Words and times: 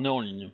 On 0.00 0.04
est 0.04 0.08
en 0.08 0.20
ligne. 0.20 0.52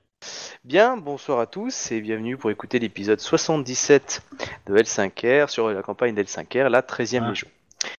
Bien, 0.65 0.97
bonsoir 0.97 1.39
à 1.39 1.47
tous 1.47 1.93
et 1.93 2.01
bienvenue 2.01 2.39
pour 2.39 2.51
écouter 2.51 2.79
l'épisode 2.79 3.21
77 3.21 4.23
de 4.65 4.75
L5R 4.75 5.51
sur 5.51 5.69
la 5.69 5.83
campagne 5.83 6.15
d'L5R, 6.15 6.69
la 6.69 6.81
13e 6.81 7.21
Ah. 7.23 7.29
Légion. 7.29 7.49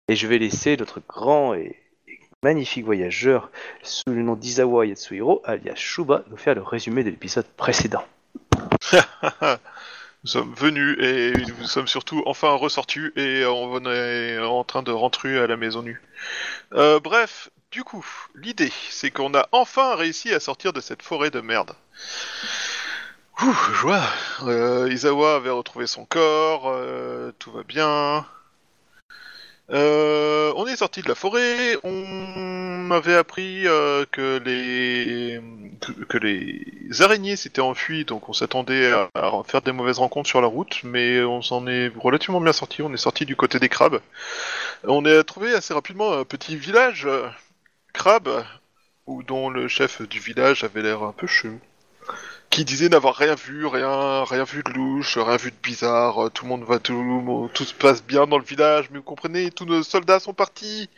Et 0.07 0.15
je 0.15 0.25
vais 0.25 0.39
laisser 0.39 0.75
notre 0.75 1.01
grand 1.07 1.53
et 1.53 1.79
et 2.07 2.19
magnifique 2.41 2.83
voyageur 2.83 3.51
sous 3.83 4.09
le 4.09 4.23
nom 4.23 4.33
d'Izawa 4.33 4.87
Yatsuhiro, 4.87 5.43
alias 5.45 5.75
Shuba, 5.75 6.23
nous 6.31 6.37
faire 6.37 6.55
le 6.55 6.63
résumé 6.63 7.03
de 7.03 7.11
l'épisode 7.11 7.45
précédent. 7.57 8.05
Nous 10.23 10.31
sommes 10.31 10.55
venus 10.55 10.97
et 10.99 11.33
nous 11.33 11.67
sommes 11.67 11.85
surtout 11.85 12.23
enfin 12.25 12.55
ressortis 12.55 13.11
et 13.15 13.45
on 13.45 13.85
est 13.85 14.39
en 14.39 14.63
train 14.63 14.81
de 14.81 14.91
rentrer 14.91 15.37
à 15.37 15.45
la 15.45 15.55
maison 15.55 15.83
nue. 15.83 16.01
Euh, 16.73 16.99
bref, 16.99 17.51
du 17.75 17.83
coup, 17.83 18.07
l'idée, 18.35 18.71
c'est 18.89 19.11
qu'on 19.11 19.33
a 19.33 19.49
enfin 19.51 19.97
réussi 19.97 20.33
à 20.33 20.39
sortir 20.39 20.71
de 20.71 20.79
cette 20.79 21.01
forêt 21.01 21.29
de 21.29 21.41
merde. 21.41 21.75
Ouh, 23.41 23.53
joie 23.73 24.01
euh, 24.43 24.89
Izawa 24.89 25.35
avait 25.35 25.49
retrouvé 25.49 25.85
son 25.85 26.05
corps, 26.05 26.69
euh, 26.69 27.33
tout 27.37 27.51
va 27.51 27.63
bien. 27.63 28.25
Euh, 29.71 30.53
on 30.55 30.67
est 30.67 30.77
sorti 30.77 31.01
de 31.01 31.09
la 31.09 31.15
forêt, 31.15 31.75
on 31.83 32.91
avait 32.91 33.15
appris 33.15 33.67
euh, 33.67 34.05
que 34.09 34.37
les 34.45 35.41
que, 35.81 35.91
que 36.05 36.17
les 36.17 37.01
araignées 37.01 37.35
s'étaient 37.35 37.59
enfuies, 37.59 38.05
donc 38.05 38.29
on 38.29 38.33
s'attendait 38.33 38.93
à, 38.93 39.09
à 39.15 39.43
faire 39.45 39.61
des 39.61 39.73
mauvaises 39.73 39.99
rencontres 39.99 40.29
sur 40.29 40.39
la 40.39 40.47
route, 40.47 40.79
mais 40.83 41.21
on 41.23 41.41
s'en 41.41 41.67
est 41.67 41.91
relativement 41.97 42.39
bien 42.39 42.53
sorti. 42.53 42.81
On 42.83 42.93
est 42.93 42.97
sorti 42.97 43.25
du 43.25 43.35
côté 43.35 43.59
des 43.59 43.67
crabes. 43.67 43.99
On 44.85 45.03
a 45.03 45.25
trouvé 45.25 45.53
assez 45.53 45.73
rapidement 45.73 46.13
un 46.13 46.23
petit 46.23 46.55
village 46.55 47.05
crabe, 47.95 48.45
où 49.07 49.23
dont 49.23 49.49
le 49.49 49.67
chef 49.67 50.01
du 50.03 50.19
village 50.19 50.63
avait 50.63 50.81
l'air 50.81 51.03
un 51.03 51.11
peu 51.13 51.27
chelou. 51.27 51.59
Qui 52.51 52.63
disait 52.63 52.89
n'avoir 52.89 53.15
rien 53.15 53.35
vu, 53.35 53.65
rien, 53.65 54.23
rien 54.23 54.43
vu 54.43 54.61
de 54.63 54.71
louche, 54.71 55.17
rien 55.17 55.37
vu 55.37 55.51
de 55.51 55.57
bizarre, 55.63 56.29
tout 56.31 56.45
le 56.45 56.49
monde 56.49 56.63
va 56.63 56.79
tout, 56.79 57.49
tout 57.53 57.65
se 57.65 57.73
passe 57.73 58.03
bien 58.03 58.27
dans 58.27 58.37
le 58.37 58.43
village, 58.45 58.89
mais 58.91 58.99
vous 58.99 59.03
comprenez, 59.03 59.51
tous 59.51 59.65
nos 59.65 59.83
soldats 59.83 60.19
sont 60.19 60.33
partis. 60.33 60.89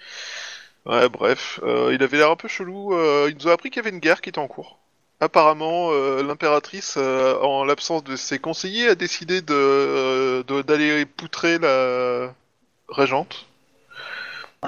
Ouais, 0.86 1.09
bref, 1.09 1.59
euh, 1.64 1.94
il 1.94 2.02
avait 2.02 2.18
l'air 2.18 2.31
un 2.31 2.36
peu 2.36 2.48
chelou. 2.48 2.94
euh, 2.94 3.28
il 3.30 3.38
nous 3.38 3.50
a 3.50 3.53
appris 3.53 3.70
qu'il 3.70 3.78
y 3.78 3.86
avait 3.86 3.94
une 3.94 4.00
guerre 4.00 4.22
qui 4.22 4.30
était 4.30 4.40
en 4.40 4.48
cours. 4.48 4.78
Apparemment, 5.20 5.90
euh, 5.92 6.22
l'impératrice, 6.23 6.98
en 6.98 7.66
l'absence 7.66 8.03
de 8.03 8.16
ses 8.16 8.40
conseillers, 8.40 8.90
a 8.90 8.95
décidé 8.95 9.42
de 9.42 10.44
d'aller 10.62 11.06
poutrer 11.06 11.58
la 11.58 12.34
régente. 12.90 13.48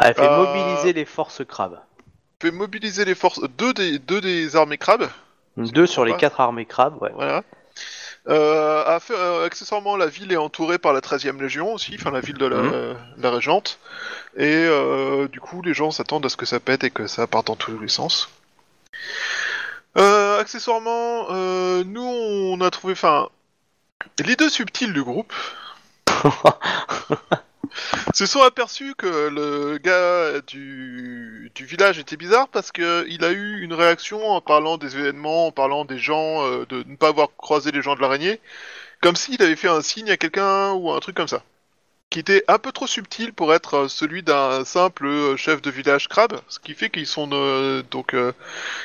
Elle 0.01 0.13
fait 0.13 0.29
mobiliser 0.29 0.93
les 0.93 1.05
forces 1.05 1.43
crabes. 1.45 1.79
Mobiliser 2.43 3.03
les 3.05 3.15
forces, 3.15 3.41
deux 3.57 3.73
des 3.73 3.99
deux 3.99 4.21
des 4.21 4.55
armées 4.55 4.77
crabes. 4.77 5.09
Deux 5.57 5.85
sur 5.87 6.05
les 6.05 6.15
quatre 6.15 6.39
armées 6.39 6.65
crabes, 6.65 7.01
ouais. 7.01 7.11
Voilà. 7.13 7.43
Euh, 8.27 8.99
euh, 9.11 9.45
accessoirement, 9.45 9.97
la 9.97 10.07
ville 10.07 10.31
est 10.31 10.37
entourée 10.37 10.77
par 10.77 10.93
la 10.93 11.01
13e 11.01 11.41
Légion 11.41 11.73
aussi, 11.73 11.95
enfin 11.99 12.11
la 12.11 12.19
ville 12.21 12.37
de 12.37 12.45
la, 12.45 12.57
Mhm. 12.57 12.71
euh, 12.73 12.93
la 13.17 13.31
Régente. 13.31 13.79
Et 14.37 14.45
euh, 14.45 15.27
du 15.27 15.39
coup, 15.41 15.61
les 15.61 15.73
gens 15.73 15.91
s'attendent 15.91 16.25
à 16.25 16.29
ce 16.29 16.37
que 16.37 16.45
ça 16.45 16.59
pète 16.59 16.83
et 16.83 16.91
que 16.91 17.07
ça 17.07 17.27
parte 17.27 17.47
dans 17.47 17.55
tous 17.55 17.77
les 17.79 17.87
sens. 17.89 18.29
Accessoirement, 19.95 21.29
nous, 21.83 22.01
on 22.05 22.61
a 22.61 22.69
trouvé, 22.71 22.93
enfin, 22.93 23.27
les 24.25 24.35
deux 24.37 24.49
subtils 24.49 24.93
du 24.93 25.03
groupe 25.03 25.33
se 28.13 28.25
sont 28.25 28.41
aperçus 28.41 28.95
que 28.95 29.29
le 29.29 29.77
gars 29.77 30.41
du, 30.47 31.51
village 31.59 31.99
était 31.99 32.17
bizarre 32.17 32.47
parce 32.47 32.71
que 32.71 33.05
il 33.09 33.23
a 33.23 33.31
eu 33.31 33.61
une 33.61 33.73
réaction 33.73 34.25
en 34.29 34.41
parlant 34.41 34.77
des 34.77 34.97
événements, 34.97 35.47
en 35.47 35.51
parlant 35.51 35.85
des 35.85 35.97
gens, 35.99 36.45
euh, 36.45 36.65
de 36.69 36.83
ne 36.87 36.95
pas 36.95 37.09
avoir 37.09 37.29
croisé 37.35 37.71
les 37.71 37.81
gens 37.81 37.95
de 37.95 38.01
l'araignée, 38.01 38.39
comme 39.01 39.15
s'il 39.15 39.41
avait 39.41 39.55
fait 39.55 39.67
un 39.67 39.81
signe 39.81 40.11
à 40.11 40.17
quelqu'un 40.17 40.73
ou 40.73 40.91
un 40.91 40.99
truc 40.99 41.15
comme 41.15 41.27
ça. 41.27 41.43
Qui 42.09 42.17
était 42.17 42.43
un 42.47 42.57
peu 42.57 42.71
trop 42.71 42.87
subtil 42.87 43.33
pour 43.33 43.53
être 43.53 43.87
celui 43.87 44.23
d'un 44.23 44.65
simple 44.65 45.05
euh, 45.05 45.37
chef 45.37 45.61
de 45.61 45.69
village 45.69 46.07
crabe, 46.07 46.41
ce 46.47 46.57
qui 46.57 46.73
fait 46.73 46.89
qu'ils 46.89 47.05
sont 47.05 47.29
euh, 47.33 47.83
donc 47.91 48.15
euh, 48.15 48.31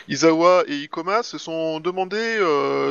Izawa 0.09 0.65
et 0.67 0.77
Ikoma 0.77 1.23
se 1.23 1.39
sont 1.39 1.81
demandé 1.81 2.39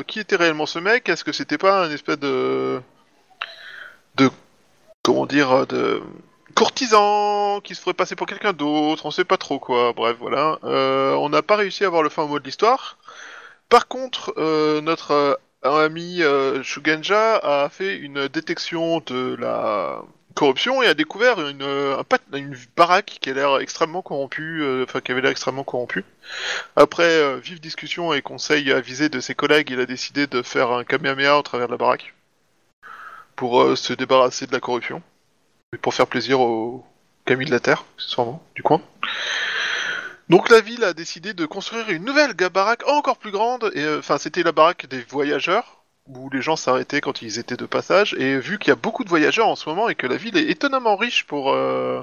qui 0.07 0.19
était 0.19 0.35
réellement 0.35 0.65
ce 0.65 0.79
mec, 0.79 1.07
est-ce 1.07 1.23
que 1.23 1.31
c'était 1.31 1.59
pas 1.59 1.85
un 1.85 1.91
espèce 1.91 2.17
de 2.17 2.81
de 4.15 4.29
comment 5.03 5.25
dire 5.25 5.51
euh, 5.51 5.65
de 5.65 6.01
courtisan 6.53 7.61
qui 7.61 7.75
se 7.75 7.81
ferait 7.81 7.93
passer 7.93 8.15
pour 8.15 8.27
quelqu'un 8.27 8.53
d'autre, 8.53 9.05
on 9.05 9.11
sait 9.11 9.25
pas 9.25 9.37
trop 9.37 9.59
quoi. 9.59 9.93
Bref, 9.93 10.17
voilà. 10.19 10.59
Euh, 10.63 11.13
on 11.15 11.29
n'a 11.29 11.41
pas 11.41 11.55
réussi 11.55 11.83
à 11.83 11.87
avoir 11.87 12.03
le 12.03 12.09
fin 12.09 12.25
mot 12.25 12.39
de 12.39 12.45
l'histoire. 12.45 12.97
Par 13.69 13.87
contre, 13.87 14.33
euh, 14.37 14.81
notre 14.81 15.11
euh, 15.11 15.85
ami 15.85 16.21
Shugenja 16.63 17.37
a 17.37 17.69
fait 17.69 17.95
une 17.97 18.27
détection 18.27 19.01
de 19.05 19.35
la 19.39 20.01
corruption 20.35 20.81
et 20.81 20.87
a 20.87 20.93
découvert 20.93 21.39
une, 21.47 21.95
baraque 22.75 23.17
qui 23.21 23.29
a 23.29 23.33
l'air 23.33 23.59
extrêmement 23.59 24.01
corrompue, 24.01 24.63
enfin 24.83 24.99
qui 24.99 25.11
avait 25.11 25.21
l'air 25.21 25.31
extrêmement 25.31 25.63
corrompue. 25.63 26.03
Après 26.75 27.39
vive 27.39 27.61
discussion 27.61 28.13
et 28.13 28.21
conseil 28.21 28.71
avisé 28.71 29.09
de 29.09 29.19
ses 29.21 29.35
collègues, 29.35 29.69
il 29.69 29.79
a 29.79 29.85
décidé 29.85 30.27
de 30.27 30.41
faire 30.41 30.71
un 30.71 30.83
kamehameha 30.83 31.37
au 31.37 31.43
travers 31.43 31.67
de 31.67 31.71
la 31.71 31.77
baraque 31.77 32.13
pour 33.35 33.61
euh, 33.61 33.75
se 33.75 33.93
débarrasser 33.93 34.47
de 34.47 34.51
la 34.51 34.59
corruption. 34.59 35.01
Et 35.73 35.77
pour 35.77 35.93
faire 35.93 36.07
plaisir 36.07 36.39
aux 36.39 36.85
camis 37.25 37.45
de 37.45 37.51
la 37.51 37.59
terre, 37.59 37.85
accessoirement, 37.97 38.43
du 38.55 38.63
coin. 38.63 38.81
Donc 40.29 40.49
la 40.49 40.61
ville 40.61 40.83
a 40.83 40.93
décidé 40.93 41.33
de 41.33 41.45
construire 41.45 41.89
une 41.89 42.05
nouvelle 42.05 42.33
baraque 42.33 42.87
encore 42.87 43.17
plus 43.17 43.31
grande, 43.31 43.71
et 43.75 43.83
euh, 43.83 43.99
enfin 43.99 44.17
c'était 44.17 44.43
la 44.43 44.51
baraque 44.51 44.87
des 44.87 45.01
voyageurs, 45.01 45.83
où 46.07 46.29
les 46.29 46.41
gens 46.41 46.55
s'arrêtaient 46.55 47.01
quand 47.01 47.21
ils 47.21 47.39
étaient 47.39 47.57
de 47.57 47.65
passage, 47.65 48.13
et 48.15 48.37
vu 48.39 48.59
qu'il 48.59 48.69
y 48.69 48.71
a 48.71 48.75
beaucoup 48.75 49.03
de 49.03 49.09
voyageurs 49.09 49.47
en 49.47 49.55
ce 49.55 49.67
moment 49.69 49.89
et 49.89 49.95
que 49.95 50.07
la 50.07 50.17
ville 50.17 50.37
est 50.37 50.49
étonnamment 50.49 50.95
riche 50.95 51.25
pour 51.25 51.51
euh, 51.51 52.01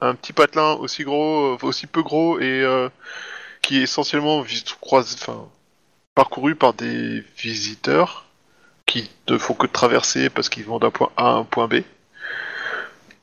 un 0.00 0.14
petit 0.14 0.32
patelin 0.32 0.72
aussi 0.74 1.04
gros, 1.04 1.54
euh, 1.54 1.58
aussi 1.62 1.86
peu 1.86 2.02
gros, 2.02 2.38
et 2.38 2.62
euh, 2.62 2.88
qui 3.62 3.78
est 3.78 3.82
essentiellement 3.82 4.44
parcouru 6.14 6.54
par 6.54 6.74
des 6.74 7.24
visiteurs 7.36 8.23
qui 8.86 9.10
ne 9.28 9.38
font 9.38 9.54
que 9.54 9.66
traverser 9.66 10.30
parce 10.30 10.48
qu'ils 10.48 10.64
vont 10.64 10.78
d'un 10.78 10.90
point 10.90 11.10
A 11.16 11.28
à 11.28 11.32
un 11.32 11.44
point 11.44 11.68
B. 11.68 11.82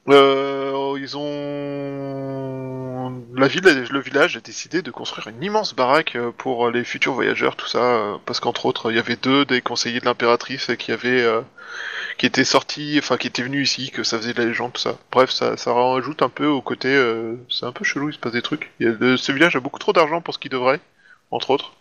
Euh, 0.10 0.98
ils 1.00 1.16
ont 1.18 2.72
la 3.36 3.48
ville, 3.48 3.64
le 3.64 4.00
village 4.00 4.38
a 4.38 4.40
décidé 4.40 4.82
de 4.82 4.92
construire 4.92 5.28
une 5.28 5.42
immense 5.44 5.74
baraque 5.74 6.16
euh, 6.16 6.32
pour 6.38 6.70
les 6.70 6.84
futurs 6.84 7.14
voyageurs, 7.14 7.56
tout 7.56 7.68
ça, 7.68 7.80
euh, 7.80 8.18
parce 8.26 8.40
qu'entre 8.40 8.66
autres, 8.66 8.92
il 8.92 8.98
y 8.98 9.00
avait 9.00 9.16
deux 9.16 9.46
des 9.46 9.62
conseillers 9.62 10.00
de 10.00 10.06
l'impératrice 10.06 10.72
qui 10.78 10.92
avaient, 10.92 11.22
euh, 11.22 11.42
qui 12.18 12.26
étaient 12.26 12.44
sortis, 12.44 12.98
enfin 13.00 13.18
qui 13.18 13.28
étaient 13.28 13.44
venus 13.44 13.72
ici, 13.72 13.92
que 13.92 14.04
ça 14.04 14.18
faisait 14.18 14.34
de 14.34 14.40
la 14.40 14.48
légende, 14.48 14.74
tout 14.74 14.82
ça. 14.82 14.98
Bref, 15.12 15.32
ça, 15.32 15.56
rajoute 15.66 16.22
un 16.22 16.30
peu 16.30 16.46
au 16.46 16.62
côté, 16.62 16.90
euh, 16.90 17.36
c'est 17.50 17.66
un 17.66 17.72
peu 17.72 17.84
chelou, 17.84 18.10
il 18.10 18.14
se 18.14 18.20
passe 18.20 18.34
des 18.34 18.42
trucs. 18.42 18.72
Ce 18.80 19.32
village 19.32 19.56
a 19.56 19.60
beaucoup 19.60 19.80
trop 19.80 19.94
d'argent 19.94 20.22
pour 20.22 20.34
ce 20.34 20.40
qu'il 20.40 20.52
devrait, 20.52 20.80
entre 21.32 21.52
autres. 21.52 21.74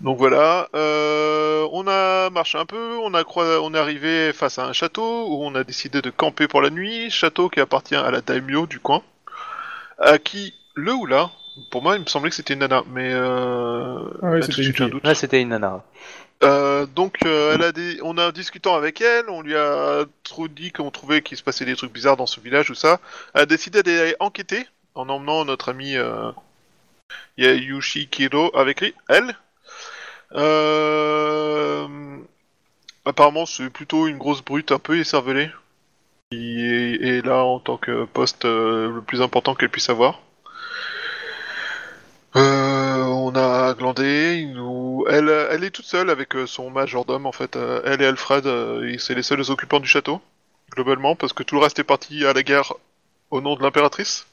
Donc 0.00 0.18
voilà, 0.18 0.68
euh, 0.74 1.66
on 1.72 1.86
a 1.88 2.28
marché 2.28 2.58
un 2.58 2.66
peu, 2.66 2.98
on 2.98 3.14
a 3.14 3.24
on 3.36 3.74
est 3.74 3.78
arrivé 3.78 4.32
face 4.34 4.58
à 4.58 4.66
un 4.66 4.74
château 4.74 5.28
où 5.28 5.42
on 5.42 5.54
a 5.54 5.64
décidé 5.64 6.02
de 6.02 6.10
camper 6.10 6.48
pour 6.48 6.60
la 6.60 6.68
nuit, 6.68 7.10
château 7.10 7.48
qui 7.48 7.60
appartient 7.60 7.94
à 7.94 8.10
la 8.10 8.20
daimyo 8.20 8.66
du 8.66 8.78
coin, 8.78 9.02
à 9.98 10.18
qui 10.18 10.52
le 10.74 10.92
ou 10.92 11.06
la, 11.06 11.30
pour 11.70 11.82
moi 11.82 11.96
il 11.96 12.02
me 12.02 12.06
semblait 12.06 12.28
que 12.28 12.36
c'était 12.36 12.52
une 12.52 12.60
nana, 12.60 12.82
mais 12.92 13.10
euh, 13.10 13.98
Ah 14.22 14.30
ouais, 14.30 14.40
là, 14.40 14.46
tout 14.46 14.52
c'était 14.52 14.68
une 14.68 14.84
un 14.84 14.88
doute. 14.88 15.04
Là, 15.04 15.14
c'était 15.14 15.40
une 15.40 15.48
nana. 15.48 15.82
Euh, 16.42 16.84
donc 16.84 17.24
euh, 17.24 17.54
elle 17.54 17.62
a 17.62 17.72
des... 17.72 17.98
on 18.02 18.18
a 18.18 18.30
discutant 18.32 18.74
avec 18.74 19.00
elle, 19.00 19.30
on 19.30 19.40
lui 19.40 19.56
a 19.56 20.04
trop 20.24 20.48
dit 20.48 20.72
qu'on 20.72 20.90
trouvait 20.90 21.22
qu'il 21.22 21.38
se 21.38 21.42
passait 21.42 21.64
des 21.64 21.74
trucs 21.74 21.94
bizarres 21.94 22.18
dans 22.18 22.26
ce 22.26 22.40
village 22.40 22.68
ou 22.68 22.74
ça. 22.74 23.00
Elle 23.32 23.42
a 23.42 23.46
décidé 23.46 23.82
d'aller 23.82 24.14
enquêter 24.20 24.66
en 24.94 25.08
emmenant 25.08 25.46
notre 25.46 25.70
ami 25.70 25.96
euh... 25.96 26.30
Yayushi 27.38 28.08
Kiro 28.08 28.50
avec 28.54 28.82
lui, 28.82 28.94
elle. 29.08 29.34
Euh... 30.32 31.86
Apparemment 33.04 33.46
c'est 33.46 33.70
plutôt 33.70 34.06
une 34.06 34.18
grosse 34.18 34.44
brute 34.44 34.72
un 34.72 34.78
peu 34.78 34.98
écervelée. 34.98 35.50
Qui 36.32 36.60
est, 36.60 37.24
là 37.24 37.44
en 37.44 37.60
tant 37.60 37.76
que 37.76 38.04
poste 38.04 38.44
euh, 38.46 38.90
le 38.92 39.00
plus 39.00 39.22
important 39.22 39.54
qu'elle 39.54 39.70
puisse 39.70 39.90
avoir. 39.90 40.20
Euh, 42.34 43.04
on 43.04 43.34
a 43.36 43.74
glandé, 43.74 44.48
elle, 45.08 45.64
est 45.64 45.70
toute 45.70 45.84
seule 45.84 46.10
avec 46.10 46.34
son 46.46 46.70
majordome 46.70 47.26
en 47.26 47.32
fait. 47.32 47.56
Elle 47.84 48.02
et 48.02 48.06
Alfred, 48.06 48.44
c'est 48.98 49.14
les 49.14 49.22
seuls 49.22 49.50
occupants 49.50 49.80
du 49.80 49.88
château, 49.88 50.20
globalement, 50.72 51.14
parce 51.14 51.32
que 51.32 51.44
tout 51.44 51.54
le 51.54 51.62
reste 51.62 51.78
est 51.78 51.84
parti 51.84 52.26
à 52.26 52.32
la 52.32 52.42
guerre 52.42 52.74
au 53.30 53.40
nom 53.40 53.54
de 53.54 53.62
l'impératrice. 53.62 54.26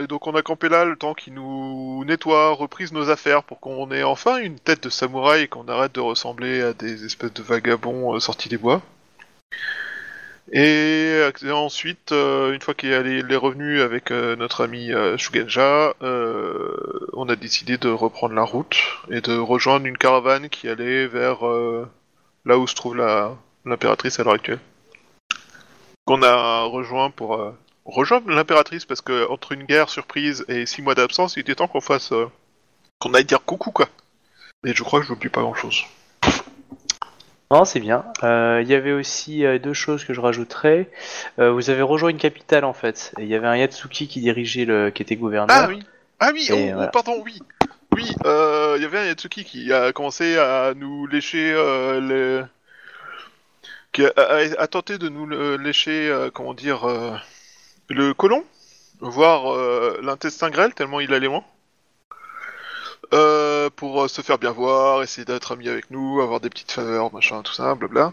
Et 0.00 0.06
donc 0.06 0.26
on 0.26 0.34
a 0.34 0.42
campé 0.42 0.68
là 0.68 0.84
le 0.84 0.96
temps 0.96 1.14
qu'il 1.14 1.34
nous 1.34 2.04
nettoie, 2.04 2.50
reprise 2.50 2.92
nos 2.92 3.10
affaires 3.10 3.42
pour 3.42 3.60
qu'on 3.60 3.90
ait 3.90 4.02
enfin 4.02 4.38
une 4.38 4.58
tête 4.58 4.82
de 4.84 4.88
samouraï 4.90 5.42
et 5.42 5.48
qu'on 5.48 5.68
arrête 5.68 5.94
de 5.94 6.00
ressembler 6.00 6.62
à 6.62 6.72
des 6.72 7.04
espèces 7.04 7.32
de 7.32 7.42
vagabonds 7.42 8.14
euh, 8.14 8.20
sortis 8.20 8.48
des 8.48 8.58
bois. 8.58 8.82
Et 10.52 10.60
euh, 10.62 11.52
ensuite, 11.52 12.12
euh, 12.12 12.52
une 12.52 12.60
fois 12.60 12.74
qu'il 12.74 12.92
est 12.92 13.36
revenu 13.36 13.80
avec 13.80 14.12
euh, 14.12 14.36
notre 14.36 14.62
ami 14.62 14.92
euh, 14.92 15.16
Shugenja, 15.16 15.94
euh, 16.02 17.08
on 17.14 17.28
a 17.28 17.34
décidé 17.34 17.78
de 17.78 17.88
reprendre 17.88 18.34
la 18.34 18.44
route 18.44 18.76
et 19.10 19.20
de 19.20 19.36
rejoindre 19.36 19.86
une 19.86 19.98
caravane 19.98 20.48
qui 20.48 20.68
allait 20.68 21.08
vers 21.08 21.46
euh, 21.46 21.88
là 22.44 22.58
où 22.58 22.66
se 22.68 22.76
trouve 22.76 22.96
l'impératrice 23.64 24.20
à 24.20 24.24
l'heure 24.24 24.34
actuelle. 24.34 24.60
Qu'on 26.04 26.22
a 26.22 26.62
rejoint 26.62 27.10
pour 27.10 27.52
rejoindre 27.86 28.30
l'impératrice 28.30 28.84
parce 28.84 29.00
que 29.00 29.28
entre 29.30 29.52
une 29.52 29.62
guerre 29.64 29.88
surprise 29.88 30.44
et 30.48 30.66
six 30.66 30.82
mois 30.82 30.94
d'absence, 30.94 31.36
il 31.36 31.40
était 31.40 31.54
temps 31.54 31.68
qu'on 31.68 31.80
fasse 31.80 32.12
euh, 32.12 32.26
qu'on 32.98 33.14
aille 33.14 33.24
dire 33.24 33.42
coucou 33.44 33.70
quoi. 33.70 33.88
Et 34.66 34.74
je 34.74 34.82
crois 34.82 35.00
que 35.00 35.06
je 35.06 35.12
n'oublie 35.12 35.28
pas 35.28 35.40
grand 35.42 35.54
chose. 35.54 35.84
Non, 37.52 37.64
c'est 37.64 37.78
bien. 37.78 38.04
Euh, 38.24 38.60
Il 38.62 38.68
y 38.68 38.74
avait 38.74 38.90
aussi 38.92 39.44
euh, 39.46 39.60
deux 39.60 39.72
choses 39.74 40.04
que 40.04 40.12
je 40.12 40.20
rajouterais. 40.20 40.90
Vous 41.38 41.70
avez 41.70 41.82
rejoint 41.82 42.10
une 42.10 42.18
capitale 42.18 42.64
en 42.64 42.72
fait. 42.72 43.12
Il 43.18 43.26
y 43.26 43.34
avait 43.36 43.46
un 43.46 43.56
Yatsuki 43.56 44.08
qui 44.08 44.20
dirigeait 44.20 44.64
le, 44.64 44.90
qui 44.90 45.02
était 45.02 45.14
gouverneur. 45.16 45.56
Ah 45.56 45.68
oui, 45.68 45.80
ah 46.18 46.30
oui, 46.32 46.48
oh, 46.52 46.56
oh, 46.82 46.86
pardon, 46.92 47.22
oui. 47.24 47.38
Oui, 47.92 48.12
il 48.24 48.82
y 48.82 48.84
avait 48.84 48.98
un 48.98 49.04
Yatsuki 49.04 49.44
qui 49.44 49.72
a 49.72 49.92
commencé 49.92 50.36
à 50.38 50.74
nous 50.74 51.06
lécher 51.06 51.52
les... 52.02 52.42
qui 53.92 54.04
a, 54.04 54.12
a- 54.16 54.60
a 54.62 54.66
tenté 54.66 54.98
de 54.98 55.08
nous 55.08 55.26
lécher, 55.56 56.12
comment 56.34 56.52
dire, 56.54 56.80
le 57.88 58.14
côlon, 58.14 58.44
voire 59.00 59.52
euh, 59.52 59.98
l'intestin 60.02 60.50
grêle, 60.50 60.74
tellement 60.74 61.00
il 61.00 61.12
allait 61.12 61.26
loin. 61.26 61.44
Euh, 63.12 63.70
pour 63.70 64.02
euh, 64.02 64.08
se 64.08 64.20
faire 64.20 64.38
bien 64.38 64.50
voir, 64.50 65.02
essayer 65.02 65.24
d'être 65.24 65.52
ami 65.52 65.68
avec 65.68 65.90
nous, 65.90 66.20
avoir 66.20 66.40
des 66.40 66.50
petites 66.50 66.72
faveurs, 66.72 67.12
machin, 67.12 67.42
tout 67.42 67.52
ça, 67.52 67.74
blabla. 67.76 68.12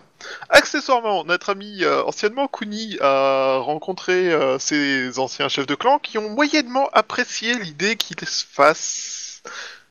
Accessoirement, 0.50 1.24
notre 1.24 1.50
ami 1.50 1.84
euh, 1.84 2.04
anciennement 2.04 2.48
Kuni 2.48 2.98
a 3.02 3.58
rencontré 3.58 4.32
ses 4.60 5.18
anciens 5.18 5.50
chefs 5.50 5.66
de 5.66 5.76
clan 5.76 6.00
qui 6.00 6.18
ont 6.18 6.30
moyennement 6.30 6.90
apprécié 6.94 7.58
l'idée 7.58 7.96
qu'il 7.96 8.20
se 8.28 8.46
fasse 8.46 9.42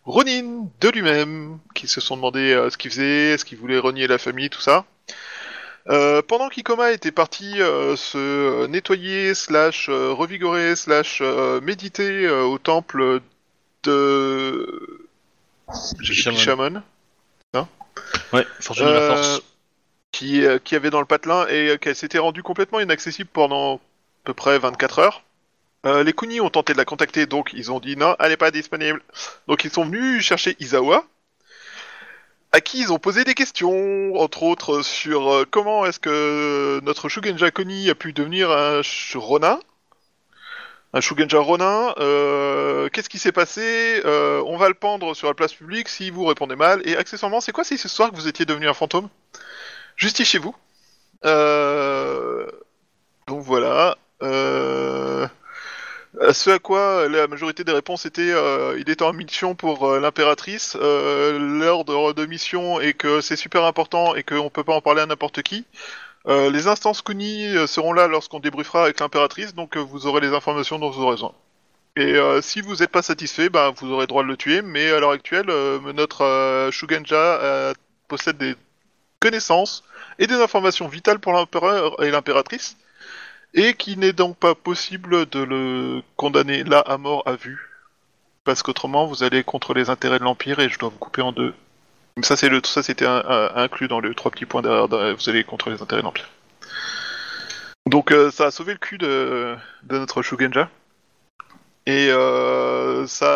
Ronin 0.05 0.69
de 0.81 0.89
lui-même, 0.89 1.59
qui 1.75 1.89
se 1.89 2.01
sont 2.01 2.17
demandé 2.17 2.69
ce 2.71 2.77
qu'il 2.77 2.91
faisait, 2.91 3.31
est-ce 3.31 3.45
qu'il 3.45 3.59
voulait 3.59 3.79
renier 3.79 4.07
la 4.07 4.19
famille, 4.19 4.51
tout 4.51 4.61
ça. 4.61 4.85
Euh, 5.89 6.23
pendant 6.23 6.49
qu'Ikoma 6.49 6.93
était 6.93 7.11
parti 7.11 7.61
euh, 7.61 7.97
se 7.97 8.67
nettoyer, 8.67 9.35
slash 9.35 9.89
euh, 9.89 10.13
revigorer, 10.13 10.77
slash 10.77 11.19
euh, 11.21 11.61
méditer 11.61 12.25
euh, 12.25 12.45
au 12.45 12.59
temple 12.59 13.21
de... 13.83 15.09
Shaman. 16.01 16.39
Shaman 16.39 16.83
Ouais, 18.33 18.47
fortune 18.61 18.87
de 18.87 18.91
la 18.93 19.07
force. 19.17 19.43
qui, 20.13 20.45
qui 20.65 20.75
avait 20.77 20.91
dans 20.91 21.01
le 21.01 21.07
patelin 21.07 21.47
et 21.49 21.79
qu'elle 21.81 21.97
s'était 21.97 22.19
rendue 22.19 22.43
complètement 22.43 22.81
inaccessible 22.81 23.29
pendant 23.33 23.77
à 23.77 23.81
peu 24.25 24.35
près 24.35 24.59
24 24.59 24.99
heures. 24.99 25.23
Les 25.85 26.13
Kuni 26.13 26.41
ont 26.41 26.51
tenté 26.51 26.73
de 26.75 26.79
la 26.79 26.85
contacter, 26.85 27.27
donc 27.27 27.53
ils 27.55 27.73
ont 27.73 27.81
dit 27.81 27.97
non, 27.97 28.17
elle 28.21 28.29
n'est 28.31 28.37
pas 28.37 28.51
disponible. 28.51 29.03
Donc 29.49 29.65
ils 29.65 29.71
sont 29.71 29.85
venus 29.85 30.23
chercher 30.23 30.57
Izawa, 30.61 31.05
à 32.53 32.61
qui 32.61 32.81
ils 32.81 32.93
ont 32.93 32.99
posé 32.99 33.25
des 33.25 33.35
questions, 33.35 34.15
entre 34.17 34.43
autres 34.43 34.83
sur 34.83 35.33
euh, 35.33 35.47
comment 35.51 35.87
est-ce 35.87 35.99
que 35.99 36.81
notre 36.83 37.09
Shugenja 37.09 37.51
Kuni 37.51 37.89
a 37.89 37.95
pu 37.95 38.13
devenir 38.13 38.51
un 38.51 38.83
Ronin? 39.15 39.59
Un 40.93 41.01
Shugenja 41.01 41.39
Ronin, 41.39 41.95
euh, 41.99 42.91
qu'est-ce 42.91 43.09
qui 43.09 43.19
s'est 43.19 43.33
passé? 43.33 44.03
Euh, 44.05 44.43
On 44.47 44.59
va 44.59 44.69
le 44.69 44.75
pendre 44.75 45.15
sur 45.15 45.27
la 45.29 45.35
place 45.35 45.55
publique 45.55 45.89
si 45.89 46.11
vous 46.11 46.27
répondez 46.27 46.55
mal. 46.55 46.83
Et 46.85 46.95
accessoirement, 46.95 47.41
c'est 47.41 47.53
quoi 47.53 47.65
cette 47.65 47.83
histoire 47.83 48.11
que 48.11 48.17
vous 48.17 48.29
étiez 48.29 48.45
devenu 48.45 48.69
un 48.69 48.75
fantôme? 48.75 49.09
Justifiez-vous. 49.97 50.55
Euh... 51.25 52.47
Donc 53.27 53.41
voilà. 53.41 53.97
Euh... 56.23 56.33
Ce 56.33 56.51
à 56.51 56.59
quoi 56.59 57.09
la 57.09 57.27
majorité 57.27 57.65
des 57.65 57.73
réponses 57.73 58.07
étaient 58.07 58.33
euh, 58.33 58.79
il 58.79 58.91
est 58.91 59.03
en 59.03 59.13
mission 59.13 59.55
pour 59.55 59.89
euh, 59.89 60.01
l'impératrice, 60.01 60.77
euh, 60.81 61.39
l'ordre 61.39 62.13
de 62.13 62.27
mission 62.27 62.81
est 62.81 62.95
que 62.95 63.21
c'est 63.21 63.37
super 63.37 63.65
important 63.65 64.15
et 64.15 64.23
qu'on 64.23 64.51
peut 64.51 64.65
pas 64.65 64.75
en 64.75 64.81
parler 64.81 65.03
à 65.03 65.07
n'importe 65.07 65.43
qui. 65.43 65.67
Euh, 66.29 66.51
les 66.51 66.69
instances 66.69 67.03
Kuni 67.03 67.47
euh, 67.57 67.67
seront 67.67 67.93
là 67.93 68.07
lorsqu'on 68.07 68.39
débriefera 68.41 68.85
avec 68.85 69.01
l'impératrice, 69.01 69.55
donc 69.55 69.77
euh, 69.77 69.81
vous 69.81 70.07
aurez 70.07 70.21
les 70.21 70.33
informations 70.35 70.79
dont 70.79 70.91
vous 70.91 71.03
aurez 71.03 71.15
besoin. 71.15 71.33
Et 71.97 72.15
euh, 72.15 72.41
si 72.41 72.61
vous 72.61 72.77
n'êtes 72.77 72.91
pas 72.91 73.03
satisfait, 73.03 73.49
bah, 73.49 73.73
vous 73.77 73.91
aurez 73.91 74.07
droit 74.07 74.23
de 74.23 74.29
le 74.29 74.37
tuer, 74.37 74.63
mais 74.63 74.91
à 74.91 75.01
l'heure 75.01 75.11
actuelle, 75.11 75.51
euh, 75.51 75.93
notre 75.93 76.25
euh, 76.25 76.71
Shugenja 76.71 77.17
euh, 77.17 77.75
possède 78.09 78.39
des 78.39 78.55
connaissances 79.21 79.85
et 80.19 80.27
des 80.27 80.35
informations 80.37 80.89
vitales 80.89 81.19
pour 81.19 81.33
l'empereur 81.33 82.03
et 82.03 82.11
l'impératrice, 82.11 82.77
et 83.55 83.75
qu'il 83.75 83.99
n'est 83.99 84.13
donc 84.13 84.37
pas 84.37 84.55
possible 84.55 85.27
de 85.27 85.43
le 85.43 86.03
condamner 86.17 86.65
là 86.65 86.81
à 86.81 86.99
mort 86.99 87.23
à 87.27 87.35
vue, 87.35 87.71
parce 88.45 88.63
qu'autrement 88.63 89.07
vous 89.07 89.23
allez 89.23 89.45
contre 89.45 89.75
les 89.75 89.91
intérêts 89.91 90.19
de 90.19 90.25
l'empire 90.25 90.59
et 90.59 90.69
je 90.69 90.79
dois 90.79 90.89
vous 90.89 90.99
couper 90.99 91.23
en 91.23 91.33
deux. 91.33 91.55
Ça 92.23 92.37
c'était 92.37 93.07
inclus 93.07 93.89
dans 93.89 94.01
les 94.01 94.15
trois 94.15 94.31
petits 94.31 94.47
points 94.47 94.63
derrière, 94.63 94.89
derrière, 94.89 95.17
vous 95.17 95.29
allez 95.29 95.45
contre 95.45 95.71
les 95.71 95.83
intérêts 95.83 96.03
de 96.03 96.07
l'empire. 96.07 96.29
Donc 97.87 98.13
euh, 98.13 98.31
ça 98.31 98.47
a 98.47 98.51
sauvé 98.51 98.73
le 98.73 98.79
cul 98.79 98.99
de, 98.99 99.57
de 99.83 99.99
notre 99.99 100.23
Shugenja. 100.23 100.69
Et 101.85 102.11
euh, 102.11 103.07
ça, 103.09 103.27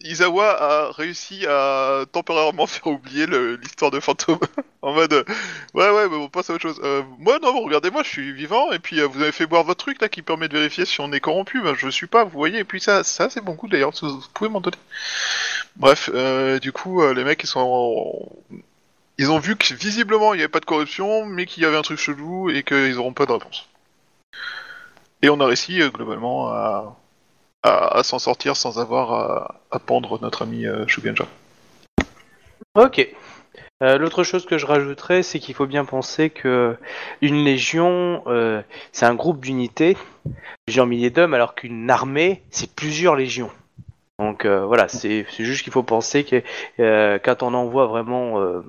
Izawa 0.00 0.56
a 0.60 0.92
réussi 0.92 1.44
à 1.46 2.04
temporairement 2.12 2.66
faire 2.66 2.86
oublier 2.86 3.26
l'histoire 3.26 3.90
de 3.90 4.00
fantôme. 4.00 4.38
en 4.82 4.92
mode, 4.92 5.12
euh, 5.12 5.24
ouais 5.74 5.90
ouais, 5.90 6.08
mais 6.08 6.16
on 6.16 6.28
passe 6.28 6.50
à 6.50 6.54
autre 6.54 6.62
chose. 6.62 6.80
Euh, 6.84 7.02
moi 7.18 7.38
non, 7.40 7.60
regardez-moi, 7.62 8.02
je 8.04 8.08
suis 8.08 8.32
vivant. 8.32 8.72
Et 8.72 8.78
puis 8.78 9.00
euh, 9.00 9.06
vous 9.06 9.20
avez 9.20 9.32
fait 9.32 9.46
boire 9.46 9.64
votre 9.64 9.84
truc 9.84 10.00
là 10.00 10.08
qui 10.08 10.22
permet 10.22 10.48
de 10.48 10.54
vérifier 10.54 10.84
si 10.84 11.00
on 11.00 11.12
est 11.12 11.20
corrompu. 11.20 11.60
Ben, 11.62 11.74
je 11.74 11.88
suis 11.88 12.06
pas, 12.06 12.24
vous 12.24 12.30
voyez. 12.30 12.60
Et 12.60 12.64
puis 12.64 12.80
ça, 12.80 13.02
ça 13.04 13.28
c'est 13.30 13.40
bon 13.40 13.56
coup 13.56 13.68
d'ailleurs. 13.68 13.92
Vous, 14.00 14.20
pouvez 14.34 14.50
m'en 14.50 14.60
donner. 14.60 14.76
Bref, 15.76 16.10
euh, 16.14 16.58
du 16.58 16.72
coup, 16.72 17.02
les 17.12 17.24
mecs 17.24 17.42
ils 17.42 17.48
sont, 17.48 18.30
ils 19.18 19.30
ont 19.30 19.38
vu 19.38 19.56
que 19.56 19.74
visiblement 19.74 20.34
il 20.34 20.38
n'y 20.38 20.42
avait 20.42 20.48
pas 20.48 20.60
de 20.60 20.64
corruption, 20.64 21.26
mais 21.26 21.46
qu'il 21.46 21.62
y 21.62 21.66
avait 21.66 21.76
un 21.76 21.82
truc 21.82 21.98
chelou 21.98 22.50
et 22.50 22.62
qu'ils 22.62 22.98
auront 22.98 23.12
pas 23.12 23.26
de 23.26 23.32
réponse. 23.32 23.68
Et 25.22 25.30
on 25.30 25.40
a 25.40 25.46
réussi 25.46 25.80
globalement 25.90 26.48
à, 26.50 26.96
à, 27.62 28.02
s'en 28.02 28.18
sortir 28.18 28.56
sans 28.56 28.78
avoir 28.78 29.12
à, 29.12 29.60
à 29.70 29.78
pendre 29.78 30.20
notre 30.20 30.42
ami 30.42 30.66
euh, 30.66 30.86
Shugenja. 30.86 31.26
Ok. 32.74 33.06
Euh, 33.82 33.96
L'autre 33.96 34.24
chose 34.24 34.44
que 34.44 34.58
je 34.58 34.66
rajouterais, 34.66 35.22
c'est 35.22 35.38
qu'il 35.38 35.54
faut 35.54 35.66
bien 35.66 35.84
penser 35.84 36.30
que 36.30 36.76
une 37.20 37.44
légion, 37.44 38.22
euh, 38.26 38.60
c'est 38.92 39.06
un 39.06 39.14
groupe 39.14 39.40
d'unités, 39.40 39.96
plusieurs 40.66 40.86
milliers 40.86 41.10
d'hommes, 41.10 41.34
alors 41.34 41.54
qu'une 41.54 41.88
armée, 41.88 42.42
c'est 42.50 42.72
plusieurs 42.74 43.14
légions. 43.14 43.50
Donc 44.18 44.44
euh, 44.44 44.66
voilà, 44.66 44.88
c'est 44.88 45.24
juste 45.38 45.62
qu'il 45.62 45.72
faut 45.72 45.84
penser 45.84 46.24
que 46.24 46.42
euh, 46.80 47.20
quand 47.22 47.44
on 47.44 47.54
envoie 47.54 47.86
vraiment 47.86 48.40
euh, 48.40 48.62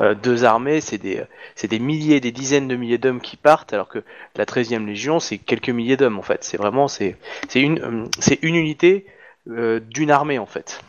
euh, 0.00 0.14
deux 0.14 0.44
armées, 0.44 0.80
c'est 0.80 0.98
des, 0.98 1.24
des 1.68 1.78
milliers, 1.80 2.20
des 2.20 2.30
dizaines 2.30 2.68
de 2.68 2.76
milliers 2.76 2.98
d'hommes 2.98 3.20
qui 3.20 3.36
partent, 3.36 3.72
alors 3.72 3.88
que 3.88 4.04
la 4.36 4.44
13e 4.44 4.86
légion, 4.86 5.18
c'est 5.18 5.38
quelques 5.38 5.70
milliers 5.70 5.96
d'hommes 5.96 6.20
en 6.20 6.22
fait. 6.22 6.44
C'est 6.44 6.56
vraiment 6.56 6.86
c'est 6.86 7.16
une, 7.56 8.08
une 8.42 8.54
unité 8.54 9.06
d'une 9.46 10.10
armée 10.12 10.38
en 10.38 10.46
fait. 10.46 10.80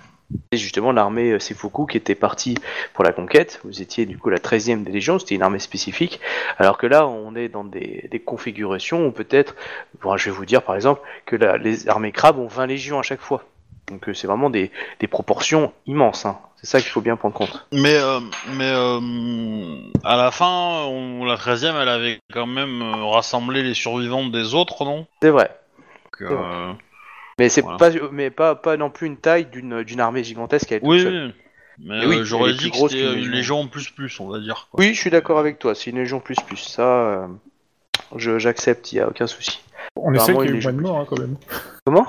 C'est 0.52 0.60
justement 0.60 0.92
l'armée 0.92 1.40
Sefuku 1.40 1.88
qui 1.88 1.98
était 1.98 2.14
partie 2.16 2.56
pour 2.94 3.04
la 3.04 3.14
conquête. 3.14 3.62
Vous 3.64 3.82
étiez 3.82 4.06
du 4.06 4.18
coup 4.20 4.30
la 4.30 4.40
13e 4.40 4.84
des 4.84 4.92
légions, 4.92 5.18
c'était 5.18 5.36
une 5.36 5.42
armée 5.42 5.60
spécifique. 5.60 6.20
Alors 6.60 6.78
que 6.78 6.86
là, 6.86 7.08
on 7.08 7.36
est 7.36 7.50
dans 7.50 7.64
des, 7.64 8.08
des 8.12 8.20
configurations 8.20 9.08
où 9.08 9.12
peut-être, 9.12 9.56
bon, 10.02 10.18
je 10.18 10.30
vais 10.30 10.36
vous 10.36 10.46
dire 10.46 10.62
par 10.64 10.76
exemple 10.76 11.02
que 11.26 11.36
la- 11.36 11.58
les 11.58 11.88
armées 11.90 12.12
crabes 12.12 12.38
ont 12.38 12.48
20 12.48 12.68
légions 12.68 13.00
à 13.00 13.04
chaque 13.04 13.22
fois. 13.22 13.44
Donc 13.90 14.10
euh, 14.10 14.14
c'est 14.14 14.28
vraiment 14.28 14.50
des, 14.50 14.72
des 15.00 15.08
proportions 15.08 15.72
immenses. 15.86 16.26
hein. 16.26 16.38
C'est 16.58 16.68
ça 16.68 16.82
qu'il 16.82 16.90
faut 16.90 17.02
bien 17.02 17.16
prendre 17.16 17.36
compte. 17.36 17.66
Mais, 17.72 17.96
euh, 17.96 18.20
mais 18.56 18.72
euh, 18.72 19.00
à 20.04 20.18
la 20.18 20.32
fin, 20.32 20.86
on- 20.88 21.24
la 21.24 21.36
13ème, 21.36 21.76
elle 21.82 21.88
avait 21.90 22.20
quand 22.34 22.48
même 22.48 22.82
rassemblé 23.12 23.62
les 23.64 23.74
survivants 23.76 24.26
des 24.28 24.54
autres, 24.56 24.84
non? 24.84 25.06
C'est 25.22 25.30
vrai. 25.30 25.52
Donc, 26.20 26.32
euh, 26.32 26.74
Mais 27.40 27.50
c'est 27.50 27.62
Voilà. 27.62 27.78
pas, 27.78 27.92
mais 28.12 28.32
pas, 28.32 28.56
pas 28.56 28.76
non 28.78 28.90
plus 28.90 29.06
une 29.08 29.18
taille 29.18 29.46
d'une, 29.46 29.84
d'une 29.84 30.00
armée 30.00 30.24
gigantesque. 30.24 30.72
elle 30.72 30.80
Oui, 30.84 31.02
seule. 31.04 31.34
Mais 31.80 32.04
oui, 32.08 32.16
euh, 32.18 32.24
j'aurais 32.24 32.54
dit 32.54 32.72
plus 32.72 32.72
que 32.72 32.78
c'était 32.90 33.14
une 33.14 33.30
légion. 33.30 33.68
plus 33.68 33.92
plus, 33.92 34.20
on 34.20 34.28
va 34.28 34.40
dire. 34.40 34.68
quoi. 34.72 34.80
Oui, 34.80 34.96
je 34.96 35.00
suis 35.00 35.12
d'accord 35.12 35.38
avec 35.38 35.60
toi. 35.60 35.76
C'est 35.76 35.92
une 35.92 35.98
légion 35.98 36.20
plus 36.20 36.36
plus. 36.48 36.58
Ça, 36.58 36.82
euh, 36.82 37.28
je, 38.16 38.40
j'accepte. 38.40 38.92
Il 38.92 38.96
y 38.96 39.00
a 39.00 39.08
aucun 39.08 39.28
souci. 39.28 39.62
On 39.96 40.12
est 40.12 40.18
Apparemment, 40.18 40.40
qu'il 40.40 40.50
y 40.50 40.54
a 40.54 40.56
il 40.56 40.60
eu 40.60 40.64
moins 40.64 40.74
de 40.74 40.82
morts 40.82 41.00
hein, 41.00 41.06
quand 41.08 41.20
même. 41.20 41.38
Comment? 41.86 42.08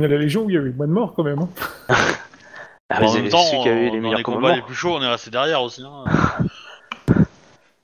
On 0.00 0.02
est 0.02 0.08
la 0.08 0.16
Légion 0.16 0.44
où 0.44 0.50
il 0.50 0.54
y 0.54 0.58
a 0.58 0.62
eu 0.62 0.72
moins 0.72 0.86
de 0.86 0.92
morts 0.92 1.12
quand 1.14 1.22
même. 1.24 1.40
hein. 1.40 1.48
ah, 2.88 3.00
vous 3.00 3.06
en 3.08 3.12
même 3.14 3.28
temps, 3.28 3.60
avait 3.62 3.70
euh, 3.70 3.74
les 3.74 3.90
dans 3.90 3.96
meilleurs 4.00 4.16
les 4.16 4.22
combats 4.22 4.54
les 4.56 4.62
plus 4.62 4.74
chauds, 4.74 4.96
on 4.96 5.02
est 5.02 5.06
resté 5.08 5.30
derrière 5.30 5.62
aussi. 5.62 5.84
hein. 5.84 6.04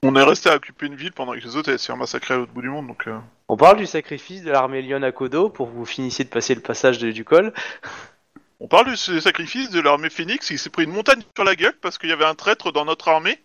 On 0.02 0.14
est 0.14 0.22
resté 0.22 0.48
à 0.48 0.54
occuper 0.54 0.86
une 0.86 0.94
ville 0.94 1.12
pendant 1.12 1.32
que 1.32 1.38
les 1.38 1.56
autres 1.56 1.68
allaient 1.68 1.78
se 1.78 1.86
faire 1.86 1.96
massacrer 1.96 2.34
à 2.34 2.36
l'autre 2.36 2.52
bout 2.52 2.62
du 2.62 2.68
monde, 2.68 2.86
donc... 2.86 3.06
euh, 3.08 3.18
On 3.48 3.56
parle 3.56 3.76
du 3.76 3.86
sacrifice 3.86 4.42
de 4.42 4.50
l'armée 4.52 4.80
Lyon 4.80 5.02
à 5.02 5.10
Kodo 5.10 5.48
pour 5.50 5.68
que 5.68 5.74
vous 5.74 5.84
finissiez 5.84 6.24
de 6.24 6.30
passer 6.30 6.54
le 6.54 6.60
passage 6.60 6.98
de- 6.98 7.10
du 7.10 7.24
col. 7.24 7.52
On 8.60 8.68
parle 8.68 8.86
du 8.86 8.96
sacrifice 8.96 9.70
de 9.70 9.80
l'armée 9.80 10.08
Phoenix 10.08 10.46
qui 10.46 10.56
s'est 10.58 10.70
pris 10.70 10.84
une 10.84 10.92
montagne 10.92 11.20
sur 11.34 11.44
la 11.44 11.54
gueule 11.56 11.74
parce 11.82 11.98
qu'il 11.98 12.08
y 12.08 12.12
avait 12.12 12.24
un 12.24 12.34
traître 12.34 12.72
dans 12.72 12.84
notre 12.86 13.08
armée 13.08 13.38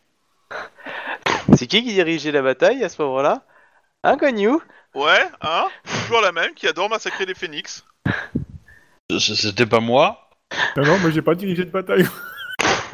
C'est 1.56 1.68
qui 1.68 1.84
qui 1.84 1.94
dirigeait 1.94 2.32
la 2.32 2.42
bataille 2.42 2.84
à 2.84 2.90
ce 2.90 3.02
moment-là? 3.02 3.42
Hein, 4.04 4.18
Konyu 4.18 4.52
Ouais, 4.94 5.26
hein 5.42 5.66
Toujours 6.06 6.22
la 6.22 6.32
même 6.32 6.54
qui 6.54 6.68
adore 6.68 6.90
massacrer 6.90 7.26
les 7.26 7.34
phénix. 7.34 7.86
C'était 9.20 9.66
pas 9.66 9.80
moi. 9.80 10.30
Non, 10.78 10.84
non, 10.86 10.98
moi 11.00 11.10
j'ai 11.12 11.22
pas 11.22 11.36
dirigé 11.36 11.64
de 11.66 11.72
bataille. 11.72 12.06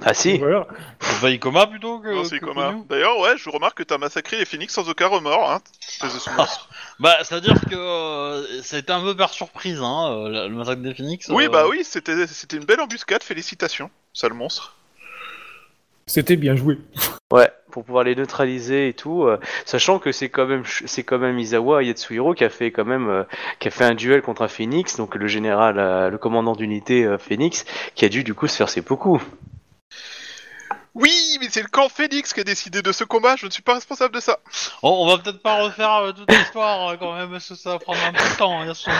Ah 0.05 0.13
si 0.13 0.37
Voilà. 0.37 0.67
C'est 0.99 1.19
pas 1.21 1.29
Ikoma 1.31 1.67
plutôt 1.67 1.99
que. 1.99 2.13
non, 2.13 2.23
c'est 2.23 2.39
que. 2.39 2.45
Konyu 2.45 2.83
D'ailleurs, 2.87 3.17
ouais, 3.19 3.35
je 3.37 3.49
remarque 3.49 3.79
que 3.79 3.83
t'as 3.83 3.97
massacré 3.97 4.37
les 4.37 4.45
phénix 4.45 4.73
sans 4.73 4.87
aucun 4.89 5.07
remords, 5.07 5.51
hein. 5.51 5.61
espèce 5.87 6.13
de 6.13 6.19
sous-monstre. 6.19 6.69
Bah, 6.99 7.15
c'est-à-dire 7.23 7.59
que 7.69 7.75
euh, 7.75 8.61
été 8.61 8.93
un 8.93 9.01
peu 9.01 9.15
par 9.15 9.31
surprise, 9.31 9.79
hein, 9.81 10.11
euh, 10.11 10.29
le- 10.29 10.47
le 10.49 10.55
massacre 10.55 10.81
des 10.81 10.93
Phoenix. 10.93 11.27
Oui, 11.29 11.45
euh, 11.45 11.49
bah 11.49 11.65
oui, 11.67 11.83
c'était 11.83 12.27
c'était 12.27 12.57
une 12.57 12.65
belle 12.65 12.79
embuscade, 12.81 13.23
félicitations, 13.23 13.89
sale 14.13 14.33
monstre. 14.33 14.76
C'était 16.07 16.37
bien 16.37 16.55
joué. 16.55 16.77
Ouais, 17.33 17.49
pour 17.71 17.83
pouvoir 17.83 18.05
les 18.05 18.15
neutraliser 18.15 18.87
et 18.87 18.93
tout, 18.93 19.23
euh, 19.23 19.37
sachant 19.65 19.99
que 19.99 20.13
c'est 20.13 20.29
quand 20.29 20.47
même 20.47 20.63
c'est 20.85 21.03
quand 21.03 21.19
même 21.19 21.37
Izawa 21.37 21.83
Yatsuhiro 21.83 22.33
qui 22.33 22.45
a 22.45 22.49
fait 22.49 22.71
quand 22.71 22.85
même 22.85 23.09
euh, 23.09 23.23
qui 23.59 23.67
a 23.67 23.71
fait 23.71 23.83
un 23.83 23.95
duel 23.95 24.21
contre 24.21 24.43
un 24.43 24.47
Phoenix, 24.47 24.95
donc 24.95 25.15
le 25.15 25.27
général, 25.27 25.77
euh, 25.77 26.09
le 26.09 26.17
commandant 26.17 26.55
d'unité 26.55 27.05
Phoenix, 27.19 27.65
qui 27.95 28.05
a 28.05 28.09
dû 28.09 28.23
du 28.23 28.33
coup 28.33 28.47
se 28.47 28.55
faire 28.55 28.69
ses 28.69 28.81
beaucoup. 28.81 29.21
Oui, 30.99 31.37
mais 31.39 31.47
c'est 31.51 31.61
le 31.61 31.67
camp 31.67 31.89
Phoenix 31.89 32.33
qui 32.33 32.39
a 32.39 32.43
décidé 32.43 32.81
de 32.81 32.91
ce 32.91 33.03
combat, 33.03 33.35
je 33.37 33.45
ne 33.45 33.51
suis 33.51 33.61
pas 33.61 33.75
responsable 33.75 34.15
de 34.15 34.19
ça. 34.19 34.39
On, 34.81 34.89
on 34.89 35.07
va 35.07 35.19
peut-être 35.19 35.41
pas 35.43 35.61
refaire 35.63 35.93
euh, 35.97 36.11
toute 36.11 36.31
l'histoire 36.31 36.89
euh, 36.89 36.95
quand 36.99 37.13
même, 37.15 37.29
parce 37.29 37.47
que 37.49 37.55
ça 37.55 37.71
va 37.71 37.79
prendre 37.79 37.99
un 38.03 38.11
peu 38.13 38.17
de 38.23 38.37
temps. 38.37 38.59
hein, 38.59 38.65
Yasuo. 38.65 38.91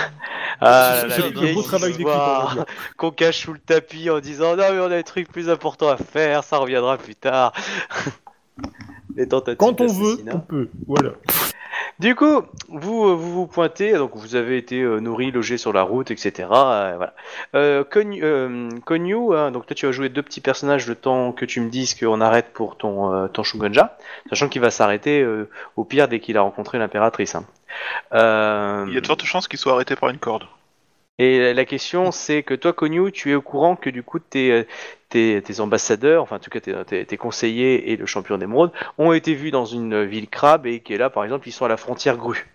Ah, 0.62 1.00
C'est- 1.02 1.08
là, 1.08 1.16
c'est 1.16 1.32
vieilles 1.34 1.54
beau 1.56 1.64
travail 1.64 1.92
d'équipe, 1.94 2.06
dire. 2.06 2.66
qu'on 2.98 3.12
cache 3.12 3.40
sous 3.40 3.54
le 3.54 3.60
tapis 3.60 4.10
en 4.12 4.20
disant 4.20 4.56
non 4.56 4.72
mais 4.72 4.80
on 4.80 4.86
a 4.86 4.90
des 4.98 5.04
trucs 5.04 5.32
plus 5.32 5.50
importants 5.50 5.90
à 5.90 5.98
faire, 5.98 6.44
ça 6.44 6.58
reviendra 6.58 6.98
plus 6.98 7.16
tard. 7.16 7.52
les 9.16 9.28
tentatives 9.28 9.58
Quand 9.58 9.82
on 9.82 9.88
veut, 9.88 10.18
on 10.32 10.40
peut. 10.40 10.70
Voilà. 10.88 11.12
Du 12.00 12.14
coup, 12.14 12.44
vous 12.70 13.06
euh, 13.08 13.16
vous, 13.16 13.34
vous 13.34 13.48
pointez, 13.48 13.94
donc 13.94 14.12
vous 14.16 14.36
avez 14.36 14.58
été 14.58 14.82
euh, 14.82 15.00
nourri, 15.00 15.32
logé 15.32 15.58
sur 15.58 15.74
la 15.74 15.82
route, 15.82 16.12
etc. 16.12 16.48
euh, 16.52 16.94
voilà. 16.96 17.14
Euh, 17.56 17.84
euh, 18.22 18.70
hein, 19.34 19.52
donc 19.52 19.66
toi 19.66 19.76
tu 19.76 19.88
vas 19.88 19.92
jouer 19.92 20.10
deux 20.10 20.22
petits 20.22 20.42
personnages 20.42 20.88
le 20.88 20.94
temps 20.96 21.32
que 21.32 21.44
tu 21.46 21.60
me 21.60 21.70
dises 21.70 21.96
qu'on 21.96 22.22
arrête 22.22 22.54
pour 22.54 22.78
ton, 22.78 23.14
euh, 23.14 23.28
ton 23.28 23.44
sachant 24.30 24.48
qu'il 24.48 24.62
va 24.62 24.70
s'arrêter 24.70 25.22
euh, 25.22 25.50
au 25.76 25.86
pire 25.86 26.08
dès 26.08 26.20
qu'il 26.20 26.38
a 26.38 26.42
rencontré 26.42 26.78
l'impératrice. 26.78 27.34
hein. 27.34 27.46
Euh, 28.14 28.86
Il 28.88 28.94
y 28.94 28.98
a 28.98 29.02
de 29.02 29.08
fortes 29.08 29.24
chances 29.24 29.48
qu'il 29.48 29.58
soit 29.58 29.74
arrêté 29.74 29.96
par 29.96 30.10
une 30.10 30.20
corde. 30.20 30.44
Et 31.20 31.54
la 31.54 31.66
question, 31.66 32.12
c'est 32.12 32.44
que 32.44 32.54
toi, 32.54 32.74
Konyu, 32.74 33.12
tu 33.12 33.32
es 33.32 33.36
au 33.36 33.42
courant 33.42 33.76
que 33.76 33.90
du 33.90 34.04
coup, 34.04 34.20
tes, 34.20 34.66
tes, 35.10 35.42
tes 35.42 35.60
ambassadeurs, 35.60 36.22
enfin 36.24 36.36
en 36.36 36.40
tout 36.40 36.50
cas 36.50 36.60
tes, 36.60 36.76
tes- 36.86 37.06
tes 37.06 37.18
conseillers 37.18 37.92
et 37.92 37.98
le 37.98 38.06
champion 38.06 38.38
d'émeraude, 38.38 38.72
ont 38.98 39.14
été 39.14 39.34
vus 39.34 39.52
dans 39.52 39.66
une 39.66 40.04
ville 40.04 40.30
crabe 40.30 40.68
et 40.68 40.80
que 40.80 40.94
là, 40.94 41.10
par 41.10 41.24
exemple, 41.24 41.48
ils 41.48 41.52
sont 41.52 41.66
à 41.66 41.70
la 41.70 41.78
frontière 41.78 42.18
grue. 42.18 42.48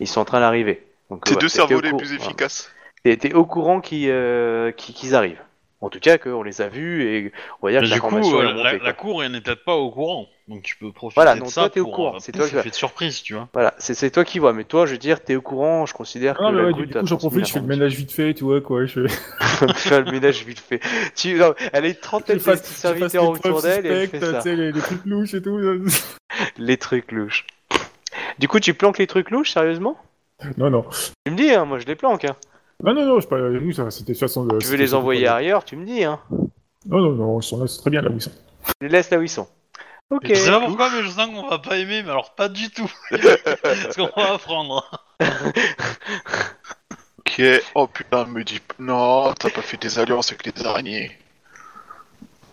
Ils 0.00 0.08
sont 0.08 0.20
en 0.20 0.24
train 0.24 0.40
d'arriver. 0.40 0.82
Ouais, 1.10 1.18
deux 1.26 1.34
t'es- 1.34 1.36
t'es 1.36 1.48
cerveaux 1.50 1.74
au 1.76 1.80
les 1.80 1.92
plus 1.92 2.12
efficaces. 2.12 2.72
T'es 3.04 3.34
au 3.34 3.44
courant 3.44 3.80
qu'ils 3.80 4.08
euh, 4.10 4.72
arrivent. 5.12 5.42
En 5.86 5.88
tout 5.88 6.00
cas, 6.00 6.18
qu'on 6.18 6.42
les 6.42 6.60
a 6.62 6.68
vus 6.68 7.04
et 7.04 7.32
on 7.62 7.66
va 7.68 7.70
dire 7.72 7.80
que 7.82 7.86
du 7.94 8.00
coup, 8.00 8.16
euh, 8.16 8.48
est 8.50 8.54
la, 8.64 8.78
la 8.78 8.92
cour 8.92 9.22
elle 9.22 9.30
n'est 9.30 9.40
peut-être 9.40 9.62
pas 9.64 9.76
au 9.76 9.92
courant, 9.92 10.26
donc 10.48 10.64
tu 10.64 10.76
peux 10.76 10.90
profiter 10.90 11.14
Voilà, 11.14 11.34
de 11.36 11.38
donc 11.38 11.50
ça 11.50 11.60
toi, 11.60 11.70
t'es 11.70 11.78
au 11.78 11.86
courant, 11.86 12.16
euh, 12.16 12.18
c'est 12.18 12.32
toi 12.32 12.44
qui 12.48 12.54
vas- 12.54 12.60
effet 12.62 12.70
de 12.70 12.74
surprise, 12.74 13.22
tu 13.22 13.34
vois. 13.34 13.48
Voilà, 13.54 13.72
c'est 13.78 13.94
c'est 13.94 14.10
toi 14.10 14.24
qui 14.24 14.40
vois, 14.40 14.52
mais 14.52 14.64
toi, 14.64 14.84
je 14.84 14.92
veux 14.92 14.98
dire, 14.98 15.22
t'es 15.22 15.36
au 15.36 15.40
courant, 15.40 15.86
je 15.86 15.94
considère 15.94 16.36
que 16.38 16.42
Ah, 16.42 16.50
la 16.50 16.64
ouais, 16.64 16.72
goutte 16.72 16.88
du 16.88 16.92
coup, 16.98 17.06
j'en 17.06 17.16
profite, 17.18 17.46
je 17.46 17.52
fais 17.52 17.60
le 17.60 17.66
ménage 17.66 17.94
vite 17.94 18.10
fait, 18.10 18.34
tu 18.34 18.42
vois, 18.42 18.60
quoi. 18.60 18.84
Je 18.84 19.06
Faire 19.76 20.04
le 20.04 20.10
ménage 20.10 20.44
vite 20.44 20.58
fait. 20.58 20.80
Tu, 21.14 21.34
non, 21.34 21.54
elle 21.72 21.84
a 21.84 21.88
une 21.88 21.94
trentaine 21.94 22.38
de 22.38 22.42
serviteurs 22.56 23.30
autour 23.30 23.62
d'elle 23.62 23.86
et 23.86 23.90
elle 23.90 24.08
fait 24.08 24.18
suspectes, 24.20 24.32
ça. 24.32 24.42
tu 24.42 24.48
sais, 24.50 24.56
les, 24.56 24.72
les 24.72 24.80
trucs 24.80 25.06
louches 25.06 25.34
et 25.34 25.42
tout. 25.42 25.60
Les 26.58 26.76
trucs 26.78 27.12
louches. 27.12 27.46
Du 28.40 28.48
coup, 28.48 28.58
tu 28.58 28.74
planques 28.74 28.98
les 28.98 29.06
trucs 29.06 29.30
louches, 29.30 29.52
sérieusement? 29.52 29.96
Non, 30.58 30.68
non. 30.68 30.84
Tu 31.24 31.30
me 31.32 31.36
dis, 31.36 31.50
hein, 31.50 31.64
moi 31.64 31.78
je 31.78 31.86
les 31.86 31.94
planque. 31.94 32.24
Hein. 32.24 32.34
Non, 32.82 32.94
non, 32.94 33.06
non, 33.06 33.20
je 33.20 33.26
pas. 33.26 33.40
Oui, 33.40 33.74
ça, 33.74 33.90
c'était 33.90 34.12
de 34.12 34.18
façon. 34.18 34.46
Tu 34.60 34.66
veux 34.66 34.76
les 34.76 34.94
envoyer 34.94 35.28
ailleurs, 35.28 35.64
tu 35.64 35.76
me 35.76 35.86
dis. 35.86 36.04
Hein. 36.04 36.20
Non, 36.86 37.00
non, 37.00 37.12
non, 37.12 37.40
ils 37.40 37.42
sont 37.42 37.60
là, 37.60 37.66
c'est 37.66 37.80
très 37.80 37.90
bien 37.90 38.02
là 38.02 38.10
où 38.10 38.14
ils 38.14 38.22
sont. 38.22 38.32
Je 38.66 38.86
les 38.86 38.88
laisse 38.88 39.10
là 39.10 39.18
où 39.18 39.22
ils 39.22 39.28
sont. 39.28 39.48
Ok. 40.10 40.28
Je 40.28 40.34
sais 40.34 40.50
pas 40.50 40.60
pourquoi, 40.60 40.90
mais 40.90 41.02
je 41.02 41.08
sens 41.08 41.26
qu'on 41.26 41.48
va 41.48 41.58
pas 41.58 41.78
aimer, 41.78 42.02
mais 42.02 42.10
alors 42.10 42.34
pas 42.34 42.48
du 42.48 42.70
tout. 42.70 42.90
Ce 43.10 43.96
qu'on 43.96 44.20
va 44.20 44.34
apprendre. 44.34 44.88
Ok, 47.18 47.42
oh 47.74 47.86
putain, 47.88 48.24
me 48.26 48.44
dis 48.44 48.60
non, 48.78 49.32
t'as 49.34 49.50
pas 49.50 49.62
fait 49.62 49.80
des 49.80 49.98
alliances 49.98 50.30
avec 50.30 50.46
les 50.46 50.64
araignées. 50.64 51.10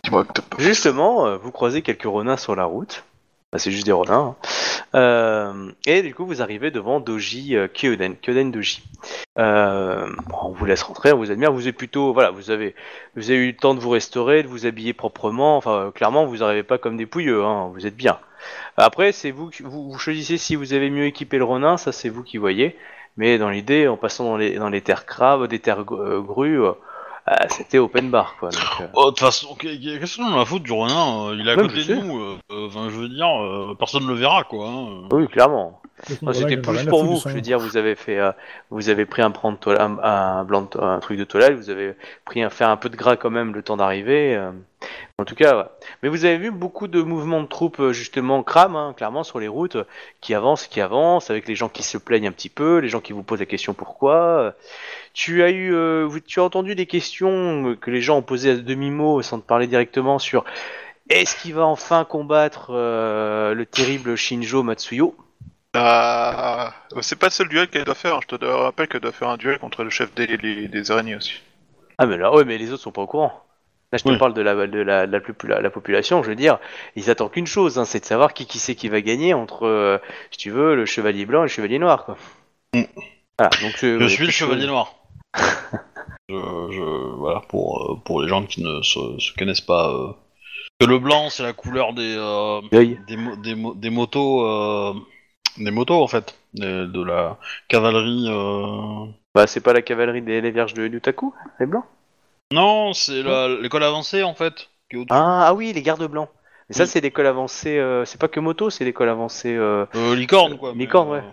Dis-moi 0.04 0.26
que 0.26 0.34
t'as 0.34 0.42
pas 0.42 0.58
fait 0.58 0.64
Justement, 0.64 1.28
euh, 1.28 1.38
vous 1.38 1.52
croisez 1.52 1.84
quelques 1.84 2.04
renins 2.04 2.38
sur 2.38 2.56
la 2.56 2.66
route. 2.66 3.04
Bah, 3.54 3.60
c'est 3.60 3.70
juste 3.70 3.86
des 3.86 3.92
renins. 3.92 4.36
hein. 4.36 4.48
Euh, 4.96 5.72
et 5.86 6.02
du 6.02 6.16
coup, 6.16 6.26
vous 6.26 6.42
arrivez 6.42 6.72
devant 6.72 7.00
Doji 7.00 7.56
euh, 7.56 7.68
Kyoden, 7.68 8.16
Kyoden 8.16 8.50
Doji. 8.50 8.82
Euh, 9.38 10.10
on 10.42 10.50
vous 10.50 10.66
laisse 10.66 10.82
rentrer, 10.82 11.14
on 11.14 11.18
vous 11.18 11.30
admire. 11.30 11.54
Vous 11.54 11.68
êtes 11.68 11.78
plutôt, 11.78 12.14
voilà, 12.14 12.32
vous 12.32 12.50
avez, 12.50 12.74
vous 13.16 13.30
avez 13.30 13.40
eu 13.40 13.48
le 13.52 13.56
temps 13.56 13.76
de 13.76 13.80
vous 13.80 13.92
restaurer, 13.92 14.42
de 14.42 14.48
vous 14.48 14.66
habiller 14.66 14.94
proprement. 14.94 15.56
Enfin, 15.56 15.72
euh, 15.74 15.92
clairement, 15.92 16.26
vous 16.26 16.38
n'arrivez 16.38 16.64
pas 16.64 16.80
comme 16.80 16.98
des 16.98 17.06
pouilleux. 17.06 17.44
Hein, 17.44 17.70
vous 17.72 17.86
êtes 17.86 17.96
bien. 17.96 18.18
Après, 18.76 19.12
c'est 19.12 19.30
vous, 19.30 19.52
vous, 19.64 19.92
vous 19.92 20.00
choisissez 20.00 20.38
si 20.40 20.56
vous 20.56 20.74
avez 20.74 20.90
mieux 20.90 21.06
équipé 21.06 21.38
le 21.38 21.44
renin. 21.44 21.78
Ça, 21.78 21.92
c'est 21.92 22.10
vous 22.10 22.24
qui 22.24 22.40
voyez. 22.40 22.76
Mais 23.18 23.38
dans 23.38 23.50
l'idée, 23.52 23.88
en 23.88 23.98
passant 23.98 24.24
dans 24.24 24.38
les, 24.38 24.56
dans 24.56 24.70
les 24.70 24.82
terres 24.82 25.06
crabes, 25.06 25.46
des 25.46 25.60
terres 25.60 25.84
grues, 25.84 26.60
euh, 27.28 27.32
euh, 27.32 27.46
c'était 27.50 27.78
open 27.80 28.10
bar, 28.10 28.36
quoi. 28.40 28.50
donc, 28.50 28.62
euh. 28.82 28.88
Oh, 28.94 29.06
de 29.06 29.10
toute 29.12 29.20
façon, 29.20 29.56
qu'est- 29.56 29.80
qu'est-ce 29.80 30.18
qu'on 30.18 30.38
a 30.38 30.42
à 30.42 30.46
foutre 30.46 30.64
du 30.66 30.74
euh, 31.30 31.36
Il 31.40 31.48
est 31.48 31.52
à 31.52 31.56
côté 31.56 31.76
je 31.82 31.92
de 31.94 31.96
sais. 32.00 32.02
nous. 32.02 32.20
euh, 32.20 32.38
euh, 32.52 32.68
Enfin, 32.68 32.90
je 32.90 32.96
veux 32.96 33.10
dire, 33.10 33.28
euh, 33.28 33.76
personne 33.78 34.04
ne 34.04 34.10
le 34.10 34.16
verra, 34.16 34.44
quoi. 34.44 34.68
hein. 34.68 35.08
Oui, 35.12 35.28
clairement. 35.28 35.80
C'était 36.34 36.56
plus 36.62 36.86
pour 36.90 37.04
vous. 37.06 37.16
Je 37.30 37.36
veux 37.36 37.42
dire, 37.42 37.60
vous 37.60 37.78
avez 37.78 37.96
fait, 37.96 38.20
euh, 38.20 38.32
vous 38.70 38.90
avez 38.90 39.06
pris 39.06 39.22
un, 39.22 39.32
prendre 39.32 39.58
toile- 39.58 39.80
un, 39.82 39.98
un 40.04 40.44
blanc 40.44 40.68
un 40.80 41.00
truc 41.00 41.18
de 41.18 41.24
toilette, 41.24 41.54
vous 41.56 41.70
avez 41.70 41.94
pris 42.26 42.44
un, 42.44 42.50
faire 42.50 42.70
un 42.70 42.78
peu 42.78 42.90
de 42.90 42.96
gras 42.96 43.16
quand 43.16 43.30
même 43.30 43.54
le 43.54 43.62
temps 43.64 43.78
d'arriver. 43.78 44.36
euh. 44.36 44.52
En 45.18 45.24
tout 45.24 45.36
cas, 45.36 45.56
ouais. 45.58 45.64
mais 46.02 46.10
vous 46.10 46.26
avez 46.26 46.38
vu 46.38 46.52
beaucoup 46.52 46.88
de 46.90 47.02
mouvements 47.02 47.42
de 47.42 47.48
troupes 47.48 47.80
euh, 47.80 47.94
justement 47.94 48.44
crame, 48.44 48.76
hein, 48.76 48.94
clairement 48.98 49.24
sur 49.24 49.40
les 49.40 49.48
routes, 49.48 49.78
qui 50.20 50.34
avancent, 50.34 50.68
qui 50.68 50.82
avancent, 50.82 51.30
avec 51.30 51.48
les 51.48 51.56
gens 51.56 51.70
qui 51.70 51.84
se 51.84 51.98
plaignent 51.98 52.28
un 52.28 52.34
petit 52.34 52.50
peu, 52.50 52.80
les 52.80 52.90
gens 52.90 53.00
qui 53.00 53.14
vous 53.14 53.24
posent 53.24 53.40
la 53.40 53.46
question 53.46 53.74
pourquoi. 53.74 54.56
Tu 55.14 55.42
as 55.44 55.52
eu, 55.52 55.74
euh, 55.74 56.10
tu 56.28 56.42
as 56.42 56.44
entendu 56.44 56.76
des 56.76 56.88
questions 56.88 57.70
euh, 57.70 57.76
que 57.76 57.92
les 57.92 58.02
gens 58.02 58.18
ont 58.18 58.22
posées 58.24 58.52
à 58.52 58.56
demi 58.56 58.90
mot 58.92 59.22
sans 59.22 59.40
te 59.40 59.46
parler 59.46 59.68
directement 59.68 60.20
sur 60.20 60.44
est-ce 61.10 61.36
qu'il 61.42 61.54
va 61.54 61.66
enfin 61.66 62.04
combattre 62.04 62.72
euh, 62.72 63.54
le 63.54 63.66
terrible 63.66 64.16
Shinjo 64.18 64.64
Matsuyo? 64.64 65.16
Ah, 65.76 66.74
c'est 67.02 67.18
pas 67.18 67.28
le 67.28 67.32
seul 67.32 67.50
duel 67.50 67.68
qu'elle 67.68 67.84
doit 67.86 67.96
faire, 67.96 68.16
hein. 68.16 68.20
je 68.30 68.36
te 68.36 68.46
rappelle 68.46 68.88
qu'elle 68.88 69.02
doit 69.02 69.12
faire 69.12 69.30
un 69.30 69.38
duel 69.38 69.58
contre 69.60 69.84
le 69.84 69.90
chef 69.90 70.14
des, 70.14 70.28
les- 70.28 70.68
des 70.68 70.92
araignées 70.92 71.16
aussi. 71.16 71.34
Ah 71.98 72.06
mais 72.06 72.18
là, 72.18 72.32
ouais, 72.34 72.46
mais 72.46 72.58
les 72.58 72.72
autres 72.72 72.84
sont 72.84 72.92
pas 72.92 73.02
au 73.02 73.08
courant. 73.08 73.34
Là, 73.92 73.98
je 73.98 74.04
te 74.04 74.10
Oui. 74.10 74.18
parle 74.18 74.34
de 74.34 74.42
la 74.42 74.54
de 74.68 74.80
la, 74.82 75.06
de 75.08 75.12
la, 75.12 75.20
plus- 75.20 75.36
la, 75.48 75.62
la 75.62 75.70
population. 75.70 76.22
Je 76.24 76.30
veux 76.30 76.36
dire, 76.36 76.60
ils 76.96 77.10
attendent 77.10 77.32
qu'une 77.32 77.48
chose, 77.48 77.78
hein, 77.80 77.86
c'est 77.86 78.00
de 78.00 78.06
savoir 78.06 78.34
qui 78.34 78.46
qui 78.46 78.60
c'est 78.60 78.76
qui 78.76 78.88
va 78.90 79.02
gagner 79.02 79.34
entre, 79.34 79.66
euh, 79.66 79.98
si 80.32 80.38
tu 80.38 80.50
veux, 80.52 80.76
le 80.76 80.86
chevalier 80.86 81.26
blanc 81.26 81.40
et 81.42 81.44
le 81.44 81.48
chevalier 81.50 81.80
noir, 81.80 82.06
quoi. 82.06 82.18
Mm. 82.76 82.84
Voilà, 83.40 83.50
donc 83.62 83.84
euh, 83.84 84.00
Je 84.00 84.08
suis 84.08 84.26
le 84.26 84.32
chevalier 84.32 84.62
chose- 84.62 84.70
noir. 84.70 84.96
je, 86.30 86.36
je- 86.72 87.16
voilà, 87.18 87.42
pour, 87.50 87.92
euh, 87.94 87.96
pour 88.06 88.22
les 88.22 88.28
gens 88.28 88.44
qui 88.46 88.62
ne 88.64 88.82
se, 88.84 89.00
se 89.20 89.34
connaissent 89.38 89.62
pas. 89.62 89.90
euh, 89.90 90.12
que 90.80 90.86
le 90.88 90.98
blanc, 91.00 91.30
c'est 91.30 91.44
la 91.44 91.54
couleur 91.54 91.94
des, 91.94 92.16
euh, 92.18 92.62
L'œil. 92.72 93.00
des, 93.08 93.18
mo- 93.18 93.36
des, 93.38 93.56
mo- 93.56 93.74
des 93.76 93.90
motos. 93.92 94.44
Des 95.58 95.72
motos, 95.72 96.02
en 96.02 96.08
fait. 96.08 96.36
De, 96.54 96.86
de 96.86 97.04
la 97.04 97.38
cavalerie. 97.68 98.28
euh, 98.30 99.06
Bah, 99.36 99.48
c'est 99.48 99.62
pas 99.62 99.74
la 99.74 99.82
cavalerie 99.82 100.22
des 100.22 100.42
les 100.42 100.52
vierges 100.52 100.74
de 100.74 100.84
Lutaku, 100.84 101.34
les 101.60 101.66
blancs. 101.66 101.86
Non, 102.52 102.94
c'est 102.94 103.24
la- 103.24 103.48
l'école 103.48 103.84
avancée, 103.84 104.24
en 104.24 104.36
fait. 104.36 104.70
Qui 104.90 104.98
est 104.98 105.00
au-dessus. 105.00 105.10
Ah, 105.12 105.48
ah 105.48 105.54
oui, 105.54 105.74
les 105.74 105.82
gardes 105.82 106.06
blancs. 106.08 106.30
Mais 106.70 106.76
ça, 106.76 106.84
Oui. 106.84 106.90
c'est 106.90 107.02
l'école 107.02 107.28
avancée. 107.28 107.78
euh, 107.80 108.06
c'est 108.06 108.20
pas 108.20 108.28
que 108.28 108.40
moto, 108.40 108.70
c'est 108.70 108.86
l'école 108.86 109.10
avancée. 109.10 109.56
euh, 109.56 109.86
Euh, 109.96 110.16
licorne, 110.16 110.58
quoi. 110.58 110.74
mais, 110.74 110.84
Licorne, 110.84 111.10
ouais. 111.10 111.18
euh, 111.20 111.32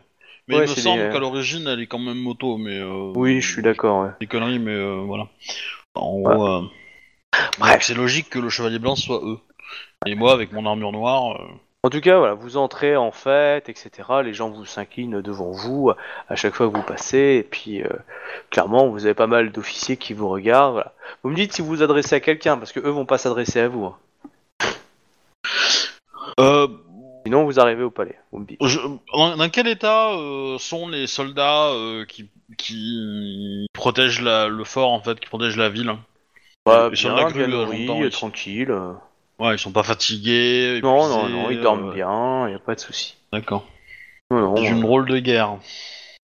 Mais 0.49 0.57
Ouais, 0.57 0.65
il 0.65 0.71
me 0.71 0.75
c'est 0.75 0.81
semble 0.81 1.03
des- 1.07 1.13
qu'à 1.13 1.19
l'origine, 1.21 1.67
elle 1.69 1.81
est 1.81 1.87
quand 1.87 1.99
même 1.99 2.19
moto, 2.19 2.57
mais. 2.57 2.79
euh, 2.79 3.13
Oui, 3.15 3.41
je 3.41 3.53
suis 3.53 3.63
d'accord. 3.63 4.03
Ouais. 4.05 4.11
Des 4.21 4.27
conneries, 4.27 4.59
mais 4.59 4.75
euh, 4.75 5.03
voilà. 5.07 5.29
En 5.95 6.19
gros, 6.19 6.47
euh, 6.49 6.63
Bref. 7.59 7.83
c'est 7.83 7.95
logique 7.95 8.31
que 8.31 8.39
le 8.39 8.49
chevalier 8.49 8.79
blanc 8.79 8.97
soit 8.97 9.21
eux. 9.23 9.39
Et 10.07 10.15
moi, 10.15 10.33
avec 10.33 10.53
mon 10.53 10.65
armure 10.67 10.93
noire, 10.93 11.37
euh, 11.41 11.45
En 11.83 11.89
tout 11.89 12.03
cas, 12.03 12.19
voilà, 12.19 12.35
vous 12.35 12.59
entrez 12.59 12.95
en 12.97 13.11
fête, 13.11 13.71
etc. 13.71 13.91
Les 14.23 14.35
gens 14.35 14.51
vous 14.51 14.67
s'inclinent 14.67 15.23
devant 15.23 15.51
vous 15.51 15.91
à 16.29 16.37
chaque 16.37 16.55
fois 16.55 16.69
que 16.71 16.77
vous 16.77 16.83
passez. 16.83 17.39
Et 17.41 17.43
puis, 17.43 17.83
euh, 17.83 17.89
clairement, 18.51 18.89
vous 18.89 19.07
avez 19.07 19.15
pas 19.15 19.27
mal 19.27 19.51
d'officiers 19.51 19.97
qui 19.97 20.13
vous 20.13 20.29
regardent. 20.29 20.75
voilà. 20.75 20.93
Vous 21.23 21.31
me 21.31 21.35
dites 21.37 21.55
si 21.55 21.63
vous 21.63 21.69
vous 21.69 21.83
adressez 21.83 22.17
à 22.17 22.21
quelqu'un, 22.21 22.59
parce 22.59 22.73
que 22.73 22.81
eux 22.81 22.91
vont 22.91 23.07
pas 23.07 23.17
s'adresser 23.17 23.61
à 23.61 23.69
vous. 23.69 23.87
hein. 23.87 23.97
euh, 26.39 26.69
Sinon, 27.25 27.45
vous 27.45 27.59
arrivez 27.61 27.83
au 27.83 27.91
palais. 27.91 28.19
Vous 28.31 28.41
me 28.41 28.47
dites. 28.47 28.59
je- 28.63 28.79
dans, 29.15 29.37
dans 29.37 29.49
quel 29.49 29.67
état 29.69 30.11
euh, 30.13 30.59
sont 30.59 30.87
les 30.89 31.07
soldats 31.07 31.69
euh, 31.69 32.05
qui, 32.05 32.29
qui 32.59 33.67
protègent 33.73 34.21
la- 34.23 34.49
le 34.49 34.65
fort, 34.65 34.91
en 34.93 35.01
fait, 35.01 35.19
qui 35.19 35.29
protègent 35.29 35.57
la 35.57 35.71
ville? 35.71 35.95
Bah, 36.67 36.91
bien, 36.91 37.15
euh, 37.17 37.47
nourris, 37.47 37.87
longtemps, 37.87 38.01
euh, 38.07 38.11
tranquille. 38.11 38.71
euh. 38.71 38.93
Ouais, 39.41 39.55
ils 39.55 39.59
sont 39.59 39.73
pas 39.73 39.83
fatigués. 39.83 40.81
Non, 40.83 41.09
non, 41.09 41.29
non, 41.29 41.51
ils 41.51 41.61
dorment 41.61 41.89
euh, 41.89 41.95
bien, 41.95 42.49
y 42.51 42.55
a 42.55 42.59
pas 42.59 42.75
de 42.75 42.81
souci. 42.81 43.17
D'accord. 43.33 43.67
Non, 44.31 44.39
non, 44.41 44.57
C'est 44.57 44.67
une 44.67 44.79
euh, 44.79 44.83
drôle 44.83 45.09
de 45.09 45.19
guerre. 45.19 45.57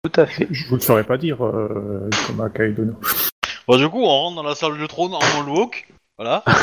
tout 0.03 0.19
à 0.19 0.25
fait. 0.25 0.47
Je 0.51 0.67
vous 0.67 0.75
le 0.75 0.81
ferai 0.81 1.03
pas 1.03 1.17
dire, 1.17 1.43
euh, 1.45 2.09
comme 2.27 2.41
à 2.41 2.49
Kaidono. 2.49 2.93
Bon, 3.67 3.77
du 3.77 3.87
coup, 3.89 4.01
on 4.03 4.07
rentre 4.07 4.35
dans 4.35 4.43
la 4.43 4.53
salle 4.53 4.77
du 4.77 4.87
trône 4.87 5.13
en 5.13 5.19
walk. 5.49 5.87
Voilà. 6.17 6.43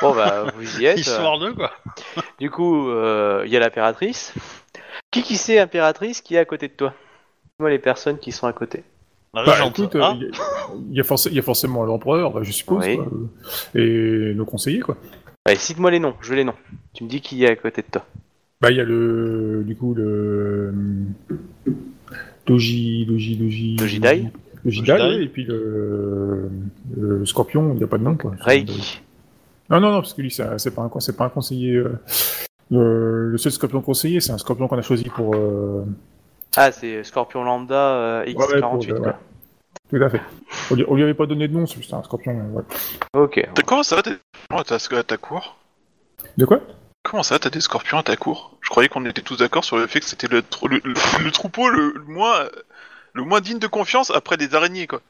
Bon, 0.00 0.14
bah, 0.14 0.44
vous 0.56 0.80
y 0.80 0.86
êtes. 0.86 0.98
Histoire 0.98 1.38
de 1.38 1.50
quoi. 1.50 1.70
Du 2.40 2.50
coup, 2.50 2.88
il 2.90 3.50
y 3.50 3.56
a 3.56 3.60
l'impératrice. 3.60 4.32
Qui 5.10 5.22
qui 5.22 5.36
c'est, 5.36 5.58
impératrice, 5.58 6.20
qui 6.22 6.34
est 6.36 6.38
à 6.38 6.44
côté 6.46 6.68
de 6.68 6.72
toi? 6.72 6.94
Moi, 7.58 7.68
les 7.68 7.78
personnes 7.78 8.18
qui 8.18 8.32
sont 8.32 8.46
à 8.46 8.52
côté. 8.54 8.84
La 9.34 9.44
Bah, 9.44 9.52
régente. 9.52 9.78
écoute, 9.78 9.96
Ah, 10.00 10.14
il 10.16 10.22
y 10.22 11.00
a- 11.00 11.28
il 11.28 11.34
y, 11.34 11.38
a 11.38 11.42
forcément 11.42 11.84
l'empereur, 11.84 12.30
bah, 12.32 12.40
je 12.42 12.52
suppose, 12.52 12.84
Oui. 12.86 12.96
quoi, 12.96 13.06
euh, 13.76 14.30
et 14.30 14.34
nos 14.34 14.44
conseillers, 14.46 14.80
quoi. 14.80 14.96
Allez, 15.46 15.56
cite-moi 15.58 15.90
les 15.90 15.98
noms, 16.00 16.14
je 16.20 16.28
veux 16.30 16.36
les 16.36 16.44
noms. 16.44 16.54
Tu 16.92 17.02
me 17.04 17.08
dis 17.08 17.20
qui 17.20 17.44
est 17.44 17.48
à 17.50 17.56
côté 17.56 17.80
de 17.82 17.86
toi. 17.90 18.04
Bah, 18.60 18.70
il 18.70 18.76
y 18.76 18.80
a 18.80 18.84
le, 18.84 19.62
du 19.66 19.74
coup, 19.74 19.94
le 19.94 20.72
Doji, 22.46 23.06
Doji, 23.06 23.36
Doji. 23.36 23.76
Dojidai 23.76 24.30
Dojidai, 24.64 24.92
Dojidai. 24.92 24.92
ouais, 25.16 25.24
et 25.24 25.28
puis 25.28 25.44
le, 25.44 26.50
le 26.94 27.24
Scorpion, 27.24 27.72
il 27.72 27.78
n'y 27.78 27.84
a 27.84 27.86
pas 27.86 27.96
de 27.96 28.02
nom, 28.02 28.16
quoi. 28.16 28.32
Reiki. 28.40 29.00
Non, 29.70 29.80
non, 29.80 29.90
non, 29.92 30.00
parce 30.00 30.12
que 30.12 30.20
lui, 30.20 30.30
c'est 30.30 30.74
pas 30.74 30.82
un, 30.82 31.00
c'est 31.00 31.16
pas 31.16 31.24
un 31.24 31.28
conseiller. 31.30 31.76
euh, 31.76 31.98
le, 32.70 33.30
le 33.30 33.38
seul 33.38 33.52
Scorpion 33.52 33.80
conseiller, 33.80 34.20
c'est 34.20 34.32
un 34.32 34.38
Scorpion 34.38 34.68
qu'on 34.68 34.76
a 34.78 34.82
choisi 34.82 35.04
pour. 35.04 35.34
euh, 35.34 35.86
Ah, 36.56 36.70
c'est 36.70 37.02
Scorpion 37.02 37.44
Lambda 37.44 37.74
euh, 37.96 38.24
ouais, 38.26 38.34
ouais, 38.34 38.60
pour, 38.60 38.78
X48, 38.78 38.92
euh, 38.92 38.96
quoi. 38.98 39.06
ouais. 39.06 39.14
Tout 39.90 39.96
à 40.02 40.08
fait. 40.08 40.20
On 40.70 40.74
lui, 40.76 40.84
on 40.88 40.94
lui 40.94 41.02
avait 41.02 41.14
pas 41.14 41.26
donné 41.26 41.48
de 41.48 41.52
nom, 41.52 41.66
c'est 41.66 41.76
juste 41.78 41.92
un 41.92 42.02
Scorpion. 42.02 42.32
ouais. 42.52 42.62
Ok. 43.14 43.48
T'as- 43.54 43.62
Comment 43.62 43.82
ça, 43.82 44.02
t'as 44.02 44.10
des 44.12 44.18
scorpions 44.48 44.58
à 44.58 44.64
ta- 44.64 44.98
à 44.98 45.02
ta 45.04 45.16
cour? 45.16 45.56
De 46.38 46.44
quoi? 46.44 46.60
Comment 47.02 47.22
ça, 47.22 47.38
t'as 47.38 47.50
des 47.50 47.60
scorpions 47.60 47.98
à 47.98 48.02
ta 48.02 48.16
cour? 48.16 48.56
Je 48.60 48.68
croyais 48.68 48.88
qu'on 48.88 49.04
était 49.06 49.22
tous 49.22 49.36
d'accord 49.38 49.64
sur 49.64 49.78
le 49.78 49.86
fait 49.86 50.00
que 50.00 50.06
c'était 50.06 50.28
le, 50.28 50.42
tr- 50.42 50.68
le, 50.68 50.80
le- 50.84 51.24
le 51.24 51.30
troupeau 51.30 51.68
le, 51.70 51.92
le 51.96 52.04
moins 52.04 52.48
le 53.14 53.22
moins 53.24 53.40
digne 53.40 53.58
de 53.58 53.66
confiance 53.66 54.10
après 54.12 54.36
des 54.36 54.54
araignées, 54.54 54.86
quoi. 54.86 55.00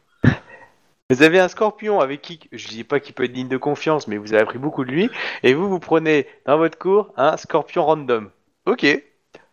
Vous 1.10 1.22
avez 1.22 1.40
un 1.40 1.48
scorpion 1.48 2.00
avec 2.00 2.22
qui, 2.22 2.38
je 2.52 2.68
dis 2.68 2.84
pas 2.84 3.00
qu'il 3.00 3.12
peut 3.14 3.24
être 3.24 3.32
digne 3.32 3.48
de 3.48 3.56
confiance, 3.58 4.06
mais 4.06 4.16
vous 4.16 4.32
avez 4.32 4.40
appris 4.42 4.58
beaucoup 4.58 4.84
de 4.84 4.90
lui, 4.92 5.10
et 5.42 5.52
vous, 5.54 5.68
vous 5.68 5.80
prenez 5.80 6.26
dans 6.46 6.56
votre 6.56 6.78
cours 6.78 7.12
un 7.16 7.36
scorpion 7.36 7.84
random. 7.84 8.30
Ok. 8.64 8.86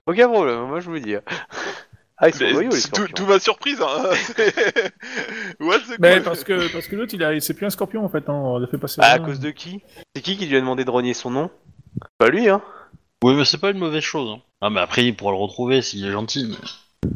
Aucun 0.05 0.29
problème, 0.29 0.61
moi 0.67 0.79
je 0.79 0.89
vous 0.89 0.99
dis. 0.99 1.15
Ah, 2.19 2.29
ils 2.29 2.33
sont 2.33 2.43
Mais 2.45 2.51
loyaux 2.53 2.69
les 2.71 2.77
c'est 2.77 2.89
tout, 2.89 2.95
scorpions. 3.05 3.15
tout 3.15 3.25
ma 3.31 3.39
surprise, 3.39 3.79
hein. 3.81 4.03
What 5.59 5.79
the 5.79 5.99
Mais 5.99 6.19
parce 6.21 6.43
que, 6.43 6.71
parce 6.73 6.87
que 6.87 6.95
l'autre, 6.95 7.13
il 7.13 7.23
a, 7.23 7.39
c'est 7.39 7.53
plus 7.53 7.65
un 7.65 7.69
Scorpion 7.69 8.03
en 8.03 8.09
fait, 8.09 8.27
hein, 8.29 8.33
on 8.33 8.57
l'a 8.57 8.67
fait 8.67 8.77
passer. 8.79 8.99
Ah, 9.03 9.11
à 9.13 9.19
cause 9.19 9.39
de 9.39 9.51
qui? 9.51 9.81
C'est 10.15 10.21
qui 10.23 10.35
qui 10.37 10.47
lui 10.47 10.55
a 10.57 10.59
demandé 10.59 10.83
de 10.83 10.89
renier 10.89 11.13
son 11.13 11.29
nom? 11.29 11.51
Pas 12.17 12.29
lui, 12.29 12.49
hein 12.49 12.61
Oui, 13.23 13.35
mais 13.35 13.45
c'est 13.45 13.59
pas 13.59 13.69
une 13.69 13.77
mauvaise 13.77 14.03
chose. 14.03 14.29
hein. 14.35 14.41
Ah, 14.61 14.69
mais 14.71 14.79
après, 14.79 15.05
il 15.05 15.15
pourra 15.15 15.31
le 15.31 15.37
retrouver 15.37 15.81
s'il 15.83 16.05
est 16.05 16.11
gentil. 16.11 16.55
mais- 17.03 17.09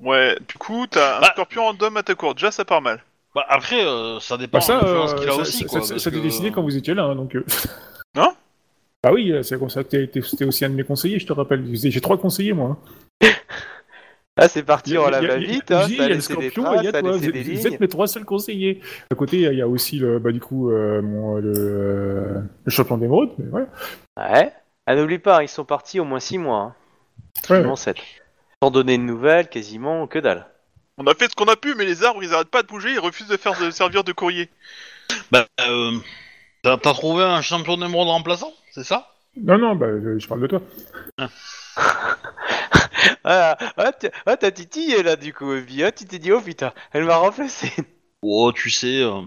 Ouais, 0.00 0.36
du 0.48 0.54
coup, 0.58 0.86
t'as 0.86 1.18
un 1.18 1.20
Bah. 1.20 1.30
scorpion 1.32 1.62
random 1.64 1.96
à 1.98 2.02
ta 2.02 2.14
cour. 2.14 2.34
Déjà, 2.34 2.50
ça 2.50 2.64
part 2.64 2.80
mal. 2.82 3.02
Bah, 3.34 3.44
après, 3.48 3.84
euh, 3.84 4.18
ça 4.20 4.36
dépend 4.36 4.58
Bah, 4.58 4.62
ça, 4.62 4.74
de 4.74 4.80
l'influence 4.80 5.12
euh, 5.12 5.16
qu'il 5.18 5.28
a 5.28 5.32
ça, 5.32 5.38
aussi, 5.38 5.58
ça, 5.58 5.64
quoi. 5.66 5.80
ça, 5.82 5.88
parce 5.94 6.02
ça 6.02 6.08
a 6.08 6.12
été 6.12 6.20
que- 6.20 6.26
décidé 6.26 6.50
quand 6.50 6.62
vous 6.62 6.76
étiez 6.76 6.94
là, 6.94 7.04
hein, 7.04 7.14
donc. 7.16 7.34
euh. 7.36 7.44
Hein 8.16 8.32
Bah 9.04 9.12
oui, 9.12 9.30
euh, 9.32 9.42
c'est 9.42 9.58
comme 9.58 9.70
ça 9.70 9.84
que 9.84 9.88
t'es- 9.88 10.06
t'es- 10.08 10.22
c'était 10.22 10.44
aussi 10.44 10.64
un 10.64 10.70
de 10.70 10.74
mes 10.74 10.84
conseillers, 10.84 11.18
je 11.18 11.26
te 11.26 11.32
rappelle. 11.32 11.64
J'ai 11.74 11.90
j'ai 11.90 12.00
trois 12.00 12.18
conseillers, 12.18 12.52
moi. 12.54 12.70
hein. 12.70 12.92
Ah, 14.36 14.48
c'est 14.48 14.62
parti, 14.62 14.96
on 14.96 15.08
la 15.08 15.20
va 15.20 15.36
vite, 15.36 15.64
il 15.68 15.72
y 15.72 15.76
a- 15.76 15.82
hein, 15.82 15.86
il 15.88 15.96
y 15.96 16.00
a 16.02 16.08
le 16.08 16.20
Scorpion 16.20 16.72
et 16.74 16.78
il 16.78 16.84
y 16.84 16.88
a 16.88 16.92
toi. 16.92 17.12
Vous 17.12 17.18
vous 17.18 17.66
êtes 17.66 17.80
mes 17.80 17.88
trois 17.88 18.06
seuls 18.06 18.24
conseillers. 18.24 18.80
À 19.10 19.14
côté, 19.14 19.40
il 19.40 19.54
y 19.58 19.60
a 19.60 19.68
aussi 19.68 19.98
le, 19.98 20.18
bah, 20.18 20.32
du 20.32 20.40
coup, 20.40 20.70
euh, 20.70 21.02
mon, 21.02 21.36
le, 21.36 21.52
euh, 21.56 22.40
le 22.64 22.70
champion 22.70 22.96
d'émeraude, 22.96 23.30
mais 23.38 23.46
voilà. 23.50 23.66
Ouais. 24.16 24.52
Ah, 24.86 24.94
n'oublie 24.96 25.18
pas, 25.18 25.38
hein, 25.38 25.42
ils 25.42 25.48
sont 25.48 25.64
partis 25.64 26.00
au 26.00 26.04
moins 26.04 26.20
6 26.20 26.38
mois. 26.38 26.58
Hein. 26.58 26.74
Ouais, 27.50 27.56
Quasiment 27.56 27.76
7. 27.76 27.96
Sans 28.62 28.70
donner 28.70 28.96
de 28.98 29.02
nouvelles, 29.02 29.48
quasiment 29.48 30.06
que 30.06 30.18
dalle. 30.18 30.46
On 30.96 31.04
a 31.06 31.14
fait 31.14 31.30
ce 31.30 31.34
qu'on 31.36 31.46
a 31.50 31.56
pu, 31.56 31.74
mais 31.74 31.84
les 31.84 32.02
arbres, 32.04 32.22
ils 32.22 32.32
arrêtent 32.34 32.48
pas 32.50 32.62
de 32.62 32.68
bouger, 32.68 32.92
ils 32.92 32.98
refusent 32.98 33.28
de 33.28 33.36
faire 33.36 33.58
de 33.60 33.70
servir 33.70 34.04
de 34.04 34.12
courrier. 34.12 34.48
Bah, 35.30 35.46
euh, 35.68 35.92
t'as 36.62 36.76
t'as 36.76 36.92
trouvé 36.92 37.24
un 37.24 37.40
champion 37.42 37.76
d'émeraude 37.76 38.08
remplaçant, 38.08 38.52
c'est 38.70 38.84
ça? 38.84 39.08
Non, 39.36 39.58
non, 39.58 39.74
bah, 39.76 39.86
je, 40.02 40.18
je 40.18 40.28
parle 40.28 40.42
de 40.42 40.46
toi. 40.46 40.62
Ah, 41.18 41.28
ah, 43.24 43.56
t'as 43.76 44.08
ah, 44.26 44.36
t'as 44.36 44.50
titillé 44.50 45.02
là 45.02 45.16
du 45.16 45.32
coup, 45.32 45.52
Evie. 45.52 45.84
Ah, 45.84 45.92
tu 45.92 46.04
t'es 46.04 46.18
dit, 46.18 46.32
oh 46.32 46.40
putain, 46.40 46.72
elle 46.92 47.04
m'a 47.04 47.16
remplacé. 47.16 47.72
Oh, 48.22 48.52
tu 48.52 48.68
sais, 48.70 49.02
euh, 49.02 49.22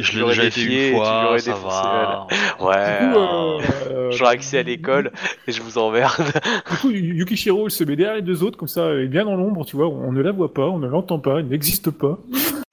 je 0.00 0.12
l'ai 0.12 0.20
l'aurais 0.20 0.34
déjà 0.34 0.44
été 0.48 0.60
défié, 0.60 0.88
une 0.88 0.94
tu 0.94 0.98
fois, 0.98 1.22
l'aurais 1.22 1.38
ça 1.38 1.52
défoncé, 1.52 1.82
va. 1.82 2.26
Ouais. 2.60 3.00
Du 3.06 3.12
coup, 3.12 3.18
euh, 3.18 3.60
euh, 3.90 4.10
J'aurai 4.10 4.32
accès 4.34 4.58
à 4.58 4.62
l'école 4.62 5.12
et 5.46 5.52
je 5.52 5.62
vous 5.62 5.78
emmerde. 5.78 6.32
Du 6.70 6.76
coup, 6.78 6.90
Yukishiro, 6.90 7.68
il 7.68 7.70
se 7.70 7.84
met 7.84 7.94
derrière 7.94 8.16
les 8.16 8.22
deux 8.22 8.42
autres, 8.42 8.58
comme 8.58 8.68
ça, 8.68 8.86
elle 8.90 9.04
est 9.04 9.08
bien 9.08 9.24
dans 9.24 9.36
l'ombre, 9.36 9.64
tu 9.64 9.76
vois. 9.76 9.88
On 9.88 10.10
ne 10.12 10.20
la 10.20 10.32
voit 10.32 10.52
pas, 10.52 10.66
on 10.66 10.78
ne 10.78 10.88
l'entend 10.88 11.20
pas, 11.20 11.38
elle 11.38 11.46
n'existe 11.46 11.90
pas. 11.90 12.18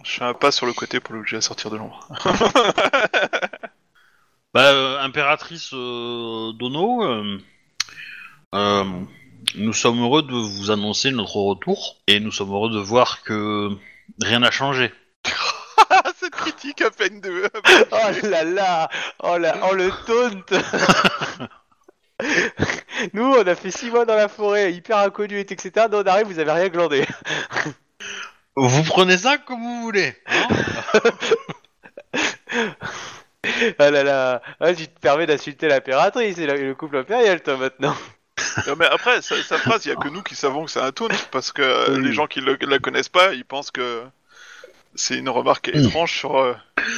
Je 0.04 0.12
fais 0.14 0.24
un 0.24 0.34
pas 0.34 0.52
sur 0.52 0.66
le 0.66 0.74
côté 0.74 1.00
pour 1.00 1.14
l'obliger 1.14 1.38
à 1.38 1.42
sortir 1.42 1.70
de 1.70 1.78
l'ombre. 1.78 2.08
Bah, 4.54 4.74
euh, 4.74 5.00
impératrice 5.00 5.72
euh, 5.74 6.52
Dono, 6.60 7.06
euh, 7.06 7.38
euh, 8.54 8.84
nous 9.56 9.74
sommes 9.74 10.02
heureux 10.02 10.24
de 10.24 10.34
vous 10.34 10.72
annoncer 10.72 11.12
notre 11.12 11.38
retour 11.38 11.98
et 12.08 12.20
nous 12.20 12.32
sommes 12.32 12.52
heureux 12.52 12.72
de 12.72 12.80
voir 12.80 13.24
que 13.24 13.70
rien 14.22 14.40
n'a 14.40 14.52
changé. 14.52 14.92
Cette 16.20 16.32
critique 16.36 16.82
à 16.82 16.92
peine 16.92 17.20
de... 17.22 17.50
Oh 17.92 18.28
là 18.28 18.44
là 18.44 18.90
Oh 19.24 19.38
là, 19.38 19.58
oh 19.70 19.76
le 19.76 19.90
taunt 20.06 20.46
Nous, 23.14 23.24
on 23.24 23.48
a 23.48 23.56
fait 23.56 23.72
6 23.72 23.90
mois 23.90 24.06
dans 24.06 24.16
la 24.16 24.28
forêt, 24.28 24.72
hyper 24.74 24.98
inconnu 25.00 25.38
et 25.38 25.42
etc. 25.42 25.88
Nous, 25.92 25.98
on 25.98 26.06
arrive, 26.06 26.28
vous 26.28 26.40
avez 26.40 26.52
rien 26.52 26.68
glandé. 26.70 27.06
Vous 28.56 28.84
prenez 28.84 29.18
ça 29.18 29.38
comme 29.38 29.62
vous 29.62 29.82
voulez. 29.82 30.14
hein 30.28 30.48
Ah 33.80 33.90
là 33.90 34.04
là 34.04 34.42
ah, 34.60 34.74
Tu 34.74 34.88
te 34.88 35.00
permets 35.00 35.26
d'insulter 35.26 35.68
l'impératrice 35.68 36.38
et 36.38 36.46
le 36.46 36.76
couple 36.76 36.98
impérial, 36.98 37.42
toi, 37.42 37.58
maintenant. 37.58 37.96
Non, 38.68 38.76
mais 38.78 38.86
après, 38.86 39.22
sa, 39.22 39.42
sa 39.44 39.58
phrase, 39.58 39.86
il 39.86 39.90
y 39.90 39.92
a 39.92 39.96
que 39.96 40.08
nous 40.10 40.22
qui 40.24 40.36
savons 40.36 40.66
que 40.66 40.72
c'est 40.72 40.80
un 40.82 40.92
taunt, 40.92 41.08
parce 41.32 41.52
que 41.52 41.62
euh, 41.62 41.96
Oui. 41.98 42.04
les 42.04 42.14
gens 42.14 42.28
qui 42.28 42.42
le- 42.42 42.58
la 42.62 42.80
connaissent 42.80 43.10
pas, 43.10 43.34
ils 43.34 43.46
pensent 43.46 43.72
que 43.72 44.04
c'est 44.96 45.18
une 45.18 45.30
remarque 45.30 45.70
étrange 45.70 46.18
sur... 46.18 46.38
euh, 46.38 46.54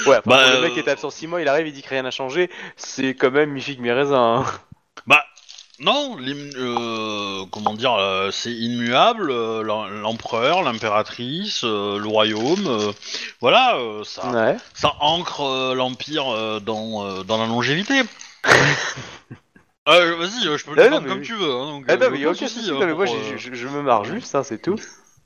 Ouais, 0.05 0.17
enfin, 0.17 0.21
Bah, 0.25 0.53
le 0.55 0.61
mec 0.61 0.71
euh, 0.71 0.73
qui 0.73 0.79
est 0.79 0.87
absent 0.89 1.09
6 1.09 1.27
mois, 1.27 1.41
il 1.41 1.47
arrive, 1.47 1.67
il 1.67 1.73
dit 1.73 1.81
que 1.83 1.89
rien 1.89 2.03
n'a 2.03 2.11
changé. 2.11 2.49
C'est 2.77 3.13
quand 3.15 3.31
même 3.31 3.51
mi 3.51 3.61
figue 3.61 3.79
mi 3.81 3.91
raisin. 3.91 4.37
hein. 4.41 4.45
Bah, 5.07 5.23
non, 5.79 6.17
euh, 6.19 7.45
comment 7.51 7.73
dire, 7.73 7.93
euh, 7.95 8.31
c'est 8.31 8.51
immuable, 8.53 9.29
euh, 9.31 9.63
l'em- 9.63 10.01
l'empereur, 10.01 10.61
l'impératrice, 10.63 11.61
euh, 11.65 11.99
le 11.99 12.07
royaume, 12.07 12.67
euh, 12.67 12.91
voilà, 13.41 13.75
euh, 13.77 14.03
ça, 14.03 14.27
Ouais. 14.29 14.55
ça 14.73 14.93
ancre 15.01 15.41
euh, 15.41 15.73
l'empire 15.75 16.29
euh, 16.33 16.59
dans, 16.59 17.05
euh, 17.05 17.23
dans 17.23 17.37
la 17.37 17.47
longévité. 17.47 18.01
Euh, 19.89 20.15
Vas-y, 20.15 20.47
euh, 20.47 20.57
je 20.57 20.65
peux 20.65 20.75
le 20.75 20.81
Ah, 20.81 20.85
non, 20.89 21.01
défendre 21.01 21.01
mais 21.03 21.09
comme 21.09 21.19
oui. 21.19 21.25
tu 21.25 21.33
veux. 21.35 21.51
Hein, 21.51 21.65
donc, 21.65 21.85
Ah 21.87 21.93
euh, 21.93 21.97
non, 21.97 22.09
mais 22.11 22.17
il 22.17 22.21
y 22.21 22.25
a 22.25 22.29
aucun 22.29 22.37
aucun 22.37 22.47
souci, 22.47 22.59
souci. 22.61 22.71
hein, 22.71 22.79
Non, 22.79 22.85
mais 22.85 22.93
moi, 22.93 23.05
pour, 23.05 23.15
euh, 23.15 23.37
je- 23.37 23.53
je 23.53 23.67
me 23.67 23.81
marre 23.81 24.05
juste, 24.05 24.33
hein, 24.35 24.43
c'est 24.43 24.61
tout. 24.61 24.75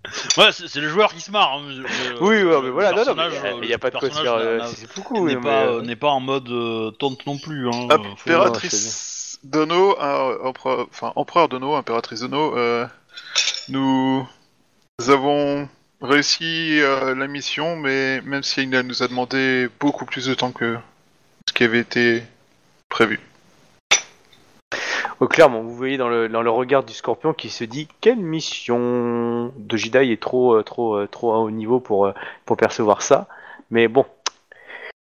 Ouais, 0.38 0.52
c'est 0.54 0.68
c'est 0.70 0.80
les 0.80 0.88
joueurs 0.88 1.14
qui 1.14 1.20
se 1.22 1.32
marrent. 1.32 1.56
hein, 1.60 1.64
mais- 1.68 1.76
mais, 1.84 2.20
Oui, 2.22 2.36
euh, 2.38 2.46
ouais, 2.58 2.62
mais 2.64 2.70
voilà, 2.70 2.92
le 2.92 2.98
non, 2.98 3.06
non, 3.06 3.16
mais 3.16 3.30
personnage, 3.30 3.60
il 3.62 3.68
n'y 3.68 3.74
a 3.74 3.76
euh, 3.76 3.78
pas 3.78 3.90
de 3.90 3.96
le 3.96 4.00
quoi 4.00 4.10
se 4.10 4.14
personnage 4.16 4.24
faire. 4.24 4.36
n'a- 4.38 4.52
euh, 4.52 4.58
n'a- 4.60 4.68
C'est 4.68 4.96
beaucoup, 4.96 5.28
n'est 5.28 5.36
mais, 5.36 5.42
pas, 5.42 5.64
euh, 5.66 5.80
euh, 5.80 5.82
n'est 5.82 5.96
pas 5.96 6.10
en 6.10 6.20
mode 6.22 6.50
euh, 6.50 6.92
tonte 6.92 7.26
non 7.28 7.38
plus. 7.38 7.68
Hein, 7.68 7.88
Ah, 7.90 7.94
euh, 7.96 7.98
faut- 8.16 8.30
Impératrice 8.30 9.40
Dono, 9.44 10.00
euh, 10.00 10.38
empereur, 10.44 10.88
enfin 10.92 11.12
empereur 11.16 11.50
Dono, 11.50 11.76
impératrice 11.76 12.22
Dono, 12.22 12.56
euh, 12.58 12.86
nous 13.70 14.26
avons 15.08 15.68
réussi 16.02 16.80
euh, 16.80 17.14
la 17.14 17.28
mission, 17.28 17.76
mais 17.76 18.22
même 18.22 18.44
si 18.44 18.62
elle 18.62 18.88
nous 18.88 19.04
a 19.04 19.08
demandé 19.08 19.68
beaucoup 19.80 20.06
plus 20.06 20.26
de 20.26 20.34
temps 20.36 20.52
que 20.52 20.78
ce 21.48 21.54
qui 21.54 21.64
avait 21.64 21.80
été 21.80 22.24
prévu. 22.90 23.20
Oh, 25.20 25.28
clairement, 25.28 25.62
vous 25.64 25.74
voyez 25.76 25.98
dans 25.98 26.10
le, 26.10 26.30
dans 26.30 26.44
le 26.44 26.50
regard 26.52 26.84
du 26.84 26.94
scorpion 26.94 27.34
qui 27.34 27.50
se 27.50 27.64
dit 27.64 27.88
quelle 28.02 28.20
mission 28.20 29.52
de 29.58 29.78
Jidai 29.78 30.12
est 30.12 30.22
trop 30.22 30.54
euh, 30.56 30.64
trop 30.64 30.96
euh, 30.96 31.08
trop 31.08 31.34
à 31.34 31.38
haut 31.40 31.50
niveau 31.50 31.80
pour 31.80 32.06
euh, 32.06 32.14
pour 32.46 32.56
percevoir 32.56 33.02
ça. 33.02 33.28
Mais 33.72 33.88
bon, 33.88 34.06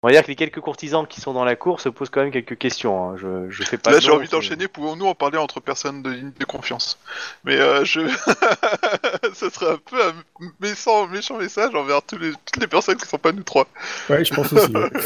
on 0.01 0.07
va 0.07 0.13
dire 0.13 0.23
que 0.23 0.27
les 0.27 0.35
quelques 0.35 0.59
courtisans 0.59 1.05
qui 1.05 1.21
sont 1.21 1.33
dans 1.33 1.45
la 1.45 1.55
cour 1.55 1.79
se 1.81 1.89
posent 1.89 2.09
quand 2.09 2.21
même 2.21 2.31
quelques 2.31 2.57
questions. 2.57 3.11
hein. 3.11 3.15
Je 3.17 3.47
je 3.51 3.63
fais 3.63 3.77
pas. 3.77 3.91
Là, 3.91 3.97
de 3.97 4.01
j'ai 4.01 4.09
nom, 4.09 4.15
envie 4.15 4.25
c'est- 4.25 4.31
d'enchaîner. 4.35 4.67
Pouvons-nous 4.67 5.05
en 5.05 5.13
parler 5.13 5.37
entre 5.37 5.59
personnes 5.59 6.01
de, 6.01 6.11
de 6.11 6.45
confiance? 6.45 6.97
Mais 7.43 7.57
euh, 7.57 7.85
je, 7.85 8.01
ça 9.33 9.49
serait 9.51 9.73
un 9.73 9.77
peu 9.77 10.01
un 10.03 10.13
méchant, 10.59 11.07
méchant 11.07 11.37
message 11.37 11.75
envers 11.75 12.01
tous 12.01 12.17
les, 12.17 12.31
toutes 12.31 12.57
les 12.59 12.67
personnes 12.67 12.97
qui 12.97 13.07
sont 13.07 13.19
pas 13.19 13.33
nous 13.33 13.43
trois. 13.43 13.67
Ouais, 14.09 14.25
je 14.25 14.33
pense 14.33 14.51
aussi. 14.51 14.71
ouais. 14.75 14.89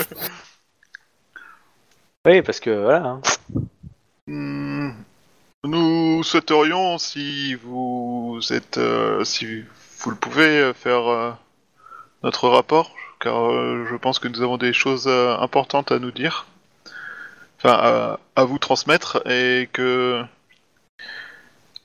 Oui, 2.25 2.41
parce 2.43 2.59
que 2.59 2.69
voilà. 2.69 3.03
hein. 3.05 3.21
Hmm, 4.31 4.91
Nous 5.65 6.23
souhaiterions, 6.23 6.97
si 6.97 7.55
vous 7.55 8.39
êtes, 8.51 8.77
euh, 8.77 9.25
si 9.25 9.63
vous 9.99 10.09
le 10.09 10.15
pouvez, 10.15 10.61
euh, 10.61 10.73
faire 10.73 11.05
euh, 11.09 11.31
notre 12.23 12.47
rapport, 12.47 12.95
car 13.19 13.51
je 13.51 13.95
pense 13.97 14.19
que 14.19 14.29
nous 14.29 14.41
avons 14.41 14.57
des 14.57 14.71
choses 14.71 15.07
importantes 15.07 15.91
à 15.91 15.99
nous 15.99 16.11
dire. 16.11 16.47
enfin, 17.57 18.17
à, 18.35 18.43
vous 18.45 18.57
transmettre 18.57 19.21
et 19.29 19.69
que 19.73 20.23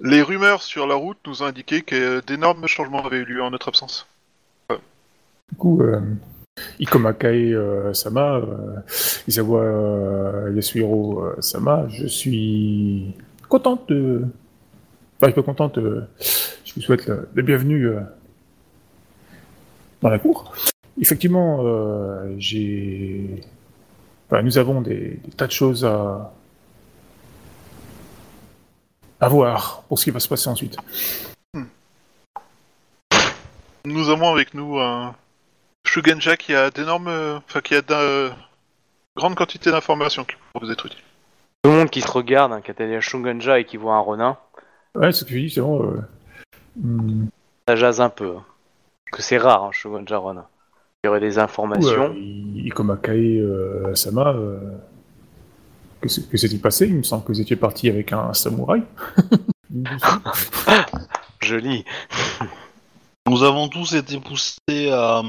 les 0.01 0.23
rumeurs 0.23 0.63
sur 0.63 0.87
la 0.87 0.95
route 0.95 1.19
nous 1.27 1.43
ont 1.43 1.47
indiqué 1.47 1.83
que 1.83 2.21
d'énormes 2.21 2.69
changements 2.69 3.05
avaient 3.05 3.19
eu 3.19 3.25
lieu 3.25 3.43
en 3.43 3.51
notre 3.51 3.69
absence. 3.69 4.07
Du 4.71 5.57
coup, 5.59 5.83
Ikomakae 6.79 7.55
euh, 7.55 7.93
Sama, 7.93 8.37
euh, 8.37 8.81
Isawa 9.29 9.61
euh, 9.61 10.53
Yasuhiro 10.55 11.25
euh, 11.25 11.41
Sama, 11.41 11.87
je 11.89 12.07
suis 12.07 13.15
contente 13.49 13.89
de. 13.89 14.23
Enfin, 15.17 15.29
je 15.29 15.33
suis 15.33 15.35
pas 15.35 15.43
contente, 15.43 15.79
euh, 15.79 16.07
je 16.65 16.75
vous 16.75 16.81
souhaite 16.81 17.07
la, 17.07 17.43
bienvenue 17.43 17.89
euh, 17.89 18.01
dans 20.03 20.11
la 20.11 20.19
cour. 20.19 20.53
Effectivement, 21.01 21.63
j'ai. 22.39 23.43
Nous 24.43 24.59
avons 24.59 24.81
des, 24.81 25.21
des 25.25 25.31
tas 25.37 25.47
de 25.47 25.53
choses 25.53 25.85
à. 25.85 26.33
à 29.21 29.29
voir 29.29 29.85
pour 29.89 29.99
ce 29.99 30.05
qui 30.05 30.11
va 30.11 30.21
se 30.21 30.29
passer 30.29 30.49
ensuite. 30.49 30.77
Nous 33.85 34.09
avons 34.09 34.33
avec 34.33 34.53
nous 34.53 34.79
un 34.79 35.15
Shugenja 35.97 36.37
qui 36.37 36.55
a 36.55 36.71
d'énormes, 36.71 37.09
enfin 37.47 37.61
qui 37.63 37.75
a 37.75 37.81
de 37.81 38.31
grandes 39.17 39.35
quantités 39.35 39.71
d'informations 39.71 40.25
qui 40.25 40.37
pourraient 40.53 40.67
vous 40.67 40.73
être 40.73 40.85
utiles. 40.87 41.01
Tout 41.63 41.71
le 41.71 41.77
monde 41.79 41.91
qui 41.91 42.03
se 42.03 42.11
regarde, 42.11 42.53
hein, 42.53 42.61
est 42.67 42.81
à 42.81 43.01
Shungonja 43.01 43.59
et 43.59 43.65
qui 43.65 43.79
voit 43.79 43.95
un 43.95 44.01
Ronin, 44.01 44.37
Ouais, 44.95 45.11
c'est 45.13 45.21
ce 45.21 45.25
que 45.25 45.31
je 45.33 45.39
dis, 45.39 45.51
c'est 45.51 45.61
vraiment. 45.61 45.85
euh, 45.85 46.01
hmm, 46.77 47.27
ça 47.69 47.77
jase 47.77 48.01
un 48.01 48.09
peu. 48.11 48.37
hein. 48.37 48.45
Que 49.11 49.23
c'est 49.23 49.39
rare, 49.39 49.65
hein, 49.65 49.71
Shungonja 49.73 50.19
Ronin. 50.19 50.47
Il 51.03 51.07
y 51.07 51.11
aurait 51.11 51.21
des 51.21 51.39
informations. 51.39 52.11
Ouais, 52.11 52.63
Ikomakae 52.67 53.41
euh, 53.41 53.95
Sama, 53.95 54.29
euh, 54.35 54.59
que 56.03 56.09
s'est-il 56.09 56.61
passé? 56.61 56.87
Il 56.89 56.97
me 56.97 57.03
semble 57.03 57.25
que 57.25 57.29
vous 57.33 57.41
étiez 57.41 57.57
parti 57.57 57.89
avec 57.89 58.13
un 58.13 58.35
samouraï. 58.35 58.83
Joli. 61.41 61.85
Nous 63.29 63.43
avons 63.43 63.69
tous 63.69 63.95
été 63.95 64.21
poussés 64.21 64.91
à, 64.93 65.23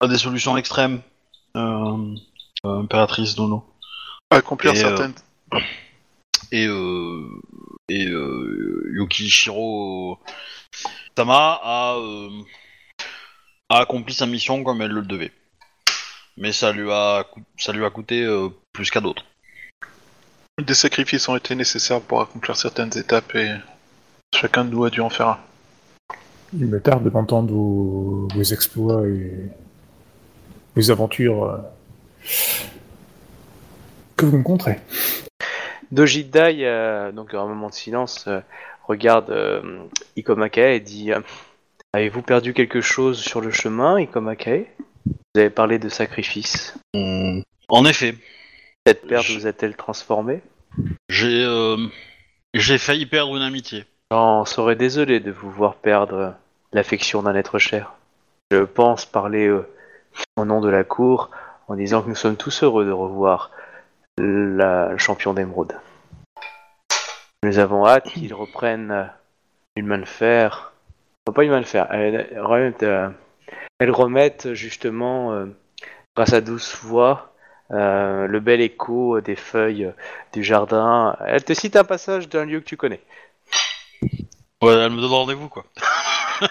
à 0.00 0.08
des 0.08 0.18
solutions 0.18 0.56
extrêmes, 0.56 1.00
euh, 1.56 2.14
euh, 2.66 2.80
impératrice 2.80 3.34
Dono. 3.34 3.64
Accomplir 4.30 4.74
Et, 4.74 4.78
euh, 4.78 4.80
certaines. 4.80 5.14
Et, 6.52 6.66
euh, 6.66 7.28
et 7.88 8.06
euh, 8.06 8.90
Yukishiro 8.94 10.18
Tama 11.14 11.60
a, 11.62 11.96
euh, 11.96 12.30
a 13.68 13.78
accompli 13.80 14.14
sa 14.14 14.26
mission 14.26 14.64
comme 14.64 14.82
elle 14.82 14.90
le 14.92 15.02
devait. 15.02 15.32
Mais 16.36 16.52
ça 16.52 16.72
lui 16.72 16.90
a, 16.90 17.24
ça 17.58 17.72
lui 17.72 17.84
a 17.84 17.90
coûté 17.90 18.24
euh, 18.24 18.48
plus 18.72 18.90
qu'à 18.90 19.00
d'autres. 19.00 19.24
Des 20.60 20.74
sacrifices 20.74 21.28
ont 21.28 21.36
été 21.36 21.54
nécessaires 21.54 22.00
pour 22.00 22.20
accomplir 22.20 22.56
certaines 22.56 22.96
étapes 22.96 23.34
et 23.34 23.54
chacun 24.34 24.64
de 24.64 24.70
nous 24.70 24.84
a 24.84 24.90
dû 24.90 25.00
en 25.00 25.10
faire 25.10 25.28
un. 25.28 25.38
Il 26.52 26.66
me 26.66 26.80
tarde 26.80 27.08
d'entendre 27.10 27.52
vos, 27.52 28.28
vos 28.32 28.42
exploits 28.42 29.06
et 29.08 29.50
vos 30.76 30.90
aventures 30.90 31.44
euh, 31.44 31.58
que 34.16 34.26
vous 34.26 34.38
me 34.38 34.42
conterez. 34.42 34.78
Dojidai, 35.92 36.58
euh, 36.64 37.12
donc 37.12 37.34
un 37.34 37.46
moment 37.46 37.68
de 37.68 37.74
silence, 37.74 38.24
euh, 38.26 38.40
regarde 38.88 39.30
euh, 39.30 39.84
Ikomakae 40.16 40.74
et 40.74 40.80
dit 40.80 41.12
euh, 41.12 41.20
Avez-vous 41.92 42.22
perdu 42.22 42.54
quelque 42.54 42.80
chose 42.80 43.20
sur 43.20 43.40
le 43.40 43.50
chemin, 43.50 44.00
Ikomakae 44.00 44.66
Vous 45.06 45.40
avez 45.40 45.50
parlé 45.50 45.78
de 45.78 45.88
sacrifice. 45.88 46.74
Hum, 46.94 47.42
En 47.68 47.84
effet, 47.84 48.14
Cette 48.86 49.06
perte 49.06 49.24
Je- 49.26 49.38
vous 49.38 49.46
a-t-elle 49.46 49.76
transformé 49.76 50.40
j'ai 51.08 51.44
euh, 51.44 51.76
j'ai 52.52 52.78
failli 52.78 53.06
perdre 53.06 53.36
une 53.36 53.42
amitié. 53.42 53.84
J'en 54.10 54.44
serais 54.44 54.74
désolé 54.74 55.20
de 55.20 55.30
vous 55.30 55.48
voir 55.48 55.76
perdre 55.76 56.34
l'affection 56.72 57.22
d'un 57.22 57.36
être 57.36 57.60
cher. 57.60 57.92
Je 58.50 58.64
pense 58.64 59.04
parler 59.06 59.46
euh, 59.46 59.68
au 60.36 60.44
nom 60.44 60.60
de 60.60 60.68
la 60.68 60.84
cour 60.84 61.30
en 61.68 61.76
disant 61.76 62.02
que 62.02 62.08
nous 62.08 62.14
sommes 62.14 62.36
tous 62.36 62.62
heureux 62.62 62.84
de 62.84 62.92
revoir 62.92 63.50
la 64.18 64.88
le 64.88 64.98
champion 64.98 65.34
d'émeraude. 65.34 65.74
Nous 67.42 67.58
avons 67.58 67.86
hâte 67.86 68.04
qu'il 68.04 68.32
reprenne 68.32 68.90
euh, 68.90 69.04
une 69.76 69.86
main 69.86 69.98
de 69.98 70.04
fer. 70.04 70.72
Pas 71.34 71.44
une 71.44 71.50
main 71.50 71.60
de 71.60 71.66
fer. 71.66 71.86
Elle, 71.90 72.28
elle 73.78 73.90
remette, 73.90 74.46
euh, 74.46 74.54
justement, 74.54 75.32
euh, 75.32 75.46
grâce 76.16 76.32
à 76.32 76.40
douce 76.40 76.76
voix, 76.82 77.32
euh, 77.70 78.26
le 78.26 78.40
bel 78.40 78.60
écho 78.60 79.20
des 79.20 79.36
feuilles 79.36 79.92
du 80.32 80.44
jardin. 80.44 81.16
Elle 81.26 81.44
te 81.44 81.54
cite 81.54 81.76
un 81.76 81.84
passage 81.84 82.28
d'un 82.28 82.44
lieu 82.44 82.60
que 82.60 82.66
tu 82.66 82.76
connais. 82.76 83.00
Ouais, 84.62 84.72
elle 84.72 84.92
me 84.92 85.00
donne 85.00 85.10
rendez-vous 85.10 85.48
quoi. 85.48 85.64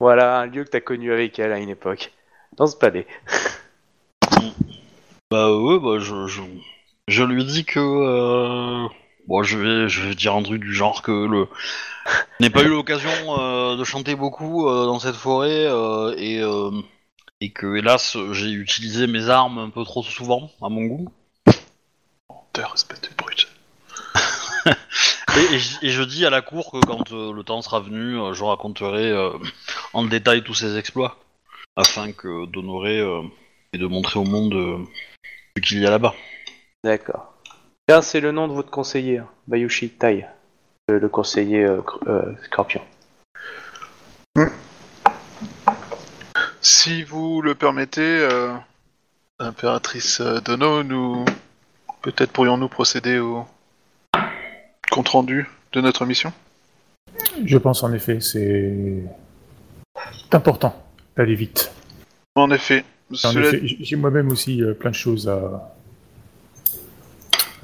Voilà, 0.00 0.38
un 0.38 0.46
lieu 0.46 0.62
que 0.62 0.70
t'as 0.70 0.80
connu 0.80 1.12
avec 1.12 1.40
elle 1.40 1.50
à 1.50 1.58
une 1.58 1.70
époque. 1.70 2.12
Dans 2.58 2.66
ce 2.66 2.76
palais. 2.76 3.06
Bah 5.30 5.54
ouais, 5.54 5.78
bah 5.78 5.98
je, 5.98 6.26
je, 6.26 6.40
je 7.06 7.22
lui 7.22 7.44
dis 7.44 7.64
que 7.66 7.78
euh, 7.78 8.88
bon, 9.26 9.42
je 9.42 9.58
vais, 9.58 9.88
je 9.88 10.00
vais 10.08 10.14
dire 10.14 10.34
un 10.34 10.42
truc 10.42 10.62
du 10.62 10.72
genre 10.72 11.02
que 11.02 11.12
le 11.26 11.46
je 12.06 12.14
n'ai 12.40 12.48
pas 12.50 12.62
eu 12.62 12.68
l'occasion 12.68 13.10
euh, 13.38 13.76
de 13.76 13.84
chanter 13.84 14.14
beaucoup 14.14 14.66
euh, 14.66 14.86
dans 14.86 14.98
cette 14.98 15.16
forêt 15.16 15.66
euh, 15.66 16.14
et 16.16 16.40
euh, 16.40 16.70
et 17.42 17.50
que 17.52 17.76
hélas 17.76 18.16
j'ai 18.32 18.50
utilisé 18.52 19.06
mes 19.06 19.28
armes 19.28 19.58
un 19.58 19.68
peu 19.68 19.84
trop 19.84 20.02
souvent 20.02 20.50
à 20.62 20.70
mon 20.70 20.86
goût. 20.86 21.08
Menteur, 22.30 22.72
espèce 22.74 23.02
de 23.02 23.08
brute. 23.18 23.48
Et, 25.36 25.54
et 25.54 25.58
je- 25.58 25.78
et 25.82 25.90
je 25.90 26.02
dis 26.02 26.24
à 26.26 26.30
la 26.30 26.40
cour 26.40 26.72
que 26.72 26.78
quand 26.84 27.12
euh, 27.12 27.32
le 27.32 27.44
temps 27.44 27.60
sera 27.62 27.78
venu, 27.80 28.18
euh, 28.18 28.32
je 28.32 28.42
raconterai 28.42 29.10
euh, 29.10 29.30
en 29.92 30.02
détail 30.04 30.42
tous 30.42 30.54
ses 30.54 30.76
exploits 30.78 31.16
afin 31.78 32.10
que 32.12 32.46
d'honorer 32.46 32.98
euh, 32.98 33.22
et 33.72 33.78
de 33.78 33.86
montrer 33.86 34.18
au 34.18 34.24
monde 34.24 34.54
euh, 34.54 34.78
ce 35.56 35.62
qu'il 35.62 35.80
y 35.80 35.86
a 35.86 35.90
là-bas. 35.90 36.14
D'accord. 36.84 37.32
Tiens, 37.86 38.02
c'est 38.02 38.20
le 38.20 38.32
nom 38.32 38.48
de 38.48 38.52
votre 38.52 38.70
conseiller, 38.70 39.18
hein, 39.18 39.28
Bayushi 39.46 39.90
Tai. 39.90 40.26
Le, 40.88 40.98
le 40.98 41.08
conseiller 41.08 41.64
euh, 41.64 41.80
euh, 42.08 42.34
Scorpion. 42.44 42.82
Si 46.60 47.02
vous 47.04 47.40
le 47.42 47.54
permettez, 47.54 48.00
euh, 48.02 48.52
impératrice 49.38 50.20
Dono, 50.20 50.82
nous 50.82 51.24
peut-être 52.02 52.32
pourrions-nous 52.32 52.68
procéder 52.68 53.18
au 53.18 53.46
compte 54.90 55.08
rendu 55.08 55.48
de 55.72 55.80
notre 55.80 56.04
mission? 56.06 56.32
Je 57.44 57.58
pense 57.58 57.82
en 57.82 57.92
effet, 57.92 58.20
c'est 58.20 59.04
important 60.32 60.87
d'aller 61.18 61.34
vite. 61.34 61.70
En 62.36 62.50
effet, 62.52 62.84
cela- 63.12 63.50
j'ai 63.62 63.96
moi-même 63.96 64.30
aussi 64.30 64.62
euh, 64.62 64.72
plein 64.72 64.90
de 64.90 64.94
choses 64.94 65.28
à, 65.28 65.74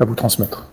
à 0.01 0.05
vous 0.05 0.17
transmettre. 0.17 0.67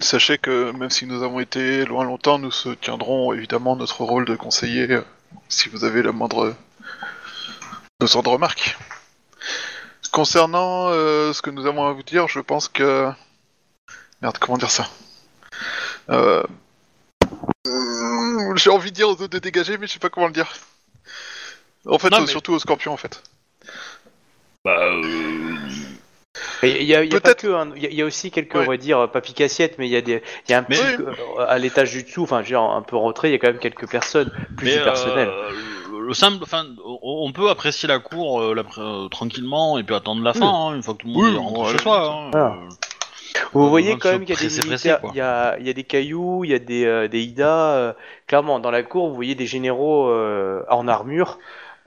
sachez 0.00 0.36
que 0.36 0.72
même 0.72 0.90
si 0.90 1.06
nous 1.06 1.22
avons 1.22 1.38
été 1.40 1.84
loin 1.86 2.04
longtemps, 2.04 2.38
nous 2.38 2.50
tiendrons 2.80 3.32
évidemment 3.32 3.76
notre 3.76 4.02
rôle 4.02 4.24
de 4.24 4.34
conseiller 4.36 4.90
euh, 4.90 5.02
si 5.48 5.68
vous 5.68 5.84
avez 5.84 6.02
la 6.02 6.12
moindre 6.12 6.54
besoin 8.00 8.22
de 8.22 8.28
remarques. 8.28 8.76
Concernant 10.12 10.88
euh, 10.88 11.32
ce 11.32 11.40
que 11.42 11.50
nous 11.50 11.66
avons 11.66 11.86
à 11.86 11.92
vous 11.92 12.02
dire, 12.02 12.26
je 12.26 12.40
pense 12.40 12.68
que 12.68 13.08
merde, 14.22 14.38
comment 14.38 14.58
dire 14.58 14.70
ça? 14.70 14.88
Euh, 16.10 16.42
J'ai 18.56 18.70
envie 18.70 18.90
de 18.90 18.96
dire 18.96 19.08
aux 19.08 19.12
autres 19.12 19.26
de 19.28 19.38
dégager, 19.38 19.76
mais 19.78 19.86
je 19.86 19.92
sais 19.92 19.98
pas 19.98 20.08
comment 20.10 20.26
le 20.26 20.32
dire. 20.32 20.50
En 21.88 21.98
fait, 21.98 22.10
Non, 22.10 22.18
euh, 22.18 22.20
mais- 22.22 22.26
surtout 22.26 22.52
aux 22.54 22.58
scorpions, 22.58 22.92
en 22.92 22.96
fait. 22.96 23.22
Bah, 24.64 24.76
euh, 24.80 25.02
Il 26.62 26.82
y 26.82 26.94
a, 26.94 27.02
il 27.04 27.12
y 27.12 27.16
a 27.16 27.20
pas 27.20 27.28
Peut-être- 27.34 27.42
que, 27.42 27.46
hein, 27.54 27.70
il 27.76 27.82
y, 27.82 27.86
a- 27.86 27.90
il 27.90 27.94
y 27.96 28.02
a 28.02 28.04
aussi 28.04 28.30
quelques, 28.30 28.54
Ouais. 28.54 28.64
on 28.64 28.70
va 28.70 28.76
dire, 28.76 29.10
pas 29.10 29.20
picassiettes, 29.20 29.76
mais 29.78 29.86
il 29.86 29.90
y 29.92 29.96
a 29.96 30.00
des, 30.02 30.22
il 30.48 30.52
y 30.52 30.54
a 30.54 30.58
un 30.58 30.66
Mais- 30.68 30.76
petit, 30.76 31.02
euh, 31.02 31.46
à 31.46 31.58
l'étage 31.58 31.92
du 31.92 32.02
dessous, 32.02 32.24
enfin, 32.24 32.38
je 32.38 32.42
veux 32.44 32.48
dire, 32.48 32.60
un 32.62 32.82
peu 32.82 32.96
rentré, 32.96 33.28
il 33.28 33.32
y 33.32 33.34
a 33.34 33.38
quand 33.38 33.46
même 33.48 33.58
quelques 33.58 33.88
personnes 33.88 34.30
plus 34.56 34.66
Mais, 34.66 34.76
du 34.78 34.82
personnel. 34.82 35.28
euh, 35.28 35.50
le, 35.92 36.00
le 36.08 36.14
simple, 36.14 36.38
enfin, 36.42 36.66
on, 36.84 36.98
on 37.26 37.32
peut 37.32 37.48
apprécier 37.50 37.88
la 37.88 38.00
cour 38.00 38.40
euh, 38.42 38.54
l'après- 38.54 38.80
euh, 38.82 39.08
tranquillement 39.08 39.78
et 39.78 39.82
puis 39.84 39.94
attendre 39.94 40.22
la 40.22 40.34
fin, 40.34 40.46
hein, 40.48 40.74
une 40.74 40.82
fois 40.82 40.94
que 40.94 40.98
tout 41.00 41.06
le 41.06 41.12
monde 41.14 41.24
Oui, 41.24 41.34
est 41.34 41.38
rentré 41.38 41.54
bon, 41.62 41.68
chez 41.70 41.78
soi. 41.78 42.10
hein, 42.10 42.28
voilà. 42.32 42.46
euh, 42.46 42.68
Vous 43.52 43.68
voyez 43.70 43.92
quand 43.96 44.08
se 44.08 44.14
même 44.14 44.24
qu'il 44.24 44.34
y 44.34 44.38
a 44.38 44.40
des 44.40 44.46
presser, 44.48 44.68
militaires, 44.68 44.98
presser, 44.98 45.00
quoi. 45.00 45.10
il 45.14 45.18
y 45.18 45.20
a, 45.20 45.56
il 45.60 45.66
y 45.66 45.70
a 45.70 45.72
des 45.72 45.84
cailloux, 45.84 46.44
il 46.44 46.50
y 46.50 46.54
a 46.54 46.58
des, 46.58 46.84
euh, 46.84 47.06
des 47.08 47.22
Ida. 47.22 47.74
euh, 47.74 47.92
clairement, 48.26 48.58
dans 48.60 48.70
la 48.70 48.82
cour, 48.82 49.08
vous 49.08 49.14
voyez 49.14 49.34
des 49.34 49.46
généraux 49.46 50.08
euh, 50.08 50.62
en 50.70 50.88
armure. 50.88 51.38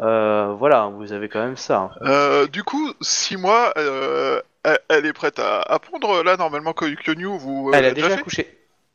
Euh, 0.02 0.54
voilà, 0.58 0.88
vous 0.88 1.12
avez 1.12 1.28
quand 1.30 1.44
même 1.44 1.58
ça. 1.58 1.78
hein. 1.78 1.92
Euh, 2.08 2.48
du 2.48 2.64
coup, 2.64 2.94
six 3.02 3.36
mois, 3.38 3.74
euh, 3.78 4.42
elle, 4.64 4.80
elle 4.90 5.06
est 5.06 5.14
prête 5.14 5.40
à, 5.40 5.62
à 5.62 5.80
pondre 5.80 6.24
là 6.24 6.38
normalement 6.38 6.74
que 6.74 6.86
Kyonyu 6.86 7.38
vous. 7.38 7.72
Elle 7.74 7.86
a 7.86 7.92
déjà 7.92 8.14
accouché. 8.16 8.48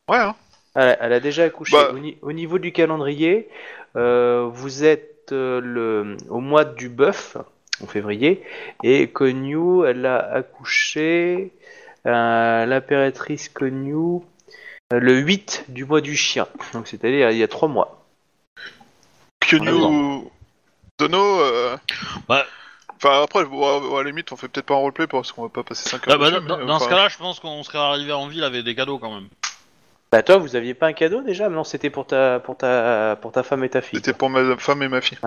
Ouais. 0.09 0.17
Hein. 0.17 0.35
Elle 0.75 0.89
a, 0.89 0.97
elle 1.03 1.13
a 1.13 1.19
déjà 1.19 1.43
accouché. 1.43 1.73
Bah. 1.77 1.91
Au, 1.93 1.99
ni- 1.99 2.17
au 2.21 2.31
niveau 2.31 2.57
du 2.59 2.71
calendrier, 2.71 3.47
euh, 3.95 4.47
vous 4.51 4.83
êtes 4.83 5.31
euh, 5.31 5.61
le, 5.61 6.17
au 6.29 6.39
mois 6.39 6.65
du 6.65 6.89
bœuf, 6.89 7.37
en 7.83 7.87
février. 7.87 8.43
Et 8.83 9.07
Konyu, 9.07 9.85
elle 9.85 10.05
a 10.05 10.17
accouché, 10.17 11.51
euh, 12.07 12.65
l'impératrice 12.65 13.49
Konyu, 13.49 14.21
le 14.91 15.13
8 15.17 15.65
du 15.69 15.85
mois 15.85 16.01
du 16.01 16.15
chien. 16.15 16.47
Donc 16.73 16.87
c'est-à-dire 16.87 17.29
il 17.31 17.37
y 17.37 17.43
a 17.43 17.47
3 17.47 17.67
mois. 17.69 18.01
Kyonyu, 19.39 20.27
Dono, 20.99 21.39
euh, 21.41 21.77
Bah. 22.27 22.45
Enfin, 22.97 23.23
après, 23.23 23.41
à 23.41 23.97
la 23.97 24.03
limite, 24.03 24.31
on 24.31 24.37
fait 24.37 24.47
peut-être 24.47 24.65
pas 24.67 24.75
un 24.75 24.77
roleplay 24.77 25.05
parce 25.07 25.31
qu'on 25.33 25.43
va 25.43 25.49
pas 25.49 25.63
passer 25.63 25.89
5 25.89 26.01
Ah, 26.07 26.11
heures. 26.11 26.19
bah, 26.19 26.31
dessus, 26.31 26.45
dans 26.45 26.57
mais, 26.57 26.65
dans 26.65 26.79
ce 26.79 26.87
cas-là, 26.87 27.09
je 27.09 27.17
pense 27.17 27.39
qu'on 27.41 27.61
serait 27.63 27.77
arrivé 27.77 28.13
en 28.13 28.27
ville 28.27 28.43
avec 28.43 28.63
des 28.63 28.73
cadeaux 28.73 28.97
quand 28.99 29.13
même. 29.13 29.27
Bah 30.11 30.23
toi, 30.23 30.37
vous 30.37 30.55
aviez 30.55 30.73
pas 30.73 30.87
un 30.87 30.93
cadeau 30.93 31.21
déjà? 31.21 31.49
Non, 31.49 31.65
c'était 31.65 31.89
pour 31.89 32.07
ta, 32.07 32.39
pour 32.39 32.55
ta, 32.57 33.17
pour 33.21 33.33
ta 33.33 33.43
femme 33.43 33.65
et 33.65 33.69
ta 33.69 33.81
fille. 33.81 33.99
C'était 33.99 34.13
pour 34.13 34.29
ma 34.29 34.55
femme 34.57 34.81
et 34.81 34.87
ma 34.87 35.01
fille. 35.01 35.17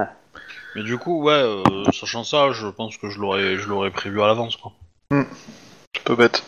Mais 0.75 0.83
du 0.83 0.97
coup, 0.97 1.23
ouais, 1.23 1.33
euh, 1.35 1.63
sachant 1.93 2.25
ça, 2.25 2.53
je 2.53 2.69
pense 2.69 2.97
que 2.97 3.11
je 3.11 3.19
l'aurais, 3.21 3.57
je 3.59 3.69
l'aurais 3.69 3.91
prévu 3.91 4.23
à 4.23 4.27
l'avance, 4.27 4.57
quoi. 4.57 4.73
C'est 5.11 6.05
pas 6.05 6.15
bête. 6.15 6.43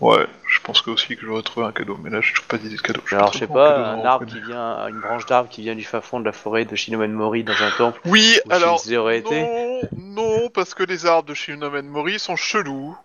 Ouais, 0.00 0.28
je 0.46 0.60
pense 0.60 0.80
que 0.80 0.90
aussi 0.90 1.16
que 1.16 1.26
j'aurais 1.26 1.42
trouvé 1.42 1.66
un 1.66 1.72
cadeau, 1.72 1.98
mais 2.00 2.08
là, 2.08 2.20
j'ai 2.20 2.30
toujours 2.30 2.46
pas 2.46 2.58
d'idée 2.58 2.76
de 2.76 2.80
cadeau. 2.80 3.00
suis 3.04 3.16
Alors 3.16 3.32
je 3.32 3.38
sais 3.38 3.46
pas, 3.48 3.94
un 3.94 4.04
arbre 4.04 4.26
qui 4.26 4.40
vient, 4.40 4.86
une 4.86 5.00
branche 5.00 5.26
d'arbre 5.26 5.50
qui 5.50 5.62
vient 5.62 5.74
du 5.74 5.82
fin 5.82 6.00
fond 6.00 6.20
de 6.20 6.24
la 6.24 6.32
forêt 6.32 6.64
de 6.64 6.76
Shinomen 6.76 7.12
Mori 7.12 7.42
dans 7.42 7.60
un 7.60 7.70
temple. 7.72 8.00
Oui, 8.04 8.38
où 8.46 8.52
alors. 8.52 8.78
Shinzé 8.78 8.96
aurait 8.96 9.18
été. 9.18 9.42
Non, 9.42 9.80
non, 9.92 10.50
parce 10.50 10.74
que 10.74 10.84
les 10.84 11.04
arbres 11.04 11.28
de 11.28 11.34
Shinomen 11.34 11.86
Mori 11.86 12.20
sont 12.20 12.36
chelous. 12.36 12.96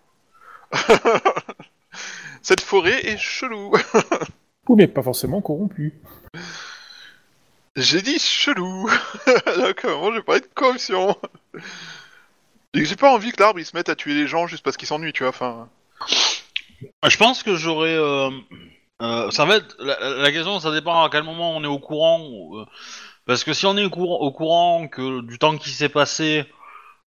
Cette 2.43 2.61
forêt 2.61 3.05
est 3.05 3.17
chelou. 3.17 3.73
Oui, 4.69 4.77
mais 4.77 4.87
pas 4.87 5.03
forcément 5.03 5.41
corrompu. 5.41 5.93
J'ai 7.75 8.01
dit 8.01 8.17
chelou. 8.17 8.89
Donc, 9.57 9.83
euh, 9.83 9.97
moi, 9.97 10.13
j'ai 10.15 10.21
pas 10.21 10.39
de 10.39 10.47
corruption? 10.55 11.17
Et 12.73 12.85
j'ai 12.85 12.95
pas 12.95 13.11
envie 13.11 13.33
que 13.33 13.41
l'arbre 13.41 13.59
il 13.59 13.65
se 13.65 13.75
mette 13.75 13.89
à 13.89 13.95
tuer 13.97 14.13
les 14.13 14.25
gens 14.25 14.47
juste 14.47 14.63
parce 14.63 14.77
qu'il 14.77 14.87
s'ennuie, 14.87 15.11
tu 15.11 15.23
vois. 15.23 15.31
Enfin, 15.31 15.67
Je 17.07 17.17
pense 17.17 17.43
que 17.43 17.55
j'aurais. 17.55 17.95
euh, 17.95 18.29
euh, 19.01 19.29
ça 19.31 19.45
va 19.45 19.57
être 19.57 19.75
la, 19.79 19.97
la 20.17 20.31
question, 20.31 20.59
ça 20.59 20.71
dépend 20.71 21.03
à 21.03 21.09
quel 21.09 21.23
moment 21.23 21.55
on 21.55 21.63
est 21.63 21.67
au 21.67 21.79
courant. 21.79 22.21
euh, 22.59 22.65
parce 23.25 23.43
que 23.43 23.53
si 23.53 23.65
on 23.65 23.77
est 23.77 23.85
au 23.85 23.89
courant, 23.89 24.17
au 24.19 24.31
courant 24.31 24.87
que 24.87 25.21
du 25.21 25.37
temps 25.39 25.57
qui 25.57 25.69
s'est 25.69 25.89
passé 25.89 26.45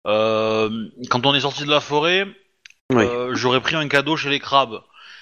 euh, 0.07 0.89
quand 1.11 1.27
on 1.27 1.35
est 1.35 1.41
sorti 1.41 1.65
de 1.65 1.71
la 1.71 1.81
forêt, 1.81 2.27
Oui. 2.93 3.05
euh, 3.05 3.35
j'aurais 3.35 3.61
pris 3.61 3.77
un 3.77 3.89
cadeau 3.89 4.17
chez 4.17 4.31
les 4.31 4.39
crabes. 4.41 4.81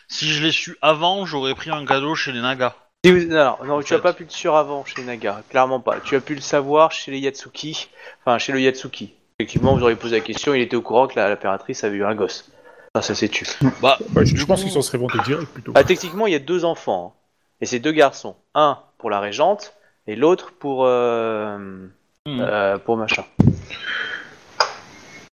Si 0.09 0.31
je 0.33 0.43
l'ai 0.45 0.53
su 0.53 0.77
avant, 0.83 1.25
j'aurais 1.27 1.55
pris 1.55 1.71
un 1.71 1.85
cadeau 1.87 2.15
chez 2.15 2.33
les 2.33 2.41
nagas. 2.41 2.75
Alors, 3.07 3.63
non, 3.67 3.83
tu 3.83 3.93
as 3.93 3.99
fait. 3.99 4.03
pas 4.03 4.13
pu 4.15 4.25
le 4.25 4.31
sur 4.31 4.57
avant 4.57 4.83
chez 4.87 4.95
les 4.97 5.05
Naga, 5.05 5.43
clairement 5.51 5.79
pas. 5.79 6.01
Tu 6.01 6.17
as 6.17 6.21
pu 6.23 6.35
le 6.35 6.41
savoir 6.41 6.91
chez 6.91 7.11
les 7.11 7.19
Yatsuki, 7.19 7.89
enfin 8.21 8.39
chez 8.39 8.53
le 8.53 8.61
Yatsuki. 8.63 9.13
Effectivement, 9.39 9.75
vous 9.77 9.83
auriez 9.83 9.97
posé 9.97 10.17
la 10.17 10.25
question, 10.25 10.55
il 10.55 10.63
était 10.63 10.77
au 10.77 10.81
courant 10.81 11.07
que 11.07 11.17
la- 11.17 11.29
l'impératrice 11.29 11.85
avait 11.85 11.97
eu 11.99 12.05
un 12.05 12.15
gosse. 12.15 12.51
Ça, 12.95 13.03
ça 13.03 13.15
c'est 13.15 13.29
tu. 13.29 13.45
Bah, 13.83 13.99
Bah, 14.11 14.25
je 14.25 14.37
je 14.37 14.45
pense 14.47 14.63
qu'ils 14.63 14.71
s'en 14.73 14.83
seraient 14.83 14.99
vantés 14.99 15.19
direct 15.25 15.51
plutôt. 15.53 15.73
Ah, 15.75 15.83
techniquement, 15.85 16.27
il 16.27 16.33
y 16.33 16.37
a 16.37 16.41
deux 16.41 16.65
enfants. 16.65 17.15
hein. 17.17 17.21
Et 17.61 17.67
c'est 17.67 17.81
deux 17.81 17.93
garçons. 17.93 18.37
Un 18.55 18.79
pour 18.99 19.11
la 19.11 19.21
régente 19.21 19.75
et 20.07 20.17
l'autre 20.17 20.53
pour 20.53 20.85
euh, 20.87 21.89
euh, 22.29 22.79
pour 22.79 22.97
machin, 22.97 23.25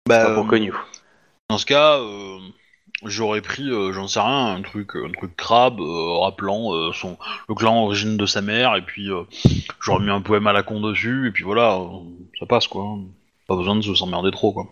Bah, 0.09 0.23
Enfin, 0.25 0.35
pour 0.35 0.45
euh, 0.45 0.49
Konyu. 0.49 0.75
Dans 1.51 1.59
ce 1.59 1.67
cas, 1.67 1.99
euh, 1.99 2.39
j'aurais 3.05 3.41
pris, 3.43 3.69
euh, 3.69 3.93
j'en 3.93 4.07
sais 4.09 4.21
rien, 4.21 4.55
un 4.55 4.63
truc, 4.63 4.91
un 4.95 5.11
truc 5.11 5.37
crabe, 5.37 5.81
euh, 5.81 6.19
rappelant 6.19 6.73
euh, 6.75 6.93
son 6.93 7.19
le 7.49 7.55
clan 7.55 7.85
origine 7.85 8.17
de 8.17 8.27
sa 8.27 8.41
mère, 8.43 8.77
et 8.77 8.83
puis 8.83 9.11
euh, 9.11 9.23
j'aurais 9.81 10.03
mis 10.05 10.11
un 10.11 10.21
poème 10.21 10.47
à 10.47 10.53
la 10.53 10.63
con 10.63 10.81
dessus, 10.81 11.27
et 11.29 11.31
puis 11.33 11.45
voilà, 11.45 11.77
euh, 11.77 11.87
ça 12.39 12.47
passe 12.47 12.69
quoi. 12.69 12.85
Pas 13.49 13.57
besoin 13.57 13.75
de 13.77 13.83
se 13.83 13.95
s'emmerder 13.95 14.31
trop 14.31 14.53
quoi. 14.53 14.67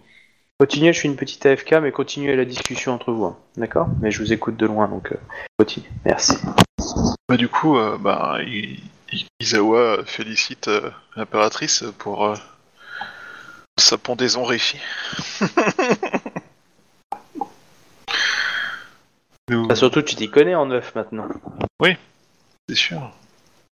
Continuez, 0.59 0.92
je 0.92 0.99
suis 0.99 1.09
une 1.09 1.14
petite 1.16 1.47
AFK, 1.47 1.75
mais 1.75 1.92
continuez 1.92 2.35
la 2.35 2.44
discussion 2.44 2.92
entre 2.92 3.12
vous. 3.12 3.25
hein. 3.27 3.37
D'accord? 3.57 3.87
Mais 4.01 4.11
je 4.11 4.18
vous 4.21 4.33
écoute 4.33 4.57
de 4.57 4.66
loin, 4.66 4.88
donc 4.88 5.12
euh, 5.12 5.16
continuez. 5.57 5.88
Merci. 6.05 6.37
bah, 7.29 7.37
du 7.37 7.49
coup, 7.49 7.79
euh, 7.79 7.97
bah, 7.99 8.38
I- 8.44 8.81
I- 9.12 9.27
Izawa 9.40 9.99
félicite 10.05 10.66
euh, 10.68 10.90
l'impératrice 11.16 11.85
pour 11.99 12.27
euh, 12.27 12.35
sa 13.79 13.99
pendaison 13.99 14.42
réussie. 14.44 14.81
Nous- 19.49 19.66
Bah, 19.68 19.77
surtout, 19.77 20.03
tu 20.03 20.16
t'y 20.16 20.29
connais 20.29 20.55
en 20.57 20.66
neuf 20.66 20.92
maintenant. 20.97 21.29
C'est 22.68 22.75
sûr. 22.75 23.12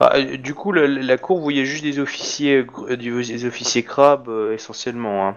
Euh, 0.01 0.37
du 0.37 0.53
coup, 0.55 0.71
le- 0.71 0.87
la 0.87 1.17
cour, 1.17 1.37
vous 1.37 1.43
voyez 1.43 1.65
juste 1.65 1.83
des 1.83 1.99
officiers, 1.99 2.65
euh, 2.87 2.95
des 2.95 3.45
officiers 3.45 3.83
crabes 3.83 4.29
euh, 4.29 4.53
essentiellement. 4.53 5.27
hein. 5.27 5.35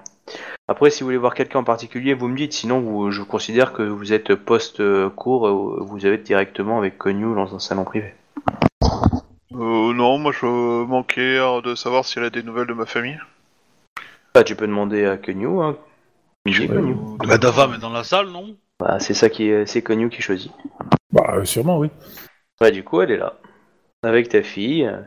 Après, 0.68 0.90
si 0.90 1.00
vous 1.02 1.08
voulez 1.08 1.18
voir 1.18 1.34
quelqu'un 1.34 1.58
en 1.60 1.64
particulier, 1.64 2.14
vous 2.14 2.28
me 2.28 2.36
dites. 2.36 2.52
Sinon, 2.52 2.80
vous, 2.80 3.10
je 3.10 3.22
considère 3.22 3.72
que 3.72 3.82
vous 3.82 4.12
êtes 4.12 4.34
post-cour, 4.34 5.46
euh, 5.46 5.78
vous 5.80 6.06
avez 6.06 6.18
directement 6.18 6.78
avec 6.78 6.98
Konyu 6.98 7.34
dans 7.34 7.54
un 7.54 7.58
salon 7.58 7.84
privé. 7.84 8.14
Euh, 9.54 9.92
non, 9.92 10.18
moi 10.18 10.32
je 10.32 10.46
manquais 10.46 11.36
euh, 11.38 11.60
de 11.60 11.74
savoir 11.74 12.04
si 12.04 12.18
elle 12.18 12.24
a 12.24 12.30
des 12.30 12.42
nouvelles 12.42 12.66
de 12.66 12.72
ma 12.72 12.86
famille. 12.86 13.18
Bah, 14.34 14.44
tu 14.44 14.56
peux 14.56 14.66
demander 14.66 15.04
à 15.04 15.18
Konyu. 15.18 15.60
Hein. 15.60 15.76
Midi, 16.46 16.60
Ouais. 16.62 16.68
Konyu. 16.68 16.96
Bah 17.26 17.38
ta 17.38 17.52
femme 17.52 17.74
est 17.74 17.78
dans 17.78 17.92
la 17.92 18.02
salle, 18.04 18.28
non? 18.28 18.56
Bah, 18.80 18.98
c'est 18.98 19.14
ça 19.14 19.28
qui 19.28 19.48
est, 19.48 19.66
c'est 19.66 19.82
Konyu 19.82 20.08
qui 20.08 20.22
choisit. 20.22 20.52
Bah, 21.12 21.34
euh, 21.34 21.44
sûrement, 21.44 21.78
oui. 21.78 21.90
Bah, 22.60 22.70
du 22.70 22.82
coup, 22.82 23.02
elle 23.02 23.10
est 23.10 23.18
là. 23.18 23.34
Avec 24.02 24.30
ta 24.30 24.42
fille, 24.42 24.86
euh, 24.86 25.02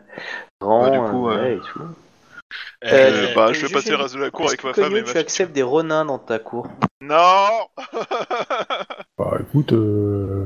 grand, 0.61 0.83
Bah, 0.83 0.89
du 0.91 1.11
coup, 1.11 1.27
euh, 1.27 1.33
euh, 1.37 1.41
ouais, 1.41 1.55
et 1.55 1.59
tout. 1.59 1.81
Eh, 2.83 2.87
Euh, 2.93 3.33
bah, 3.35 3.47
euh, 3.47 3.53
je 3.53 3.65
vais 3.65 3.73
passer 3.73 3.89
le 3.91 3.95
reste 3.97 4.15
de 4.15 4.19
la 4.21 4.29
cour 4.29 4.47
avec 4.47 4.63
ma 4.63 4.73
femme 4.73 4.95
et 4.95 5.01
ma 5.01 5.05
tu 5.05 5.11
fille. 5.11 5.21
acceptes 5.21 5.53
des 5.53 5.63
renins 5.63 6.05
dans 6.05 6.19
ta 6.19 6.39
cour? 6.39 6.67
Non 7.01 7.47
Bah, 9.17 9.37
écoute, 9.41 9.73
euh, 9.73 10.45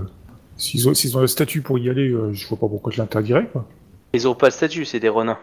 s'ils 0.58 0.88
ont, 0.88 0.94
s'ils 0.94 1.18
ont 1.18 1.22
le 1.22 1.28
statut 1.28 1.62
pour 1.62 1.78
y 1.80 1.90
aller, 1.90 2.10
euh, 2.10 2.32
je 2.34 2.48
vois 2.48 2.58
pas 2.58 2.68
pourquoi 2.68 2.92
je 2.92 2.98
l'interdirais, 3.00 3.48
quoi. 3.52 3.66
Ils 4.14 4.28
ont 4.28 4.36
pas 4.36 4.48
de 4.48 4.54
statut, 4.54 4.86
c'est 4.86 5.00
des 5.00 5.10
renins. 5.10 5.40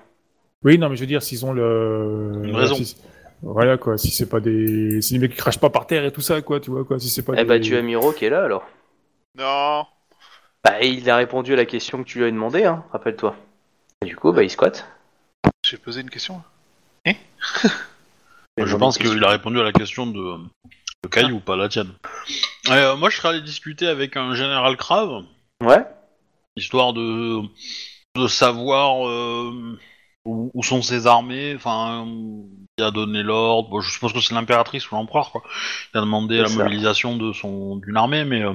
Oui, 0.65 0.79
non, 0.79 0.89
mais 0.89 0.97
je 0.97 1.01
veux 1.03 1.07
dire, 1.07 1.23
s'ils 1.23 1.45
ont 1.45 1.53
le... 1.53 2.41
Une 2.45 2.57
raison. 2.57 2.75
si- 2.77 2.97
Voilà, 3.43 3.77
quoi, 3.77 3.99
si 3.99 4.11
c'est 4.11 4.29
pas 4.29 4.41
des... 4.41 5.01
Si 5.03 5.15
les 5.15 5.21
mecs 5.21 5.33
qui 5.33 5.37
crachent 5.37 5.61
pas 5.61 5.71
par 5.71 5.87
terre 5.87 6.05
et 6.05 6.13
tout 6.13 6.21
ça, 6.23 6.41
quoi, 6.41 6.61
tu 6.61 6.71
vois, 6.71 6.85
quoi, 6.85 6.99
si 6.99 7.09
c'est 7.11 7.23
pas 7.23 7.35
Eh 7.37 7.43
des... 7.43 7.45
bah, 7.45 7.61
tu 7.61 7.77
as 7.77 7.83
Miro 7.83 8.13
qui 8.13 8.25
est 8.25 8.31
là 8.31 8.45
alors. 8.45 8.67
Non 9.37 9.85
Bah, 10.65 10.81
il 10.83 11.09
a 11.11 11.17
répondu 11.17 11.53
à 11.53 11.57
la 11.57 11.67
question 11.67 11.99
que 12.03 12.09
tu 12.09 12.19
lui 12.19 12.25
as 12.27 12.31
demandé, 12.31 12.65
hein, 12.65 12.85
rappelle-toi. 12.93 13.37
Et 14.03 14.07
du 14.07 14.17
coup, 14.17 14.33
bah, 14.33 14.43
il 14.43 14.51
squatte. 14.51 14.87
J'ai 15.69 15.79
posé 15.79 16.01
une 16.01 16.11
question 16.11 16.43
Je 18.59 18.77
pense 18.77 18.99
qu'il 18.99 19.23
a 19.23 19.29
répondu 19.29 19.61
à 19.61 19.65
la 19.65 19.73
question 19.73 20.07
de, 20.07 20.39
de 21.03 21.09
Caillou, 21.11 21.41
pas 21.41 21.57
la 21.57 21.69
tienne. 21.69 21.93
Euh, 22.71 22.97
moi, 22.97 23.11
je 23.11 23.17
serais 23.17 23.29
allé 23.29 23.43
discuter 23.43 23.87
avec 23.87 24.17
un 24.17 24.35
général 24.35 24.77
Crave, 24.77 25.25
Ouais 25.63 25.85
histoire 26.57 26.93
de, 26.95 27.43
de 28.17 28.27
savoir 28.29 29.07
euh, 29.07 29.79
où, 30.25 30.51
où 30.55 30.63
sont 30.63 30.83
ses 30.83 31.07
armées, 31.07 31.53
enfin, 31.55 32.07
qui 32.77 32.83
a 32.83 32.91
donné 32.91 33.23
l'ordre. 33.23 33.69
Bon, 33.69 33.81
je 33.81 33.91
suppose 33.91 34.13
que 34.13 34.21
c'est 34.21 34.35
l'impératrice 34.35 34.91
ou 34.91 34.95
l'empereur, 34.95 35.31
quoi. 35.33 35.43
qui 35.93 35.99
a 35.99 36.01
demandé 36.01 36.39
la 36.39 36.49
ça. 36.49 36.57
mobilisation 36.57 37.17
de 37.17 37.33
son 37.33 37.77
d'une 37.77 37.97
armée, 37.97 38.25
mais 38.25 38.43
euh, 38.43 38.55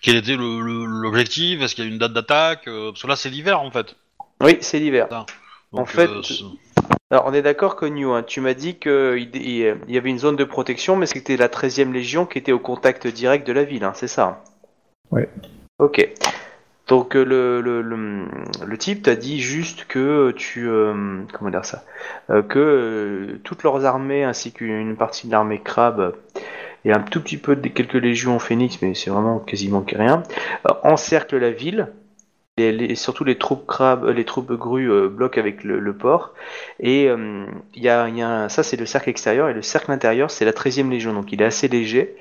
quel 0.00 0.16
était 0.16 0.36
l'objectif? 0.36 1.60
Est-ce 1.60 1.74
qu'il 1.74 1.84
y 1.84 1.86
a 1.86 1.90
une 1.90 1.98
date 1.98 2.14
d'attaque? 2.14 2.66
Euh, 2.66 2.92
Parce 2.92 3.02
que 3.02 3.08
là, 3.08 3.16
c'est 3.16 3.30
l'hiver, 3.30 3.60
en 3.60 3.70
fait. 3.70 3.96
Oui, 4.40 4.56
c'est 4.60 4.78
l'hiver. 4.78 5.08
Donc, 5.74 5.82
En 5.82 5.86
fait, 5.86 6.08
euh, 6.08 6.22
Alors, 7.10 7.24
on 7.26 7.32
est 7.34 7.42
d'accord, 7.42 7.76
Konyu, 7.76 8.06
hein, 8.10 8.22
tu 8.22 8.40
m'as 8.40 8.54
dit 8.54 8.76
qu'il 8.76 9.28
il- 9.34 9.76
y 9.88 9.96
avait 9.98 10.10
une 10.10 10.18
zone 10.18 10.36
de 10.36 10.44
protection, 10.44 10.96
mais 10.96 11.06
c'était 11.06 11.36
la 11.36 11.48
13e 11.48 11.92
Légion 11.92 12.26
qui 12.26 12.38
était 12.38 12.52
au 12.52 12.58
contact 12.58 13.06
direct 13.06 13.46
de 13.46 13.52
la 13.52 13.64
ville, 13.64 13.84
hein, 13.84 13.92
c'est 13.94 14.08
ça 14.08 14.24
hein? 14.24 14.36
Ouais. 15.10 15.28
Ok. 15.78 16.08
Donc, 16.86 17.16
euh, 17.16 17.24
le, 17.24 17.60
le, 17.60 17.82
le, 17.82 18.26
le 18.64 18.78
type 18.78 19.02
t'a 19.02 19.16
dit 19.16 19.40
juste 19.40 19.86
que 19.86 20.32
tu... 20.36 20.68
euh, 20.68 21.22
comment 21.32 21.50
dire 21.50 21.64
ça? 21.64 21.82
Euh, 22.30 22.42
Que 22.42 22.58
euh, 22.58 23.40
toutes 23.42 23.62
leurs 23.64 23.84
armées, 23.84 24.22
ainsi 24.24 24.52
qu'une 24.52 24.94
partie 24.96 25.26
de 25.26 25.32
l'armée 25.32 25.60
crabe, 25.60 26.14
et 26.84 26.92
un 26.92 27.00
tout 27.00 27.20
petit 27.22 27.38
peu 27.38 27.56
de 27.56 27.68
quelques 27.68 27.94
légions 27.94 28.38
phénix, 28.38 28.80
mais 28.82 28.94
c'est 28.94 29.10
vraiment 29.10 29.38
quasiment 29.40 29.80
que 29.80 29.96
rien, 29.96 30.22
euh, 30.68 30.74
encerclent 30.84 31.38
la 31.38 31.50
ville. 31.50 31.88
Les- 32.56 32.94
surtout 32.94 33.24
les 33.24 33.36
troupes 33.36 33.66
crabes, 33.66 34.04
euh, 34.04 34.12
les 34.12 34.24
troupes 34.24 34.52
grues 34.52 34.88
euh, 34.88 35.08
bloquent 35.08 35.40
avec 35.40 35.64
le, 35.64 35.80
le 35.80 35.96
port. 35.96 36.34
Et 36.78 37.08
euh, 37.08 37.46
il 37.74 37.82
y 37.82 37.88
a, 37.88 38.08
il 38.08 38.16
y 38.16 38.22
a 38.22 38.28
un- 38.28 38.48
ça 38.48 38.62
c'est 38.62 38.76
le 38.76 38.86
cercle 38.86 39.10
extérieur 39.10 39.48
et 39.48 39.54
le 39.54 39.62
cercle 39.62 39.90
intérieur 39.90 40.30
c'est 40.30 40.44
la 40.44 40.52
13e 40.52 40.88
Légion. 40.90 41.12
Donc 41.12 41.32
il 41.32 41.42
est 41.42 41.46
assez 41.46 41.66
léger 41.66 42.14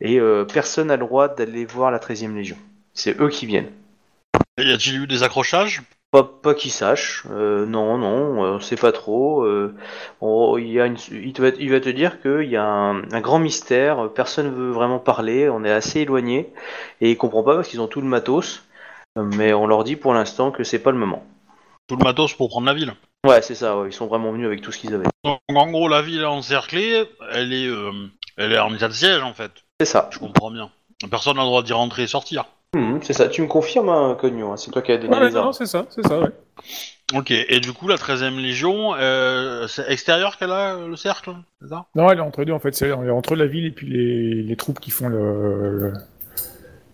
et 0.00 0.18
euh, 0.18 0.44
personne 0.44 0.88
n'a 0.88 0.96
le 0.96 1.04
droit 1.06 1.28
d'aller 1.28 1.64
voir 1.64 1.92
la 1.92 2.00
13e 2.00 2.34
Légion. 2.36 2.56
C'est 2.94 3.20
eux 3.20 3.28
qui 3.28 3.46
viennent. 3.46 3.70
Y 4.58 4.72
a-t-il 4.72 5.02
eu 5.02 5.06
des 5.06 5.22
accrochages? 5.22 5.82
Pas, 6.10 6.24
pas 6.24 6.54
qu'ils 6.54 6.72
sachent. 6.72 7.24
Non, 7.28 7.98
non, 7.98 8.40
on 8.40 8.60
sait 8.60 8.76
pas 8.76 8.90
trop. 8.92 9.46
On- 10.20 10.56
il, 10.58 10.68
y 10.72 10.80
a 10.80 10.86
une- 10.86 10.96
il, 11.12 11.32
te 11.32 11.42
va, 11.42 11.48
il 11.58 11.70
va 11.70 11.80
te 11.80 11.88
dire 11.88 12.20
qu'il 12.22 12.48
y 12.48 12.56
a 12.56 12.64
un, 12.64 13.02
un 13.12 13.20
grand 13.20 13.38
mystère. 13.38 14.10
Personne 14.14 14.52
veut 14.52 14.70
vraiment 14.70 14.98
parler. 14.98 15.48
On 15.48 15.64
est 15.64 15.70
assez 15.72 16.00
éloigné 16.00 16.52
et 17.00 17.10
il 17.10 17.16
comprend 17.16 17.42
pas 17.42 17.54
parce 17.54 17.68
qu'ils 17.68 17.80
ont 17.80 17.88
tout 17.88 18.00
le 18.00 18.08
matos. 18.08 18.65
Euh, 19.16 19.22
Mais 19.36 19.52
on 19.52 19.66
leur 19.66 19.84
dit 19.84 19.96
pour 19.96 20.14
l'instant 20.14 20.50
que 20.50 20.64
c'est 20.64 20.78
pas 20.78 20.90
le 20.90 20.98
moment. 20.98 21.24
Tout 21.88 21.96
le 21.96 22.04
matos 22.04 22.32
pour 22.34 22.48
prendre 22.48 22.66
la 22.66 22.74
ville 22.74 22.92
Ouais, 23.26 23.42
c'est 23.42 23.54
ça, 23.54 23.78
ouais, 23.78 23.88
ils 23.88 23.92
sont 23.92 24.06
vraiment 24.06 24.30
venus 24.32 24.46
avec 24.46 24.60
tout 24.60 24.70
ce 24.72 24.78
qu'ils 24.78 24.94
avaient. 24.94 25.06
Donc 25.24 25.40
en 25.48 25.70
gros, 25.70 25.88
la 25.88 26.02
ville 26.02 26.20
est 26.20 26.24
encerclée, 26.24 27.04
elle 27.32 27.52
est, 27.52 27.66
euh, 27.66 27.90
elle 28.36 28.52
est 28.52 28.58
en 28.58 28.72
état 28.74 28.88
de 28.88 28.92
siège 28.92 29.22
en 29.22 29.34
fait. 29.34 29.50
C'est 29.80 29.86
ça. 29.86 30.08
Je 30.12 30.18
comprends 30.18 30.50
bien. 30.50 30.70
Personne 31.10 31.36
n'a 31.36 31.42
le 31.42 31.48
droit 31.48 31.62
d'y 31.62 31.72
rentrer 31.72 32.04
et 32.04 32.06
sortir. 32.06 32.44
Mhm, 32.74 33.00
c'est 33.02 33.12
ça. 33.12 33.28
Tu 33.28 33.42
me 33.42 33.46
confirmes, 33.46 33.88
hein, 33.88 34.16
Cognon, 34.20 34.52
hein, 34.52 34.56
c'est 34.56 34.70
toi 34.70 34.82
qui 34.82 34.92
as 34.92 34.98
donné 34.98 35.16
Ouais, 35.16 35.26
les 35.28 35.32
non, 35.32 35.52
c'est 35.52 35.66
ça, 35.66 35.86
c'est 35.90 36.06
ça, 36.06 36.20
ouais. 36.20 36.30
Ok, 37.14 37.30
et 37.30 37.60
du 37.60 37.72
coup, 37.72 37.86
la 37.88 37.96
13ème 37.96 38.38
Légion, 38.38 38.94
euh, 38.96 39.66
c'est 39.68 39.88
extérieur 39.90 40.36
qu'elle 40.38 40.50
a 40.50 40.76
le 40.86 40.96
cercle, 40.96 41.30
c'est 41.60 41.68
ça? 41.68 41.86
Non, 41.94 42.10
elle 42.10 42.18
est 42.18 42.22
entre 42.22 42.44
deux 42.44 42.52
en 42.52 42.58
fait. 42.58 42.74
C'est 42.74 42.88
elle 42.88 43.06
est 43.06 43.10
entre 43.10 43.36
la 43.36 43.46
ville 43.46 43.66
et 43.66 43.70
puis 43.70 43.86
les, 43.88 44.42
les 44.42 44.56
troupes 44.56 44.80
qui 44.80 44.90
font 44.90 45.08
le. 45.08 45.78
le- 45.80 45.92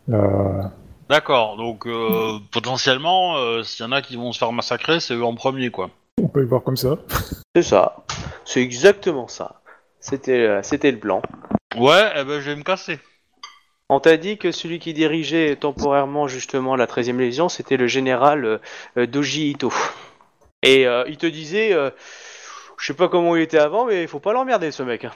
la... 0.08 0.72
D'accord, 1.12 1.58
donc 1.58 1.86
euh, 1.86 2.38
potentiellement, 2.52 3.36
euh, 3.36 3.62
s'il 3.62 3.84
y 3.84 3.86
en 3.86 3.92
a 3.92 4.00
qui 4.00 4.16
vont 4.16 4.32
se 4.32 4.38
faire 4.38 4.50
massacrer, 4.50 4.98
c'est 4.98 5.12
eux 5.12 5.22
en 5.22 5.34
premier, 5.34 5.68
quoi. 5.68 5.90
On 6.16 6.26
peut 6.26 6.40
le 6.40 6.46
voir 6.46 6.62
comme 6.62 6.78
ça. 6.78 6.96
C'est 7.54 7.62
ça. 7.62 7.96
C'est 8.46 8.62
exactement 8.62 9.28
ça. 9.28 9.60
C'était, 10.00 10.40
euh, 10.40 10.62
c'était 10.62 10.90
le 10.90 10.98
plan. 10.98 11.20
Ouais, 11.76 12.10
eh 12.16 12.24
ben 12.24 12.40
je 12.40 12.48
vais 12.48 12.56
me 12.56 12.62
casser. 12.62 12.98
On 13.90 14.00
t'a 14.00 14.16
dit 14.16 14.38
que 14.38 14.52
celui 14.52 14.78
qui 14.78 14.94
dirigeait 14.94 15.54
temporairement 15.56 16.28
justement 16.28 16.76
la 16.76 16.86
13e 16.86 17.18
Légion, 17.18 17.50
c'était 17.50 17.76
le 17.76 17.88
général 17.88 18.60
euh, 18.96 19.06
Doji 19.06 19.50
Ito. 19.50 19.70
Et 20.62 20.86
euh, 20.86 21.04
il 21.08 21.18
te 21.18 21.26
disait, 21.26 21.74
euh, 21.74 21.90
je 22.78 22.86
sais 22.86 22.94
pas 22.94 23.10
comment 23.10 23.36
il 23.36 23.42
était 23.42 23.58
avant, 23.58 23.84
mais 23.84 24.00
il 24.00 24.08
faut 24.08 24.18
pas 24.18 24.32
l'emmerder 24.32 24.70
ce 24.70 24.82
mec. 24.82 25.04
hein. 25.04 25.12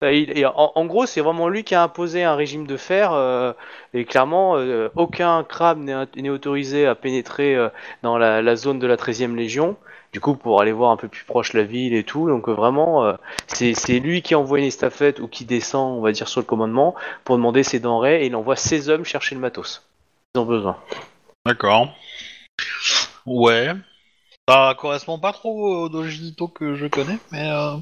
Et 0.00 0.46
en, 0.46 0.72
en 0.76 0.86
gros, 0.86 1.06
c'est 1.06 1.20
vraiment 1.20 1.48
lui 1.48 1.64
qui 1.64 1.74
a 1.74 1.82
imposé 1.82 2.22
un 2.22 2.36
régime 2.36 2.68
de 2.68 2.76
fer, 2.76 3.12
euh, 3.12 3.52
et 3.94 4.04
clairement, 4.04 4.56
euh, 4.56 4.88
aucun 4.94 5.42
crabe 5.42 5.78
n'est 5.80 6.30
autorisé 6.30 6.86
à 6.86 6.94
pénétrer 6.94 7.56
euh, 7.56 7.68
dans 8.04 8.16
la, 8.16 8.40
la 8.40 8.54
zone 8.54 8.78
de 8.78 8.86
la 8.86 8.96
13e 8.96 9.34
Légion. 9.34 9.76
Du 10.12 10.20
coup, 10.20 10.34
pour 10.34 10.60
aller 10.60 10.72
voir 10.72 10.92
un 10.92 10.96
peu 10.96 11.08
plus 11.08 11.24
proche 11.24 11.52
la 11.52 11.64
ville 11.64 11.94
et 11.94 12.04
tout, 12.04 12.28
donc 12.28 12.48
vraiment, 12.48 13.14
c'est 13.46 13.98
lui 13.98 14.22
qui 14.22 14.34
envoie 14.34 14.58
une 14.58 14.64
estafette 14.64 15.20
ou 15.20 15.28
qui 15.28 15.44
descend, 15.44 15.98
on 15.98 16.00
va 16.00 16.12
dire, 16.12 16.28
sur 16.28 16.40
le 16.40 16.46
commandement 16.46 16.94
pour 17.24 17.36
demander 17.36 17.62
ses 17.62 17.78
denrées 17.78 18.22
et 18.22 18.26
il 18.26 18.34
envoie 18.34 18.56
ses 18.56 18.88
hommes 18.88 19.04
chercher 19.04 19.34
le 19.34 19.42
matos. 19.42 19.86
Ils 20.34 20.40
ont 20.40 20.46
besoin. 20.46 20.78
D'accord. 21.44 21.88
Ouais. 23.26 23.72
Ça 24.48 24.74
correspond 24.78 25.18
pas 25.18 25.32
trop 25.34 25.82
au 25.82 25.88
Dojito 25.90 26.48
que 26.48 26.74
je 26.74 26.86
connais, 26.86 27.18
mais 27.30 27.50
euh, 27.50 27.76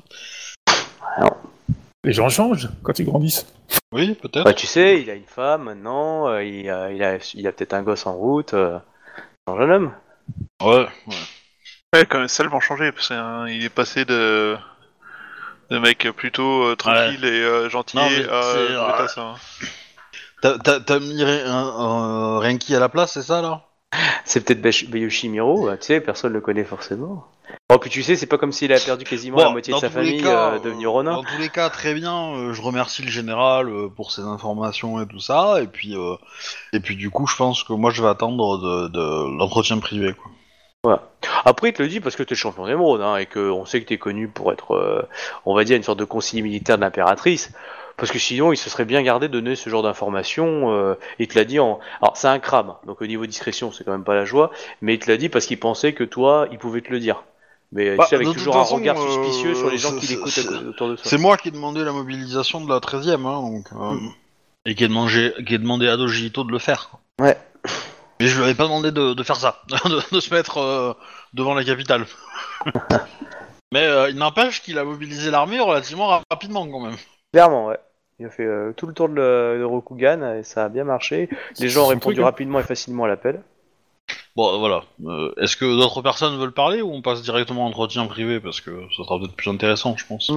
Les 2.07 2.13
gens 2.13 2.29
changent 2.29 2.69
quand 2.85 2.99
ils 3.01 3.05
grandissent. 3.05 3.47
oui, 3.93 4.15
peut-être. 4.15 4.45
Bah, 4.45 4.55
tu 4.55 4.67
sais, 4.69 5.03
il 5.03 5.11
a 5.11 5.15
une 5.15 5.25
femme 5.27 5.65
maintenant, 5.65 6.29
euh, 6.29 6.45
il 6.45 6.71
a, 6.71 6.93
il 6.93 7.03
a, 7.03 7.19
il 7.35 7.47
a 7.47 7.53
peut-être 7.53 7.75
un 7.75 7.83
gosse 7.83 8.07
en 8.07 8.15
route, 8.15 8.55
euh, 8.55 8.79
un 9.49 9.57
jeune 9.59 9.71
homme. 9.73 9.93
Ouais, 10.63 10.87
ouais. 11.09 11.15
Ouais, 11.95 12.07
quand 12.07 12.19
même, 12.21 12.29
salement 12.29 12.61
changé, 12.61 12.93
parce 12.93 13.09
qu'il 13.09 13.65
est 13.65 13.69
passé 13.75 14.05
de, 14.05 14.57
de 15.71 15.79
mec 15.79 16.09
plutôt 16.17 16.63
euh, 16.65 16.77
tranquille 16.77 17.25
et 17.25 17.43
euh, 17.43 17.69
gentil 17.69 17.97
Non, 17.97 18.09
mais 18.09 18.29
à 18.29 18.43
c'est- 19.09 19.21
hein. 19.21 19.35
T'as- 20.43 20.59
T'as 20.59 20.79
t'as 20.81 20.99
mis 21.01 21.23
un- 21.23 21.47
un 21.47 22.39
Renki 22.39 22.75
à 22.77 22.79
la 22.79 22.89
place, 22.89 23.13
c'est 23.15 23.23
ça, 23.23 23.43
là? 23.43 23.63
C'est 24.25 24.45
peut-être 24.45 24.61
Bash- 24.63 24.89
Bayoshi 24.89 25.29
Miro, 25.29 25.71
tu 25.77 25.83
sais, 25.87 26.01
personne 26.01 26.33
le 26.33 26.41
connaît 26.41 26.65
forcément. 26.65 27.27
Bon, 27.69 27.79
puis 27.79 27.91
tu 27.91 28.03
sais, 28.03 28.17
c'est 28.17 28.27
pas 28.27 28.39
comme 28.39 28.53
s'il 28.53 28.73
a 28.73 28.79
perdu 28.79 29.05
quasiment 29.05 29.39
la 29.39 29.51
moitié 29.51 29.75
de 29.75 29.79
sa 29.79 29.91
famille 29.91 30.23
cas, 30.23 30.53
euh, 30.55 30.59
devenu 30.59 30.87
euh, 30.87 30.91
Ronin. 30.91 31.13
Dans 31.15 31.25
tous 31.25 31.39
les 31.39 31.49
cas, 31.49 31.69
très 31.69 31.95
bien. 31.95 32.33
euh, 32.35 32.53
je 32.53 32.63
remercie 32.63 33.03
le 33.03 33.11
général 33.11 33.69
euh, 33.69 33.89
pour 33.89 34.13
ses 34.13 34.23
informations 34.23 35.01
et 35.01 35.07
tout 35.07 35.21
ça. 35.21 35.61
Et 35.63 35.67
puis, 35.67 35.95
et 36.73 36.81
puis 36.81 36.97
du 36.97 37.11
coup, 37.11 37.27
je 37.27 37.37
pense 37.37 37.65
que 37.65 37.73
moi, 37.73 37.91
je 37.91 38.03
vais 38.03 38.09
attendre 38.09 38.59
de, 38.59 38.89
de 38.89 39.39
l'entretien 39.39 39.79
privé. 39.79 40.15
Quoi. 40.83 41.03
Après, 41.45 41.71
il 41.71 41.73
te 41.73 41.83
le 41.83 41.89
dit 41.89 41.99
parce 42.01 42.15
que 42.15 42.23
t'es 42.23 42.35
le 42.35 42.39
champion 42.39 42.67
d'émeraude, 42.67 43.01
hein, 43.03 43.17
et 43.17 43.27
qu'on 43.27 43.65
sait 43.65 43.81
que 43.81 43.87
t'es 43.87 43.99
connu 43.99 44.29
pour 44.29 44.53
être, 44.53 45.09
on 45.45 45.55
va 45.55 45.65
dire, 45.65 45.77
une 45.77 45.83
sorte 45.83 45.99
de 45.99 46.05
conseiller 46.05 46.43
militaire 46.43 46.77
de 46.77 46.83
l'impératrice. 46.83 47.53
Parce 47.97 48.13
que 48.13 48.19
sinon, 48.19 48.53
il 48.53 48.57
se 48.59 48.69
serait 48.69 48.85
bien 48.85 49.03
gardé 49.03 49.27
de 49.27 49.33
donner 49.33 49.57
ce 49.57 49.71
genre 49.71 49.83
d'informations. 49.83 50.71
Euh, 50.73 50.95
il 51.19 51.29
te 51.29 51.39
l'a 51.39 51.45
dit 51.47 51.59
en. 51.59 51.81
Alors, 52.03 52.17
c'est 52.17 52.29
un 52.29 52.39
crame, 52.39 52.75
donc 52.87 53.01
au 53.01 53.07
niveau 53.07 53.25
discrétion, 53.25 53.73
c'est 53.73 53.85
quand 53.85 53.93
même 53.93 54.05
pas 54.05 54.15
la 54.15 54.27
joie. 54.27 54.51
Mais 54.83 54.95
il 54.95 54.99
te 54.99 55.11
l'a 55.11 55.17
dit 55.17 55.31
parce 55.31 55.47
qu'il 55.47 55.59
pensait 55.59 55.95
que 55.95 56.05
toi, 56.05 56.47
il 56.53 56.59
pouvait 56.59 56.83
te 56.83 56.91
le 56.91 57.01
dire. 57.01 57.25
Mais 57.73 57.97
Bah, 57.97 58.05
tu 58.05 58.11
sais, 58.11 58.15
avec 58.17 58.29
de 58.29 58.33
toute 58.33 58.39
toujours 58.39 58.57
un 58.57 58.63
façon, 58.65 58.77
regard 58.77 58.97
euh, 59.01 59.07
suspicieux 59.09 59.55
sur 59.55 59.71
les 59.71 59.79
gens 59.79 59.91
c'est- 59.91 59.97
qui 59.99 60.07
l'écoutent 60.09 60.39
autour 60.69 60.89
de 60.89 60.95
toi. 60.97 61.05
C'est 61.05 61.19
moi 61.19 61.37
qui 61.37 61.49
ai 61.49 61.51
demandé 61.51 61.85
la 61.85 61.93
mobilisation 61.93 62.65
de 62.65 62.69
la 62.73 62.81
13e, 62.81 63.27
hein, 63.27 63.41
donc, 63.43 63.67
euh, 63.73 63.95
Mm. 63.95 64.11
et 64.67 64.75
qui 64.75 64.85
ai, 64.85 64.89
demandé, 64.89 65.33
qui 65.47 65.55
ai 65.55 65.59
demandé 65.59 65.89
à 65.89 65.97
Dojito 65.97 66.45
de 66.45 66.53
le 66.53 66.59
faire. 66.59 66.91
Ouais. 67.21 67.37
Mais 68.21 68.27
je 68.29 68.37
lui 68.37 68.45
avais 68.45 68.55
pas 68.55 68.65
demandé 68.65 68.93
de, 68.93 69.13
de 69.15 69.23
faire 69.23 69.37
ça, 69.37 69.63
de, 69.69 70.15
de 70.15 70.21
se 70.21 70.33
mettre 70.33 70.59
euh, 70.59 70.95
devant 71.35 71.55
la 71.55 71.65
capitale. 71.65 72.07
Mais 73.73 73.85
euh, 73.85 74.09
il 74.11 74.17
n'empêche 74.17 74.63
qu'il 74.63 74.79
a 74.79 74.85
mobilisé 74.85 75.31
l'armée 75.31 75.59
relativement 75.61 76.07
ra- 76.07 76.23
rapidement 76.31 76.67
quand 76.69 76.81
même. 76.81 76.97
Clairement, 77.33 77.67
ouais. 77.67 77.79
Il 78.19 78.27
a 78.27 78.31
fait 78.31 78.45
euh, 78.47 78.73
tout 78.75 78.87
le 78.87 78.95
tour 78.95 79.09
de, 79.11 79.15
de 79.59 79.63
Rokugan 79.65 80.37
et 80.39 80.43
ça 80.45 80.65
a 80.65 80.69
bien 80.71 80.85
marché. 80.85 81.29
Les 81.59 81.69
gens 81.69 81.85
ont 81.85 81.89
répondu 81.89 82.15
truc, 82.17 82.23
hein. 82.23 82.27
rapidement 82.27 82.61
et 82.61 82.63
facilement 82.63 83.05
à 83.05 83.09
l'appel. 83.09 83.43
Bon, 84.37 84.59
voilà. 84.59 84.83
Euh, 85.07 85.33
Est-ce 85.41 85.57
que 85.57 85.65
d'autres 85.65 86.03
personnes 86.03 86.37
veulent 86.39 86.53
parler 86.53 86.83
ou 86.83 86.93
on 86.93 87.01
passe 87.01 87.23
directement 87.23 87.65
en 87.65 87.69
entretien 87.69 88.05
privé 88.07 88.39
parce 88.39 88.61
que 88.61 88.71
ça 88.95 89.03
sera 89.03 89.19
peut-être 89.19 89.35
plus 89.35 89.51
intéressant, 89.51 89.97
je 89.97 90.05
pense. 90.07 90.31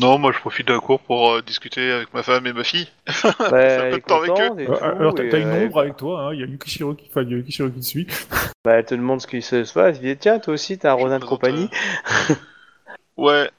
Non, 0.00 0.18
moi 0.18 0.32
je 0.32 0.38
profite 0.38 0.68
de 0.68 0.72
la 0.72 0.80
cour 0.80 1.00
pour 1.00 1.32
euh, 1.32 1.42
discuter 1.42 1.92
avec 1.92 2.14
ma 2.14 2.22
femme 2.22 2.46
et 2.46 2.54
ma 2.54 2.64
fille. 2.64 2.88
Ouais, 3.40 3.50
peu 3.50 3.56
elle 3.58 3.90
de 3.92 3.96
est 3.96 4.00
temps 4.00 4.16
avec 4.22 4.30
contente 4.30 4.58
et 4.58 4.64
tout, 4.66 4.72
Alors 4.72 5.14
t'as 5.14 5.24
une 5.38 5.48
euh, 5.48 5.66
ombre 5.66 5.80
avec 5.80 5.98
toi, 5.98 6.20
hein. 6.28 6.34
il 6.34 6.40
y 6.40 6.42
a 6.42 6.46
Yukishiro 6.46 6.94
qui, 6.94 7.08
enfin, 7.10 7.22
Yukishiro 7.24 7.68
qui 7.68 7.80
te 7.80 7.84
suit. 7.84 8.06
Bah, 8.64 8.74
elle 8.74 8.84
te 8.84 8.94
demande 8.94 9.20
ce 9.20 9.26
qui 9.26 9.42
se 9.42 9.56
passe. 9.56 9.96
Elle 9.98 9.98
dit 10.00 10.16
Tiens, 10.16 10.38
toi 10.38 10.54
aussi, 10.54 10.78
t'as 10.78 10.92
un 10.92 10.94
Ronin 10.94 11.18
de 11.18 11.24
compagnie. 11.24 11.68
euh, 12.30 12.34
Ouais, 13.16 13.50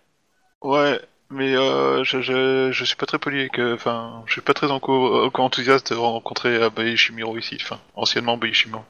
ouais, 0.62 1.00
mais 1.30 1.56
euh, 1.56 2.04
je, 2.04 2.22
je, 2.22 2.72
je 2.72 2.86
suis 2.86 2.96
pas 2.96 3.06
très 3.06 3.20
poli 3.20 3.42
avec. 3.42 3.60
Enfin, 3.60 4.24
je 4.26 4.32
suis 4.32 4.42
pas 4.42 4.54
très 4.54 4.72
enco- 4.72 5.26
encore 5.26 5.46
enthousiaste 5.46 5.92
de 5.94 5.98
rencontrer 5.98 6.70
Baishimiro 6.70 7.38
ici. 7.38 7.58
Enfin, 7.62 7.80
anciennement 7.96 8.38
Baishimiro. 8.38 8.84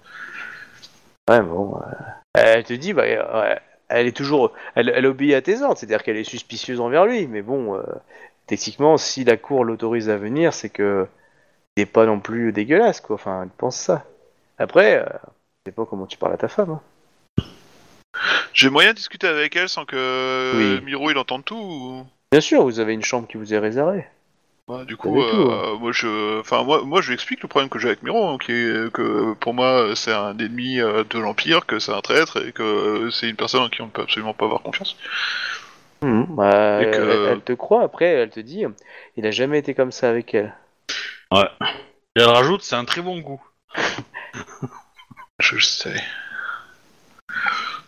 Ouais, 1.30 1.42
bon. 1.42 1.78
euh, 1.78 1.82
Elle 2.34 2.64
te 2.64 2.74
dit 2.74 2.94
Bah, 2.94 3.04
ouais, 3.04 3.60
elle 3.90 4.08
est 4.08 4.16
toujours. 4.16 4.52
Elle, 4.76 4.90
elle 4.90 5.06
obéit 5.06 5.34
à 5.36 5.42
tes 5.42 5.62
ordres, 5.62 5.78
c'est-à-dire 5.78 6.04
qu'elle 6.04 6.18
est 6.18 6.24
suspicieuse 6.24 6.80
envers 6.80 7.06
lui. 7.06 7.28
Mais 7.28 7.42
bon, 7.42 7.76
euh, 7.76 7.84
techniquement, 8.48 8.98
si 8.98 9.24
la 9.24 9.38
cour 9.38 9.64
l'autorise 9.66 10.10
à 10.10 10.18
venir, 10.18 10.54
c'est 10.54 10.70
que. 10.70 11.08
Il 11.76 11.82
est 11.82 11.86
pas 11.88 12.06
non 12.06 12.20
plus 12.20 12.52
dégueulasse, 12.52 13.02
quoi. 13.02 13.16
Enfin, 13.16 13.42
elle 13.44 13.50
pense 13.50 13.76
ça. 13.78 14.06
Après, 14.60 14.98
euh, 15.00 15.06
je 15.66 15.72
sais 15.72 15.76
pas 15.76 15.86
comment 15.86 16.06
tu 16.06 16.18
parles 16.18 16.34
à 16.34 16.38
ta 16.38 16.48
femme. 16.48 16.70
hein. 16.70 17.44
J'ai 18.54 18.70
moyen 18.70 18.92
de 18.92 18.96
discuter 18.98 19.26
avec 19.28 19.56
elle 19.56 19.68
sans 19.70 19.84
que 19.84 20.52
Oui. 20.56 20.86
Miro 20.86 21.10
il 21.10 21.18
entende 21.18 21.44
tout 21.44 21.56
ou... 21.58 22.06
Bien 22.32 22.42
sûr, 22.42 22.62
vous 22.62 22.80
avez 22.80 22.94
une 22.94 23.04
chambre 23.04 23.28
qui 23.28 23.38
vous 23.38 23.56
est 23.56 23.58
réservée. 23.58 24.06
Ouais, 24.69 24.86
du 24.86 24.95
coup, 24.95 25.10
tout, 25.10 25.21
euh, 25.21 25.78
moi 25.78 25.91
je, 25.91 26.39
enfin 26.39 26.63
moi, 26.63 26.84
moi 26.86 27.02
je 27.02 27.08
lui 27.08 27.15
explique 27.15 27.41
le 27.41 27.49
problème 27.49 27.69
que 27.69 27.80
j'ai 27.80 27.89
avec 27.89 28.02
Miro, 28.02 28.26
hein, 28.30 28.38
qui 28.38 28.54
est 28.54 28.91
que 28.93 29.34
pour 29.34 29.54
moi 29.54 29.93
c'est 29.95 30.13
un 30.13 30.38
ennemi 30.38 30.80
euh, 30.80 31.04
de 31.04 31.19
l'empire, 31.19 31.65
que 31.65 31.80
c'est 31.80 31.91
un 31.91 31.99
traître 31.99 32.38
et 32.38 32.54
que 32.54 32.63
euh, 32.63 33.12
c'est 33.12 33.28
une 33.30 33.36
personne 33.36 33.63
en 33.63 33.69
qui 33.69 33.82
on 33.82 33.88
ne 33.88 33.91
peut 33.91 34.04
absolument 34.04 34.34
pas 34.34 34.45
avoir 34.45 34.62
confiance. 34.62 34.95
Mhm, 36.02 36.28
bah, 36.30 36.82
Et 36.82 36.86
que- 36.86 37.02
elle, 37.02 37.34
elle 37.34 37.41
te 37.41 37.54
croit, 37.54 37.84
après, 37.84 38.06
elle 38.06 38.30
te 38.30 38.39
dit 38.39 38.63
Il 39.17 39.26
a 39.26 39.32
jamais 39.32 39.60
été 39.60 39.73
comme 39.73 39.91
ça 39.91 40.10
avec 40.10 40.34
elle. 40.34 40.54
Et 42.15 42.21
elle 42.21 42.30
rajoute, 42.30 42.62
c'est 42.62 42.76
un 42.76 42.86
très 42.86 43.02
bon 43.02 43.21
coup. 43.21 43.41
Je 45.39 45.60
sais. 45.60 46.02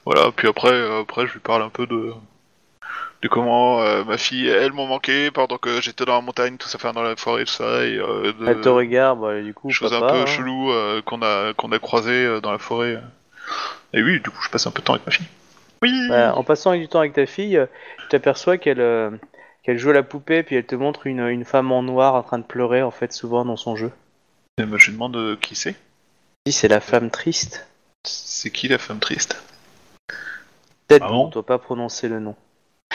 Voilà, 0.05 0.31
puis 0.31 0.47
après, 0.47 0.99
après 0.99 1.25
je 1.27 1.33
lui 1.33 1.39
parle 1.39 1.63
un 1.63 1.69
peu 1.69 1.87
de, 1.87 2.13
de 3.25 3.29
comment 3.29 3.81
euh, 3.81 4.03
ma 4.03 4.17
fille, 4.17 4.47
elle 4.47 4.71
m'ont 4.71 4.87
manqué 4.87 5.31
pendant 5.31 5.57
que 5.57 5.81
j'étais 5.81 6.05
dans 6.05 6.15
la 6.15 6.21
montagne, 6.21 6.57
tout 6.57 6.67
ça, 6.67 6.77
enfin 6.77 6.93
dans 6.93 7.03
la 7.03 7.15
forêt, 7.15 7.45
tout 7.45 7.51
ça, 7.51 7.85
et 7.85 7.97
euh, 7.97 8.33
de 8.33 8.47
Elle 8.47 8.61
te 8.61 8.69
regarde, 8.69 9.19
bah, 9.19 9.41
du 9.41 9.53
coup, 9.53 9.69
choses 9.71 9.91
papa, 9.91 10.05
un 10.05 10.09
peu 10.09 10.21
hein. 10.21 10.25
chelou 10.25 10.71
euh, 10.71 11.01
qu'on 11.01 11.21
a 11.21 11.53
qu'on 11.53 11.71
a 11.71 11.79
croisé 11.79 12.39
dans 12.41 12.51
la 12.51 12.59
forêt. 12.59 13.01
Et 13.93 14.03
oui, 14.03 14.19
du 14.19 14.29
coup, 14.29 14.41
je 14.41 14.49
passe 14.49 14.67
un 14.67 14.71
peu 14.71 14.81
de 14.81 14.85
temps 14.85 14.93
avec 14.93 15.05
ma 15.05 15.11
fille. 15.11 15.27
Oui. 15.81 15.91
Bah, 16.09 16.35
en 16.35 16.43
passant 16.43 16.75
du 16.75 16.87
temps 16.87 16.99
avec 16.99 17.13
ta 17.13 17.25
fille, 17.25 17.59
tu 17.99 18.07
t'aperçois 18.09 18.57
qu'elle 18.57 19.19
qu'elle 19.65 19.79
joue 19.79 19.89
à 19.89 19.93
la 19.93 20.03
poupée, 20.03 20.43
puis 20.43 20.55
elle 20.55 20.65
te 20.65 20.75
montre 20.75 21.07
une, 21.07 21.21
une 21.21 21.43
femme 21.43 21.71
en 21.71 21.81
noir 21.81 22.13
en 22.13 22.21
train 22.21 22.37
de 22.37 22.43
pleurer, 22.43 22.83
en 22.83 22.91
fait, 22.91 23.11
souvent 23.11 23.43
dans 23.45 23.57
son 23.57 23.75
jeu. 23.75 23.91
Et 24.59 24.63
bah, 24.63 24.77
je 24.77 24.85
lui 24.85 24.93
demande 24.93 25.17
euh, 25.17 25.35
qui 25.35 25.55
c'est? 25.55 25.75
Si, 26.45 26.53
c'est 26.53 26.67
la 26.67 26.79
femme 26.79 27.09
triste. 27.09 27.67
C'est 28.03 28.51
qui 28.51 28.67
la 28.67 28.77
femme 28.77 28.99
triste? 28.99 29.43
Peut-être 30.87 31.05
Ah 31.07 31.09
bon 31.09 31.27
ne 31.27 31.31
doit 31.31 31.45
pas 31.45 31.57
prononcer 31.57 32.07
le 32.07 32.19
nom. 32.19 32.35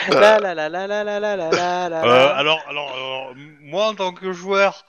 Euh, 0.09 0.13
La 0.19 0.39
la 0.39 0.53
la 0.55 0.69
la 0.69 0.87
la 0.87 1.03
la 1.03 1.19
la 1.19 1.35
la 1.35 1.49
la 1.49 1.89
la 1.89 2.05
Euh, 2.05 2.07
la. 2.07 2.35
alors, 2.35 2.65
alors, 2.67 2.93
alors, 2.95 3.33
moi 3.61 3.87
en 3.87 3.95
tant 3.95 4.13
que 4.13 4.31
joueur 4.33 4.85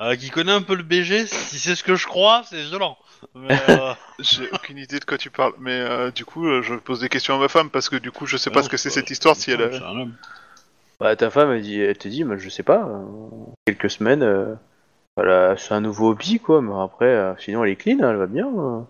euh, 0.00 0.16
qui 0.16 0.30
connaît 0.30 0.52
un 0.52 0.62
peu 0.62 0.74
le 0.74 0.82
BG, 0.82 1.26
si 1.26 1.58
c'est 1.58 1.74
ce 1.76 1.84
que 1.84 1.96
je 1.96 2.06
crois, 2.06 2.42
c'est 2.48 2.62
violent. 2.64 2.98
Mais, 3.34 3.58
euh, 3.62 3.94
J'ai 4.18 4.50
aucune 4.50 4.78
idée 4.78 4.98
de 5.00 5.04
quoi 5.04 5.18
tu 5.18 5.30
parles, 5.30 5.54
mais 5.58 5.72
euh, 5.72 6.10
du 6.10 6.24
coup, 6.24 6.46
euh, 6.46 6.62
je 6.62 6.74
pose 6.74 7.00
des 7.00 7.08
questions 7.08 7.34
à 7.34 7.38
ma 7.38 7.48
femme 7.48 7.70
parce 7.70 7.88
que 7.88 7.96
du 7.96 8.10
coup, 8.12 8.26
je 8.26 8.36
sais 8.36 8.50
pas 8.50 8.60
non, 8.60 8.64
ce 8.64 8.68
que 8.68 8.76
c'est 8.76 8.90
cette 8.90 9.10
histoire 9.10 9.36
si 9.36 9.50
elle. 9.50 9.62
c'est 9.72 9.82
a- 9.84 9.88
un 9.88 9.98
homme. 9.98 10.16
Bah, 11.00 11.16
ta 11.16 11.30
femme, 11.30 11.50
elle, 11.52 11.62
dit, 11.62 11.80
elle 11.80 11.96
te 11.98 12.08
dit, 12.08 12.24
bah, 12.24 12.36
je 12.36 12.48
sais 12.50 12.62
pas, 12.62 12.84
euh, 12.86 13.04
quelques 13.66 13.90
semaines, 13.90 14.22
euh, 14.22 14.54
voilà, 15.16 15.56
c'est 15.58 15.74
un 15.74 15.80
nouveau 15.82 16.10
hobby, 16.10 16.40
quoi, 16.40 16.62
mais 16.62 16.74
après, 16.82 17.06
euh, 17.06 17.34
sinon 17.38 17.64
elle 17.64 17.72
est 17.72 17.76
clean, 17.76 17.98
hein, 18.02 18.10
elle 18.10 18.16
va 18.16 18.26
bien. 18.26 18.48
euh. 18.48 18.80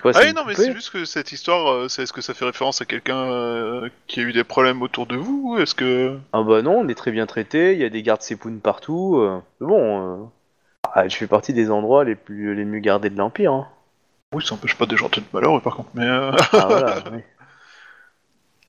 Quoi, 0.00 0.12
Ah 0.14 0.20
oui, 0.22 0.32
non, 0.32 0.44
mais 0.46 0.54
c'est 0.54 0.72
juste 0.72 0.90
que 0.90 1.04
cette 1.04 1.30
histoire, 1.32 1.70
euh, 1.72 1.88
c'est 1.88 2.02
est-ce 2.02 2.12
que 2.12 2.22
ça 2.22 2.32
fait 2.34 2.44
référence 2.46 2.80
à 2.80 2.84
quelqu'un 2.86 3.30
euh, 3.30 3.88
qui 4.06 4.20
a 4.20 4.22
eu 4.22 4.32
des 4.32 4.42
problèmes 4.44 4.80
autour 4.82 5.06
de 5.06 5.14
vous 5.16 5.56
Est-ce 5.58 5.74
que. 5.74 6.18
Ah 6.32 6.42
bah 6.42 6.62
non, 6.62 6.78
on 6.80 6.88
est 6.88 6.94
très 6.94 7.10
bien 7.12 7.26
traité, 7.26 7.74
il 7.74 7.78
y 7.80 7.84
a 7.84 7.90
des 7.90 8.02
gardes 8.02 8.22
sépounes 8.22 8.60
partout. 8.60 9.18
euh, 9.18 9.40
bon, 9.60 10.22
euh, 10.22 10.24
ah, 10.94 11.06
je 11.08 11.16
fais 11.16 11.26
partie 11.26 11.52
des 11.52 11.70
endroits 11.70 12.04
les 12.04 12.14
plus 12.14 12.54
les 12.54 12.64
mieux 12.64 12.80
gardés 12.80 13.10
de 13.10 13.18
l'Empire. 13.18 13.52
Hein. 13.52 13.68
Oui, 14.34 14.44
ça 14.44 14.54
empêche 14.54 14.76
pas 14.76 14.86
des 14.86 14.96
gens 14.96 15.08
de 15.10 15.22
malheureux 15.32 15.60
par 15.60 15.76
contre, 15.76 15.90
mais. 15.94 16.06
euh, 16.06 16.32
Ah 16.52 16.66
voilà, 16.68 17.04
oui. 17.12 17.20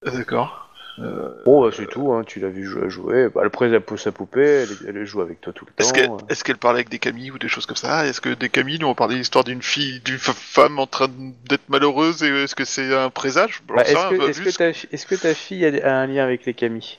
D'accord. 0.03 0.64
Euh, 0.99 1.29
Bon, 1.45 1.61
bah, 1.63 1.71
c'est 1.75 1.87
tout, 1.87 2.11
hein, 2.13 2.23
tu 2.23 2.39
l'as 2.39 2.49
vu 2.49 2.65
jouer 2.65 2.83
à 2.85 2.89
jouer. 2.89 3.29
Bah, 3.29 3.41
après, 3.45 3.67
elle 3.69 3.81
pose 3.81 4.01
sa 4.01 4.11
poupée, 4.11 4.41
elle, 4.41 4.77
elle 4.87 5.05
joue 5.05 5.21
avec 5.21 5.41
toi 5.41 5.53
tout 5.53 5.65
le 5.65 5.71
temps. 5.73 5.83
Est-ce 5.83 5.93
qu'elle 5.93 6.11
euh. 6.15 6.21
est-ce 6.29 6.43
qu'elle 6.43 6.57
parlait 6.57 6.79
avec 6.79 6.89
des 6.89 6.99
Camille 6.99 7.31
ou 7.31 7.37
des 7.39 7.47
choses 7.47 7.65
comme 7.65 7.75
ça? 7.77 8.05
Est-ce 8.07 8.19
que 8.21 8.33
des 8.33 8.49
Camille 8.49 8.79
nous 8.79 8.87
ont 8.87 8.95
parlé 8.95 9.15
de 9.15 9.19
l'histoire 9.19 9.43
d'une 9.45 9.61
fille, 9.61 9.99
d'une 10.01 10.17
femme 10.17 10.79
en 10.79 10.87
train 10.87 11.07
d'être 11.49 11.69
malheureuse 11.69 12.23
et 12.23 12.29
est-ce 12.43 12.55
que 12.55 12.65
c'est 12.65 12.93
un 12.95 13.09
présage? 13.09 13.61
Bah, 13.67 13.83
est-ce 13.85 14.05
que, 14.07 14.15
bah, 14.15 14.25
est-ce 14.29 14.41
que 14.41 14.49
ta, 14.49 14.73
fi- 14.73 14.87
est-ce 14.91 15.05
que 15.05 15.15
ta 15.15 15.35
fille 15.35 15.65
a, 15.65 15.87
a 15.87 15.93
un 15.95 16.07
lien 16.07 16.23
avec 16.23 16.45
les 16.45 16.53
Camille 16.55 16.97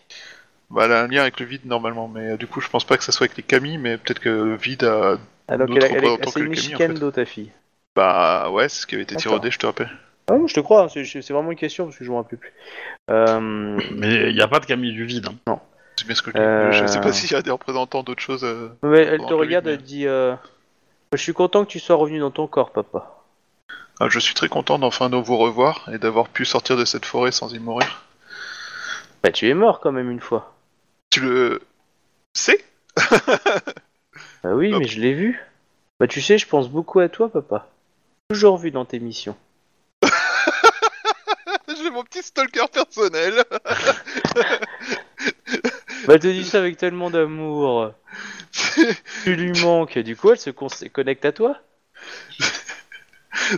bah, 0.71 0.85
elle 0.87 0.93
a 0.93 1.03
un 1.03 1.09
lien 1.09 1.23
avec 1.23 1.39
le 1.41 1.47
vide 1.47 1.65
normalement, 1.65 2.09
mais 2.09 2.33
euh, 2.33 2.37
du 2.37 2.47
coup 2.47 2.61
je 2.61 2.69
pense 2.69 2.85
pas 2.85 2.97
que 2.97 3.05
ça 3.05 3.13
soit 3.13 3.27
avec 3.27 3.37
les 3.37 3.43
Camille, 3.43 3.79
mais 3.79 3.99
peut-être 3.99 4.21
que 4.21 4.29
le 4.29 4.57
vide 4.57 4.85
a. 4.85 5.19
Ah, 5.49 5.57
donc 5.57 5.75
elle, 5.75 5.85
a- 5.85 5.89
elle 5.89 6.13
c'est 6.29 6.41
une. 6.41 6.49
Michikendo, 6.51 7.11
ta 7.11 7.25
fille. 7.25 7.51
Bah 7.97 8.49
ouais, 8.51 8.69
c'est 8.69 8.83
ce 8.83 8.87
qui 8.87 8.95
avait 8.95 9.03
été 9.03 9.17
tiré 9.17 9.35
au 9.35 9.39
D'accord. 9.39 9.41
dé, 9.41 9.51
je 9.51 9.59
te 9.59 9.67
rappelle. 9.67 9.91
Ah, 10.29 10.35
je 10.47 10.55
te 10.55 10.61
crois, 10.61 10.83
hein, 10.85 10.89
c'est, 10.89 11.05
c'est 11.05 11.33
vraiment 11.33 11.53
une 11.53 11.57
question 11.59 11.85
parce 11.85 11.97
que 11.97 12.05
je 12.05 12.11
m'en 12.11 12.17
rappelle 12.19 12.39
plus. 12.39 12.53
Euh, 13.11 13.79
Mais 13.93 14.31
il 14.31 14.35
n'y 14.35 14.41
a 14.43 14.49
pas 14.49 14.59
de 14.61 14.67
Camille 14.67 14.93
du 14.93 15.05
vide. 15.05 15.29
hein. 15.47 15.61
C'est 15.97 16.07
bien 16.07 16.15
ce 16.17 16.23
que 16.23 16.31
je. 16.35 16.37
Euh. 16.39 16.73
Je 16.73 16.87
sais 16.87 17.01
pas 17.01 17.13
s'il 17.13 17.31
y 17.31 17.35
a 17.35 17.43
des 17.43 17.51
représentants 17.53 18.03
d'autres 18.03 18.23
choses. 18.23 18.45
euh. 18.45 18.71
mais 18.83 19.03
elle 19.05 19.19
Bon, 19.19 19.27
te 19.29 19.35
regarde, 19.35 19.67
elle 19.69 19.83
dit 19.83 20.07
euh, 20.07 20.35
Je 21.13 21.19
suis 21.19 21.33
content 21.33 21.65
que 21.65 21.71
tu 21.71 21.79
sois 21.79 21.97
revenu 21.97 22.19
dans 22.19 22.31
ton 22.33 22.47
corps, 22.49 22.71
papa. 22.73 23.23
Ah, 24.01 24.09
je 24.11 24.19
suis 24.19 24.35
très 24.35 24.49
content 24.49 24.79
d'enfin 24.79 25.09
de 25.09 25.17
vous 25.17 25.39
revoir 25.39 25.89
et 25.93 25.99
d'avoir 25.99 26.29
pu 26.29 26.45
sortir 26.45 26.77
de 26.77 26.85
cette 26.85 27.07
forêt 27.07 27.33
sans 27.33 27.55
y 27.55 27.59
mourir. 27.59 28.03
Bah, 29.23 29.31
tu 29.33 29.49
es 29.49 29.55
mort 29.55 29.81
quand 29.81 29.93
même 29.93 30.11
une 30.11 30.21
fois. 30.21 30.55
Tu 31.11 31.21
le 31.21 31.63
sais? 32.35 32.63
Bah 34.45 34.51
oui, 34.55 34.73
Hop. 34.75 34.81
mais 34.81 34.87
je 34.89 35.01
l'ai 35.01 35.15
vu. 35.15 35.41
Bah, 35.99 36.07
tu 36.07 36.21
sais, 36.21 36.37
je 36.37 36.47
pense 36.47 36.69
beaucoup 36.69 37.01
à 37.01 37.09
toi, 37.09 37.31
papa. 37.31 37.69
Toujours 38.29 38.59
vu 38.59 38.71
dans 38.71 38.85
tes 38.85 38.99
missions. 38.99 39.37
Mon 41.97 42.05
petit 42.05 42.23
stalker 42.23 42.67
personnel. 42.71 43.43
Bah, 46.07 46.15
elle 46.15 46.21
te 46.21 46.27
dit 46.29 46.45
ça 46.45 46.59
avec 46.59 46.77
tellement 46.77 47.11
d'amour. 47.11 47.93
Tu 49.25 49.35
lui 49.35 49.59
manques. 49.63 49.99
Du 49.99 50.15
coup, 50.15 50.31
elle 50.31 50.39
se 50.39 50.51
con- 50.51 50.69
connecte 50.93 51.25
à 51.25 51.33
toi 51.33 51.57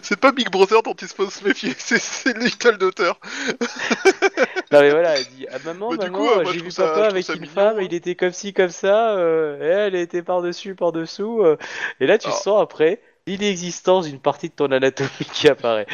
c'est 0.02 0.18
pas 0.18 0.32
Big 0.32 0.50
Brother 0.50 0.82
dont 0.82 0.94
il 0.94 1.06
se 1.08 1.14
faut 1.14 1.30
se 1.30 1.42
méfier, 1.44 1.72
c'est- 1.78 2.00
c'est 2.02 2.36
Little 2.36 2.78
Daughter. 2.78 3.12
Non 4.72 4.80
mais 4.80 4.90
voilà, 4.90 5.18
elle 5.18 5.24
dit 5.26 5.46
ah 5.50 5.56
maman, 5.64 5.90
Bah, 5.90 5.96
du 5.96 6.10
maman, 6.10 6.18
coup, 6.18 6.30
euh, 6.30 6.42
moi, 6.42 6.52
j'ai 6.52 6.58
je 6.58 6.64
vu 6.64 6.70
trouve 6.70 6.72
ça- 6.72 6.82
je 6.82 6.88
papa 6.88 7.00
trouve 7.00 7.10
avec 7.12 7.24
ça 7.24 7.32
une 7.34 7.40
mignon, 7.40 7.54
femme, 7.54 7.78
hein. 7.78 7.82
il 7.82 7.94
était 7.94 8.14
comme 8.16 8.32
ci 8.32 8.52
comme 8.52 8.68
ça, 8.70 9.10
euh, 9.16 9.60
et 9.62 9.66
elle 9.66 9.94
était 9.94 10.22
par 10.22 10.42
dessus, 10.42 10.74
par 10.74 10.92
dessous, 10.92 11.42
euh, 11.42 11.56
et 12.00 12.06
là 12.06 12.18
tu 12.18 12.28
Ah. 12.28 12.32
sens 12.32 12.60
après 12.62 13.00
l'inexistence 13.26 14.06
d'une 14.06 14.20
partie 14.20 14.48
de 14.48 14.54
ton 14.54 14.70
anatomie 14.72 15.08
qui 15.32 15.48
apparaît. 15.48 15.86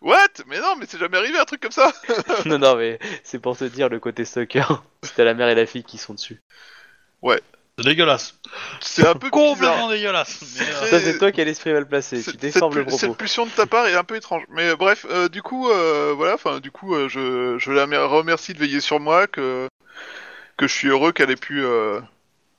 What? 0.00 0.28
Mais 0.46 0.60
non, 0.60 0.76
mais 0.78 0.86
c'est 0.88 0.98
jamais 0.98 1.16
arrivé 1.18 1.38
un 1.38 1.44
truc 1.44 1.60
comme 1.60 1.72
ça. 1.72 1.92
non 2.46 2.58
non 2.58 2.76
mais 2.76 2.98
c'est 3.24 3.38
pour 3.40 3.56
te 3.56 3.64
dire 3.64 3.88
le 3.88 3.98
côté 3.98 4.24
stalker. 4.24 4.64
T'as 5.16 5.24
la 5.24 5.34
mère 5.34 5.48
et 5.48 5.54
la 5.54 5.66
fille 5.66 5.84
qui 5.84 5.98
sont 5.98 6.14
dessus. 6.14 6.40
C'est 7.80 7.84
dégueulasse. 7.84 8.34
C'est 8.80 9.06
un 9.06 9.14
peu 9.14 9.28
bizarre. 9.30 9.48
Complètement 9.54 9.88
dégueulasse. 9.88 10.40
Mais, 10.58 10.66
euh, 10.68 10.86
Ça 10.86 11.00
c'est 11.00 11.18
toi 11.18 11.30
qui 11.30 11.40
as 11.40 11.44
l'esprit 11.44 11.72
mal 11.72 11.86
placé. 11.86 12.20
Tu 12.22 12.36
déformes 12.36 12.74
le 12.74 12.82
cette, 12.82 12.90
cette 12.90 13.00
propos. 13.08 13.14
pulsion 13.14 13.46
de 13.46 13.50
ta 13.50 13.66
part 13.66 13.86
est 13.86 13.94
un 13.94 14.02
peu 14.02 14.16
étrange. 14.16 14.42
Mais 14.50 14.70
euh, 14.70 14.76
bref, 14.76 15.06
euh, 15.10 15.28
du 15.28 15.42
coup, 15.42 15.68
euh, 15.70 16.12
voilà, 16.16 16.34
enfin, 16.34 16.58
du 16.58 16.72
coup, 16.72 16.96
euh, 16.96 17.08
je, 17.08 17.56
je 17.58 17.70
la 17.70 17.86
mer- 17.86 18.08
remercie 18.10 18.52
de 18.52 18.58
veiller 18.58 18.80
sur 18.80 18.98
moi, 18.98 19.28
que 19.28 19.68
que 20.56 20.66
je 20.66 20.74
suis 20.74 20.88
heureux 20.88 21.12
qu'elle 21.12 21.30
ait 21.30 21.36
pu 21.36 21.62
euh, 21.64 22.00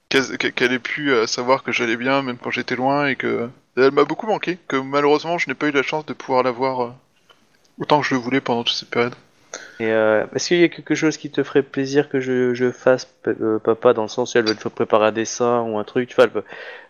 qu'elle 0.07 0.71
ait 0.71 0.79
pu 0.79 1.11
savoir 1.27 1.63
que 1.63 1.73
j'allais 1.73 1.97
bien, 1.97 2.21
même 2.21 2.37
quand 2.37 2.51
j'étais 2.51 2.77
loin, 2.77 3.07
et 3.07 3.17
que 3.17 3.49
elle 3.75 3.91
m'a 3.91 4.05
beaucoup 4.05 4.25
manqué. 4.27 4.57
Que 4.69 4.77
malheureusement, 4.77 5.37
je 5.37 5.49
n'ai 5.49 5.53
pas 5.53 5.67
eu 5.67 5.71
la 5.71 5.83
chance 5.83 6.05
de 6.05 6.13
pouvoir 6.13 6.43
la 6.43 6.51
voir 6.51 6.81
euh, 6.81 6.91
autant 7.79 8.01
que 8.01 8.07
je 8.07 8.13
le 8.15 8.21
voulais 8.21 8.41
pendant 8.41 8.63
toute 8.63 8.75
cette 8.75 8.89
période. 8.89 9.15
Et 9.79 9.91
euh, 9.91 10.25
est-ce 10.35 10.49
qu'il 10.49 10.59
y 10.59 10.63
a 10.63 10.69
quelque 10.69 10.93
chose 10.93 11.17
qui 11.17 11.31
te 11.31 11.41
ferait 11.41 11.63
plaisir 11.63 12.09
que 12.09 12.19
je, 12.19 12.53
je 12.53 12.69
fasse, 12.69 13.07
euh, 13.27 13.59
papa, 13.59 13.93
dans 13.93 14.03
le 14.03 14.07
sens 14.09 14.35
où 14.35 14.37
elle 14.37 14.45
veut 14.45 14.55
te 14.55 14.67
préparer 14.67 15.07
un 15.07 15.11
dessin 15.11 15.61
ou 15.61 15.79
un 15.79 15.83
truc, 15.83 16.09
tu 16.09 16.15
vois, 16.15 16.27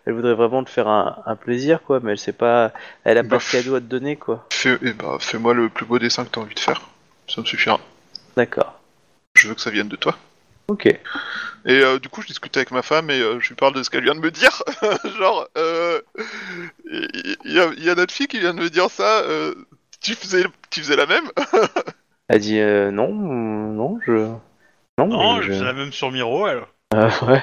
elle, 0.06 0.14
voudrait 0.14 0.34
vraiment 0.34 0.64
te 0.64 0.70
faire 0.70 0.88
un, 0.88 1.22
un 1.26 1.36
plaisir, 1.36 1.82
quoi, 1.84 2.00
mais 2.02 2.14
elle 2.14 2.18
sait 2.18 2.34
pas, 2.34 2.74
elle 3.04 3.18
a 3.18 3.24
pas 3.24 3.30
Bah, 3.30 3.38
de 3.38 3.52
cadeau 3.52 3.76
à 3.76 3.80
te 3.80 3.86
donner, 3.86 4.16
quoi. 4.18 4.46
Fais, 4.52 4.78
eh 4.82 4.94
ben, 4.94 5.18
fais-moi 5.20 5.54
le 5.54 5.70
plus 5.70 5.86
beau 5.86 6.00
dessin 6.00 6.26
que 6.26 6.32
tu 6.32 6.40
as 6.40 6.42
envie 6.42 6.56
de 6.56 6.60
faire. 6.60 6.82
Ça 7.28 7.42
me 7.42 7.46
suffira. 7.46 7.80
D'accord. 8.36 8.80
Je 9.36 9.48
veux 9.48 9.56
que 9.56 9.62
ça 9.62 9.70
vienne 9.70 9.88
de 9.88 9.96
toi. 9.96 10.18
Ok. 10.68 10.88
Et 10.88 11.00
euh, 11.68 12.00
du 12.00 12.10
coup, 12.10 12.22
je 12.22 12.28
discute 12.28 12.56
avec 12.58 12.72
ma 12.72 12.82
femme 12.82 13.10
et 13.10 13.20
je 13.40 13.48
lui 13.50 13.56
parle 13.56 13.74
de 13.74 13.84
ce 13.84 13.90
qu'elle 13.90 14.04
vient 14.04 14.16
de 14.16 14.20
me 14.20 14.32
dire. 14.32 14.64
Genre, 15.20 15.48
il 16.86 17.38
y, 17.46 17.84
y 17.84 17.90
a 17.90 17.96
notre 17.96 18.14
fille 18.14 18.28
qui 18.28 18.40
vient 18.40 18.54
de 18.54 18.60
me 18.60 18.70
dire 18.70 18.90
ça. 18.90 19.24
Tu 20.02 20.14
faisais, 20.16 20.44
tu 20.70 20.82
faisais 20.82 20.96
la 20.96 21.06
même 21.06 21.26
Elle 22.28 22.40
dit 22.42 22.60
euh, 22.60 22.92
non, 22.92 23.10
non, 23.10 24.00
je. 24.06 24.12
Non, 24.98 25.08
Non, 25.08 25.42
je... 25.42 25.54
c'est 25.54 25.64
la 25.64 25.74
même 25.74 25.92
sur 25.92 26.12
Miro, 26.12 26.48
elle. 26.48 26.64
Euh, 26.94 27.10
ouais. 27.28 27.42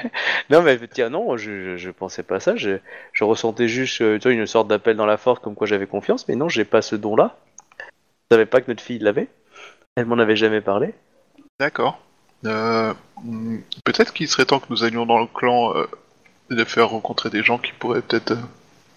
Non, 0.50 0.62
mais 0.62 0.72
elle 0.72 0.86
dire 0.88 1.10
non, 1.10 1.36
je, 1.36 1.72
je, 1.72 1.76
je 1.76 1.90
pensais 1.90 2.22
pas 2.22 2.40
ça. 2.40 2.56
Je, 2.56 2.78
je 3.12 3.24
ressentais 3.24 3.68
juste 3.68 4.00
euh, 4.00 4.18
tu 4.18 4.28
vois, 4.28 4.32
une 4.32 4.46
sorte 4.46 4.68
d'appel 4.68 4.96
dans 4.96 5.06
la 5.06 5.16
force, 5.16 5.40
comme 5.40 5.54
quoi 5.54 5.66
j'avais 5.66 5.86
confiance, 5.86 6.26
mais 6.28 6.36
non, 6.36 6.48
j'ai 6.48 6.64
pas 6.64 6.82
ce 6.82 6.96
don-là. 6.96 7.36
Je 7.78 8.34
savais 8.34 8.46
pas 8.46 8.60
que 8.60 8.70
notre 8.70 8.82
fille 8.82 8.98
l'avait. 8.98 9.28
Elle 9.96 10.06
m'en 10.06 10.18
avait 10.18 10.36
jamais 10.36 10.60
parlé. 10.60 10.94
D'accord. 11.58 11.98
Euh, 12.44 12.92
hmm, 13.24 13.58
peut-être 13.84 14.12
qu'il 14.12 14.28
serait 14.28 14.44
temps 14.44 14.60
que 14.60 14.66
nous 14.70 14.84
allions 14.84 15.06
dans 15.06 15.20
le 15.20 15.26
clan 15.26 15.74
euh, 15.74 15.86
et 16.50 16.54
de 16.54 16.64
faire 16.64 16.90
rencontrer 16.90 17.30
des 17.30 17.42
gens 17.42 17.58
qui 17.58 17.72
pourraient 17.72 18.02
peut-être 18.02 18.32
euh, 18.32 18.36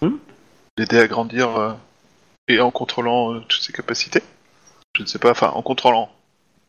Hmm. 0.02 0.16
l'aider 0.78 0.98
à 0.98 1.06
grandir 1.06 1.54
euh, 1.58 1.72
et 2.54 2.60
en 2.60 2.70
contrôlant 2.70 3.34
euh, 3.34 3.40
toutes 3.40 3.62
ses 3.62 3.72
capacités. 3.72 4.22
Je 4.96 5.02
ne 5.02 5.06
sais 5.06 5.18
pas, 5.18 5.30
enfin 5.30 5.50
en 5.54 5.62
contrôlant. 5.62 6.10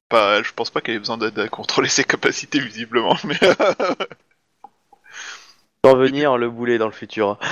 Pas, 0.10 0.44
je 0.44 0.52
pense 0.54 0.70
pas 0.70 0.82
qu'elle 0.82 0.96
ait 0.96 1.00
besoin 1.00 1.18
d'aide 1.18 1.40
à 1.40 1.48
contrôler 1.48 1.90
ses 2.00 2.04
capacités 2.04 2.60
visiblement, 2.60 3.16
mais 3.24 3.40
Sans 5.86 5.96
venir 5.98 6.38
le 6.38 6.50
boulet 6.50 6.78
dans 6.78 6.86
le 6.88 6.92
futur. 6.92 7.38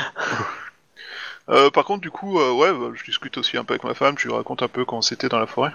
Euh, 1.52 1.72
par 1.72 1.84
contre, 1.84 2.02
du 2.02 2.12
coup, 2.12 2.40
euh, 2.40 2.52
ouais, 2.52 2.72
bah, 2.72 2.92
je 2.94 3.04
discute 3.04 3.36
aussi 3.40 3.58
un 3.58 3.64
peu 3.64 3.74
avec 3.74 3.84
ma 3.84 3.96
femme, 3.96 4.16
je 4.20 4.28
lui 4.28 4.36
raconte 4.36 4.62
un 4.62 4.68
peu 4.68 4.86
quand 4.86 5.02
c'était 5.02 5.30
dans 5.30 5.40
la 5.40 5.48
forêt. 5.48 5.72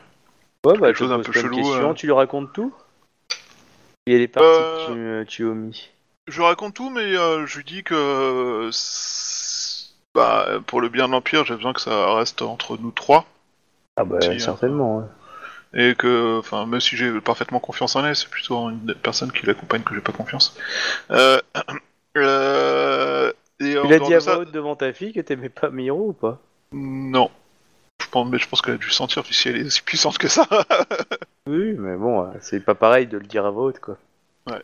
Ouais, 0.64 0.78
bah, 0.78 0.94
chose 0.94 1.10
un 1.10 1.18
peu 1.18 1.32
chelou. 1.32 1.94
Tu 1.94 2.06
lui 2.06 2.12
racontes 2.12 2.52
tout? 2.52 2.72
Et 4.06 4.14
elle 4.14 4.20
est 4.20 4.28
partie, 4.28 4.48
Euh. 4.48 4.86
tu, 4.86 4.92
euh, 4.92 5.24
tu 5.24 5.44
omis. 5.44 5.90
Je 6.28 6.40
raconte 6.42 6.74
tout, 6.74 6.90
mais 6.90 7.14
je 7.14 7.56
lui 7.56 7.64
dis 7.64 7.82
que 7.82 8.70
c'est- 8.72 9.53
bah, 10.14 10.46
pour 10.66 10.80
le 10.80 10.88
bien 10.88 11.06
de 11.06 11.12
l'Empire, 11.12 11.44
j'ai 11.44 11.54
besoin 11.54 11.72
que 11.72 11.80
ça 11.80 12.14
reste 12.14 12.42
entre 12.42 12.76
nous 12.78 12.90
trois. 12.90 13.26
Ah 13.96 14.04
bah, 14.04 14.20
si, 14.20 14.28
euh, 14.28 14.38
certainement. 14.38 14.98
ouais. 14.98 15.04
Et 15.76 15.94
que, 15.96 16.38
enfin, 16.38 16.66
même 16.66 16.80
si 16.80 16.96
j'ai 16.96 17.20
parfaitement 17.20 17.58
confiance 17.58 17.96
en 17.96 18.04
elle, 18.04 18.14
c'est 18.14 18.30
plutôt 18.30 18.56
en 18.56 18.70
une 18.70 18.94
personne 18.94 19.32
qui 19.32 19.44
l'accompagne 19.44 19.82
que 19.82 19.94
j'ai 19.94 20.00
pas 20.00 20.12
confiance. 20.12 20.56
Euh, 21.10 21.40
euh, 22.16 23.32
et 23.60 23.74
Tu 23.74 23.88
l'as 23.88 23.98
dit 23.98 24.14
à 24.14 24.18
voix 24.20 24.38
haute 24.38 24.52
devant 24.52 24.76
ta 24.76 24.92
fille 24.92 25.12
que 25.12 25.20
t'aimais 25.20 25.48
pas 25.48 25.70
Miro 25.70 26.08
ou 26.08 26.12
pas? 26.12 26.40
Non. 26.72 27.30
Je 28.00 28.08
pense, 28.08 28.28
mais 28.28 28.38
je 28.38 28.48
pense 28.48 28.62
qu'elle 28.62 28.74
a 28.74 28.78
dû 28.78 28.90
sentir 28.90 29.24
si 29.26 29.48
elle 29.48 29.56
est 29.56 29.64
aussi 29.64 29.82
puissante 29.82 30.18
que 30.18 30.28
ça. 30.28 30.46
Oui, 31.46 31.74
mais 31.78 31.96
bon, 31.96 32.22
euh, 32.22 32.32
c'est 32.40 32.60
pas 32.60 32.74
pareil 32.74 33.06
de 33.06 33.18
le 33.18 33.26
dire 33.26 33.44
à 33.44 33.50
voix 33.50 33.64
haute, 33.64 33.78
quoi. 33.78 33.98
Ouais. 34.46 34.62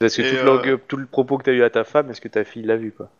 Parce 0.00 0.16
que 0.16 0.22
Et, 0.22 0.30
toute 0.30 0.66
euh, 0.66 0.78
tout 0.88 0.96
le 0.96 1.04
propos 1.04 1.36
que 1.36 1.44
t'as 1.44 1.52
eu 1.52 1.62
à 1.62 1.68
ta 1.68 1.84
femme, 1.84 2.10
est-ce 2.10 2.22
que 2.22 2.28
ta 2.28 2.42
fille 2.42 2.62
l'a 2.62 2.76
vu, 2.76 2.90
quoi? 2.90 3.10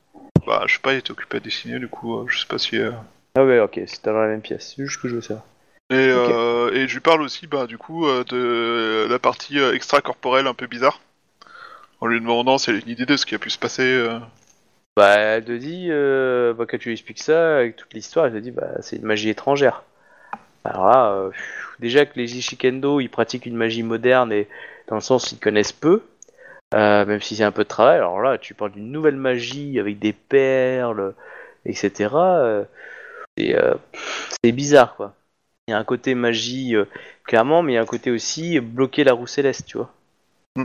Bah, 0.47 0.65
je 0.67 0.75
sais 0.75 0.81
pas, 0.81 0.93
il 0.93 0.99
était 0.99 1.11
occupé 1.11 1.37
à 1.39 1.41
dessiner, 1.41 1.79
du 1.79 1.89
coup, 1.89 2.17
euh, 2.19 2.25
je 2.29 2.39
sais 2.41 2.47
pas 2.47 2.59
si. 2.59 2.79
euh, 2.79 2.93
Ah 3.35 3.45
ouais, 3.45 3.61
ok, 3.61 3.81
c'était 3.87 4.11
dans 4.11 4.21
la 4.21 4.29
même 4.29 4.43
pièce. 4.43 4.75
C'est 4.77 4.85
juste 4.85 5.01
que 5.01 5.09
je 5.09 5.17
veux 5.17 5.23
ça. 5.23 5.45
Et, 5.91 6.13
Ok. 6.13 6.31
euh, 6.31 6.73
et 6.73 6.89
je 6.89 6.95
lui 6.95 7.01
parle 7.01 7.23
aussi, 7.23 7.47
bah, 7.47 7.67
du 7.67 7.79
coup, 7.79 8.07
euh, 8.07 8.25
de 8.25 9.07
la 9.11 9.19
partie 9.19 9.59
euh, 9.59 9.75
extracorporelle 9.75 10.47
un 10.47 10.55
peu 10.55 10.67
bizarre. 10.67 11.01
En 12.01 12.07
lui 12.07 12.21
demandant 12.21 12.59
si 12.59 12.71
elle 12.71 12.77
a 12.77 12.81
une 12.81 12.89
idée 12.89 13.07
de 13.07 13.17
ce 13.17 13.27
qui 13.27 13.35
a 13.35 13.39
pu 13.39 13.51
se 13.51 13.59
passer. 13.59 14.05
Bah, 14.97 15.15
elle 15.17 15.45
te 15.45 15.53
dit, 15.53 15.89
bah, 15.89 16.67
quand 16.69 16.79
tu 16.79 16.89
lui 16.89 16.95
expliques 16.95 17.23
ça, 17.23 17.59
avec 17.59 17.77
toute 17.77 17.95
l'histoire, 17.95 18.27
elle 18.27 18.33
te 18.33 18.39
dit, 18.39 18.51
bah, 18.51 18.81
c'est 18.81 18.97
une 18.97 19.05
magie 19.05 19.29
étrangère. 19.29 19.85
Alors 20.65 20.87
là, 20.89 21.29
pff, 21.31 21.77
déjà 21.79 22.07
que 22.07 22.19
les 22.19 22.37
Ishikendo, 22.37 23.01
ils 23.01 23.09
pratiquent 23.09 23.47
une 23.47 23.57
magie 23.57 23.83
moderne 23.83 24.33
et 24.33 24.49
dans 24.89 24.97
le 24.97 25.01
sens 25.01 25.31
ils 25.33 25.39
connaissent 25.39 25.73
peu, 25.73 26.03
euh, 26.73 27.05
même 27.05 27.21
si 27.21 27.37
c'est 27.37 27.45
un 27.45 27.53
peu 27.53 27.65
de 27.65 27.69
travail. 27.69 27.97
Alors 27.97 28.21
là, 28.21 28.39
tu 28.39 28.55
parles 28.55 28.73
d'une 28.73 28.91
nouvelle 28.91 29.17
magie 29.17 29.79
avec 29.79 29.99
des 29.99 30.13
perles, 30.13 31.15
etc. 31.65 32.11
euh, 32.15 32.65
c'est 33.37 33.55
euh, 33.57 33.75
c'est 34.43 34.53
bizarre, 34.53 34.97
quoi. 34.97 35.15
Il 35.69 35.73
y 35.73 35.75
a 35.75 35.79
un 35.79 35.85
côté 35.85 36.15
magie, 36.15 36.75
clairement, 37.25 37.63
mais 37.63 37.73
il 37.73 37.75
y 37.77 37.79
a 37.79 37.83
un 37.83 37.87
côté 37.87 38.11
aussi 38.11 38.59
bloquer 38.59 39.05
la 39.05 39.13
roue 39.13 39.29
céleste, 39.29 39.67
tu 39.67 39.79
vois. 39.79 39.93
Mm. 40.57 40.65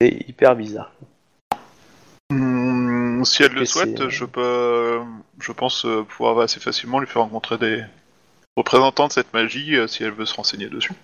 C'est 0.00 0.28
hyper 0.28 0.56
bizarre. 0.56 0.92
Hmm, 2.30 3.22
si 3.24 3.42
elle 3.42 3.52
le 3.52 3.66
souhaite, 3.66 4.08
je 4.08 4.24
peux, 4.24 5.00
je 5.40 5.52
pense 5.52 5.86
pouvoir 6.08 6.40
assez 6.40 6.58
facilement 6.58 7.00
lui 7.00 7.06
faire 7.06 7.22
rencontrer 7.22 7.58
des, 7.58 7.84
représentant 8.56 9.08
de 9.08 9.12
cette 9.12 9.32
magie 9.34 9.76
si 9.88 10.04
elle 10.04 10.12
veut 10.12 10.24
se 10.24 10.34
renseigner 10.34 10.68
dessus. 10.68 10.94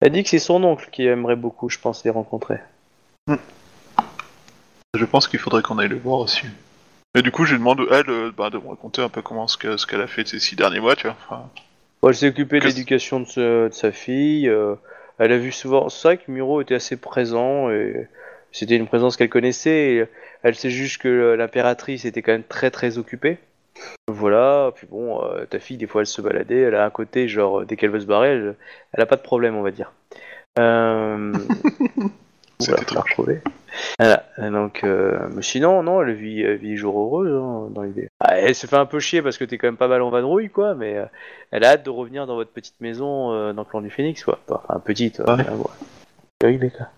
Elle 0.00 0.12
dit 0.12 0.22
que 0.22 0.28
c'est 0.28 0.38
son 0.38 0.62
oncle 0.62 0.88
qui 0.92 1.06
aimerait 1.06 1.36
beaucoup, 1.36 1.70
je 1.70 1.78
pense, 1.78 2.04
les 2.04 2.10
rencontrer. 2.10 2.58
Je 4.96 5.04
pense 5.04 5.28
qu'il 5.28 5.38
faudrait 5.38 5.62
qu'on 5.62 5.78
aille 5.78 5.88
le 5.88 5.98
voir 5.98 6.18
aussi. 6.20 6.42
Et 7.14 7.22
du 7.22 7.30
coup, 7.30 7.44
je 7.44 7.52
lui 7.52 7.58
demande 7.58 7.80
elle 7.90 8.08
euh, 8.10 8.32
bah, 8.36 8.50
de 8.50 8.58
me 8.58 8.68
raconter 8.68 9.02
un 9.02 9.08
peu 9.08 9.22
comment 9.22 9.46
ce 9.48 9.56
que- 9.56 9.76
ce 9.76 9.86
qu'elle 9.86 10.00
a 10.00 10.06
fait 10.06 10.26
ces 10.26 10.38
six 10.40 10.56
derniers 10.56 10.80
mois, 10.80 10.96
tu 10.96 11.06
vois. 11.06 11.16
Enfin, 11.28 11.48
Bon, 12.02 12.08
elle 12.08 12.14
s'est 12.14 12.28
occupée 12.28 12.60
de 12.60 12.64
l'éducation 12.66 13.20
de, 13.20 13.68
sa 13.72 13.92
fille. 13.92 14.48
euh, 14.48 14.74
elle 15.18 15.32
a 15.32 15.38
vu 15.38 15.52
souvent. 15.52 15.88
C'est 15.90 16.08
vrai 16.08 16.16
que 16.16 16.30
Miro 16.30 16.60
était 16.60 16.74
assez 16.74 16.96
présent 16.96 17.68
et 17.70 18.08
c'était 18.52 18.76
une 18.76 18.86
présence 18.86 19.16
qu'elle 19.16 19.28
connaissait. 19.28 19.92
Et 19.94 20.04
elle 20.42 20.54
sait 20.54 20.70
juste 20.70 20.98
que 21.02 21.34
l'impératrice 21.38 22.04
était 22.04 22.22
quand 22.22 22.32
même 22.32 22.42
très 22.42 22.70
très 22.70 22.96
occupée. 22.98 23.38
Voilà. 24.08 24.72
Puis 24.74 24.86
bon, 24.90 25.22
euh, 25.24 25.44
ta 25.46 25.58
fille, 25.60 25.76
des 25.76 25.86
fois, 25.86 26.00
elle 26.00 26.06
se 26.06 26.22
baladait. 26.22 26.60
Elle 26.60 26.74
a 26.74 26.84
un 26.84 26.90
côté, 26.90 27.28
genre, 27.28 27.64
dès 27.66 27.76
qu'elle 27.76 27.90
veut 27.90 28.00
se 28.00 28.06
barrer, 28.06 28.28
elle, 28.30 28.56
elle 28.92 29.02
a 29.02 29.06
pas 29.06 29.16
de 29.16 29.22
problème, 29.22 29.54
on 29.56 29.62
va 29.62 29.70
dire. 29.70 29.92
Euh... 30.58 31.32
C'est 32.60 32.72
voilà, 32.72 32.84
Voilà. 33.98 34.24
Donc, 34.38 34.84
euh, 34.84 35.28
mais 35.34 35.42
sinon, 35.42 35.82
non, 35.82 36.02
elle 36.02 36.14
vit, 36.14 36.42
elle 36.42 36.56
vit 36.56 36.76
jour 36.76 36.98
heureux 36.98 37.36
hein, 37.36 37.68
dans 37.70 37.82
l'idée. 37.82 38.08
Ah, 38.20 38.38
elle 38.38 38.54
se 38.54 38.66
fait 38.66 38.76
un 38.76 38.86
peu 38.86 39.00
chier 39.00 39.22
parce 39.22 39.38
que 39.38 39.44
t'es 39.44 39.58
quand 39.58 39.68
même 39.68 39.76
pas 39.76 39.88
mal 39.88 40.02
en 40.02 40.10
vadrouille, 40.10 40.50
quoi, 40.50 40.74
mais 40.74 40.96
euh, 40.96 41.04
elle 41.50 41.64
a 41.64 41.70
hâte 41.70 41.84
de 41.84 41.90
revenir 41.90 42.26
dans 42.26 42.34
votre 42.34 42.50
petite 42.50 42.80
maison 42.80 43.32
euh, 43.32 43.52
dans 43.52 43.62
le 43.62 43.68
clan 43.68 43.80
du 43.80 43.90
Phénix, 43.90 44.24
quoi. 44.24 44.38
Enfin, 44.48 44.80
petite. 44.80 45.18
Ouais. 45.20 45.26
euh, 45.28 45.34
ouais. 45.34 45.64
Oui, 46.44 46.58
les 46.58 46.68
gars. 46.68 46.90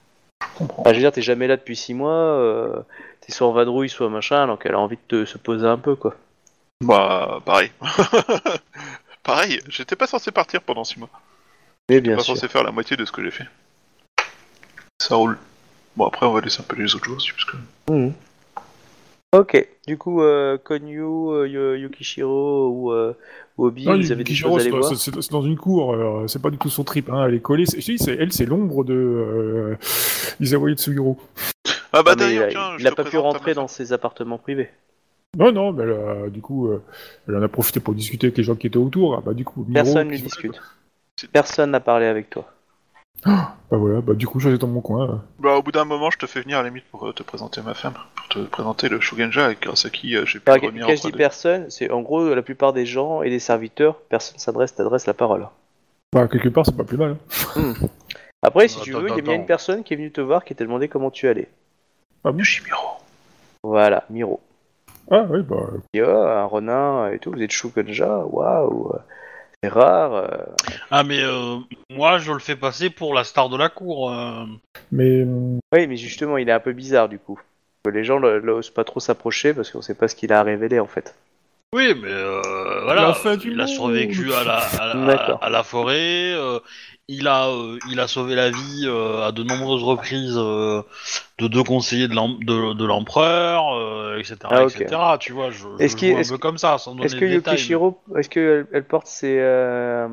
comprends. 0.56 0.82
Enfin, 0.82 0.90
je 0.90 0.96
veux 0.96 1.02
dire, 1.02 1.12
t'es 1.12 1.22
jamais 1.22 1.46
là 1.48 1.56
depuis 1.56 1.76
six 1.76 1.94
mois, 1.94 2.12
euh, 2.12 2.80
t'es 3.20 3.32
soit 3.32 3.46
en 3.46 3.52
vadrouille, 3.52 3.88
soit 3.88 4.08
machin, 4.08 4.46
donc 4.46 4.64
elle 4.64 4.74
a 4.74 4.78
envie 4.78 4.96
de 4.96 5.02
te, 5.08 5.24
se 5.24 5.38
poser 5.38 5.66
un 5.66 5.78
peu, 5.78 5.96
quoi. 5.96 6.14
Bah, 6.84 7.40
pareil. 7.44 7.70
pareil, 9.22 9.60
j'étais 9.68 9.96
pas 9.96 10.06
censé 10.06 10.30
partir 10.30 10.62
pendant 10.62 10.84
six 10.84 10.98
mois. 10.98 11.08
Mais 11.88 11.96
J'étais 11.96 12.08
bien 12.08 12.16
pas 12.16 12.22
sûr. 12.22 12.34
censé 12.36 12.48
faire 12.48 12.62
la 12.64 12.70
moitié 12.72 12.96
de 12.96 13.04
ce 13.04 13.12
que 13.12 13.22
j'ai 13.22 13.30
fait. 13.30 13.46
Ça 15.00 15.16
roule. 15.16 15.36
Bon, 15.96 16.06
après, 16.06 16.26
on 16.26 16.32
va 16.32 16.40
laisser 16.40 16.60
un 16.60 16.64
peu 16.64 16.76
les 16.76 16.94
autres 16.94 17.04
jours 17.04 17.16
aussi, 17.16 17.32
parce 17.32 17.44
que... 17.44 17.56
Mhm. 17.92 18.12
Ok, 19.34 19.66
du 19.86 19.96
coup, 19.96 20.20
euh, 20.22 20.58
Konyu, 20.62 21.00
euh, 21.02 21.78
Yukishiro 21.78 22.68
ou, 22.68 22.92
euh, 22.92 23.14
Obi, 23.56 23.86
Non, 23.86 23.96
vous 23.98 24.12
avez 24.12 24.24
des 24.24 24.34
choses 24.34 24.52
à 24.52 24.54
c'est 24.56 24.60
aller 24.68 24.70
voir 24.78 24.94
c'est 24.94 25.30
dans 25.30 25.42
une 25.42 25.56
cour, 25.56 25.94
alors, 25.94 26.28
c'est 26.28 26.40
pas 26.42 26.50
du 26.50 26.58
tout 26.58 26.68
son 26.68 26.84
trip, 26.84 27.08
hein, 27.10 27.24
elle 27.26 27.34
est 27.34 27.40
collée. 27.40 27.64
c'est- 27.64 27.80
Je 27.80 27.86
te 27.86 27.92
dis, 27.92 27.98
c'est- 27.98 28.14
elle, 28.18 28.30
c'est 28.32 28.44
l'ombre 28.44 28.84
de 28.84 28.92
euh, 28.94 29.76
Isawa 30.38 30.70
Tsugiro. 30.74 31.18
Ah 31.94 32.02
bah 32.02 32.12
il 32.12 32.18
d'ailleurs, 32.18 32.48
tiens, 32.50 32.76
il 32.78 32.86
a 32.86 32.92
pas 32.92 33.04
pu 33.04 33.16
rentrer 33.16 33.54
dans 33.54 33.68
ses 33.68 33.94
appartements 33.94 34.38
privés. 34.38 34.68
Non, 35.38 35.50
non, 35.50 35.72
mais 35.72 35.84
elle 35.84 35.92
a- 35.92 36.28
du 36.28 36.42
coup, 36.42 36.68
euh, 36.68 36.82
elle 37.26 37.36
en 37.36 37.42
a 37.42 37.48
profité 37.48 37.80
pour 37.80 37.94
discuter 37.94 38.26
avec 38.26 38.36
les 38.36 38.44
gens 38.44 38.54
qui 38.54 38.66
étaient 38.66 38.76
autour. 38.76 39.14
Ah, 39.16 39.22
bah, 39.24 39.32
du 39.32 39.44
coup, 39.46 39.64
Miro, 39.66 39.84
Personne 39.84 40.08
ne 40.08 40.16
discute. 40.18 40.60
C'est- 41.16 41.30
Personne 41.30 41.70
n'a 41.70 41.80
parlé 41.80 42.04
avec 42.04 42.28
toi. 42.28 42.51
Bah 43.24 43.54
voilà, 43.70 44.00
bah 44.00 44.14
du 44.14 44.26
coup, 44.26 44.40
j'étais 44.40 44.58
dans 44.58 44.66
mon 44.66 44.80
coin. 44.80 45.08
euh. 45.08 45.14
Bah, 45.38 45.54
au 45.56 45.62
bout 45.62 45.72
d'un 45.72 45.84
moment, 45.84 46.10
je 46.10 46.18
te 46.18 46.26
fais 46.26 46.40
venir 46.42 46.58
à 46.58 46.62
la 46.62 46.68
limite 46.68 46.84
pour 46.90 47.06
euh, 47.08 47.12
te 47.12 47.22
présenter 47.22 47.62
ma 47.62 47.74
femme, 47.74 47.94
pour 48.16 48.28
te 48.28 48.38
présenter 48.40 48.88
le 48.88 49.00
Shugenja, 49.00 49.54
grâce 49.54 49.86
à 49.86 49.90
qui 49.90 50.16
euh, 50.16 50.26
j'ai 50.26 50.40
pu 50.40 50.50
Enfin, 50.50 50.58
revenir 50.60 50.86
quand 50.86 50.94
je 50.96 51.02
dis 51.02 51.12
de- 51.12 51.16
personne, 51.16 51.70
c'est 51.70 51.90
en 51.90 52.00
gros 52.02 52.34
la 52.34 52.42
plupart 52.42 52.72
des 52.72 52.84
gens 52.84 53.22
et 53.22 53.30
des 53.30 53.38
serviteurs, 53.38 53.96
personne 54.08 54.38
s'adresse, 54.38 54.74
t'adresse 54.74 55.06
la 55.06 55.14
parole. 55.14 55.48
Bah, 56.12 56.28
quelque 56.28 56.48
part, 56.48 56.66
c'est 56.66 56.76
pas 56.76 56.84
plus 56.84 56.98
mal. 56.98 57.16
hein. 57.56 57.72
Après, 58.42 58.66
si 58.68 58.76
Attends, 58.76 58.84
tu 58.84 58.92
veux, 58.92 59.08
il 59.08 59.16
y 59.16 59.18
a 59.18 59.22
bien 59.22 59.34
une 59.36 59.46
personne 59.46 59.84
qui 59.84 59.94
est 59.94 59.96
venue 59.96 60.10
te 60.10 60.20
voir, 60.20 60.44
qui 60.44 60.54
t'a 60.54 60.64
demandé 60.64 60.88
comment 60.88 61.10
tu 61.12 61.28
allais. 61.28 61.48
Ah 62.24 62.32
bon? 62.32 62.38
Yoshimiro. 62.38 62.98
Voilà, 63.62 64.04
Miro. 64.10 64.40
Ah, 65.10 65.24
oui, 65.30 65.42
bah, 65.42 65.56
Il 65.94 66.00
dit, 66.00 66.02
oh, 66.06 66.10
un 66.10 66.44
renin 66.46 67.10
et 67.12 67.18
tout, 67.20 67.30
vous 67.30 67.40
êtes 67.40 67.52
Shugenja, 67.52 68.18
waouh, 68.26 68.92
c'est 69.62 69.68
rare. 69.70 70.14
euh. 70.14 70.26
Ah, 70.90 71.04
mais 71.04 71.20
euh, 71.22 71.58
moi, 71.90 72.18
je 72.18 72.32
le 72.32 72.38
fais 72.38 72.56
passer 72.56 72.90
pour 72.90 73.14
la 73.14 73.24
star 73.24 73.48
de 73.48 73.56
la 73.56 73.68
cour. 73.68 74.10
euh. 74.10 74.44
mais. 74.90 75.24
Oui, 75.72 75.86
mais 75.86 75.96
justement, 75.96 76.36
il 76.38 76.48
est 76.48 76.52
un 76.52 76.60
peu 76.60 76.72
bizarre 76.72 77.08
du 77.08 77.18
coup. 77.18 77.40
Les 77.90 78.04
gens 78.04 78.20
ne- 78.20 78.38
n'osent 78.40 78.70
pas 78.70 78.84
trop 78.84 79.00
s'approcher 79.00 79.54
parce 79.54 79.70
qu'on 79.70 79.82
sait 79.82 79.94
pas 79.94 80.06
ce 80.08 80.14
qu'il 80.14 80.32
a 80.32 80.40
à 80.40 80.42
révéler 80.42 80.78
en 80.78 80.86
fait. 80.86 81.14
Oui, 81.74 81.94
mais 82.02 82.10
euh, 82.10 82.40
voilà, 82.84 83.06
La 83.08 83.14
fin 83.14 83.36
du 83.38 83.50
il 83.52 83.58
a 83.60 83.64
monde. 83.64 83.74
survécu 83.74 84.30
à 84.34 84.44
la, 84.44 84.56
à 84.58 84.94
la, 84.94 85.06
D'accord. 85.06 85.38
à 85.42 85.48
la 85.48 85.62
forêt, 85.62 86.32
euh, 86.34 86.58
il, 87.08 87.26
a, 87.26 87.48
euh, 87.48 87.78
il 87.90 87.98
a 87.98 88.06
sauvé 88.08 88.34
la 88.34 88.50
vie 88.50 88.84
euh, 88.84 89.26
à 89.26 89.32
de 89.32 89.42
nombreuses 89.42 89.82
reprises 89.82 90.36
euh, 90.36 90.82
de 91.38 91.48
deux 91.48 91.62
conseillers 91.62 92.08
de 92.08 92.14
l'em- 92.14 92.38
de- 92.44 92.74
de 92.74 92.84
l'empereur, 92.84 93.72
euh, 93.74 94.18
etc., 94.18 94.36
Ah, 94.50 94.64
ok. 94.64 94.80
etc. 94.82 95.00
Tu 95.18 95.32
vois, 95.32 95.50
je, 95.50 95.60
je 95.78 95.82
Est-ce 95.82 95.96
qu'il- 95.96 96.10
joue 96.10 96.16
un 96.16 96.20
est-ce 96.20 96.30
peu 96.32 96.36
que- 96.36 96.42
comme 96.42 96.58
ça, 96.58 96.76
sans 96.76 96.92
donner 96.94 97.06
Est-ce 97.06 97.16
que 97.16 97.24
de 97.24 97.30
détails. 97.30 97.54
Yukishiro, 97.54 98.02
est-ce 98.18 98.28
qu'elle 98.28 98.66
elle 98.74 98.84
porte 98.84 99.06
ses, 99.06 99.38
euh, 99.40 100.08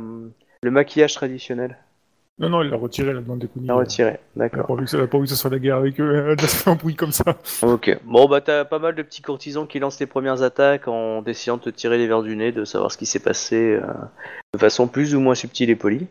le 0.63 0.71
maquillage 0.71 1.13
traditionnel? 1.13 1.77
Non, 2.39 2.49
non, 2.49 2.61
elle 2.61 2.69
l'a 2.69 2.77
retiré, 2.77 3.13
la 3.13 3.19
demande 3.19 3.39
des 3.39 3.47
Kuni. 3.47 3.67
La 3.67 3.75
retiré, 3.75 4.19
d'accord. 4.35 4.65
pas 4.65 4.75
pas 4.75 5.17
vu 5.17 5.23
que 5.23 5.29
ça 5.29 5.35
soit 5.35 5.49
la 5.49 5.59
guerre 5.59 5.75
avec 5.75 5.99
eux, 5.99 6.35
elle 6.37 6.45
a 6.45 6.47
fait 6.47 6.69
un 6.69 6.75
bruit 6.75 6.95
comme 6.95 7.11
ça. 7.11 7.25
Ok. 7.61 7.99
Bon 8.05 8.27
bah 8.29 8.39
t'as 8.39 8.63
pas 8.63 8.79
mal 8.79 8.95
de 8.95 9.03
petits 9.03 9.21
courtisans 9.21 9.67
qui 9.67 9.79
lancent 9.79 9.99
les 9.99 10.05
premières 10.05 10.41
attaques 10.41 10.87
en 10.87 11.23
essayant 11.25 11.57
de 11.57 11.63
te 11.63 11.69
tirer 11.69 11.97
les 11.97 12.07
verres 12.07 12.23
du 12.23 12.35
nez, 12.37 12.51
de 12.53 12.63
savoir 12.63 12.91
ce 12.91 12.97
qui 12.97 13.05
s'est 13.05 13.19
passé 13.19 13.75
euh, 13.75 13.81
de 14.53 14.59
façon 14.59 14.87
plus 14.87 15.15
ou 15.15 15.19
moins 15.19 15.35
subtile 15.35 15.69
et 15.69 15.75
polie. 15.75 16.07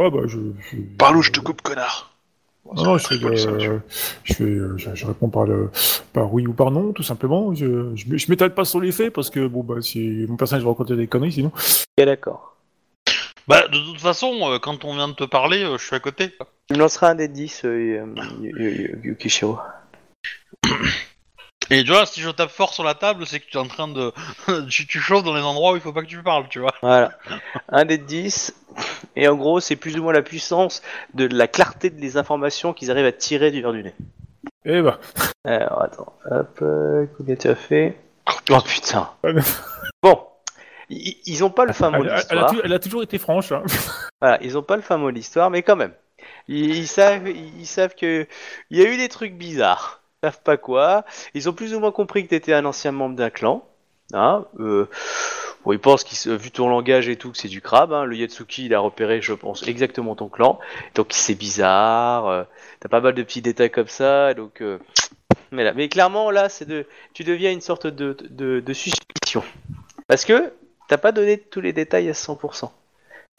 Ouais, 0.00 0.10
bah, 0.10 0.20
je. 0.26 0.38
je 0.70 0.76
Parle 0.96 1.18
ou 1.18 1.22
je 1.22 1.32
te 1.32 1.40
coupe, 1.40 1.60
connard. 1.60 2.10
Non, 2.74 2.84
non, 2.84 2.98
je, 2.98 3.06
fais, 3.06 3.18
poli, 3.18 3.38
ça, 3.38 3.48
euh, 3.48 3.78
je, 4.24 4.34
fais, 4.34 4.44
euh, 4.44 4.76
je, 4.76 4.94
je 4.94 5.06
réponds 5.06 5.28
par, 5.28 5.44
le, 5.44 5.70
par 6.12 6.32
oui 6.32 6.46
ou 6.46 6.52
par 6.52 6.70
non, 6.70 6.92
tout 6.92 7.02
simplement. 7.02 7.54
Je, 7.54 7.94
je, 7.94 8.16
je 8.16 8.30
m'étale 8.30 8.54
pas 8.54 8.64
sur 8.64 8.80
les 8.80 8.92
faits 8.92 9.12
parce 9.12 9.30
que 9.30 9.46
bon 9.46 9.62
bah 9.62 9.76
si 9.80 10.26
mon 10.28 10.36
personnage 10.36 10.64
va 10.64 10.70
raconter 10.70 10.96
des 10.96 11.06
conneries 11.06 11.32
sinon. 11.32 11.50
Ok 11.54 12.04
d'accord. 12.04 12.57
Bah, 13.48 13.66
de 13.68 13.78
toute 13.78 14.00
façon, 14.00 14.52
euh, 14.52 14.58
quand 14.58 14.84
on 14.84 14.94
vient 14.94 15.08
de 15.08 15.14
te 15.14 15.24
parler, 15.24 15.62
euh, 15.64 15.78
je 15.78 15.84
suis 15.86 15.96
à 15.96 16.00
côté. 16.00 16.30
Tu 16.68 16.74
me 16.74 16.78
lanceras 16.78 17.10
un 17.10 17.14
des 17.14 17.28
10, 17.28 17.62
euh, 17.64 18.04
Yu- 18.40 18.52
Yu- 18.58 19.00
Yukishiro. 19.04 19.58
Et 21.70 21.84
tu 21.84 21.90
vois, 21.92 22.06
si 22.06 22.20
je 22.22 22.30
tape 22.30 22.50
fort 22.50 22.72
sur 22.72 22.82
la 22.84 22.94
table, 22.94 23.26
c'est 23.26 23.40
que 23.40 23.46
tu 23.46 23.56
es 23.58 23.60
en 23.60 23.66
train 23.66 23.88
de. 23.88 24.12
tu, 24.70 24.86
tu 24.86 25.00
chauffes 25.00 25.24
dans 25.24 25.34
les 25.34 25.42
endroits 25.42 25.72
où 25.72 25.76
il 25.76 25.82
faut 25.82 25.92
pas 25.92 26.02
que 26.02 26.06
tu 26.06 26.22
parles, 26.22 26.46
tu 26.48 26.60
vois. 26.60 26.72
Voilà. 26.82 27.10
Un 27.68 27.84
des 27.84 27.98
10. 27.98 28.54
Et 29.16 29.28
en 29.28 29.34
gros, 29.34 29.60
c'est 29.60 29.76
plus 29.76 29.98
ou 29.98 30.02
moins 30.02 30.12
la 30.12 30.22
puissance 30.22 30.82
de 31.14 31.26
la 31.26 31.46
clarté 31.48 31.90
des 31.90 32.16
informations 32.16 32.72
qu'ils 32.72 32.90
arrivent 32.90 33.06
à 33.06 33.12
tirer 33.12 33.50
du 33.50 33.60
verre 33.60 33.72
du 33.72 33.82
nez. 33.82 33.94
Eh 34.64 34.80
bah. 34.82 34.98
Alors, 35.44 35.82
attends. 35.82 36.12
Hop, 36.30 36.58
euh, 36.62 37.06
combien 37.16 37.36
tu 37.36 37.48
as 37.48 37.54
fait? 37.54 37.98
Oh 38.50 38.60
putain. 38.60 39.10
Bon. 40.02 40.27
Ils, 40.90 41.16
ils 41.26 41.44
ont 41.44 41.50
pas 41.50 41.64
le 41.64 41.72
fin 41.72 41.90
mot 41.90 42.02
de 42.02 42.08
elle 42.08 42.14
l'histoire. 42.16 42.54
elle 42.64 42.72
a 42.72 42.78
toujours 42.78 43.02
été 43.02 43.18
franche. 43.18 43.52
Hein. 43.52 43.62
Voilà, 44.20 44.38
ils 44.42 44.58
ont 44.58 44.62
pas 44.64 44.74
le 44.76 44.82
fin 44.82 44.96
mot 44.96 45.10
de 45.10 45.16
l'histoire, 45.16 45.48
mais 45.50 45.62
quand 45.62 45.76
même. 45.76 45.92
Ils, 46.48 46.74
ils 46.76 46.88
savent, 46.88 47.28
ils 47.28 47.66
savent 47.66 47.94
que 47.94 48.26
il 48.70 48.78
y 48.78 48.82
a 48.84 48.88
eu 48.90 48.96
des 48.96 49.08
trucs 49.08 49.34
bizarres. 49.34 50.02
Ils 50.22 50.26
savent 50.26 50.42
pas 50.42 50.56
quoi. 50.56 51.04
Ils 51.34 51.48
ont 51.48 51.52
plus 51.52 51.72
ou 51.74 51.78
moins 51.80 51.92
compris 51.92 52.24
que 52.24 52.30
t'étais 52.30 52.52
un 52.52 52.64
ancien 52.64 52.90
membre 52.90 53.14
d'un 53.14 53.30
clan. 53.30 53.64
Hein, 54.14 54.46
euh, 54.58 54.88
bon, 55.64 55.72
ils 55.72 55.78
pensent 55.78 56.02
qu'ils, 56.02 56.34
vu 56.36 56.50
ton 56.50 56.68
langage 56.68 57.08
et 57.08 57.14
tout, 57.16 57.30
que 57.30 57.36
c'est 57.38 57.46
du 57.48 57.60
crabe. 57.60 57.92
Hein. 57.92 58.04
Le 58.04 58.16
Yatsuki, 58.16 58.66
il 58.66 58.74
a 58.74 58.80
repéré, 58.80 59.20
je 59.22 59.34
pense, 59.34 59.68
exactement 59.68 60.16
ton 60.16 60.28
clan. 60.28 60.58
Donc 60.96 61.08
c'est 61.10 61.34
bizarre. 61.36 62.26
euh, 62.26 62.42
T'as 62.80 62.88
pas 62.88 63.00
mal 63.00 63.14
de 63.14 63.22
petits 63.22 63.42
détails 63.42 63.70
comme 63.70 63.86
ça. 63.88 64.34
Donc, 64.34 64.62
euh, 64.62 64.78
mais 65.52 65.62
là, 65.62 65.74
mais 65.74 65.88
clairement 65.88 66.30
là, 66.32 66.48
c'est 66.48 66.66
de, 66.66 66.86
tu 67.14 67.22
deviens 67.22 67.52
une 67.52 67.60
sorte 67.60 67.86
de, 67.86 68.16
de, 68.30 68.58
de 68.60 68.72
suspicion, 68.72 69.42
parce 70.08 70.24
que 70.24 70.52
t'as 70.88 70.98
pas 70.98 71.12
donné 71.12 71.38
tous 71.38 71.60
les 71.60 71.72
détails 71.72 72.08
à 72.08 72.14
100%. 72.14 72.72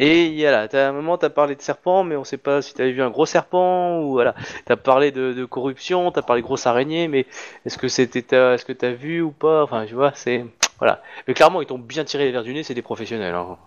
Et 0.01 0.27
il 0.27 0.33
y 0.35 0.45
a 0.45 0.51
là, 0.51 0.67
t'as 0.69 0.87
un 0.87 0.91
moment, 0.93 1.17
t'as 1.17 1.29
parlé 1.29 1.55
de 1.55 1.61
serpent, 1.61 2.05
mais 2.05 2.15
on 2.15 2.23
sait 2.23 2.37
pas 2.37 2.61
si 2.61 2.73
t'avais 2.73 2.93
vu 2.93 3.01
un 3.01 3.09
gros 3.09 3.25
serpent 3.25 3.99
ou 4.01 4.11
voilà. 4.11 4.33
T'as 4.65 4.77
parlé 4.77 5.11
de, 5.11 5.33
de 5.33 5.43
corruption, 5.43 6.09
t'as 6.11 6.21
parlé 6.21 6.41
de 6.41 6.45
grosse 6.47 6.65
araignée, 6.67 7.09
mais 7.09 7.25
est-ce 7.65 7.77
que 7.77 7.89
c'était, 7.89 8.21
ta- 8.21 8.53
est-ce 8.53 8.63
que 8.63 8.71
t'as 8.71 8.91
vu 8.91 9.21
ou 9.21 9.31
pas? 9.31 9.61
Enfin, 9.63 9.85
tu 9.85 9.95
vois, 9.95 10.13
c'est 10.15 10.45
voilà. 10.77 11.01
Mais 11.27 11.33
clairement, 11.33 11.61
ils 11.61 11.67
t'ont 11.67 11.77
bien 11.79 12.05
tiré 12.05 12.23
les 12.25 12.31
verres 12.31 12.43
du 12.43 12.53
nez, 12.53 12.63
c'est 12.63 12.73
des 12.73 12.81
professionnels. 12.81 13.35
Hein. 13.35 13.57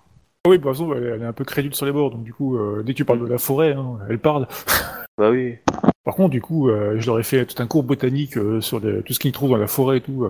Oui, 0.49 0.57
de 0.59 0.62
toute 0.62 0.72
façon, 0.72 0.95
elle, 0.95 1.05
elle 1.05 1.22
est 1.22 1.26
un 1.26 1.35
peu 1.35 1.45
crédule 1.45 1.74
sur 1.74 1.85
les 1.85 1.93
bords, 1.93 2.11
donc 2.12 2.22
du 2.24 2.33
coup, 2.33 2.57
euh, 2.57 2.83
dès 2.83 2.93
que 2.95 2.97
tu 2.97 3.05
parles 3.05 3.20
de 3.20 3.26
la 3.26 3.37
forêt, 3.39 3.74
hein, 3.74 3.99
elle 4.09 4.18
parle. 4.18 4.47
Bah 5.18 5.28
oui. 5.28 5.57
Par 6.05 6.14
contre, 6.14 6.30
du 6.30 6.41
coup, 6.41 6.70
euh, 6.70 6.95
je 6.99 7.07
leur 7.07 7.20
ai 7.20 7.22
fait 7.22 7.45
tout 7.45 7.62
un 7.62 7.66
cours 7.66 7.83
botanique 7.83 8.39
euh, 8.39 8.62
sur 8.62 8.80
les- 8.80 9.03
tout 9.03 9.12
ce 9.12 9.18
qu'ils 9.20 9.30
trouvent 9.33 9.51
dans 9.51 9.59
la 9.59 9.66
forêt 9.66 9.99
et 9.99 10.01
tout. 10.01 10.26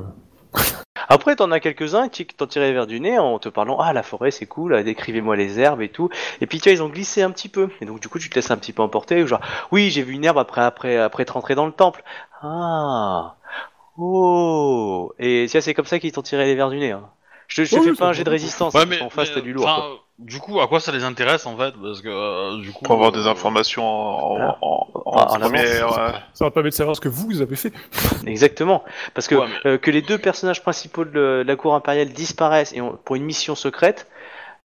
euh. 1.12 1.14
Après, 1.14 1.36
t'en 1.36 1.50
as 1.50 1.60
quelques-uns 1.60 2.08
qui 2.08 2.26
t'ont 2.26 2.46
tiré 2.46 2.66
les 2.68 2.72
verres 2.72 2.86
du 2.86 3.00
nez 3.00 3.18
en 3.18 3.38
te 3.38 3.48
parlant 3.48 3.78
Ah, 3.80 3.92
la 3.92 4.02
forêt, 4.02 4.30
c'est 4.30 4.46
cool, 4.46 4.74
ah, 4.74 4.82
décrivez-moi 4.82 5.36
les 5.36 5.60
herbes 5.60 5.82
et 5.82 5.88
tout. 5.88 6.08
Et 6.40 6.46
puis, 6.46 6.58
tu 6.58 6.68
vois, 6.68 6.72
ils 6.72 6.82
ont 6.82 6.88
glissé 6.88 7.22
un 7.22 7.30
petit 7.30 7.48
peu. 7.48 7.68
Et 7.80 7.84
donc, 7.86 8.00
du 8.00 8.08
coup, 8.08 8.18
tu 8.18 8.28
te 8.30 8.34
laisses 8.34 8.50
un 8.50 8.56
petit 8.56 8.72
peu 8.72 8.82
emporter. 8.82 9.22
ou 9.22 9.26
Genre, 9.26 9.40
oui, 9.70 9.90
j'ai 9.90 10.02
vu 10.02 10.14
une 10.14 10.24
herbe 10.24 10.38
après, 10.38 10.62
après, 10.62 10.96
après 10.96 11.22
être 11.22 11.30
rentré 11.34 11.54
dans 11.54 11.66
le 11.66 11.72
temple. 11.72 12.02
Ah, 12.42 13.36
oh. 13.98 15.12
Et 15.18 15.46
tu 15.48 15.52
vois, 15.52 15.60
c'est 15.60 15.74
comme 15.74 15.86
ça 15.86 15.98
qu'ils 15.98 16.12
t'ont 16.12 16.22
tiré 16.22 16.44
les 16.44 16.54
verres 16.54 16.70
du 16.70 16.78
nez. 16.78 16.92
hein. 16.92 17.08
Je 17.48 17.56
te, 17.56 17.64
je 17.66 17.76
fais 17.76 17.90
oui, 17.90 17.96
pas 17.96 18.06
un 18.08 18.12
jet 18.12 18.24
de 18.24 18.30
résistance, 18.30 18.72
Ouais, 18.72 18.86
mais, 18.86 18.98
qu'en 18.98 19.10
face, 19.10 19.28
mais, 19.28 19.34
t'as 19.34 19.40
du 19.42 19.52
lourd. 19.52 20.02
Du 20.23 20.39
coup, 20.39 20.61
à 20.61 20.68
quoi 20.68 20.81
ça 20.81 20.93
les 20.93 21.05
intéresse 21.05 21.47
en 21.47 21.57
fait? 21.57 21.73
Parce 21.83 22.01
que 22.03 22.09
euh, 22.09 22.61
du 22.61 22.73
coup. 22.73 22.85
Pour 22.85 22.95
avoir 22.95 23.11
euh, 23.11 23.20
des 23.20 23.27
informations 23.27 23.85
en, 23.85 24.29
Voilà. 24.37 24.59
en, 24.62 24.89
en, 24.95 25.12
Ah, 25.16 25.33
en 25.35 25.39
première. 25.41 25.93
euh, 25.99 26.11
Ça 26.33 26.45
va 26.45 26.51
te 26.51 26.55
permettre 26.55 26.73
de 26.75 26.77
savoir 26.77 26.97
ce 26.97 27.01
que 27.01 27.09
vous 27.09 27.41
avez 27.43 27.57
fait. 27.57 27.73
Exactement. 28.27 28.83
Parce 29.14 29.29
que, 29.29 29.35
Ouais, 29.35 29.47
mais- 29.64 29.70
euh, 29.70 29.79
que 29.79 29.91
les 29.91 30.03
deux 30.03 30.18
personnages 30.18 30.62
principaux 30.62 31.05
de, 31.05 31.45
la 31.47 31.57
cour 31.57 31.75
impériale 31.75 32.09
disparaissent 32.09 32.73
et 32.73 32.81
pour 33.05 33.16
une 33.16 33.25
mission 33.25 33.55
secrète, 33.55 34.07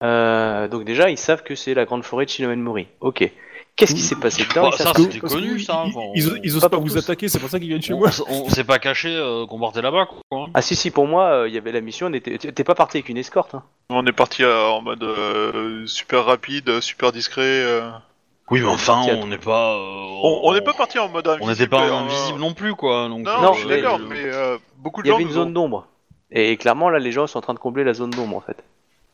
Euh, 0.03 0.67
donc 0.67 0.83
déjà, 0.83 1.11
ils 1.11 1.17
savent 1.17 1.43
que 1.43 1.53
c'est 1.53 1.75
la 1.75 1.85
grande 1.85 2.03
forêt 2.03 2.25
de 2.25 2.31
Shinomen 2.31 2.59
Mori. 2.59 2.87
Ok. 3.01 3.29
Qu'est-ce 3.75 3.95
qui 3.95 4.01
s'est 4.01 4.15
passé 4.15 4.43
dedans 4.43 4.63
Bah, 4.63 4.69
Ils 4.73 4.77
ça, 4.77 4.83
savent- 4.85 4.97
c'était 4.97 5.19
parce 5.19 5.33
connu, 5.33 5.59
ça, 5.59 5.83
Ils, 5.85 5.89
enfin, 5.89 5.99
ils- 6.13 6.29
on- 6.29 6.35
ils 6.43 6.55
osent 6.55 6.61
pas 6.61 6.69
pas 6.69 6.75
pour 6.77 6.85
vous 6.85 6.93
tous. 6.93 6.97
attaquer, 6.99 7.29
c'est 7.29 7.39
pour 7.39 7.49
ça 7.49 7.57
qu'ils 7.57 7.69
viennent 7.69 7.81
chez 7.81 7.93
On, 7.93 7.99
moi. 7.99 8.09
on 8.29 8.49
s'est 8.49 8.63
pas 8.63 8.77
caché 8.79 9.09
euh, 9.09 9.45
qu'on 9.47 9.59
partait 9.59 9.81
là-bas, 9.81 10.07
quoi. 10.29 10.47
Ah 10.53 10.61
si 10.61 10.75
si, 10.75 10.91
pour 10.91 11.07
moi, 11.07 11.23
euh, 11.31 11.47
il 11.47 11.53
y 11.55 11.57
avait 11.57 11.71
la 11.71 11.81
mission. 11.81 12.07
on 12.07 12.13
était- 12.13 12.37
T'es 12.37 12.63
pas 12.63 12.75
parti 12.75 12.97
avec 12.97 13.09
une 13.09 13.17
escorte. 13.17 13.55
Hein. 13.55 13.63
On 13.89 14.05
est 14.05 14.11
parti 14.11 14.43
euh, 14.43 14.67
en 14.67 14.81
mode 14.81 15.01
euh, 15.03 15.85
super 15.87 16.25
rapide, 16.25 16.79
super 16.81 17.11
discret. 17.11 17.41
euh. 17.43 17.89
Oui, 18.51 18.59
mais 18.59 18.67
enfin, 18.67 19.01
on 19.07 19.27
n'est 19.27 19.37
pas. 19.37 19.75
euh, 19.75 19.79
On 20.23 20.41
on 20.43 20.53
n'est 20.53 20.61
pas 20.61 20.73
parti 20.73 20.99
en 20.99 21.07
mode 21.07 21.25
On 21.27 21.31
invisible. 21.31 21.51
n'était 21.51 21.67
pas 21.67 21.87
euh, 21.87 21.93
invisible 21.93 22.39
non 22.39 22.53
plus, 22.53 22.75
quoi. 22.75 23.07
Donc, 23.07 23.25
Non, 23.25 23.31
euh, 23.31 23.53
je 23.53 23.59
suis 23.59 23.69
d'accord, 23.69 23.99
mais 23.99 24.25
euh, 24.25 24.57
beaucoup 24.77 25.01
de 25.01 25.07
Il 25.07 25.09
y 25.09 25.11
gens 25.11 25.15
avait 25.15 25.23
une 25.23 25.29
nous 25.29 25.35
zone 25.35 25.53
d'ombre. 25.53 25.87
Et 26.31 26.55
clairement, 26.57 26.89
là, 26.89 26.99
les 26.99 27.11
gens 27.13 27.25
sont 27.27 27.39
en 27.39 27.41
train 27.41 27.53
de 27.53 27.59
combler 27.59 27.83
la 27.85 27.93
zone 27.93 28.11
d'ombre, 28.11 28.35
en 28.37 28.41
fait. 28.41 28.57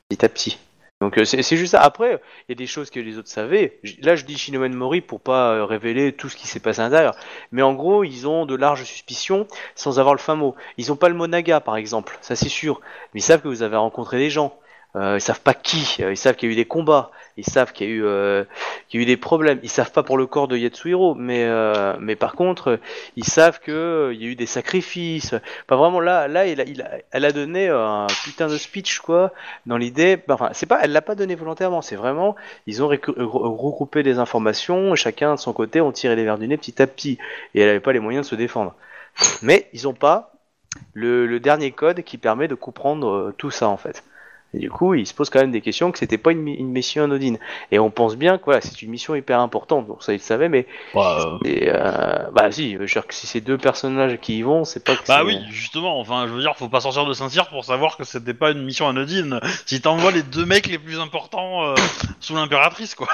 Petit 0.09 0.25
à 0.25 0.29
petit. 0.29 0.57
Donc 0.99 1.19
euh, 1.19 1.25
c'est 1.25 1.57
juste 1.57 1.71
ça. 1.73 1.81
Après, 1.81 2.19
il 2.47 2.51
y 2.51 2.51
a 2.53 2.55
des 2.55 2.65
choses 2.65 2.89
que 2.89 2.99
les 2.99 3.17
autres 3.19 3.29
savaient. 3.29 3.79
Là, 4.01 4.15
je 4.15 4.25
dis 4.25 4.37
Shinomen 4.37 4.73
Mori 4.73 5.01
pour 5.01 5.21
pas 5.21 5.53
euh, 5.53 5.65
révéler 5.65 6.13
tout 6.13 6.27
ce 6.27 6.35
qui 6.35 6.47
s'est 6.47 6.59
passé 6.59 6.81
à 6.81 6.85
l'intérieur. 6.85 7.15
Mais 7.51 7.61
en 7.61 7.73
gros, 7.75 8.03
ils 8.03 8.27
ont 8.27 8.47
de 8.47 8.55
larges 8.55 8.83
suspicions 8.83 9.47
sans 9.75 9.99
avoir 9.99 10.15
le 10.15 10.19
fin 10.19 10.35
mot. 10.35 10.55
Ils 10.77 10.91
ont 10.91 10.95
pas 10.95 11.09
le 11.09 11.15
mot 11.15 11.27
Naga, 11.27 11.59
par 11.59 11.77
exemple. 11.77 12.17
Ça, 12.21 12.35
c'est 12.35 12.49
sûr. 12.49 12.81
Mais 13.13 13.19
ils 13.19 13.23
savent 13.23 13.41
que 13.41 13.47
vous 13.47 13.61
avez 13.61 13.77
rencontré 13.77 14.17
des 14.17 14.31
gens. 14.31 14.57
Euh, 14.97 15.17
ils 15.17 15.21
savent 15.21 15.41
pas 15.41 15.53
qui. 15.53 15.97
Euh, 16.01 16.11
Ils 16.11 16.17
savent 16.17 16.35
qu'il 16.35 16.49
y 16.49 16.51
a 16.51 16.53
eu 16.53 16.55
des 16.55 16.65
combats. 16.65 17.11
Ils 17.37 17.45
savent 17.45 17.71
qu'il 17.71 17.87
y 17.87 17.91
a 17.91 17.93
eu, 17.93 18.03
euh, 18.03 18.43
qu'il 18.89 18.99
y 18.99 19.03
a 19.03 19.05
eu 19.05 19.05
des 19.05 19.17
problèmes. 19.17 19.59
Ils 19.61 19.69
savent 19.69 19.91
pas 19.91 20.01
pour 20.03 20.17
le 20.17 20.25
corps 20.25 20.47
de 20.47 20.57
Yatsuhiro, 20.57 21.13
mais 21.15 21.43
euh, 21.45 21.95
mais 21.99 22.15
par 22.15 22.33
contre, 22.33 22.79
ils 23.15 23.23
savent 23.25 23.59
que 23.59 23.71
euh, 23.71 24.13
il 24.13 24.21
y 24.23 24.25
a 24.25 24.29
eu 24.29 24.35
des 24.35 24.47
sacrifices. 24.47 25.35
Pas 25.67 25.75
vraiment 25.75 25.99
là. 25.99 26.27
Là, 26.27 26.47
il 26.47 26.59
a- 26.61 26.63
il 26.65 26.81
a- 26.81 26.91
elle 27.11 27.25
a 27.25 27.31
donné 27.31 27.69
un 27.69 28.07
putain 28.23 28.47
de 28.47 28.57
speech 28.57 28.99
quoi, 28.99 29.33
dans 29.67 29.77
l'idée. 29.77 30.17
bah, 30.27 30.33
Enfin, 30.35 30.49
c'est 30.53 30.65
pas, 30.65 30.79
elle 30.83 30.91
l'a 30.91 31.01
pas 31.03 31.15
donné 31.15 31.35
volontairement. 31.35 31.81
C'est 31.83 31.95
vraiment, 31.95 32.35
ils 32.65 32.81
ont 32.83 32.87
regroupé 32.87 34.03
des 34.03 34.19
informations. 34.19 34.95
Chacun 34.95 35.35
de 35.35 35.39
son 35.39 35.53
côté 35.53 35.81
ont 35.81 35.91
tiré 35.91 36.15
les 36.15 36.23
verres 36.23 36.37
du 36.39 36.47
nez 36.47 36.57
petit 36.57 36.81
à 36.81 36.87
petit, 36.87 37.17
et 37.55 37.61
elle 37.61 37.69
avait 37.69 37.79
pas 37.79 37.93
les 37.93 37.99
moyens 37.99 38.25
de 38.25 38.29
se 38.31 38.35
défendre. 38.35 38.73
Mais 39.41 39.67
ils 39.73 39.87
ont 39.87 39.93
pas 39.93 40.31
le, 40.93 41.25
le 41.27 41.39
dernier 41.39 41.71
code 41.71 42.03
qui 42.03 42.17
permet 42.17 42.47
de 42.47 42.55
comprendre 42.55 43.09
euh, 43.09 43.35
tout 43.37 43.51
ça 43.51 43.67
en 43.69 43.77
fait. 43.77 44.03
Et 44.57 44.59
du 44.59 44.71
coup, 44.71 44.95
il 44.95 45.05
se 45.05 45.13
pose 45.13 45.29
quand 45.29 45.39
même 45.39 45.51
des 45.51 45.61
questions 45.61 45.91
que 45.91 45.99
c'était 45.99 46.17
pas 46.17 46.31
une, 46.31 46.41
mi- 46.41 46.55
une 46.55 46.71
mission 46.71 47.03
anodine. 47.03 47.37
Et 47.71 47.77
on 47.77 47.91
pense 47.91 48.15
bien 48.15 48.39
que 48.39 48.45
voilà, 48.45 48.59
c'est 48.59 48.81
une 48.81 48.89
mission 48.89 49.13
hyper 49.13 49.39
importante. 49.39 49.85
Donc 49.85 50.01
ça, 50.01 50.13
il 50.13 50.15
le 50.15 50.21
savait, 50.21 50.49
mais 50.49 50.65
bah, 50.95 51.19
euh, 51.43 51.47
et, 51.47 51.69
euh, 51.69 52.25
bah 52.33 52.51
si, 52.51 52.73
je 52.73 52.79
veux 52.79 52.85
dire 52.87 53.05
que 53.05 53.13
si 53.13 53.27
c'est 53.27 53.39
deux 53.41 53.59
personnages 53.59 54.17
qui 54.19 54.39
y 54.39 54.41
vont, 54.41 54.65
c'est 54.65 54.83
pas 54.83 54.95
que 54.95 55.07
Bah 55.07 55.21
oui, 55.23 55.37
justement, 55.51 55.99
enfin, 55.99 56.25
je 56.27 56.33
veux 56.33 56.41
dire, 56.41 56.55
faut 56.57 56.69
pas 56.69 56.79
sortir 56.81 57.05
de 57.05 57.13
Saint-Cyr 57.13 57.49
pour 57.49 57.65
savoir 57.65 57.97
que 57.97 58.03
c'était 58.03 58.33
pas 58.33 58.49
une 58.49 58.63
mission 58.63 58.87
anodine. 58.87 59.39
Si 59.67 59.79
t'envoies 59.79 60.11
les 60.11 60.23
deux 60.23 60.45
mecs 60.45 60.65
les 60.65 60.79
plus 60.79 60.99
importants 60.99 61.63
euh, 61.67 61.75
sous 62.19 62.33
l'impératrice, 62.33 62.95
quoi. 62.95 63.07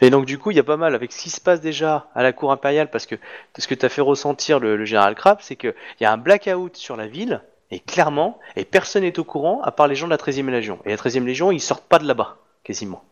Et 0.00 0.08
donc 0.08 0.24
du 0.24 0.38
coup, 0.38 0.50
il 0.52 0.56
y 0.56 0.60
a 0.60 0.64
pas 0.64 0.76
mal 0.78 0.94
avec 0.94 1.12
ce 1.12 1.20
qui 1.20 1.28
se 1.28 1.40
passe 1.40 1.60
déjà 1.60 2.06
à 2.14 2.22
la 2.22 2.32
cour 2.32 2.50
impériale, 2.52 2.88
parce 2.90 3.04
que 3.04 3.16
ce 3.58 3.66
que 3.66 3.74
t'as 3.74 3.88
fait 3.90 4.00
ressentir 4.00 4.58
le, 4.58 4.76
le 4.76 4.84
général 4.86 5.14
Crab, 5.16 5.38
c'est 5.40 5.56
que 5.56 5.74
il 6.00 6.04
y 6.04 6.06
a 6.06 6.12
un 6.12 6.16
blackout 6.16 6.76
sur 6.76 6.96
la 6.96 7.06
ville, 7.08 7.42
et 7.70 7.80
clairement, 7.80 8.38
et 8.56 8.64
personne 8.64 9.02
n'est 9.02 9.18
au 9.18 9.24
courant 9.24 9.60
à 9.62 9.72
part 9.72 9.88
les 9.88 9.94
gens 9.94 10.06
de 10.06 10.12
la 10.12 10.16
13e 10.16 10.50
Légion. 10.50 10.78
Et 10.84 10.90
la 10.90 10.96
13e 10.96 11.24
Légion, 11.24 11.50
ils 11.50 11.60
sortent 11.60 11.86
pas 11.86 11.98
de 11.98 12.06
là-bas, 12.06 12.38
quasiment. 12.64 13.04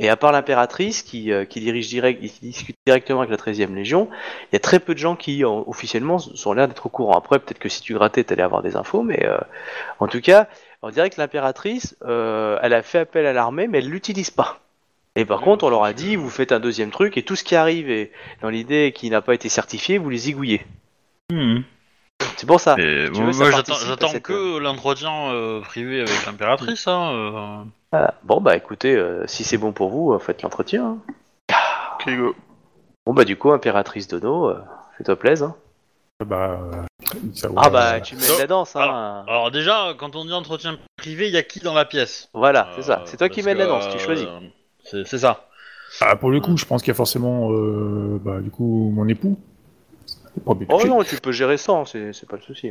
Et 0.00 0.08
à 0.08 0.16
part 0.16 0.32
l'impératrice 0.32 1.02
qui, 1.02 1.30
euh, 1.30 1.44
qui 1.44 1.60
dirige 1.60 1.88
direct, 1.88 2.20
qui 2.20 2.46
discute 2.46 2.76
directement 2.86 3.20
avec 3.20 3.30
la 3.30 3.36
13e 3.36 3.74
Légion, 3.74 4.08
il 4.50 4.54
y 4.54 4.56
a 4.56 4.60
très 4.60 4.80
peu 4.80 4.94
de 4.94 4.98
gens 4.98 5.14
qui 5.16 5.44
officiellement 5.44 6.18
sont 6.18 6.52
l'air 6.52 6.66
d'être 6.66 6.86
au 6.86 6.88
courant. 6.88 7.16
Après, 7.16 7.38
peut-être 7.38 7.60
que 7.60 7.68
si 7.68 7.82
tu 7.82 7.94
grattais, 7.94 8.24
t'allais 8.24 8.42
avoir 8.42 8.62
des 8.62 8.76
infos, 8.76 9.02
mais 9.02 9.24
euh, 9.24 9.38
en 10.00 10.08
tout 10.08 10.20
cas, 10.20 10.48
on 10.82 10.90
dirait 10.90 11.08
que 11.08 11.20
l'impératrice, 11.20 11.96
euh, 12.04 12.58
elle 12.62 12.74
a 12.74 12.82
fait 12.82 13.00
appel 13.00 13.26
à 13.26 13.32
l'armée, 13.32 13.68
mais 13.68 13.78
elle 13.78 13.88
l'utilise 13.88 14.30
pas. 14.30 14.58
Et 15.14 15.24
par 15.24 15.40
contre, 15.40 15.64
on 15.64 15.70
leur 15.70 15.84
a 15.84 15.92
dit, 15.92 16.16
vous 16.16 16.30
faites 16.30 16.52
un 16.52 16.60
deuxième 16.60 16.90
truc, 16.90 17.16
et 17.16 17.22
tout 17.22 17.36
ce 17.36 17.44
qui 17.44 17.54
arrive 17.54 17.90
et 17.90 18.10
dans 18.40 18.48
l'idée 18.48 18.92
qui 18.92 19.10
n'a 19.10 19.20
pas 19.20 19.34
été 19.34 19.48
certifié, 19.48 19.98
vous 19.98 20.10
les 20.10 20.18
zigouillez. 20.18 20.62
C'est 22.36 22.46
pour 22.46 22.60
ça. 22.60 22.76
Et 22.78 23.06
veux, 23.08 23.32
ça 23.32 23.50
j'attends, 23.50 24.12
que 24.20 24.58
l'entretien 24.58 25.30
euh, 25.32 25.60
privé 25.60 26.00
avec 26.00 26.26
l'impératrice, 26.26 26.86
hein. 26.88 27.12
euh. 27.12 27.64
Voilà. 27.92 28.14
Bon 28.24 28.40
bah 28.40 28.56
écoutez, 28.56 28.94
euh, 28.94 29.24
si 29.26 29.44
c'est 29.44 29.58
bon 29.58 29.72
pour 29.72 29.90
vous, 29.90 30.12
euh, 30.12 30.18
faites 30.18 30.42
l'entretien. 30.42 30.98
hein. 31.50 31.56
Ok, 31.94 32.16
go. 32.16 32.34
Bon 33.06 33.14
bah 33.14 33.24
du 33.24 33.36
coup, 33.36 33.50
impératrice 33.52 34.08
Dono, 34.08 34.48
euh, 34.48 34.60
fais-toi 34.96 35.16
plaisir. 35.16 35.48
Hein. 35.48 35.56
Bah, 36.24 36.60
euh, 36.72 36.82
ça 37.34 37.48
va. 37.48 37.54
Ah 37.64 37.70
bah 37.70 38.00
tu 38.00 38.14
mets 38.14 38.22
de 38.22 38.40
la 38.40 38.46
danse. 38.46 38.76
Hein. 38.76 39.24
Alors 39.26 39.50
déjà, 39.50 39.92
quand 39.98 40.14
on 40.14 40.24
dit 40.24 40.32
entretien 40.32 40.78
privé, 40.96 41.26
il 41.26 41.34
y 41.34 41.36
a 41.36 41.42
qui 41.42 41.60
dans 41.60 41.74
la 41.74 41.84
pièce? 41.84 42.28
Voilà, 42.32 42.68
c'est 42.76 42.82
ça. 42.82 43.00
Euh, 43.00 43.02
C'est 43.06 43.16
toi 43.16 43.28
qui 43.28 43.42
mets 43.42 43.54
de 43.54 43.58
la 43.58 43.66
danse, 43.66 43.88
tu 43.90 43.96
euh, 43.96 43.98
choisis. 43.98 44.28
C'est, 44.84 45.04
c'est 45.06 45.18
ça. 45.18 45.46
Ah, 46.00 46.16
pour 46.16 46.30
le 46.30 46.40
coup, 46.40 46.56
je 46.56 46.64
pense 46.64 46.80
qu'il 46.80 46.88
y 46.88 46.92
a 46.92 46.94
forcément, 46.94 47.50
euh, 47.52 48.18
bah, 48.22 48.40
du 48.40 48.50
coup, 48.50 48.90
mon 48.94 49.06
époux. 49.08 49.36
Oh 50.46 50.56
non, 50.86 51.02
tu 51.02 51.16
peux 51.16 51.32
gérer 51.32 51.56
ça, 51.56 51.72
hein, 51.72 51.84
c'est 51.84 52.12
c'est 52.12 52.28
pas 52.28 52.36
le 52.36 52.42
souci. 52.42 52.70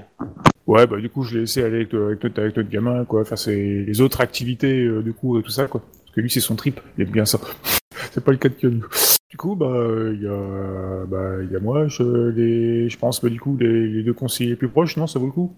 Ouais, 0.67 0.87
bah, 0.87 0.97
du 0.97 1.09
coup, 1.09 1.23
je 1.23 1.35
l'ai 1.35 1.39
laissé 1.41 1.63
aller 1.63 1.77
avec, 1.77 1.93
avec, 1.93 2.23
notre, 2.23 2.41
avec 2.41 2.57
notre 2.57 2.69
gamin, 2.69 3.05
quoi. 3.05 3.25
Faire 3.25 3.37
ses, 3.37 3.83
les 3.83 4.01
autres 4.01 4.21
activités, 4.21 4.83
euh, 4.83 5.01
du 5.01 5.13
coup, 5.13 5.39
et 5.39 5.43
tout 5.43 5.51
ça, 5.51 5.67
quoi. 5.67 5.81
Parce 5.81 6.15
que 6.15 6.21
lui, 6.21 6.29
c'est 6.29 6.39
son 6.39 6.55
trip. 6.55 6.79
Il 6.97 7.03
aime 7.03 7.11
bien 7.11 7.25
ça. 7.25 7.39
c'est 8.11 8.23
pas 8.23 8.31
le 8.31 8.37
cas 8.37 8.49
de 8.49 8.55
Keanu. 8.55 8.83
Du 9.29 9.37
coup, 9.37 9.55
bah, 9.55 9.67
il 10.13 10.21
y 10.21 10.27
a, 10.27 11.05
bah, 11.07 11.43
y 11.49 11.55
a 11.55 11.59
moi, 11.59 11.87
je, 11.87 12.29
les, 12.29 12.89
je 12.89 12.97
pense, 12.97 13.21
bah, 13.21 13.29
du 13.29 13.39
coup, 13.39 13.57
les, 13.59 13.87
les 13.87 14.03
deux 14.03 14.13
conseillers 14.13 14.51
les 14.51 14.55
plus 14.55 14.69
proches, 14.69 14.97
non, 14.97 15.07
ça 15.07 15.19
vaut 15.19 15.27
le 15.27 15.31
coup? 15.31 15.55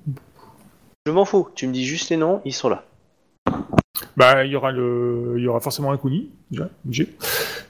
Je 1.06 1.12
m'en 1.12 1.26
fous, 1.26 1.50
tu 1.56 1.68
me 1.68 1.74
dis 1.74 1.86
juste 1.86 2.10
les 2.10 2.18
noms, 2.18 2.42
ils 2.46 2.54
sont 2.54 2.70
là. 2.70 2.86
Bah, 4.16 4.46
il 4.46 4.52
y 4.52 4.56
aura 4.56 4.72
le, 4.72 5.36
il 5.38 5.44
y 5.44 5.48
aura 5.48 5.60
forcément 5.60 5.92
un 5.92 5.98
Kuni, 5.98 6.32
déjà, 6.52 6.70
obligé. 6.86 7.10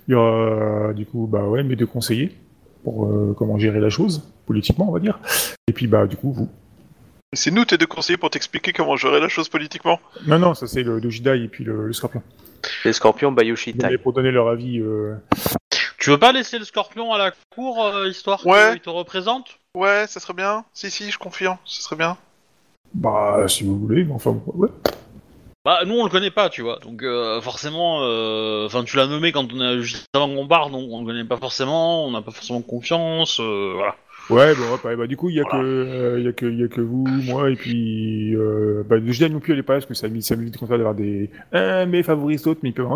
Il 0.07 0.11
y 0.11 0.15
aura, 0.15 0.93
du 0.93 1.05
coup, 1.05 1.27
bah 1.27 1.47
ouais, 1.47 1.63
mes 1.63 1.75
deux 1.75 1.85
conseillers 1.85 2.35
pour 2.83 3.05
euh, 3.05 3.35
comment 3.37 3.57
gérer 3.57 3.79
la 3.79 3.89
chose, 3.89 4.23
politiquement, 4.45 4.89
on 4.89 4.91
va 4.91 4.99
dire. 4.99 5.19
Et 5.67 5.73
puis, 5.73 5.87
bah, 5.87 6.05
du 6.07 6.15
coup, 6.17 6.31
vous. 6.31 6.49
C'est 7.35 7.49
nous 7.51 7.65
tes 7.65 7.77
deux 7.77 7.87
conseillers 7.87 8.17
pour 8.17 8.29
t'expliquer 8.29 8.73
comment 8.73 8.95
gérer 8.95 9.19
la 9.19 9.27
chose 9.29 9.49
politiquement. 9.49 9.99
Non, 10.27 10.37
non, 10.37 10.53
ça 10.53 10.67
c'est 10.67 10.83
le, 10.83 10.99
le 10.99 11.09
Jidai 11.09 11.43
et 11.43 11.47
puis 11.47 11.63
le, 11.63 11.87
le 11.87 11.93
Scorpion. 11.93 12.21
Les 12.85 12.93
scorpions 12.93 13.31
Bayoshi 13.31 13.73
Donner- 13.73 13.93
Tai. 13.93 13.97
pour 13.97 14.13
donner 14.13 14.31
leur 14.31 14.47
avis. 14.49 14.79
Euh... 14.79 15.15
Tu 15.97 16.11
veux 16.11 16.17
pas 16.19 16.31
laisser 16.31 16.59
le 16.59 16.65
scorpion 16.65 17.11
à 17.11 17.17
la 17.17 17.31
cour, 17.55 17.83
euh, 17.85 18.07
histoire 18.07 18.45
Ouais. 18.45 18.71
qu'il 18.73 18.81
te 18.81 18.89
représente? 18.89 19.57
Ouais, 19.75 20.05
ça 20.07 20.19
serait 20.19 20.33
bien. 20.33 20.63
Si, 20.73 20.91
si, 20.91 21.09
je 21.09 21.17
confirme, 21.17 21.57
ça 21.65 21.81
serait 21.81 21.95
bien. 21.95 22.17
Bah, 22.93 23.45
si 23.47 23.63
vous 23.63 23.79
voulez, 23.79 24.03
mais 24.03 24.13
enfin, 24.13 24.37
ouais. 24.53 24.69
Bah, 25.65 25.79
nous 25.85 25.95
on 25.95 26.03
le 26.03 26.09
connaît 26.09 26.31
pas, 26.31 26.49
tu 26.49 26.61
vois. 26.61 26.79
Donc 26.79 27.03
euh, 27.03 27.39
forcément, 27.41 27.99
euh, 28.03 28.65
enfin, 28.65 28.83
tu 28.83 28.97
l'as 28.97 29.07
nommé 29.07 29.31
quand 29.31 29.51
on 29.53 29.59
a 29.61 29.79
juste 29.79 30.07
avant 30.13 30.27
qu'on 30.33 30.47
parte, 30.47 30.71
donc 30.71 30.89
on 30.91 30.99
le 31.01 31.05
connaît 31.05 31.23
pas 31.23 31.37
forcément, 31.37 32.05
on 32.05 32.11
n'a 32.11 32.21
pas 32.21 32.31
forcément 32.31 32.61
confiance, 32.61 33.39
euh, 33.39 33.71
voilà. 33.75 33.95
Ouais, 34.29 34.53
bon, 34.55 34.63
ouais, 34.87 34.95
bah, 34.95 35.05
du 35.05 35.17
coup, 35.17 35.29
il 35.29 35.35
y 35.35 35.39
a 35.41 35.43
Voilà. 35.43 35.59
que, 35.59 35.65
euh, 35.65 36.19
il 36.19 36.25
y 36.25 36.27
a 36.29 36.31
que, 36.31 36.45
il 36.45 36.59
y 36.59 36.63
a 36.63 36.67
que 36.69 36.79
vous, 36.79 37.05
moi, 37.25 37.49
et 37.49 37.55
puis, 37.55 38.33
euh, 38.35 38.83
bah, 38.87 38.95
Jidai 39.05 39.27
non 39.27 39.41
plus, 39.41 39.51
elle 39.51 39.59
est 39.59 39.63
pas 39.63 39.73
là, 39.73 39.79
parce 39.79 39.85
que 39.85 39.93
ça, 39.95 40.07
m'é- 40.07 40.21
ça 40.21 40.37
m'évite 40.37 40.57
ça 40.57 40.65
d'avoir 40.77 40.95
des, 40.95 41.29
un, 41.51 41.85
mes 41.85 42.03
favoris 42.03 42.41
d'autres, 42.41 42.61
mais 42.63 42.69
ils 42.69 42.73
peuvent, 42.73 42.87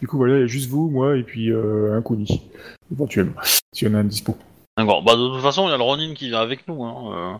Du 0.00 0.08
coup, 0.08 0.16
voilà, 0.16 0.36
il 0.38 0.40
y 0.40 0.42
a 0.42 0.46
juste 0.48 0.68
vous, 0.70 0.90
moi, 0.90 1.16
et 1.16 1.22
puis, 1.22 1.52
euh, 1.52 1.96
un 1.96 2.02
Kuni. 2.02 2.42
Éventuellement. 2.92 3.34
S'il 3.72 3.86
y 3.88 3.90
en 3.90 3.94
a 3.94 3.98
un 3.98 4.04
dispo. 4.04 4.36
D'accord. 4.76 5.02
Bah 5.02 5.14
de 5.14 5.28
toute 5.28 5.40
façon, 5.40 5.68
il 5.68 5.70
y 5.70 5.74
a 5.74 5.76
le 5.76 5.84
Ronin 5.84 6.14
qui 6.14 6.28
vient 6.28 6.40
avec 6.40 6.66
nous. 6.66 6.82
Hein. 6.84 7.12
euh. 7.34 7.38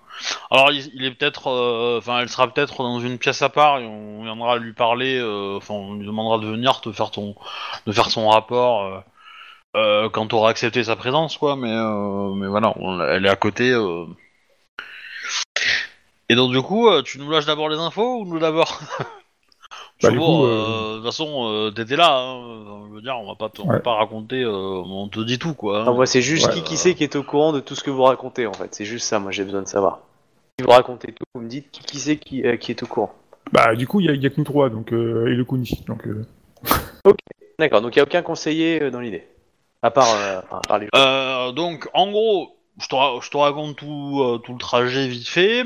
Alors 0.53 0.71
il, 0.71 1.05
est 1.05 1.11
peut-être, 1.11 1.49
euh, 1.49 1.99
enfin, 1.99 2.21
elle 2.21 2.29
sera 2.29 2.47
peut-être 2.53 2.85
dans 2.85 3.01
une 3.01 3.19
pièce 3.19 3.43
à 3.43 3.49
part 3.49 3.79
et 3.81 3.87
on 3.87 4.23
viendra 4.23 4.57
lui 4.59 4.73
parler. 4.73 5.19
euh, 5.19 5.57
Enfin, 5.57 5.75
on 5.75 5.95
lui 5.95 6.07
demandera 6.07 6.39
de 6.39 6.47
venir 6.47 6.81
te 6.81 6.93
faire 6.93 7.11
ton, 7.11 7.35
de 7.87 7.93
faire 7.93 8.11
son 8.11 8.29
rapport 8.29 8.83
euh, 8.85 9.01
euh, 9.77 10.09
quand 10.11 10.29
tu 10.29 10.35
auras 10.37 10.51
accepté 10.51 10.85
sa 10.85 10.97
présence, 10.97 11.39
quoi. 11.39 11.57
Mais, 11.57 11.71
euh, 11.73 12.35
mais 12.35 12.49
voilà, 12.49 12.75
elle 13.11 13.27
est 13.27 13.31
à 13.31 13.37
côté. 13.37 13.71
euh. 13.73 14.07
Et 16.29 16.35
donc 16.35 16.53
du 16.53 16.61
coup, 16.61 16.89
euh, 16.89 17.03
tu 17.03 17.19
nous 17.19 17.31
lâches 17.31 17.47
d'abord 17.47 17.69
les 17.71 17.79
infos 17.79 18.21
ou 18.21 18.27
nous 18.27 18.39
d'abord? 18.39 18.79
Bah, 20.03 20.11
bon, 20.11 20.17
coup, 20.41 20.47
euh, 20.47 20.91
de 20.93 20.97
toute 20.97 21.07
façon, 21.07 21.49
euh, 21.49 21.71
t'étais 21.71 21.97
là. 21.97 22.19
Hein, 22.19 22.85
je 22.91 22.95
veux 22.97 23.01
dire, 23.03 23.17
on 23.19 23.27
va 23.29 23.37
pas, 23.37 23.49
te- 23.49 23.63
on 23.63 23.67
va 23.69 23.75
Ouais. 23.75 23.81
pas 23.81 23.95
raconter. 23.95 24.43
euh, 24.43 24.51
on 24.53 25.09
te 25.09 25.21
dit 25.21 25.39
tout, 25.39 25.55
quoi. 25.55 25.81
hein. 25.81 25.85
Non, 25.85 25.95
moi 25.95 26.07
c'est 26.07 26.21
juste 26.23 26.49
Ouais. 26.49 26.55
qui 26.55 26.63
qui 26.63 26.77
c'est 26.77 26.95
qui 26.95 27.05
est 27.05 27.17
au 27.17 27.23
courant 27.23 27.53
de 27.53 27.61
tout 27.61 27.75
ce 27.75 27.83
que 27.85 27.91
vous 27.91 28.03
racontez 28.03 28.47
en 28.47 28.53
fait. 28.53 28.75
C'est 28.75 28.85
juste 28.85 29.07
ça, 29.07 29.19
moi 29.19 29.31
j'ai 29.31 29.45
besoin 29.45 29.63
de 29.63 29.69
savoir. 29.69 30.01
Si 30.59 30.65
vous 30.65 30.71
racontez 30.71 31.13
tout, 31.13 31.25
vous 31.35 31.41
me 31.41 31.49
dites 31.49 31.71
qui 31.71 31.83
qui 31.83 31.99
c'est 31.99 32.17
qui, 32.17 32.45
euh, 32.47 32.57
qui 32.57 32.71
est 32.73 32.83
au 32.83 32.87
courant. 32.87 33.13
Bah, 33.53 33.75
du 33.77 33.87
coup, 33.87 34.01
il 34.01 34.07
y 34.07 34.09
a, 34.11 34.13
il 34.13 34.23
y 34.23 34.27
a 34.27 34.31
que 34.31 34.35
nous 34.39 34.45
trois, 34.45 34.69
donc, 34.69 34.93
euh, 34.93 35.27
et 35.27 35.35
le 35.35 35.45
Kuni. 35.45 35.83
Donc, 35.87 36.07
euh, 36.07 36.25
D'accord, 37.59 37.81
donc 37.83 37.95
il 37.95 37.99
n'y 37.99 38.01
a 38.01 38.05
aucun 38.05 38.23
conseiller 38.23 38.83
euh, 38.83 38.91
dans 38.91 39.01
l'idée. 39.01 39.27
À 39.83 39.91
part, 39.91 40.09
euh, 40.15 40.41
enfin, 40.45 40.57
à 40.65 40.69
part 40.69 40.79
les 40.79 40.89
Euh, 40.97 41.53
donc, 41.53 41.89
en 41.95 42.11
gros, 42.11 42.57
je 42.81 42.89
te, 42.89 42.95
ra- 42.95 43.19
je 43.21 43.31
te 43.31 43.37
raconte 43.37 43.77
tout, 43.77 44.21
euh, 44.23 44.39
tout 44.39 44.53
le 44.53 44.59
trajet 44.59 45.07
vite 45.07 45.29
fait. 45.29 45.63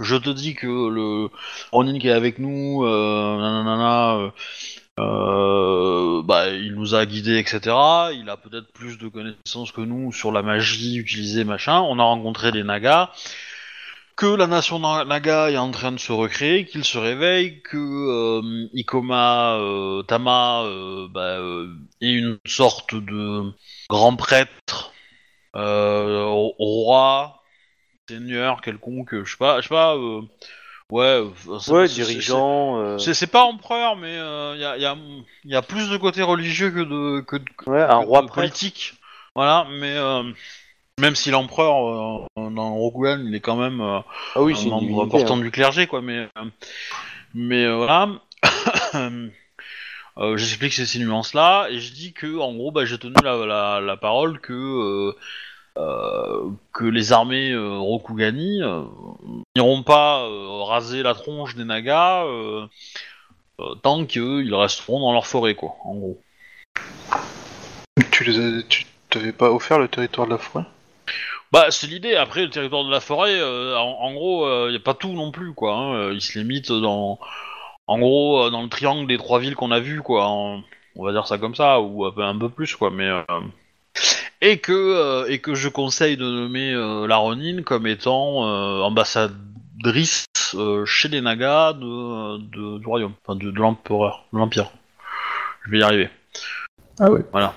Je 0.00 0.16
te 0.16 0.30
dis 0.30 0.54
que 0.54 0.66
le 0.66 1.28
Ronin 1.72 1.98
qui 1.98 2.08
est 2.08 2.12
avec 2.12 2.38
nous, 2.38 2.84
euh, 2.84 3.38
euh, 3.38 4.30
euh, 4.98 6.22
bah, 6.22 6.48
il 6.50 6.74
nous 6.74 6.94
a 6.94 7.06
guidés, 7.06 7.38
etc. 7.38 7.76
Il 8.14 8.28
a 8.30 8.36
peut-être 8.36 8.72
plus 8.72 8.98
de 8.98 9.08
connaissances 9.08 9.72
que 9.72 9.80
nous 9.82 10.12
sur 10.12 10.32
la 10.32 10.42
magie 10.42 10.96
utilisée, 10.96 11.44
machin. 11.44 11.80
On 11.80 11.98
a 11.98 12.02
rencontré 12.04 12.50
des 12.52 12.62
Nagas. 12.64 13.10
que 14.16 14.26
la 14.26 14.46
nation 14.46 14.78
na- 14.78 15.04
Naga 15.06 15.50
est 15.50 15.56
en 15.56 15.70
train 15.70 15.92
de 15.92 15.98
se 15.98 16.12
recréer, 16.12 16.66
qu'il 16.66 16.84
se 16.84 16.98
réveille, 16.98 17.62
que 17.62 17.78
euh, 17.78 18.68
Ikoma 18.74 19.58
Tama 20.08 20.64
bah, 21.10 21.38
est 22.02 22.12
une 22.12 22.38
sorte 22.46 22.94
de 22.94 23.50
grand 23.88 24.16
prêtre, 24.16 24.92
roi, 25.54 27.39
seigneur 28.14 28.60
quelconque, 28.60 29.24
je 29.24 29.30
sais 29.30 29.36
pas, 29.38 29.58
je 29.60 29.68
sais 29.68 29.74
pas, 29.74 29.94
euh, 29.96 30.20
ouais, 30.90 31.04
euh, 31.48 31.58
Ouais, 31.68 31.86
dirigeant. 31.88 32.78
euh, 32.80 32.98
c'est- 32.98 33.26
pas 33.26 33.44
empereur, 33.44 33.96
mais 33.96 34.14
il 34.14 34.60
y, 34.60 34.64
a, 34.64 34.76
y 34.76 34.84
a- 34.84 34.96
y 35.44 35.54
a 35.54 35.62
plus 35.62 35.88
de 35.90 35.96
côté 35.96 36.22
religieux 36.22 36.70
que 36.70 36.80
de, 36.80 37.20
que, 37.20 37.36
de- 37.36 37.44
Ouais, 37.66 37.80
un 37.82 38.00
que 38.00 38.06
roi 38.06 38.22
de 38.22 38.30
politique. 38.30 38.94
Voilà, 39.36 39.66
mais 39.70 39.94
même 41.00 41.14
si 41.14 41.30
l'empereur 41.30 42.26
dans 42.36 42.74
Rokugan, 42.74 43.24
il 43.26 43.34
est 43.34 43.40
quand 43.40 43.56
même 43.56 43.80
Ah 43.80 44.04
oui, 44.42 44.54
un 44.54 44.70
membre 44.70 44.80
divinité, 44.80 45.16
important 45.16 45.36
hein. 45.36 45.40
du 45.40 45.50
clergé, 45.50 45.86
quoi. 45.86 46.02
Mais, 46.02 46.28
mais 47.34 47.70
voilà. 47.72 48.08
Euh, 50.18 50.36
J'explique 50.36 50.72
ces, 50.72 50.86
ces 50.86 50.98
nuances-là 50.98 51.68
et 51.70 51.78
je 51.78 51.92
dis 51.92 52.12
que, 52.12 52.38
en 52.38 52.52
gros, 52.54 52.72
bah, 52.72 52.84
j'ai 52.84 52.98
tenu 52.98 53.14
la, 53.22 53.36
la, 53.46 53.80
la 53.80 53.96
parole 53.96 54.40
que 54.40 54.52
euh, 54.52 55.16
que 55.76 56.84
les 56.84 57.12
armées 57.12 57.52
euh, 57.52 57.78
Rokugani 57.78 58.62
euh, 58.62 58.82
n'iront 59.56 59.82
pas 59.82 60.22
euh, 60.24 60.62
raser 60.62 61.02
la 61.02 61.14
tronche 61.14 61.54
des 61.54 61.64
Nagas 61.64 62.24
euh, 62.24 62.66
euh, 63.60 63.74
tant 63.82 64.04
qu'ils 64.04 64.54
resteront 64.54 65.00
dans 65.00 65.12
leur 65.12 65.26
forêt, 65.26 65.54
quoi. 65.54 65.74
En 65.84 65.94
gros. 65.94 66.20
Tu 68.10 68.24
les 68.24 68.38
as, 68.38 68.62
tu 68.68 68.86
t'avais 69.08 69.32
pas 69.32 69.50
offert 69.50 69.78
le 69.78 69.88
territoire 69.88 70.26
de 70.26 70.32
la 70.32 70.38
forêt? 70.38 70.64
Bah, 71.52 71.66
c'est 71.70 71.88
l'idée. 71.88 72.14
Après, 72.14 72.42
le 72.42 72.50
territoire 72.50 72.84
de 72.84 72.90
la 72.90 73.00
forêt, 73.00 73.40
euh, 73.40 73.76
en, 73.76 73.98
en 74.00 74.12
gros, 74.14 74.66
il 74.66 74.70
n'y 74.70 74.76
a 74.76 74.80
pas 74.80 74.94
tout 74.94 75.12
non 75.12 75.32
plus, 75.32 75.52
quoi. 75.52 75.74
hein. 75.74 75.94
Euh, 75.94 76.14
Il 76.14 76.20
se 76.20 76.38
limite 76.38 76.70
dans, 76.70 77.18
en 77.86 77.98
gros, 77.98 78.44
euh, 78.44 78.50
dans 78.50 78.62
le 78.62 78.68
triangle 78.68 79.08
des 79.08 79.18
trois 79.18 79.40
villes 79.40 79.56
qu'on 79.56 79.72
a 79.72 79.80
vues, 79.80 80.02
quoi. 80.02 80.26
en- 80.26 80.62
on 80.96 81.04
va 81.04 81.12
dire 81.12 81.26
ça 81.26 81.38
comme 81.38 81.54
ça, 81.54 81.80
ou 81.80 82.04
un 82.04 82.12
peu, 82.12 82.22
un 82.22 82.38
peu 82.38 82.48
plus, 82.48 82.76
quoi. 82.76 82.90
Mais 82.90 83.08
euh, 83.08 83.22
et 84.40 84.58
que 84.58 84.72
euh, 84.72 85.26
et 85.28 85.38
que 85.40 85.54
je 85.54 85.68
conseille 85.68 86.16
de 86.16 86.24
nommer 86.24 86.72
euh, 86.72 87.06
la 87.06 87.16
Ronin 87.16 87.62
comme 87.62 87.86
étant 87.86 88.46
euh, 88.46 88.80
ambassadrice 88.80 90.26
euh, 90.54 90.84
chez 90.86 91.08
les 91.08 91.20
Nagas 91.20 91.74
de, 91.74 92.38
de- 92.38 92.78
du 92.78 92.86
royaume, 92.86 93.12
enfin 93.24 93.36
de, 93.36 93.50
de 93.50 93.58
l'empereur, 93.58 94.24
de 94.32 94.38
l'empire. 94.38 94.70
Je 95.64 95.70
vais 95.70 95.78
y 95.78 95.82
arriver. 95.82 96.10
Ah 96.98 97.10
ouais. 97.10 97.20
Voilà. 97.32 97.54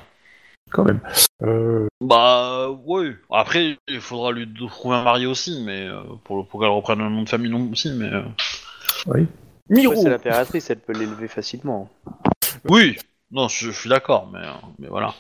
Quand 0.72 0.84
même. 0.86 1.00
Euh, 1.44 1.88
Bah 2.02 2.70
ouais. 2.70 3.16
Après, 3.32 3.78
il 3.88 4.02
faudra 4.02 4.32
lui 4.32 4.48
trouver 4.68 4.96
un 4.96 5.04
mari 5.04 5.26
aussi, 5.26 5.62
mais 5.64 5.88
euh, 5.88 6.02
pour, 6.24 6.48
pour 6.48 6.60
qu'elle 6.60 6.70
reprenne 6.70 7.00
un 7.02 7.10
nom 7.10 7.24
de 7.24 7.30
famille 7.30 7.52
non 7.52 7.70
aussi, 7.72 7.92
mais 7.94 8.12
euh, 8.12 8.22
oui. 9.08 9.28
Miro 9.70 9.96
c'est 9.96 10.10
l'impératrice, 10.10 10.70
elle 10.70 10.80
peut 10.80 10.94
l'élever 10.94 11.28
facilement. 11.28 11.90
oui. 12.66 12.98
Non, 13.32 13.48
je, 13.48 13.72
je 13.72 13.80
suis 13.80 13.90
d'accord, 13.90 14.30
mais 14.32 14.42
mais 14.78 14.88
voilà. 14.88 15.14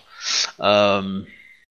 Euh, 0.59 1.21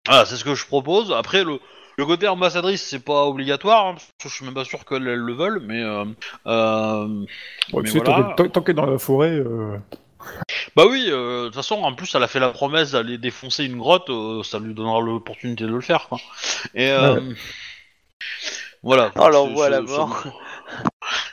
voilà, 0.06 0.24
c'est 0.24 0.36
ce 0.36 0.44
que 0.44 0.54
je 0.54 0.66
propose. 0.66 1.12
Après 1.12 1.44
le 1.44 1.58
le 1.98 2.06
côté 2.06 2.26
ambassadrice, 2.26 2.82
c'est 2.82 3.04
pas 3.04 3.26
obligatoire, 3.26 3.86
hein, 3.86 3.92
parce 3.94 4.06
que 4.22 4.28
je 4.30 4.34
suis 4.34 4.44
même 4.46 4.54
pas 4.54 4.64
sûr 4.64 4.82
qu'elles 4.86 5.06
elles 5.06 5.18
le 5.18 5.34
veulent, 5.34 5.60
mais 5.66 5.82
euh, 5.82 6.04
euh, 6.46 7.06
Ouais, 7.74 7.82
mais 7.82 7.82
tu 7.82 7.90
sais, 7.90 7.98
voilà. 7.98 8.04
tant 8.14 8.22
qu'elle- 8.34 8.36
tant- 8.46 8.48
tant 8.50 8.60
qu'elle 8.62 8.70
est 8.78 8.80
dans 8.82 8.86
la 8.90 8.98
forêt, 8.98 9.30
euh, 9.32 9.76
Bah 10.74 10.84
oui, 10.88 11.06
euh, 11.10 11.42
de 11.42 11.46
toute 11.48 11.56
façon, 11.56 11.82
en 11.82 11.92
plus, 11.94 12.14
elle 12.14 12.22
a 12.22 12.28
fait 12.28 12.40
la 12.40 12.48
promesse 12.48 12.92
d'aller 12.92 13.18
défoncer 13.18 13.64
une 13.66 13.76
grotte, 13.76 14.08
euh, 14.08 14.42
ça 14.42 14.58
lui 14.58 14.72
donnera 14.72 15.00
l'opportunité 15.02 15.64
de 15.64 15.68
le 15.70 15.80
faire, 15.82 16.08
quoi. 16.08 16.18
Et 16.74 16.90
euh, 16.90 17.20
voilà. 18.82 19.12
Oh, 19.16 19.28
l'envoi 19.28 19.66
à 19.66 19.68
la 19.68 19.82
mort. 19.82 20.24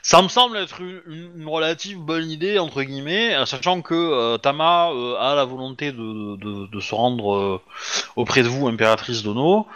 Ça 0.10 0.24
me 0.24 0.28
semble 0.28 0.58
être 0.58 0.82
une, 0.82 1.02
une- 1.38 1.48
relative 1.48 2.00
bonne 2.00 2.32
idée, 2.32 2.58
entre 2.58 2.82
guillemets, 2.82 3.36
euh, 3.36 3.46
sachant 3.46 3.84
que 3.84 3.94
euh, 3.94 4.40
Tama 4.40 4.90
euh, 4.90 5.16
a 5.20 5.36
la 5.36 5.46
volonté 5.46 5.92
de, 5.92 6.36
de, 6.36 6.66
de 6.66 6.80
se 6.80 6.96
rendre 6.96 7.36
euh, 7.36 7.62
auprès 8.16 8.42
de 8.42 8.48
vous, 8.48 8.68
impératrice 8.68 9.22
Dono, 9.22 9.68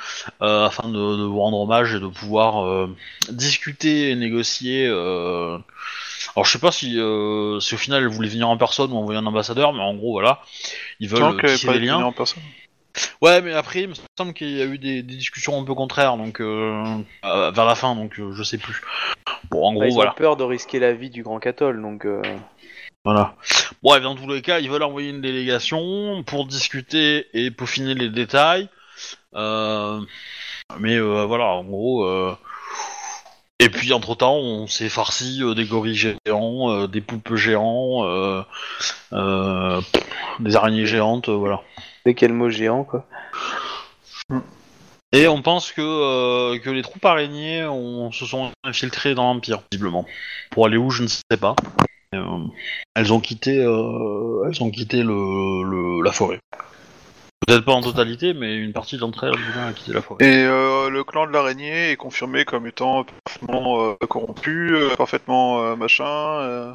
euh, 0.42 0.66
afin 0.66 0.88
de, 0.90 0.94
de 1.18 1.24
vous 1.24 1.40
rendre 1.40 1.60
hommage 1.60 1.94
et 1.94 2.00
de 2.00 2.08
pouvoir 2.08 2.66
euh, 2.66 2.88
discuter 3.30 4.10
et 4.10 4.16
négocier. 4.16 4.88
euh, 4.88 5.60
Alors 6.36 6.46
je 6.46 6.52
sais 6.52 6.58
pas 6.60 6.72
si, 6.72 6.98
euh, 7.00 7.60
si 7.60 7.76
au 7.76 7.78
final 7.78 8.02
elle 8.02 8.10
voulait 8.10 8.28
venir 8.30 8.50
en 8.50 8.58
personne 8.58 8.92
ou 8.92 8.98
envoyer 8.98 9.20
un 9.20 9.26
ambassadeur, 9.28 9.72
mais 9.72 9.82
en 9.84 9.94
gros 9.94 10.14
voilà, 10.14 10.42
ils 11.00 11.08
veulent 11.10 11.20
tisser 11.54 11.68
des 11.68 11.86
liens. 11.86 12.06
en 12.06 12.12
personne. 12.12 12.42
Ouais, 13.22 13.42
mais 13.42 13.54
après, 13.54 13.82
il 13.84 13.90
me 13.90 13.94
semble 14.18 14.34
qu'il 14.34 14.52
y 14.52 14.62
a 14.62 14.66
eu 14.66 14.78
des, 14.78 15.02
des 15.02 15.16
discussions 15.16 15.60
un 15.60 15.64
peu 15.64 15.74
contraires, 15.74 16.18
donc 16.18 16.40
euh, 16.42 16.84
euh, 17.26 17.52
vers 17.52 17.66
la 17.66 17.76
fin, 17.76 17.96
donc 17.96 18.20
euh, 18.20 18.34
je 18.34 18.44
sais 18.44 18.58
plus. 18.58 18.82
Bon, 19.50 19.66
en 19.68 19.72
Bah, 19.74 19.80
gros, 19.80 19.86
ils 19.90 19.94
voilà. 19.94 20.12
ont 20.12 20.16
peur 20.16 20.38
de 20.38 20.44
risquer 20.44 20.80
la 20.80 20.94
vie 20.94 21.10
du 21.10 21.24
grand 21.24 21.40
Catol, 21.40 21.82
donc. 21.82 22.06
euh, 22.06 22.22
Voilà. 23.06 23.36
Bon, 23.82 23.96
et 23.96 24.02
dans 24.02 24.16
tous 24.16 24.28
les 24.30 24.42
cas, 24.42 24.60
ils 24.60 24.70
veulent 24.70 24.84
envoyer 24.84 25.10
une 25.10 25.22
délégation 25.22 26.24
pour 26.24 26.46
discuter 26.46 27.28
et 27.34 27.50
peaufiner 27.52 27.96
les 27.96 28.10
détails. 28.10 28.70
Euh, 29.36 30.00
mais 30.80 30.96
euh, 30.96 31.26
voilà, 31.26 31.46
en 31.46 31.64
gros. 31.64 32.04
euh, 32.06 32.36
Et 33.60 33.70
puis 33.70 33.92
entre 33.94 34.16
temps, 34.16 34.36
on 34.36 34.68
s'est 34.68 34.90
farci 34.90 35.40
euh, 35.42 35.54
des 35.56 35.66
gorilles 35.66 35.96
géants, 35.96 36.72
euh, 36.72 36.88
des 36.88 37.02
poulpes 37.02 37.36
géants, 37.36 38.06
euh, 38.06 38.42
euh, 39.14 39.82
des 40.40 40.56
araignées 40.56 40.86
géantes, 40.86 41.30
euh, 41.30 41.34
voilà. 41.36 41.62
Dès 42.06 42.14
qu'il 42.14 42.28
y 42.28 42.32
a 42.32 42.34
le 42.34 42.38
mot 42.38 42.50
géant, 42.50 42.84
quoi. 42.84 43.06
Et 45.12 45.28
on 45.28 45.42
pense 45.42 45.72
que, 45.72 45.82
euh, 45.82 46.58
que 46.60 46.70
les 46.70 46.82
troupes 46.82 47.06
araignées 47.06 47.64
ont, 47.66 48.12
se 48.12 48.26
sont 48.26 48.52
infiltrées 48.64 49.14
dans 49.14 49.24
l'Empire, 49.32 49.62
visiblement. 49.72 50.06
Pour 50.50 50.66
aller 50.66 50.78
où, 50.78 50.90
je 50.90 51.04
ne 51.04 51.08
sais 51.08 51.38
pas. 51.40 51.56
Euh, 52.16 52.38
elles 52.96 53.14
ont 53.14 53.20
quitté, 53.20 53.60
euh, 53.60 54.46
elles 54.48 54.64
ont 54.64 54.72
quitté 54.72 55.04
le, 55.04 55.64
le- 55.64 56.04
la 56.04 56.12
forêt. 56.12 56.40
Peut-être 57.46 57.66
pas 57.66 57.74
en 57.74 57.82
totalité, 57.82 58.34
mais 58.34 58.56
une 58.56 58.72
partie 58.74 58.98
d'entre 58.98 59.26
elles 59.26 59.60
a 59.60 59.74
quitté 59.74 59.94
la 59.94 60.02
forêt. 60.02 60.24
Et 60.26 60.46
euh, 60.46 60.90
le 60.90 61.04
clan 61.04 61.28
de 61.28 61.32
l'araignée 61.32 61.92
est 61.92 61.96
confirmé 61.96 62.46
comme 62.46 62.66
étant 62.68 63.06
parfaitement 63.26 63.86
euh, 63.90 63.96
corrompu, 64.08 64.76
euh, 64.76 64.96
parfaitement 64.96 65.62
euh, 65.62 65.76
machin. 65.76 66.06
euh. 66.08 66.74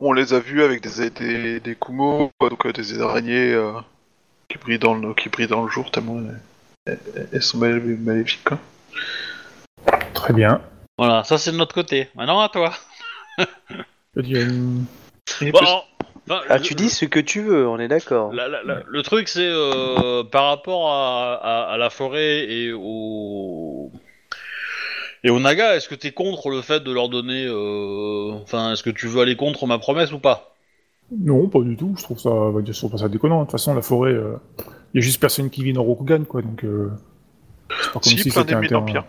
On 0.00 0.12
les 0.12 0.32
a 0.32 0.38
vus 0.38 0.62
avec 0.62 0.80
des, 0.82 1.10
des, 1.10 1.60
des 1.60 1.74
Kumo, 1.74 2.30
quoi, 2.38 2.50
donc 2.50 2.64
euh, 2.66 2.72
des 2.72 3.00
araignées 3.02 3.52
euh, 3.52 3.72
qui, 4.48 4.58
brillent 4.58 4.78
dans 4.78 4.94
le, 4.94 5.14
qui 5.14 5.28
brillent 5.28 5.46
dans 5.46 5.62
le 5.64 5.70
jour 5.70 5.90
tellement 5.90 6.20
elles, 6.86 6.98
elles- 7.32 7.42
sont 7.42 7.58
mal- 7.58 7.80
maléfiques. 7.80 8.44
Quoi. 8.44 8.58
très 10.14 10.32
bien. 10.32 10.60
Voilà, 10.96 11.22
ça 11.24 11.38
c'est 11.38 11.52
de 11.52 11.56
notre 11.56 11.74
côté. 11.74 12.08
Maintenant 12.14 12.40
à 12.40 12.48
toi. 12.48 12.72
Et 14.16 15.52
Bon, 15.52 15.58
enfin, 15.62 16.42
Ah, 16.48 16.56
le- 16.56 16.62
tu 16.62 16.74
dis 16.74 16.88
ce 16.90 17.04
que 17.04 17.20
tu 17.20 17.42
veux, 17.42 17.68
on 17.68 17.78
est 17.78 17.88
d'accord. 17.88 18.32
La- 18.32 18.48
la- 18.48 18.62
la- 18.62 18.82
le 18.86 19.02
truc, 19.02 19.28
c'est 19.28 19.46
euh, 19.46 20.24
par 20.24 20.46
rapport 20.46 20.90
à, 20.90 21.34
à- 21.34 21.72
à 21.74 21.76
la 21.76 21.90
forêt 21.90 22.46
et 22.50 22.72
au 22.72 23.92
et 25.24 25.30
au 25.30 25.38
Naga. 25.40 25.76
Est-ce 25.76 25.88
que 25.88 25.94
t'es 25.94 26.10
contre 26.12 26.48
le 26.50 26.62
fait 26.62 26.80
de 26.80 26.90
leur 26.92 27.08
donner, 27.08 27.44
euh, 27.46 28.32
enfin, 28.42 28.72
est-ce 28.72 28.82
que 28.82 28.90
tu 28.90 29.06
veux 29.08 29.20
aller 29.22 29.36
contre 29.36 29.66
ma 29.66 29.78
promesse 29.78 30.10
ou 30.12 30.18
pas? 30.18 30.54
Non, 31.16 31.48
pas 31.48 31.60
du 31.60 31.76
tout. 31.76 31.94
Je 31.96 32.02
trouve 32.02 32.18
ça, 32.18 32.30
je 32.64 32.72
trouve 32.72 32.90
pas 32.90 32.98
ça 32.98 33.08
déconnant. 33.08 33.40
De 33.40 33.44
toute 33.44 33.52
façon, 33.52 33.74
la 33.74 33.82
forêt, 33.82 34.12
euh, 34.12 34.36
il 34.92 34.98
y 35.00 35.02
a 35.02 35.06
juste 35.06 35.20
personne 35.20 35.50
qui 35.50 35.62
vit 35.62 35.72
dans 35.72 35.82
Rokugan, 35.82 36.24
quoi. 36.24 36.42
Donc, 36.42 36.64
euh, 36.64 36.90
c'est 37.70 37.92
pas 37.92 37.92
comme 37.92 38.02
Si, 38.02 38.18
si 38.18 38.30
plein 38.30 38.42
c'était 38.42 38.54
un 38.54 38.60
terrain. 38.62 39.04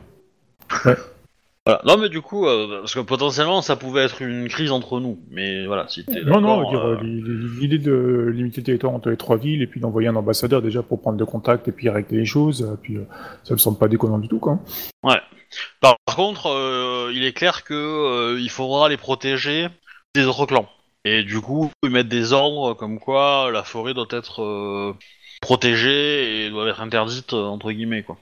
Voilà. 1.66 1.82
Non, 1.86 1.98
mais 1.98 2.10
du 2.10 2.22
coup, 2.22 2.48
euh, 2.48 2.80
parce 2.80 2.96
que 2.96 3.02
potentiellement, 3.02 3.62
ça 3.62 3.76
pouvait 3.76 4.04
être 4.04 4.22
une 4.22 4.48
crise 4.48 4.72
entre 4.72 5.00
nous. 5.00 5.20
Mais 5.30 5.68
voilà, 5.68 5.88
si 5.88 6.04
t'es 6.04 6.24
Non, 6.24 6.42
non, 6.42 6.68
dire, 6.70 6.80
euh, 6.80 6.96
euh, 6.96 7.60
l'idée 7.60 7.78
de 7.78 8.32
limiter 8.34 8.62
le 8.62 8.66
territoire 8.66 8.94
entre 8.94 9.10
les 9.10 9.18
trois 9.18 9.38
villes 9.38 9.62
et 9.62 9.68
puis 9.68 9.80
d'envoyer 9.80 10.08
un 10.08 10.16
ambassadeur 10.16 10.62
déjà 10.62 10.82
pour 10.82 11.02
prendre 11.02 11.18
des 11.18 11.26
contacts 11.26 11.68
et 11.68 11.72
puis 11.72 11.90
régler 11.90 12.20
les 12.20 12.26
choses, 12.26 12.64
euh, 12.64 12.76
puis 12.82 12.98
euh, 12.98 13.04
ça 13.44 13.54
me 13.54 13.60
semble 13.60 13.78
pas 13.78 13.88
déconnant 13.88 14.18
du 14.18 14.28
tout, 14.28 14.40
quoi. 14.40 14.60
Par, 15.82 15.98
par 16.06 16.16
contre, 16.16 16.48
euh, 16.48 17.12
il 17.14 17.24
est 17.24 17.34
clair 17.34 17.64
que 17.64 17.74
euh, 17.74 18.40
il 18.40 18.50
faudra 18.50 18.90
les 18.90 18.98
protéger 18.98 19.68
des 20.16 20.26
autres 20.26 20.46
clans. 20.46 20.68
Et 21.06 21.24
du 21.24 21.40
coup, 21.40 21.72
ils 21.84 21.90
mettent 21.90 22.10
des 22.10 22.34
ordres 22.34 22.74
comme 22.74 23.00
quoi 23.00 23.52
la 23.52 23.64
forêt 23.64 23.94
doit 23.94 24.08
être 24.12 24.44
euh, 24.44 24.94
protégée 25.42 26.46
et 26.46 26.50
doit 26.50 26.68
être 26.68 26.82
interdite 26.82 27.34
euh, 27.34 27.46
entre 27.46 27.72
guillemets 27.72 28.04
quoi. 28.04 28.18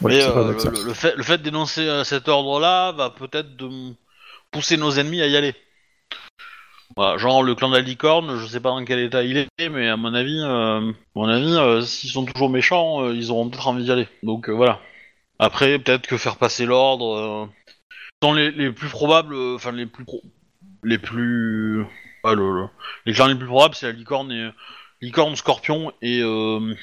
Ouais, 0.00 0.12
Mais 0.12 0.22
euh, 0.22 0.52
le, 0.52 0.84
le 0.84 0.94
fait, 0.94 1.16
le 1.16 1.22
fait 1.22 1.42
d'énoncer 1.42 2.04
cet 2.04 2.28
ordre-là 2.28 2.92
va 2.92 3.10
peut-être 3.10 3.56
de 3.56 3.68
pousser 4.50 4.76
nos 4.76 4.92
ennemis 4.92 5.22
à 5.22 5.26
y 5.26 5.36
aller. 5.36 5.54
Voilà, 6.96 7.18
genre 7.18 7.42
le 7.42 7.54
clan 7.54 7.68
de 7.68 7.74
la 7.74 7.82
licorne, 7.82 8.38
je 8.38 8.46
sais 8.46 8.60
pas 8.60 8.70
dans 8.70 8.84
quel 8.84 9.00
état 9.00 9.22
il 9.22 9.36
est, 9.36 9.68
mais 9.68 9.88
à 9.88 9.96
mon 9.96 10.14
avis, 10.14 10.40
euh, 10.40 10.78
à 10.78 10.92
mon 11.14 11.28
avis, 11.28 11.52
euh, 11.56 11.80
s'ils 11.82 12.10
sont 12.10 12.24
toujours 12.24 12.48
méchants, 12.48 13.02
euh, 13.02 13.14
ils 13.14 13.30
auront 13.30 13.50
peut-être 13.50 13.68
envie 13.68 13.84
d'y 13.84 13.90
aller. 13.90 14.08
Donc 14.22 14.48
voilà. 14.48 14.80
Après, 15.38 15.78
peut-être 15.78 16.06
que 16.06 16.16
faire 16.16 16.36
passer 16.36 16.64
l'ordre 16.64 17.48
dans 18.22 18.32
les, 18.32 18.50
les 18.52 18.70
plus 18.72 18.88
probables, 18.88 19.36
enfin 19.54 19.72
les 19.72 19.86
plus 19.86 20.04
pro- 20.04 20.22
les 20.82 20.98
plus, 20.98 21.84
ah, 22.24 22.34
le- 22.34 22.52
le- 22.62 22.68
les 23.06 23.12
clans 23.12 23.26
les 23.26 23.34
plus 23.34 23.46
probables, 23.46 23.74
c'est 23.74 23.86
la 23.86 23.92
licorne 23.92 24.52
licorne, 25.00 25.36
scorpion 25.36 25.92
et 26.02 26.20
euh, 26.22 26.74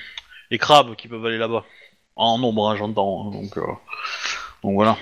et 0.52 0.58
crabe 0.58 0.96
qui 0.96 1.08
peuvent 1.08 1.26
aller 1.26 1.38
là-bas. 1.38 1.66
En 2.16 2.38
nombre, 2.38 2.70
hein, 2.70 2.76
j'entends. 2.78 3.28
hein, 3.28 3.32
donc, 3.32 3.58
euh, 3.58 3.62
donc 4.64 4.74
voilà. 4.76 4.98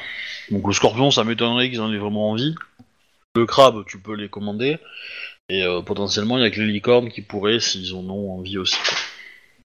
Donc 0.49 0.65
le 0.65 0.73
scorpion, 0.73 1.11
ça 1.11 1.23
m'étonnerait 1.23 1.69
qu'ils 1.69 1.81
en 1.81 1.91
aient 1.93 1.97
vraiment 1.97 2.31
envie. 2.31 2.55
Le 3.35 3.45
crabe, 3.45 3.83
tu 3.85 3.99
peux 3.99 4.15
les 4.15 4.29
commander. 4.29 4.77
Et 5.49 5.63
euh, 5.63 5.81
potentiellement, 5.81 6.37
il 6.37 6.43
y 6.43 6.45
a 6.45 6.49
que 6.51 6.61
les 6.61 6.71
licornes 6.71 7.09
qui 7.09 7.21
pourraient, 7.21 7.59
s'ils 7.59 7.93
en 7.93 8.09
ont 8.09 8.37
envie 8.37 8.57
aussi. 8.57 8.77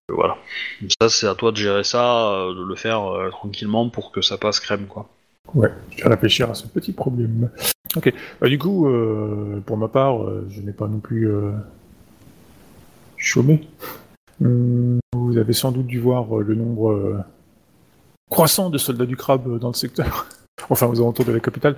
Voilà. 0.08 0.36
Donc 0.80 0.90
ça, 1.00 1.08
c'est 1.08 1.26
à 1.28 1.34
toi 1.34 1.52
de 1.52 1.56
gérer 1.56 1.84
ça, 1.84 2.46
de 2.56 2.64
le 2.64 2.74
faire 2.76 3.02
tranquillement 3.30 3.88
pour 3.88 4.10
que 4.12 4.22
ça 4.22 4.38
passe 4.38 4.58
crème, 4.60 4.86
quoi. 4.86 5.08
Ouais, 5.54 5.68
je 5.96 6.02
vais 6.02 6.08
réfléchir 6.10 6.50
à 6.50 6.54
ce 6.54 6.66
petit 6.66 6.92
problème. 6.92 7.50
Ok, 7.96 8.12
bah, 8.40 8.48
du 8.48 8.58
coup, 8.58 8.88
euh, 8.88 9.60
pour 9.64 9.76
ma 9.76 9.88
part, 9.88 10.22
euh, 10.22 10.46
je 10.50 10.60
n'ai 10.60 10.72
pas 10.72 10.86
non 10.86 10.98
plus 10.98 11.28
euh, 11.30 11.52
chômé. 13.16 13.66
Hum, 14.42 14.98
vous 15.14 15.38
avez 15.38 15.54
sans 15.54 15.72
doute 15.72 15.86
dû 15.86 15.98
voir 15.98 16.36
le 16.36 16.54
nombre 16.54 17.24
croissant 18.30 18.68
de 18.68 18.76
soldats 18.76 19.06
du 19.06 19.16
crabe 19.16 19.58
dans 19.58 19.68
le 19.68 19.74
secteur. 19.74 20.26
enfin, 20.70 20.86
aux 20.86 21.00
alentours 21.00 21.24
de 21.24 21.32
la 21.32 21.40
capitale. 21.40 21.76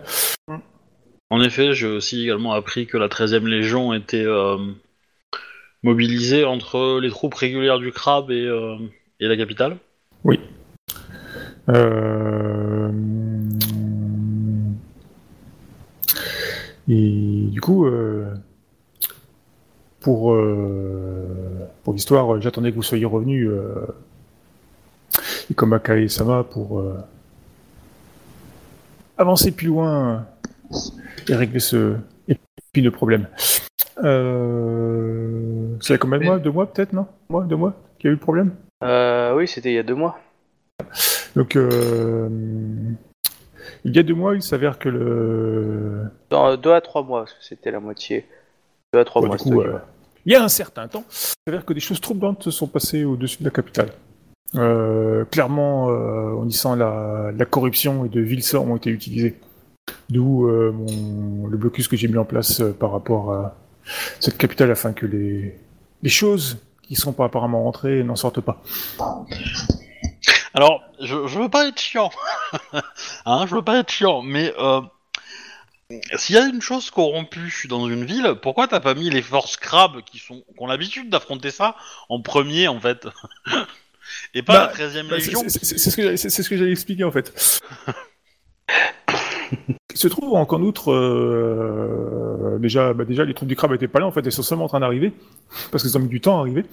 En 1.31 1.43
effet, 1.43 1.75
j'ai 1.75 1.87
aussi 1.87 2.23
également 2.23 2.53
appris 2.53 2.87
que 2.87 2.97
la 2.97 3.09
13e 3.09 3.47
Légion 3.47 3.93
était 3.93 4.27
mobilisée 5.83 6.45
entre 6.45 6.99
les 7.01 7.11
troupes 7.11 7.35
régulières 7.35 7.79
du 7.79 7.93
crabe 7.93 8.31
et, 8.31 8.49
et 9.21 9.29
la 9.29 9.37
capitale. 9.37 9.77
Euh, 11.69 12.78
Et 16.89 17.49
du 17.51 17.61
coup, 17.61 17.85
euh, 17.87 18.33
pour, 20.01 20.33
euh, 20.33 21.69
pour 21.85 21.93
l'histoire, 21.93 22.41
j'attendais 22.41 22.71
que 22.71 22.77
vous 22.77 22.83
soyez 22.83 23.05
revenu 23.05 23.47
euh, 23.49 23.87
et 25.51 26.09
Sama 26.09 26.45
pour 26.45 26.83
avancer 29.19 29.51
plus 29.51 29.67
loin 29.67 30.27
et 31.29 31.35
régler 31.35 31.61
ce 31.61 31.97
épineux 32.27 32.91
problème. 32.91 33.29
Euh, 34.05 35.77
c'est 35.81 35.89
il 35.89 35.93
y 35.93 35.95
a 35.95 35.99
combien 35.99 36.19
de 36.19 36.25
mois? 36.25 36.39
Deux 36.39 36.53
mois 36.53 36.73
peut-être, 36.73 36.93
non? 36.93 37.07
Moi, 37.29 37.45
deux 37.45 37.57
mois 37.57 37.75
qu'il 37.99 38.09
y 38.09 38.09
a 38.09 38.13
eu 38.13 38.15
le 38.15 38.21
problème? 38.21 38.53
Oui, 38.83 39.49
c'était 39.49 39.71
il 39.73 39.75
y 39.75 39.79
a 39.79 39.83
deux 39.83 39.95
mois. 39.95 40.19
Donc, 41.35 41.57
euh, 41.57 42.29
il 43.85 43.95
y 43.95 43.99
a 43.99 44.03
deux 44.03 44.15
mois, 44.15 44.35
il 44.35 44.43
s'avère 44.43 44.79
que 44.79 44.89
le. 44.89 46.05
Dans 46.31 46.57
deux 46.57 46.73
à 46.73 46.81
trois 46.81 47.03
mois, 47.03 47.21
parce 47.21 47.33
que 47.35 47.45
c'était 47.45 47.71
la 47.71 47.81
moitié. 47.81 48.27
Deux 48.93 49.01
à 49.01 49.05
trois 49.05 49.23
Ouais, 49.23 49.29
mois. 49.29 49.37
du 49.37 49.43
coup, 49.45 49.61
euh, 49.61 49.79
il 50.27 50.33
y 50.33 50.37
a 50.37 50.43
un 50.43 50.49
certain 50.49 50.89
temps, 50.89 51.05
il 51.11 51.51
s'avère 51.51 51.65
que 51.65 51.73
des 51.73 51.81
choses 51.81 52.01
troublantes 52.01 52.43
se 52.43 52.51
sont 52.51 52.67
passées 52.67 53.05
au-dessus 53.05 53.39
de 53.41 53.45
la 53.45 53.51
capitale. 53.51 53.91
Euh, 54.55 55.25
clairement, 55.27 55.91
euh, 55.91 56.35
on 56.39 56.47
y 56.49 56.53
sent 56.53 56.77
la, 56.77 57.31
la 57.37 57.45
corruption 57.45 58.05
et 58.07 58.09
de 58.09 58.21
vils 58.21 58.43
sorts 58.43 58.67
ont 58.67 58.77
été 58.77 58.91
utilisés. 58.91 59.39
D'où 60.11 60.47
euh, 60.49 60.73
le 61.51 61.57
blocus 61.57 61.89
que 61.89 61.97
j'ai 61.97 62.09
mis 62.09 62.17
en 62.19 62.25
place 62.25 62.61
euh, 62.61 62.73
par 62.73 62.93
rapport 62.93 63.33
à 63.33 63.57
cette 64.21 64.37
capitale 64.39 64.71
afin 64.71 64.93
que 64.93 65.07
les, 65.07 65.59
les 66.03 66.09
choses 66.11 66.59
qui 66.83 66.95
sont 66.95 67.13
pas 67.13 67.27
apparemment 67.27 67.63
rentrées 67.65 68.03
n'en 68.03 68.17
sortent 68.17 68.41
pas. 68.41 68.63
Alors, 70.55 70.83
je, 71.01 71.27
je 71.27 71.39
veux 71.39 71.49
pas 71.49 71.69
être 71.69 71.79
chiant, 71.81 72.11
hein, 73.27 73.47
je 73.49 73.55
veux 73.55 73.63
pas 73.63 73.79
être 73.79 73.91
chiant, 73.91 74.23
mais 74.23 74.53
euh, 74.59 74.81
s'il 76.17 76.35
y 76.37 76.39
a 76.39 76.47
une 76.47 76.61
chose 76.63 76.91
corrompue 76.91 77.67
dans 77.69 77.89
une 77.89 78.05
ville, 78.05 78.35
pourquoi 78.43 78.67
t'as 78.69 78.81
pas 78.81 78.95
mis 78.95 79.11
les 79.11 79.23
forces 79.23 79.57
crabes 79.57 80.01
qui 80.03 80.19
sont 80.19 80.41
qui 80.41 80.55
ont 80.59 80.67
l'habitude 80.67 81.11
d'affronter 81.11 81.51
ça 81.51 81.77
en 82.09 82.21
premier 82.21 82.69
en 82.69 82.81
fait 82.81 83.07
et 84.35 84.43
pas 84.43 84.53
Bah, 84.53 84.73
la 84.79 84.87
13e 84.87 85.09
Bah, 85.09 85.17
c'est- 85.21 85.27
Légion 85.27 85.43
c'est- 85.49 85.65
ce 85.79 85.97
que 85.97 86.03
j'allais- 86.03 86.17
c'est- 86.17 86.31
c'est 86.31 86.43
ce 86.43 86.49
que 86.51 86.57
j'allais 86.57 86.73
expliquer 86.73 87.05
en 87.05 87.13
fait. 87.13 87.63
Il 89.91 89.97
se 90.01 90.09
trouve 90.09 90.35
en- 90.35 90.45
qu'en 90.47 90.61
outre, 90.61 90.93
euh, 90.93 92.59
déjà, 92.61 92.93
bah, 92.93 93.05
déjà 93.05 93.25
les 93.25 93.35
troupes 93.35 93.49
du 93.49 93.57
crabe 93.57 93.73
étaient 93.75 93.89
pas 93.89 93.99
là 93.99 94.07
en 94.07 94.13
fait, 94.13 94.25
elles 94.25 94.31
sont 94.33 94.43
seulement 94.43 94.65
en 94.67 94.69
train 94.69 94.81
d'arriver 94.81 95.13
parce 95.71 95.83
qu'ils 95.83 95.97
ont 95.97 96.01
mis 96.01 96.09
du 96.09 96.21
temps 96.21 96.37
à 96.39 96.41
arriver. 96.41 96.65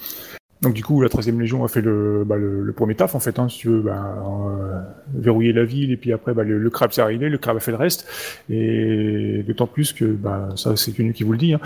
Donc 0.65 0.73
du 0.73 0.83
coup, 0.83 0.99
la 0.99 1.09
13e 1.09 1.39
Légion 1.39 1.63
a 1.63 1.67
fait 1.67 1.81
le, 1.81 2.23
bah, 2.25 2.37
le, 2.37 2.73
premier 2.73 2.95
taf 2.95 3.13
en 3.13 3.19
fait, 3.19 3.37
hein, 3.37 3.47
si 3.47 3.59
tu 3.59 3.67
veux, 3.67 3.81
bah, 3.81 4.17
euh, 4.17 4.81
verrouiller 5.13 5.53
la 5.53 5.63
ville 5.63 5.91
et 5.91 5.95
puis 5.95 6.11
après 6.11 6.33
bah, 6.33 6.41
le, 6.43 6.69
crabe 6.71 6.91
s'est 6.91 7.01
arrivé, 7.03 7.29
le 7.29 7.37
crabe 7.37 7.57
a 7.57 7.59
fait 7.59 7.69
le 7.69 7.77
reste 7.77 8.07
et 8.49 9.43
d'autant 9.47 9.67
plus 9.67 9.93
que 9.93 10.17
ça 10.55 10.75
c'est 10.75 10.97
une 10.97 11.13
qui 11.13 11.23
vous 11.23 11.33
le 11.33 11.37
dit. 11.37 11.53
Hein, 11.53 11.59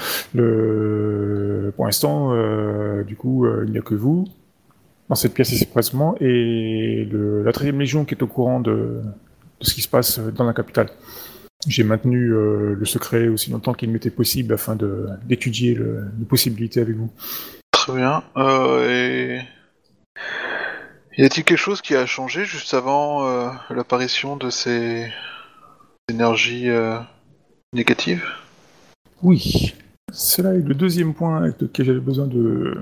pour 1.78 1.86
l'instant, 1.86 2.34
euh, 2.34 3.06
du 3.06 3.16
coup, 3.16 3.46
euh, 3.46 3.64
il 3.66 3.72
n'y 3.72 3.78
a 3.78 3.82
que 3.82 3.96
vous 3.96 4.28
dans 5.08 5.16
cette 5.16 5.34
pièce 5.34 5.54
expressement 5.54 6.16
et 6.20 7.08
la 7.10 7.52
13e 7.54 7.80
Légion 7.80 8.04
qui 8.04 8.16
est 8.16 8.22
au 8.22 8.28
courant 8.28 8.60
de, 8.60 9.00
ce 9.62 9.74
qui 9.74 9.82
se 9.82 9.88
passe 9.88 10.20
dans 10.20 10.44
la 10.44 10.52
capitale. 10.54 10.90
J'ai 11.68 11.86
maintenu 11.86 12.28
le 12.28 12.86
secret 12.86 13.30
aussi 13.30 13.50
longtemps 13.50 13.74
qu'il 13.74 13.92
m'était 13.92 14.10
possible 14.10 14.54
afin 14.54 14.78
d'étudier 15.26 15.74
le- 15.74 16.04
les 16.20 16.26
possibilités 16.26 16.82
avec 16.82 16.96
vous. 16.98 17.10
Très 17.72 17.96
bien. 17.96 18.24
Euh, 18.38 18.90
et... 18.90 19.42
Y 21.18 21.26
a-t-il 21.26 21.44
quelque 21.44 21.58
chose 21.58 21.82
qui 21.82 21.96
a 21.96 22.06
changé 22.06 22.46
juste 22.46 22.74
avant 22.74 23.28
euh, 23.28 23.50
l'apparition 23.72 24.38
de 24.38 24.50
ces 24.50 25.12
énergies 26.10 26.70
euh, 26.70 26.98
négatives? 27.74 28.24
Oui, 29.22 29.76
c'est 30.14 30.44
là 30.44 30.54
le 30.54 30.74
deuxième 30.74 31.14
point 31.14 31.44
avec 31.44 31.60
lequel 31.62 31.88
j'avais 31.88 32.00
besoin 32.00 32.28
de, 32.28 32.78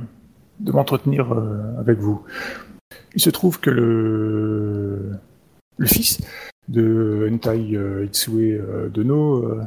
de 0.59 0.71
m'entretenir 0.71 1.31
avec 1.79 1.97
vous. 1.97 2.23
Il 3.15 3.21
se 3.21 3.31
trouve 3.31 3.59
que 3.59 3.71
le, 3.71 5.13
le 5.77 5.87
fils 5.87 6.19
de 6.67 7.27
Entai 7.31 7.75
euh, 7.75 8.05
Itsue 8.05 8.61
Dono 8.93 9.61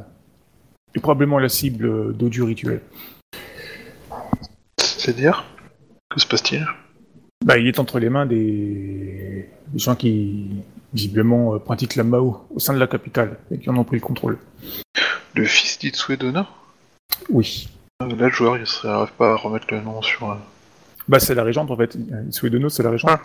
est 0.94 1.00
probablement 1.00 1.38
la 1.38 1.48
cible 1.48 2.14
d'odieux 2.16 2.44
rituels. 2.44 2.82
C'est-à-dire 5.00 5.44
Que 6.10 6.20
se 6.20 6.26
passe-t-il? 6.26 6.66
Bah, 7.42 7.56
il 7.56 7.66
est 7.66 7.78
entre 7.78 7.98
les 7.98 8.10
mains 8.10 8.26
des, 8.26 9.48
des 9.68 9.78
gens 9.78 9.96
qui, 9.96 10.62
visiblement, 10.92 11.54
euh, 11.54 11.58
pratiquent 11.58 11.96
la 11.96 12.04
Mao 12.04 12.46
au 12.54 12.58
sein 12.58 12.74
de 12.74 12.78
la 12.78 12.86
capitale 12.86 13.38
et 13.50 13.58
qui 13.58 13.70
en 13.70 13.76
ont 13.76 13.84
pris 13.84 13.96
le 13.96 14.02
contrôle. 14.02 14.36
Le 15.34 15.46
fils 15.46 15.78
d'Itsue 15.78 16.18
Dono 16.18 16.42
Oui. 17.30 17.70
Là, 18.00 18.08
le 18.08 18.28
joueur, 18.28 18.58
il 18.58 18.62
ne 18.64 18.86
n'arrive 18.86 19.12
pas 19.14 19.32
à 19.32 19.36
remettre 19.36 19.68
le 19.70 19.80
nom 19.80 20.02
sur... 20.02 20.30
euh, 20.32 20.34
Bah, 21.08 21.18
c'est 21.18 21.34
la 21.34 21.44
régente, 21.44 21.70
en 21.70 21.76
fait. 21.78 21.96
Itsue 22.28 22.50
c'est 22.68 22.82
la 22.82 22.90
régente. 22.90 23.10
Ah. 23.10 23.20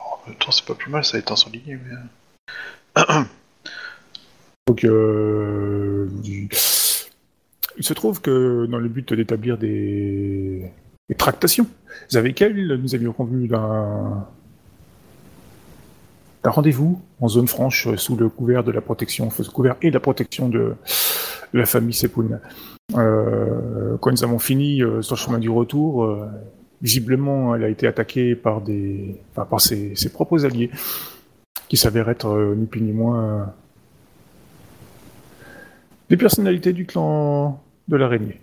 En 0.00 0.28
même 0.28 0.36
temps, 0.36 0.50
c'est 0.50 0.66
pas 0.66 0.74
plus 0.74 0.90
mal, 0.90 1.06
ça 1.06 1.16
a 1.16 1.20
été 1.20 1.32
ensoleillé, 1.32 1.78
mais... 1.86 3.02
euh, 3.08 3.22
Donc, 4.68 4.84
euh, 4.84 6.06
il 6.22 7.84
se 7.84 7.94
trouve 7.94 8.20
que 8.20 8.66
dans 8.66 8.78
le 8.78 8.90
but 8.90 9.14
d'établir 9.14 9.56
des... 9.56 10.70
des 11.08 11.14
tractations 11.14 11.66
avec 12.14 12.40
elle, 12.42 12.74
nous 12.76 12.94
avions 12.94 13.12
convenu 13.12 13.48
d'un 13.48 14.26
rendez-vous 16.44 17.00
en 17.20 17.28
zone 17.28 17.48
franche 17.48 17.86
euh, 17.88 17.96
sous 17.96 18.16
le 18.16 18.28
couvert 18.28 18.64
de 18.64 18.72
la 18.72 18.80
protection, 18.80 19.30
sous 19.30 19.42
le 19.42 19.50
couvert 19.50 19.76
et 19.82 19.90
la 19.90 20.00
protection 20.00 20.48
de, 20.48 20.74
la 21.52 21.66
famille 21.66 21.94
Sepun. 21.94 22.40
Euh, 22.96 23.96
quand 24.00 24.10
nous 24.10 24.24
avons 24.24 24.38
fini 24.38 24.82
euh, 24.82 25.02
sur 25.02 25.16
le 25.16 25.20
chemin 25.20 25.38
du 25.38 25.50
retour, 25.50 26.04
euh, 26.04 26.26
visiblement, 26.80 27.54
elle 27.54 27.64
a 27.64 27.68
été 27.68 27.86
attaquée 27.86 28.34
par 28.34 28.60
des, 28.60 29.20
par 29.34 29.60
ses, 29.60 29.94
propres 30.12 30.44
alliés, 30.44 30.70
qui 31.68 31.76
s'avèrent 31.76 32.08
être 32.08 32.54
ni 32.56 32.66
plus 32.66 32.80
ni 32.80 32.92
moins 32.92 33.52
des 36.08 36.16
personnalités 36.16 36.72
du 36.72 36.86
clan 36.86 37.62
de 37.88 37.96
l'araignée. 37.96 38.40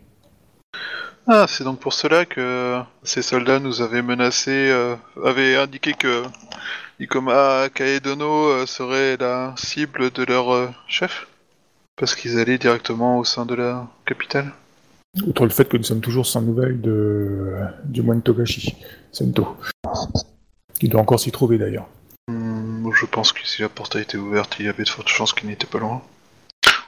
Ah, 1.27 1.45
c'est 1.47 1.63
donc 1.63 1.79
pour 1.79 1.93
cela 1.93 2.25
que 2.25 2.79
ces 3.03 3.23
soldats 3.23 3.59
nous 3.59 3.81
avaient 3.81 4.03
menacés, 4.03 4.69
euh, 4.69 4.95
avaient 5.23 5.55
indiqué 5.55 5.93
que 5.93 6.23
Ikoma 6.99 7.67
Kaedono 7.73 8.49
euh, 8.49 8.65
serait 8.67 9.17
la 9.17 9.55
cible 9.57 10.11
de 10.11 10.23
leur 10.23 10.53
euh, 10.53 10.69
chef 10.87 11.27
Parce 11.95 12.13
qu'ils 12.15 12.37
allaient 12.39 12.59
directement 12.59 13.17
au 13.17 13.23
sein 13.23 13.45
de 13.45 13.55
la 13.55 13.87
capitale 14.05 14.51
Outre 15.25 15.43
le 15.45 15.49
fait 15.49 15.67
que 15.67 15.77
nous 15.77 15.83
sommes 15.83 16.01
toujours 16.01 16.27
sans 16.27 16.41
nouvelles 16.41 16.79
de, 16.79 17.55
du 17.85 18.03
moine 18.03 18.21
Togashi, 18.21 18.75
Sento. 19.11 19.57
Qui 20.79 20.89
doit 20.89 21.01
encore 21.01 21.19
s'y 21.19 21.31
trouver 21.31 21.57
d'ailleurs. 21.57 21.87
Hmm, 22.27 22.87
Je 22.93 23.05
pense 23.05 23.31
que 23.31 23.47
si 23.47 23.61
la 23.61 23.69
porte 23.69 23.95
a 23.95 24.01
été 24.01 24.17
ouverte, 24.17 24.57
il 24.59 24.65
y 24.65 24.69
avait 24.69 24.83
de 24.83 24.89
fortes 24.89 25.07
chances 25.07 25.33
qu'il 25.33 25.47
n'était 25.47 25.67
pas 25.67 25.79
loin. 25.79 26.01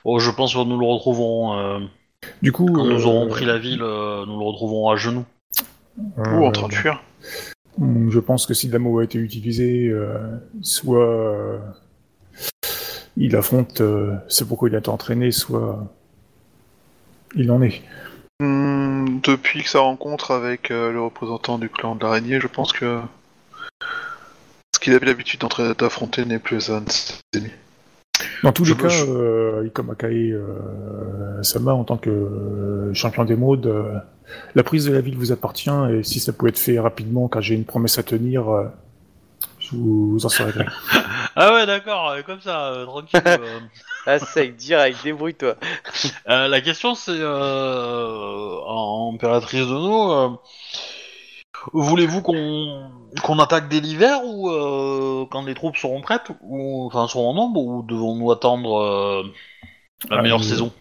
Oh, 0.04 0.20
je 0.20 0.30
pense 0.30 0.54
que 0.54 0.64
nous 0.64 0.80
le 0.80 0.86
retrouverons 0.86 1.58
euh, 1.58 1.80
Du 2.42 2.52
coup. 2.52 2.66
quand 2.72 2.86
nous 2.86 3.02
euh, 3.04 3.06
aurons 3.06 3.28
pris 3.28 3.46
la 3.46 3.58
ville, 3.58 3.82
euh, 3.82 4.26
nous 4.26 4.38
le 4.40 4.46
retrouverons 4.46 4.90
à 4.90 4.96
genoux. 4.96 5.26
euh, 6.18 6.38
Ou 6.38 6.46
en 6.46 6.52
train 6.52 6.68
de 6.68 6.74
fuir. 6.74 7.02
Hmm, 7.78 8.10
Je 8.10 8.20
pense 8.20 8.46
que 8.46 8.54
si 8.54 8.70
Damo 8.70 9.00
a 9.00 9.04
été 9.04 9.18
utilisé, 9.20 9.88
euh, 9.90 10.18
soit 10.62 11.06
euh, 11.06 11.60
il 13.18 13.36
affronte 13.36 13.82
euh, 13.82 14.16
ce 14.28 14.44
pourquoi 14.44 14.70
il 14.70 14.76
a 14.76 14.80
été 14.80 14.90
entraîné, 14.90 15.32
soit 15.32 15.88
il 17.36 17.52
en 17.52 17.62
est. 17.62 17.82
Hmm, 18.40 19.20
depuis 19.24 19.64
que 19.64 19.70
sa 19.70 19.80
rencontre 19.80 20.32
avec 20.32 20.72
euh, 20.72 20.92
le 20.92 21.02
représentant 21.02 21.58
du 21.60 21.70
clan 21.70 21.96
de 21.96 22.04
l'araignée, 22.04 22.40
je 22.40 22.48
pense 22.48 22.72
que 22.74 23.00
ce 24.76 24.80
qu'il 24.80 24.94
avait 24.94 25.06
l'habitude 25.08 25.42
d'affronter 25.78 26.26
n'est 26.26 26.40
plus 26.40 26.70
un 26.70 26.82
de 26.82 26.90
ses 26.92 27.14
ennemis. 27.36 27.52
Dans 28.44 28.52
tous 28.52 28.66
Je 28.66 28.74
les 28.74 28.80
cas, 28.80 28.88
je- 28.90 29.06
euh, 29.08 29.64
Iko 29.68 29.84
Makae 29.84 30.32
euh, 30.32 31.44
Sama, 31.44 31.74
en 31.74 31.84
tant 31.84 31.98
que 31.98 32.10
euh, 32.10 32.94
champion 32.94 33.26
d'émeraude, 33.26 33.66
euh, 33.68 33.94
la 34.56 34.64
prise 34.64 34.86
de 34.86 34.94
la 34.94 35.02
ville 35.02 35.18
vous 35.18 35.32
appartient 35.32 35.70
et 35.92 36.04
si 36.04 36.20
ça 36.20 36.34
pouvait 36.34 36.50
être 36.50 36.60
fait 36.60 36.80
rapidement, 36.80 37.28
car 37.28 37.42
j'ai 37.42 37.56
une 37.56 37.66
promesse 37.66 37.98
à 37.98 38.04
tenir, 38.04 38.50
euh, 38.50 38.66
je 39.60 39.76
vous, 39.76 40.12
vous 40.12 40.26
en 40.26 40.30
serais 40.30 40.52
gré. 40.52 40.66
Ah 41.40 41.54
ouais, 41.54 41.68
d'accord, 41.68 42.16
comme 42.26 42.42
ça, 42.42 42.70
euh, 42.74 42.86
tranquille. 42.86 43.22
euh. 43.28 43.38
Ah, 44.10 44.18
sec, 44.20 44.56
direct, 44.56 44.98
débrouille-toi. 45.04 45.56
Euh, 46.30 46.48
la 46.48 46.62
question 46.62 46.96
c'est, 46.96 47.12
euh, 47.12 48.58
en 48.66 49.12
impératrice 49.14 49.68
de 49.68 49.74
nous, 49.74 50.12
euh, 50.12 50.30
voulez-vous 51.74 52.22
qu'on 52.22 52.90
qu'on 53.24 53.40
attaque 53.40 53.68
dès 53.70 53.80
l'hiver 53.80 54.20
ou 54.26 54.50
euh, 54.50 55.26
quand 55.32 55.44
les 55.46 55.54
troupes 55.56 55.78
seront 55.78 56.02
prêtes, 56.02 56.28
ou 56.42 56.86
enfin 56.86 57.08
seront 57.08 57.30
en 57.30 57.34
nombre, 57.34 57.60
ou 57.62 57.84
devons-nous 57.84 58.32
attendre 58.32 58.80
euh, 58.80 59.24
la 60.10 60.18
Ah, 60.18 60.22
meilleure 60.22 60.44
saison? 60.44 60.72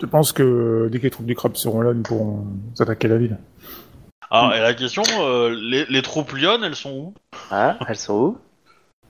Je 0.00 0.06
pense 0.06 0.32
que 0.32 0.88
dès 0.90 0.98
que 0.98 1.04
les 1.04 1.10
troupes 1.10 1.26
du 1.26 1.34
crabe 1.36 1.56
seront 1.56 1.80
là, 1.80 1.94
nous 1.94 2.02
pourrons 2.02 2.46
attaquer 2.80 3.08
la 3.08 3.16
ville. 3.18 3.38
Ah, 4.30 4.52
et 4.56 4.60
la 4.60 4.74
question, 4.74 5.02
euh, 5.20 5.54
les, 5.56 5.84
les 5.86 6.02
troupes 6.02 6.32
lyonnes, 6.32 6.64
elles 6.64 6.74
sont 6.74 6.90
où? 6.92 7.14
Ah, 7.50 7.78
elles 7.88 7.96
sont 7.96 8.14
où? 8.14 8.38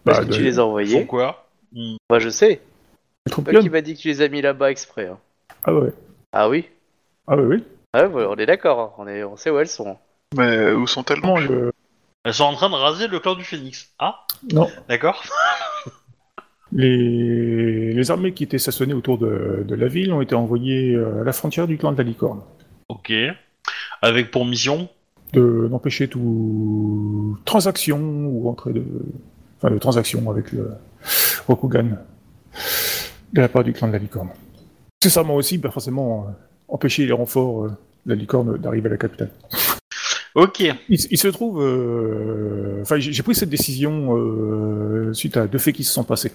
Bah, 0.05 0.13
Est-ce 0.13 0.21
que 0.23 0.27
de- 0.27 0.33
tu 0.33 0.43
les 0.43 0.47
as 0.47 0.49
Elles 0.49 0.55
sont 0.57 0.63
envoyées 0.63 1.07
quoi? 1.07 1.47
Hmm. 1.73 1.97
Moi, 2.11 2.19
je 2.19 2.29
sais. 2.29 2.61
Les 3.27 3.31
troupes 3.33 3.51
Toi 3.51 3.61
qui 3.63 3.71
m'a 3.71 3.81
dit 3.81 3.95
que 3.95 4.01
tu 4.01 4.09
les 4.09 4.21
as 4.21 4.29
mis 4.29 4.43
là-bas 4.43 4.71
exprès. 4.71 5.07
hein. 5.07 5.19
Ah 5.65 5.73
ouais. 5.75 5.93
Ah 6.33 6.49
oui 6.51 6.69
Ah 7.27 7.37
ouais, 7.37 7.45
oui. 7.45 7.65
Ah 7.95 8.07
ouais, 8.07 8.27
on 8.29 8.35
est 8.37 8.45
d'accord, 8.47 8.79
hein. 8.81 8.91
on, 8.99 9.07
est... 9.09 9.25
on 9.25 9.37
sait 9.37 9.49
où 9.51 9.59
elles 9.59 9.69
sont. 9.69 9.97
Mais 10.37 10.73
où 10.73 10.87
sont-elles 10.87 11.21
Non, 11.21 11.37
Elles 12.25 12.35
sont 12.35 12.45
en 12.45 12.55
train 12.55 12.71
de 12.71 12.75
raser 12.75 13.09
le 13.09 13.21
clan 13.21 13.35
du 13.35 13.45
Phénix. 13.45 13.91
Ah, 13.99 14.27
non. 14.53 14.69
d'accord. 14.89 15.23
Les... 16.73 17.93
les 17.93 18.11
armées 18.11 18.33
qui 18.33 18.43
étaient 18.43 18.59
stationnées 18.59 18.95
autour 18.95 19.17
de, 19.17 19.65
de 19.65 19.75
la 19.77 19.87
ville 19.87 20.13
ont 20.13 20.21
été 20.21 20.35
envoyées 20.35 20.95
euh, 20.95 21.21
à 21.21 21.25
la 21.25 21.33
frontière 21.33 21.69
du 21.69 21.79
clan 21.79 21.93
de 21.93 21.99
la 21.99 22.03
licorne. 22.03 22.41
Ok. 22.89 23.13
Avec 24.03 24.33
pour 24.33 24.45
mission 24.45 24.89
de 25.35 25.69
d'empêcher 25.71 26.09
toute 26.09 27.45
transaction 27.45 27.99
ou 28.27 28.49
entrée 28.49 28.73
de 28.73 28.85
enfin 29.59 29.73
de 29.73 29.79
transaction 29.79 30.29
avec 30.31 30.51
le 30.53 30.73
Rokugan 31.47 31.99
de 33.33 33.41
la 33.41 33.49
part 33.49 33.65
du 33.65 33.73
clan 33.73 33.89
de 33.89 33.93
la 33.93 33.99
licorne. 33.99 34.31
Nécessairement 35.03 35.35
aussi, 35.35 35.59
bah 35.59 35.71
forcément, 35.71 36.27
euh, 36.29 36.33
empêcher 36.69 37.05
les 37.05 37.13
renforts 37.13 37.65
euh, 37.65 37.69
de 38.07 38.15
la 38.15 38.17
licorne 38.17 38.57
d'arriver 38.59 38.89
à 38.89 38.93
la 38.93 38.97
capitale. 38.97 39.31
Ok. 40.35 40.61
Il, 40.61 40.99
il 41.11 41.19
se 41.19 41.29
trouve, 41.29 41.63
euh, 41.63 42.81
enfin 42.83 42.99
j'ai 42.99 43.13
j'ai 43.13 43.23
pris 43.23 43.35
cette 43.37 43.51
décision 43.51 44.17
euh, 44.17 45.13
suite 45.13 45.37
à 45.37 45.47
deux 45.47 45.59
faits 45.59 45.75
qui 45.77 45.85
se 45.85 45.93
sont 45.93 46.03
passés. 46.03 46.33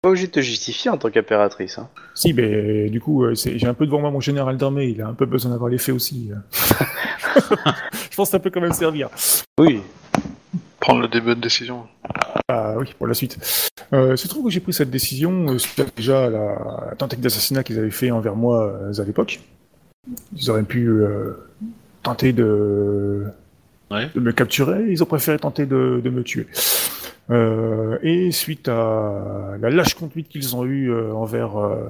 Pas 0.00 0.08
obligé 0.08 0.26
de 0.26 0.32
te 0.32 0.40
justifier 0.40 0.90
en 0.90 0.96
tant 0.96 1.10
qu'impératrice. 1.10 1.78
Hein. 1.78 1.88
Si, 2.14 2.32
mais 2.32 2.88
du 2.88 3.00
coup, 3.00 3.24
euh, 3.24 3.34
j'ai 3.34 3.66
un 3.66 3.74
peu 3.74 3.84
devant 3.86 4.00
moi 4.00 4.10
mon 4.10 4.20
général 4.20 4.56
d'armée, 4.56 4.86
il 4.86 5.02
a 5.02 5.06
un 5.08 5.14
peu 5.14 5.26
besoin 5.26 5.50
d'avoir 5.52 5.68
les 5.70 5.78
faits 5.78 5.94
aussi. 5.94 6.30
euh. 6.32 6.36
Je 8.10 8.16
pense 8.16 8.28
que 8.28 8.32
ça 8.32 8.38
peut 8.38 8.50
quand 8.50 8.60
même 8.60 8.72
servir. 8.72 9.10
Oui. 9.58 9.80
Prendre 10.80 11.08
des 11.08 11.20
bonnes 11.20 11.40
décisions. 11.40 11.84
Ah 12.48 12.74
oui, 12.78 12.92
pour 12.98 13.06
la 13.06 13.14
suite. 13.14 13.38
Euh, 13.92 14.16
se 14.16 14.26
trouve 14.28 14.44
que 14.46 14.50
j'ai 14.50 14.60
pris 14.60 14.72
cette 14.72 14.90
décision 14.90 15.46
euh, 15.52 15.58
suite 15.58 15.78
à 15.80 15.84
déjà 15.94 16.24
à 16.24 16.30
la, 16.30 16.38
la 16.90 16.94
tentative 16.96 17.22
d'assassinat 17.22 17.62
qu'ils 17.62 17.78
avaient 17.78 17.90
fait 17.90 18.10
envers 18.10 18.34
moi 18.34 18.66
euh, 18.66 19.00
à 19.00 19.04
l'époque. 19.04 19.40
Ils 20.36 20.50
auraient 20.50 20.62
pu 20.64 20.88
euh, 20.88 21.34
tenter 22.02 22.32
de, 22.32 23.26
Ouais. 23.92 24.08
de 24.14 24.20
me 24.20 24.32
capturer, 24.32 24.90
ils 24.90 25.02
ont 25.02 25.06
préféré 25.06 25.38
tenter 25.38 25.66
de, 25.66 26.00
de 26.02 26.10
me 26.10 26.22
tuer. 26.22 26.46
Euh, 27.30 27.98
et 28.02 28.30
suite 28.32 28.68
à 28.68 29.56
la 29.60 29.70
lâche 29.70 29.94
conduite 29.94 30.28
qu'ils 30.28 30.56
ont 30.56 30.64
eue 30.64 30.90
euh, 30.90 31.12
envers 31.12 31.56
euh, 31.56 31.88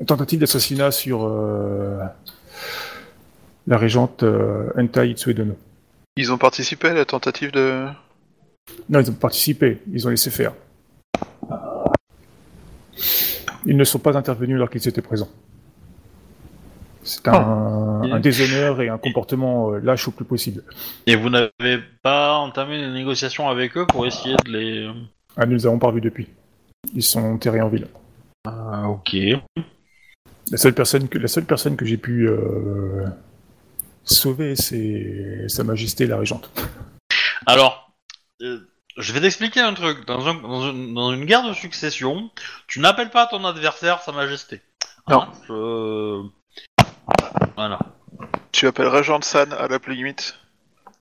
une 0.00 0.06
tentative 0.06 0.40
d'assassinat 0.40 0.90
sur 0.90 1.24
euh, 1.24 1.98
la 3.66 3.78
régente 3.78 4.22
euh, 4.22 4.70
Entai 4.76 5.10
Itsuedono. 5.10 5.56
Ils 6.16 6.32
ont 6.32 6.38
participé 6.38 6.88
à 6.88 6.94
la 6.94 7.04
tentative 7.04 7.52
de... 7.52 7.86
Non, 8.88 9.00
ils 9.00 9.10
ont 9.10 9.14
participé, 9.14 9.82
ils 9.92 10.06
ont 10.06 10.10
laissé 10.10 10.30
faire. 10.30 10.52
Ils 13.66 13.76
ne 13.76 13.84
sont 13.84 13.98
pas 13.98 14.16
intervenus 14.16 14.56
alors 14.56 14.70
qu'ils 14.70 14.86
étaient 14.88 15.02
présents. 15.02 15.30
C'est 17.04 17.28
un, 17.28 18.00
Oh. 18.02 18.12
un 18.12 18.20
déshonneur 18.20 18.80
et 18.82 18.88
un 18.88 18.98
comportement 18.98 19.72
euh, 19.72 19.78
lâche 19.78 20.08
au 20.08 20.10
plus 20.10 20.24
possible. 20.24 20.62
Et 21.06 21.16
vous 21.16 21.30
n'avez 21.30 21.78
pas 22.02 22.34
entamé 22.38 22.78
des 22.80 22.90
négociations 22.90 23.48
avec 23.48 23.76
eux 23.76 23.86
pour 23.86 24.06
essayer 24.06 24.36
de 24.44 24.50
les... 24.50 24.90
Ah, 25.36 25.46
nous 25.46 25.52
les 25.54 25.66
avons 25.66 25.78
pas 25.78 25.86
revus 25.88 26.00
depuis. 26.00 26.28
Ils 26.94 27.02
sont 27.02 27.22
enterrés 27.22 27.60
en 27.60 27.68
ville. 27.68 27.86
Ah, 28.46 28.88
ok. 28.88 29.16
La 30.50 30.58
seule 30.58 30.74
personne 30.74 31.08
que, 31.08 31.18
la 31.18 31.28
seule 31.28 31.44
personne 31.44 31.76
que 31.76 31.84
j'ai 31.86 31.96
pu 31.96 32.28
euh, 32.28 33.04
sauver, 34.04 34.56
c'est 34.56 35.46
Sa 35.48 35.64
Majesté 35.64 36.06
la 36.06 36.18
Régente. 36.18 36.50
Alors, 37.46 37.90
euh, 38.42 38.58
je 38.98 39.12
vais 39.12 39.20
t'expliquer 39.20 39.60
un 39.60 39.72
truc. 39.74 40.06
Dans, 40.06 40.26
un- 40.26 40.34
dans 40.34 40.70
une, 40.70 40.94
dans 40.94 41.12
une 41.12 41.24
guerre 41.24 41.46
de 41.48 41.54
succession, 41.54 42.30
tu 42.66 42.80
n'appelles 42.80 43.10
pas 43.10 43.26
ton 43.26 43.44
adversaire 43.44 44.00
Sa 44.02 44.12
Majesté. 44.12 44.60
Hein, 45.06 45.28
je- 45.48 46.22
Voilà. 47.56 47.78
Tu 48.52 48.66
appelles 48.66 48.86
Régent 48.88 49.20
San 49.22 49.52
à 49.52 49.68
la 49.68 49.78
limite? 49.88 50.38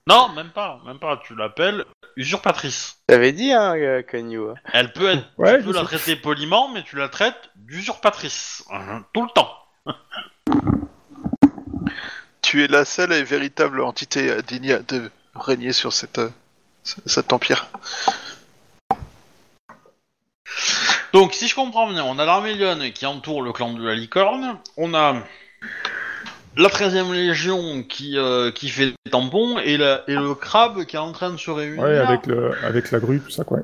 Non, 0.07 0.29
même 0.29 0.49
pas, 0.49 0.81
même 0.85 0.99
pas. 0.99 1.17
Tu 1.23 1.35
l'appelles 1.35 1.85
usurpatrice. 2.15 2.97
T'avais 3.07 3.31
dit, 3.31 3.51
hein, 3.53 3.75
euh, 3.75 4.01
Kanyu. 4.03 4.49
hein. 4.49 4.55
Elle 4.73 4.91
peut 4.93 5.09
être, 5.09 5.23
Ouais, 5.37 5.57
tu 5.59 5.63
peux 5.65 5.73
la 5.73 5.79
sais. 5.81 5.85
traiter 5.85 6.15
poliment, 6.15 6.67
mais 6.69 6.83
tu 6.83 6.95
la 6.97 7.09
traites 7.09 7.49
d'usurpatrice. 7.55 8.63
Hein, 8.71 9.03
Tout 9.13 9.23
le 9.23 9.29
temps. 9.29 9.57
Tu 12.41 12.63
es 12.63 12.67
la 12.67 12.85
seule 12.85 13.13
et 13.13 13.23
véritable 13.23 13.81
entité 13.81 14.29
euh, 14.29 14.41
digne 14.41 14.77
de 14.87 15.09
régner 15.33 15.73
sur 15.73 15.91
cette, 15.93 16.19
euh, 16.19 16.29
cet 16.83 17.33
empire. 17.33 17.65
Donc, 21.13 21.33
si 21.33 21.47
je 21.47 21.55
comprends 21.55 21.87
bien, 21.89 22.03
on 22.03 22.19
a 22.19 22.25
l'armée 22.25 22.53
lyonne 22.55 22.91
qui 22.91 23.05
entoure 23.05 23.41
le 23.41 23.53
clan 23.53 23.73
de 23.73 23.83
la 23.83 23.95
licorne, 23.95 24.59
on 24.77 24.93
a 24.93 25.15
la 26.57 26.69
13e 26.69 27.11
légion 27.13 27.83
qui, 27.83 28.17
euh, 28.17 28.51
qui 28.51 28.69
fait 28.69 28.93
des 29.05 29.11
tampons, 29.11 29.57
et, 29.59 29.77
la, 29.77 30.03
et 30.07 30.13
le 30.15 30.35
crabe 30.35 30.85
qui 30.85 30.95
est 30.95 30.99
en 30.99 31.11
train 31.11 31.31
de 31.31 31.37
se 31.37 31.49
réunir. 31.51 31.81
Ouais, 31.83 31.97
avec, 31.97 32.25
le, 32.27 32.51
avec 32.63 32.91
la 32.91 32.99
grue, 32.99 33.19
tout 33.19 33.31
ça, 33.31 33.43
quoi. 33.43 33.59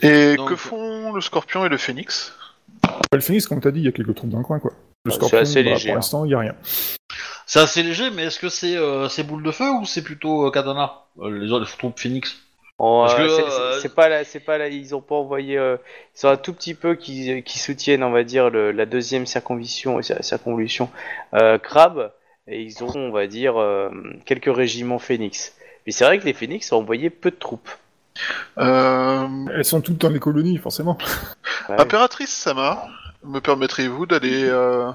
Et 0.00 0.36
Donc- 0.36 0.48
que 0.50 0.56
font 0.56 1.12
le 1.12 1.20
scorpion 1.20 1.64
et 1.64 1.68
le 1.68 1.76
phénix? 1.76 2.34
Le 3.12 3.20
Phoenix, 3.20 3.46
comme 3.46 3.60
t'as 3.60 3.70
dit, 3.70 3.80
il 3.80 3.84
y 3.84 3.88
a 3.88 3.92
quelques 3.92 4.14
troupes 4.14 4.30
dans 4.30 4.38
le 4.38 4.44
coin, 4.44 4.58
quoi. 4.58 4.72
Le 5.04 5.10
Ouais, 5.10 5.16
Scorpion, 5.16 5.38
c'est 5.38 5.42
assez 5.42 5.62
bah, 5.64 5.70
léger, 5.70 5.88
pour 5.88 5.92
hein. 5.92 5.96
l'instant, 5.96 6.24
il 6.24 6.30
y 6.30 6.34
a 6.34 6.38
rien. 6.38 6.54
C'est 7.46 7.58
assez 7.60 7.82
léger, 7.82 8.10
mais 8.10 8.24
est-ce 8.24 8.38
que 8.38 8.48
c'est 8.48 8.76
euh, 8.76 9.08
c'est 9.08 9.24
boule 9.24 9.42
de 9.42 9.50
feu 9.50 9.68
ou 9.80 9.84
c'est 9.84 10.02
plutôt 10.02 10.46
euh, 10.46 10.50
katana? 10.50 10.92
Euh, 11.20 11.30
Les 11.40 11.50
autres 11.52 11.64
les 11.70 11.78
troupes 11.78 11.98
phoenix 11.98 12.36
Oh, 12.78 13.04
Parce 13.06 13.16
que, 13.16 13.28
c'est- 13.28 13.42
c'est 13.42 13.80
c'est 13.82 13.94
pas 13.94 14.08
là, 14.08 14.24
c'est 14.24 14.40
pas 14.40 14.58
là. 14.58 14.68
Ils 14.68 14.94
ont 14.94 15.00
pas 15.00 15.14
envoyé. 15.16 15.58
euh, 15.58 15.76
ils 16.16 16.18
sont 16.20 16.28
un 16.28 16.36
tout 16.36 16.52
petit 16.52 16.74
peu 16.74 16.94
qui, 16.94 17.42
qui 17.44 17.58
soutiennent, 17.58 18.02
on 18.02 18.10
va 18.10 18.24
dire, 18.24 18.48
le- 18.50 18.72
la 18.72 18.86
deuxième 18.86 19.26
circonvolution, 19.26 20.00
circonvolution 20.02 20.88
euh, 21.34 21.58
crabe, 21.58 22.12
et 22.46 22.62
ils 22.62 22.82
ont, 22.82 22.92
on 22.94 23.10
va 23.10 23.26
dire, 23.26 23.60
euh, 23.60 23.90
quelques 24.24 24.54
régiments 24.54 24.98
phénix. 24.98 25.54
Mais 25.86 25.92
c'est 25.92 26.04
vrai 26.04 26.18
que 26.18 26.24
les 26.24 26.32
phénix 26.32 26.70
ont 26.72 26.78
envoyé 26.78 27.10
peu 27.10 27.30
de 27.30 27.36
troupes. 27.36 27.70
euh... 28.58 29.26
Elles 29.54 29.64
sont 29.64 29.80
toutes 29.80 29.98
dans 29.98 30.10
les 30.10 30.20
colonies, 30.20 30.58
forcément. 30.58 30.98
Ouais. 31.68 31.80
Impératrice 31.80 32.30
Sama, 32.30 32.86
me 33.24 33.40
permettrez-vous 33.40 34.06
d'aller 34.06 34.44
euh, 34.44 34.90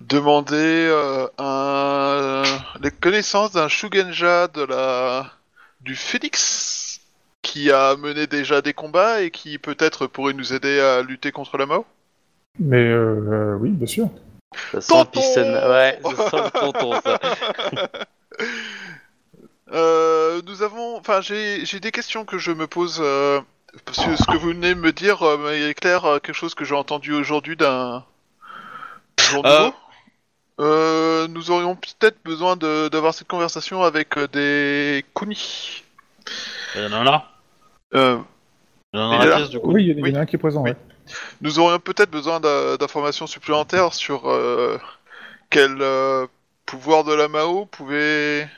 demander 0.00 0.88
euh, 0.90 1.26
un... 1.38 2.42
les 2.82 2.90
connaissances 2.90 3.52
d'un 3.52 3.68
Shugenja 3.68 4.48
de 4.48 4.62
la... 4.62 5.30
du 5.80 5.94
Phoenix 5.94 7.00
qui 7.42 7.70
a 7.70 7.96
mené 7.96 8.26
déjà 8.26 8.60
des 8.60 8.72
combats 8.72 9.22
et 9.22 9.30
qui 9.30 9.58
peut-être 9.58 10.06
pourrait 10.06 10.32
nous 10.32 10.52
aider 10.52 10.80
à 10.80 11.02
lutter 11.02 11.30
contre 11.30 11.56
la 11.58 11.66
Mao? 11.66 11.86
Mais 12.58 12.82
euh, 12.82 13.56
oui, 13.60 13.70
bien 13.70 13.86
sûr. 13.86 14.10
Ça 14.72 14.80
sent 14.80 14.94
le 14.98 15.04
Tonton 15.04 15.20
piston- 15.20 15.68
Ouais, 15.70 16.00
ça 16.02 16.30
sent 16.30 16.36
le 16.44 16.50
tonton, 16.60 17.00
ça. 17.00 17.18
Euh, 19.72 20.40
nous 20.46 20.62
avons, 20.62 20.96
enfin, 20.98 21.20
j'ai 21.20 21.64
j'ai 21.66 21.80
des 21.80 21.90
questions 21.90 22.24
que 22.24 22.38
je 22.38 22.52
me 22.52 22.66
pose. 22.66 22.98
Euh, 23.02 23.40
parce 23.84 23.98
que 24.04 24.16
ce 24.16 24.24
que 24.24 24.36
vous 24.36 24.48
venez 24.50 24.74
de 24.74 24.80
me 24.80 24.92
dire 24.92 25.22
euh, 25.26 25.68
éclaire 25.68 26.04
euh, 26.06 26.18
quelque 26.18 26.34
chose 26.36 26.54
que 26.54 26.64
j'ai 26.64 26.74
entendu 26.74 27.12
aujourd'hui 27.12 27.56
d'un 27.56 28.04
jour 29.20 29.44
Euh. 29.44 29.58
nouveau. 29.66 29.74
Euh, 30.58 31.28
nous 31.28 31.50
aurions 31.50 31.76
peut-être 31.76 32.16
besoin 32.24 32.56
d'avoir 32.56 33.12
cette 33.12 33.28
conversation 33.28 33.82
avec 33.82 34.16
euh, 34.16 34.26
des 34.28 35.04
Kuni. 35.14 35.82
Il 36.74 36.82
y 36.82 36.86
en 36.86 36.92
a 36.92 36.96
un 36.96 37.04
là? 37.04 37.24
Euh, 37.94 38.18
Il 38.94 38.98
y 39.00 39.02
en 39.02 39.10
a 39.10 39.14
Il 39.16 39.18
dans 39.18 39.22
est 39.22 39.26
la 39.26 39.30
là? 39.32 39.36
pièce 39.36 39.50
du 39.50 39.58
coup 39.60 39.72
Oui, 39.72 39.84
il 39.84 39.88
y 39.90 40.00
en 40.00 40.04
a- 40.04 40.08
Oui. 40.08 40.16
un 40.16 40.24
qui 40.24 40.36
est 40.36 40.38
présent, 40.38 40.62
Oui. 40.62 40.70
ouais. 40.70 40.76
Nous 41.40 41.58
aurions 41.58 41.78
peut-être 41.78 42.10
besoin 42.10 42.40
d'informations 42.40 43.26
supplémentaires 43.26 43.94
sur 43.94 44.30
euh, 44.30 44.78
quel 45.50 45.80
euh, 45.80 46.26
pouvoir 46.66 47.04
de 47.04 47.14
la 47.14 47.28
Mao 47.28 47.66
pouvait 47.66 48.50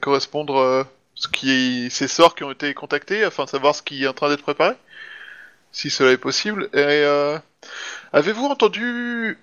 correspondre 0.00 0.56
euh, 0.56 0.84
ce 1.14 1.28
ces 1.90 2.08
sorts 2.08 2.34
qui 2.34 2.44
ont 2.44 2.50
été 2.50 2.72
contactés 2.74 3.22
afin 3.22 3.44
de 3.44 3.50
savoir 3.50 3.74
ce 3.74 3.82
qui 3.82 4.04
est 4.04 4.08
en 4.08 4.14
train 4.14 4.28
d'être 4.30 4.42
préparé. 4.42 4.74
si 5.72 5.90
cela 5.90 6.12
est 6.12 6.18
possible. 6.18 6.70
Et 6.72 6.78
euh, 6.78 7.38
avez-vous 8.12 8.46
entendu 8.46 9.38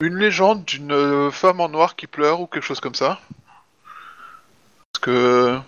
une 0.00 0.16
légende 0.16 0.64
d'une 0.64 0.92
euh, 0.92 1.30
femme 1.30 1.60
en 1.60 1.68
noir 1.68 1.96
qui 1.96 2.06
pleure 2.06 2.40
ou 2.40 2.46
quelque 2.46 2.64
chose 2.64 2.80
comme 2.80 2.94
ça? 2.94 3.20
Parce 4.92 5.02
que 5.02 5.58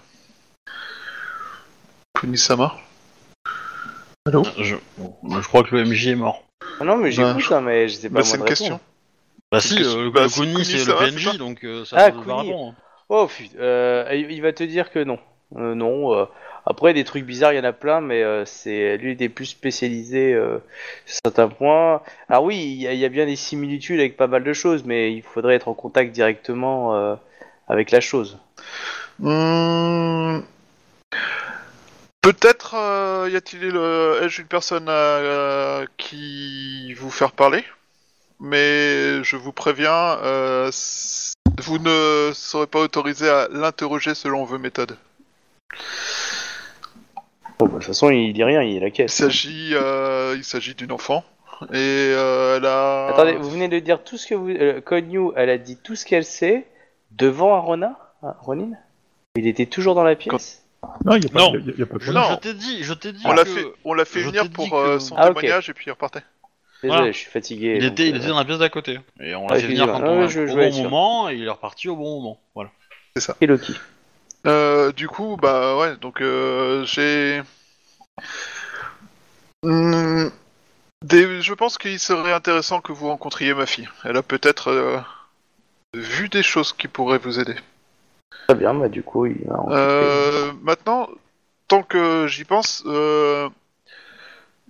Kunisama 2.14 2.76
Allô 4.29 4.43
Je, 4.59 4.76
je 4.76 5.49
crois 5.49 5.62
que 5.64 5.74
le 5.74 5.85
MJ 5.87 6.09
est 6.09 6.14
mort. 6.14 6.45
Ah 6.81 6.85
non, 6.85 6.97
mais 6.97 7.11
Bah, 7.11 7.35
j'écoute, 7.35 7.53
hein, 7.53 7.61
mais 7.62 7.89
je 7.89 7.95
sais 7.95 8.09
pas 8.11 8.16
Bah, 8.16 8.20
moi 8.20 8.24
c'est 8.24 8.37
de 8.37 8.43
une 8.43 8.49
question. 8.49 8.66
répondre. 8.66 8.81
Bah 9.51 9.61
si, 9.61 9.76
Qu'est-ce- 9.76 9.97
euh, 9.97 10.05
le, 10.05 10.11
bah, 10.11 10.22
le 10.24 10.29
c'est 10.29 10.41
Kuni, 10.41 10.53
Kuni, 10.53 10.64
c'est 10.66 10.79
ça 10.79 10.95
va, 10.95 11.01
le 11.07 11.07
c'est 11.07 11.16
PNJ, 11.16 11.24
ça 11.33 11.39
donc 11.39 11.64
euh, 11.64 11.85
ça 11.87 11.97
Ah, 11.99 12.11
peut 12.11 12.20
Kuni. 12.20 12.49
répondre. 12.49 12.74
Oh, 13.09 13.26
putain, 13.26 13.59
euh, 13.59 14.05
il 14.12 14.31
il 14.31 14.43
va 14.43 14.53
te 14.53 14.62
dire 14.64 14.91
que 14.91 14.99
non. 15.03 15.18
Euh, 15.57 15.74
non. 15.74 16.12
euh, 16.14 16.26
après, 16.66 16.93
des 16.93 17.05
trucs 17.05 17.24
bizarres, 17.24 17.55
il 17.55 17.57
y 17.57 17.61
en 17.61 17.64
a 17.64 17.72
plein, 17.72 18.03
mais 18.03 18.22
euh, 18.22 18.45
c'est 18.45 18.99
lui 18.99 19.12
il 19.12 19.22
est 19.22 19.31
plus 19.31 19.47
spécialisé 19.47 20.35
euh, 20.35 20.59
sur 21.07 21.20
certains 21.24 21.49
points. 21.49 22.03
Alors 22.29 22.45
oui, 22.45 22.57
il 22.59 22.83
y, 22.83 22.87
a- 22.87 22.93
il 22.93 22.99
y 22.99 23.07
a 23.07 23.09
bien 23.09 23.24
des 23.24 23.37
similitudes 23.37 23.99
avec 24.01 24.18
pas 24.18 24.26
mal 24.26 24.45
de 24.45 24.53
choses, 24.53 24.85
mais 24.85 25.14
il 25.14 25.22
faudrait 25.22 25.55
être 25.55 25.68
en 25.68 25.74
contact 25.74 26.12
directement 26.12 26.95
euh, 26.95 27.14
avec 27.68 27.91
la 27.91 28.03
chose. 28.03 28.39
Hmm, 29.20 30.41
Peut-être 32.23 32.75
euh, 32.75 33.29
y 33.31 33.37
a-t-il 33.37 33.61
le- 33.69 34.21
ai-je 34.23 34.43
une 34.43 34.49
personne 34.49 34.89
à, 34.89 35.79
à 35.79 35.85
qui 35.97 36.93
vous 36.95 37.11
faire 37.11 37.33
parler, 37.33 37.64
mais 38.41 39.23
je 39.25 39.37
vous 39.37 39.53
préviens, 39.53 40.19
euh, 40.23 40.71
vous 41.62 41.79
ne 41.79 42.31
serez 42.35 42.66
pas 42.66 42.81
autorisé 42.81 43.29
à 43.29 43.49
l'interroger 43.51 44.14
selon 44.14 44.45
vos 44.45 44.59
méthodes. 44.59 44.97
Bon, 47.59 47.66
bah, 47.66 47.73
de 47.73 47.73
toute 47.79 47.85
façon, 47.85 48.11
il 48.11 48.33
dit 48.33 48.45
rien, 48.45 48.62
il 48.62 48.77
est 48.77 48.81
la 48.81 48.89
Il 48.89 48.93
caisse. 48.93 49.14
s'agit, 49.14 49.71
euh, 49.75 50.35
il 50.37 50.45
s'agit 50.45 50.75
d'une 50.75 50.93
enfant 50.93 51.25
et 51.73 51.77
euh, 51.77 52.57
elle 52.59 52.66
a. 52.66 53.09
Attendez, 53.09 53.37
vous 53.37 53.51
venez 53.51 53.69
de 53.69 53.79
dire 53.79 54.03
tout 54.05 54.16
ce 54.19 54.27
que 54.27 54.35
vous. 54.35 54.51
Euh, 54.51 54.81
Konyu, 54.81 55.31
elle 55.35 55.51
a 55.51 55.59
dit 55.59 55.77
tout 55.77 55.97
ce 55.97 56.05
qu'elle 56.05 56.25
sait 56.25 56.66
devant 57.12 57.61
Ronin 57.61 57.97
un 58.23 58.35
Ronin? 58.41 58.77
Il 59.37 59.47
était 59.47 59.66
toujours 59.66 59.95
dans 59.95 60.05
la 60.05 60.14
pièce? 60.14 60.58
Non, 61.05 61.16
il 61.16 61.20
n'y 61.20 61.26
a, 61.26 61.29
pas- 61.31 61.39
Non. 61.41 61.55
y 61.55 61.70
a- 61.70 61.74
y 61.79 61.83
a 61.83 61.87
pas 61.87 61.97
de 61.99 62.03
Je, 62.03 62.12
Non. 62.12 62.22
je 62.31 62.35
t'ai 62.37 62.55
dit, 62.55 62.83
je 62.85 62.93
t'ai 62.95 63.12
dit 63.12 63.22
On 63.24 63.33
l'a 63.33 63.45
que 63.45 63.51
fait, 63.51 63.66
on 63.85 63.95
l'a 63.95 64.05
fait 64.05 64.20
je 64.20 64.26
venir 64.26 64.43
t'ai 64.43 64.49
dit 64.49 64.55
pour 64.55 64.70
que- 64.70 64.74
euh, 64.76 64.99
son 65.01 65.16
Ah, 65.16 65.31
ok. 65.31 65.37
témoignage 65.37 65.68
et 65.68 65.74
puis 65.74 65.85
il 65.89 65.91
repartait. 65.91 66.22
Désolé, 66.83 66.97
Voilà. 66.99 67.12
je 67.12 67.18
suis 67.18 67.31
fatigué. 67.31 67.74
il 67.76 67.83
donc, 67.83 67.93
était, 67.93 68.09
il 68.09 68.14
euh, 68.14 68.18
était 68.18 68.29
dans 68.29 68.39
la 68.39 68.45
pièce 68.45 68.59
d'à 68.59 68.68
côté. 68.68 69.01
Et 69.20 69.35
on 69.35 69.49
l'a 69.49 69.57
Ah, 69.57 69.59
fait 69.59 69.66
venir 69.66 69.87
quand 69.87 70.01
on 70.03 70.22
Ah, 70.22 70.29
je- 70.29 70.47
je 70.47 70.53
au 70.53 70.57
bon 70.57 70.72
sûr. 70.72 70.83
moment 70.85 71.29
et 71.29 71.35
il 71.35 71.45
est 71.45 71.49
reparti 71.51 71.89
au 71.89 71.97
bon 71.97 72.16
moment. 72.20 72.41
Voilà. 72.55 72.70
Et 73.41 73.47
Loki. 73.47 73.74
Euh, 74.47 74.93
du 74.93 75.09
coup, 75.09 75.37
bah 75.43 75.76
ouais, 75.76 75.97
donc 75.97 76.20
euh, 76.22 76.85
j'ai. 76.85 77.43
Hmm, 79.64 80.29
des... 81.05 81.43
Je 81.43 81.55
pense 81.55 81.79
qu'il 81.79 81.99
serait 81.99 82.33
intéressant 82.33 82.81
que 82.81 82.93
vous 82.93 83.09
rencontriez 83.09 83.55
ma 83.55 83.66
fille. 83.66 83.89
Elle 84.05 84.16
a 84.16 84.22
peut-être 84.22 84.68
euh, 84.68 84.99
vu 85.95 86.29
des 86.29 86.45
choses 86.45 86.72
qui 86.72 86.87
pourraient 86.87 87.18
vous 87.18 87.41
aider. 87.41 87.57
Très 88.49 88.57
bien, 88.57 88.74
bah 88.74 88.89
du 88.89 89.03
coup, 89.03 89.26
il 89.26 89.37
rencontrer- 89.51 89.76
Euh, 89.76 90.53
maintenant, 90.62 91.09
tant 91.66 91.83
que 91.83 92.26
j'y 92.26 92.45
pense, 92.45 92.83
euh, 92.87 93.49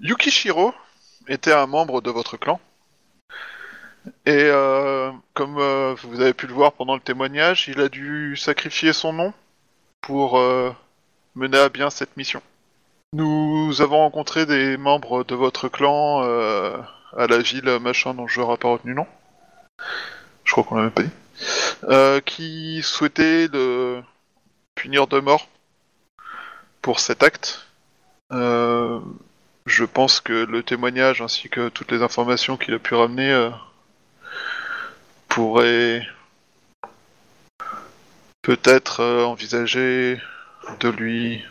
Yukishiro 0.00 0.72
était 1.28 1.52
un 1.52 1.66
membre 1.66 2.00
de 2.00 2.10
votre 2.10 2.36
clan. 2.36 2.60
Et 4.26 4.32
euh, 4.44 5.10
comme 5.34 5.58
euh, 5.58 5.94
vous 6.02 6.20
avez 6.20 6.32
pu 6.32 6.46
le 6.46 6.54
voir 6.54 6.72
pendant 6.72 6.94
le 6.94 7.00
témoignage, 7.00 7.68
il 7.68 7.80
a 7.80 7.88
dû 7.88 8.36
sacrifier 8.36 8.92
son 8.92 9.12
nom 9.12 9.32
pour 10.00 10.38
euh, 10.38 10.70
mener 11.34 11.58
à 11.58 11.68
bien 11.68 11.90
cette 11.90 12.16
mission. 12.16 12.40
Nous 13.12 13.80
avons 13.80 13.98
rencontré 13.98 14.46
des 14.46 14.76
membres 14.76 15.24
de 15.24 15.34
votre 15.34 15.68
clan 15.68 16.20
à 16.22 17.26
la 17.26 17.38
ville 17.38 17.78
machin 17.80 18.12
dont 18.14 18.26
je 18.26 18.40
n'aurai 18.40 18.56
pas 18.58 18.68
retenu 18.68 18.94
nom. 18.94 19.06
Je 20.44 20.52
crois 20.52 20.64
qu'on 20.64 20.76
l'a 20.76 20.82
même 20.82 20.90
pas 20.90 21.02
dit. 21.02 21.10
Euh, 21.84 22.20
qui 22.20 22.82
souhaitaient 22.82 23.48
le 23.48 24.02
punir 24.74 25.06
de 25.06 25.20
mort 25.20 25.48
pour 26.82 26.98
cet 26.98 27.22
acte. 27.22 27.66
Euh, 28.32 29.00
je 29.66 29.84
pense 29.84 30.20
que 30.20 30.32
le 30.32 30.62
témoignage 30.62 31.22
ainsi 31.22 31.48
que 31.48 31.68
toutes 31.68 31.92
les 31.92 32.02
informations 32.02 32.56
qu'il 32.56 32.74
a 32.74 32.78
pu 32.78 32.94
ramener 32.94 33.30
euh, 33.30 33.50
pourraient 35.28 36.06
peut-être 38.42 39.04
envisager 39.24 40.20
de 40.80 40.88
lui 40.88 41.44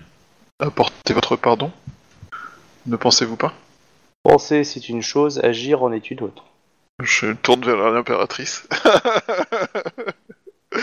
apporter 0.59 1.13
votre 1.13 1.35
pardon. 1.35 1.71
Ne 2.85 2.97
pensez-vous 2.97 3.37
pas? 3.37 3.53
Penser, 4.23 4.63
c'est 4.63 4.89
une 4.89 5.01
chose, 5.01 5.39
agir 5.39 5.83
en 5.83 5.91
est 5.91 6.11
une 6.11 6.21
autre. 6.21 6.43
Je 6.99 7.31
tourne 7.33 7.61
vers 7.61 7.91
l'impératrice. 7.91 8.67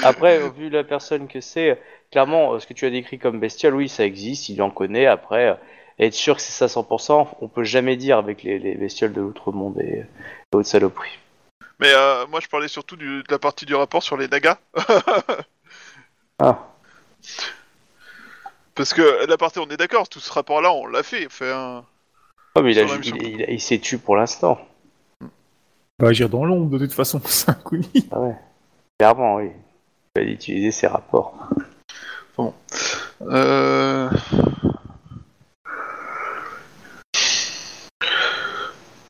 Après, 0.03 0.49
vu 0.51 0.71
la 0.71 0.85
personne 0.85 1.29
que 1.29 1.41
c'est, 1.41 1.81
clairement, 2.11 2.55
euh, 2.55 2.61
ce 2.61 2.67
que 2.67 2.73
tu 2.75 2.87
as 2.87 2.91
décrit 2.91 3.19
comme 3.19 3.41
bestial, 3.41 3.75
oui, 3.75 3.89
ça 3.89 4.05
existe, 4.05 4.49
il 4.49 4.61
en 4.63 4.71
connaît. 4.71 5.07
Après, 5.07 5.51
euh, 5.51 5.55
être 5.99 6.15
sûr 6.15 6.37
que 6.37 6.43
c'est 6.43 6.53
ça 6.53 6.67
100%, 6.67 7.29
on 7.41 7.49
peut 7.49 7.65
jamais 7.65 7.97
dire 7.97 8.19
avec 8.19 8.43
les, 8.43 8.59
les 8.59 8.75
bestioles 8.75 9.13
de 9.13 9.21
l'autre 9.21 9.53
monde 9.53 9.81
et, 9.81 10.05
autres 10.53 10.69
saloperies. 10.69 11.19
Mais 11.81 11.93
euh, 11.93 12.27
moi 12.29 12.41
je 12.41 12.49
parlais 12.49 12.69
surtout 12.69 12.97
du- 12.97 13.23
de 13.23 13.33
la 13.33 13.39
partie 13.39 13.67
du 13.67 13.75
rapport 13.75 14.03
sur 14.03 14.17
les 14.17 14.29
nagas. 14.29 14.59
Ah, 16.41 16.67
Parce 18.75 18.93
que 18.93 19.25
la 19.27 19.37
partie 19.37 19.61
on 19.61 19.69
est 19.69 19.77
d'accord, 19.77 20.09
tout 20.09 20.19
ce 20.19 20.33
rapport 20.33 20.61
là 20.61 20.73
on 20.73 20.89
l'a 20.89 21.05
fait. 21.05 21.29
Fait 21.31 21.53
un... 21.53 21.85
Oh, 22.57 22.63
mais 22.63 22.77
a, 22.77 22.83
il- 22.83 23.45
il 23.49 23.61
s'est 23.61 23.79
tué 23.79 23.99
pour 23.99 24.17
l'instant. 24.17 24.59
Va 25.99 26.09
agir 26.09 26.29
dans 26.29 26.45
l'ombre 26.45 26.71
de 26.79 26.79
toute 26.85 26.93
façon, 26.95 27.21
c'est 27.27 27.51
un. 27.51 27.57
Ah 28.11 28.21
ouais. 28.21 28.37
Clairement, 28.99 29.37
oui. 29.37 29.51
Il 30.17 30.23
va 30.23 30.29
utiliser 30.29 30.71
ses 30.71 30.87
rapports. 30.87 31.35
Euh... 33.23 34.11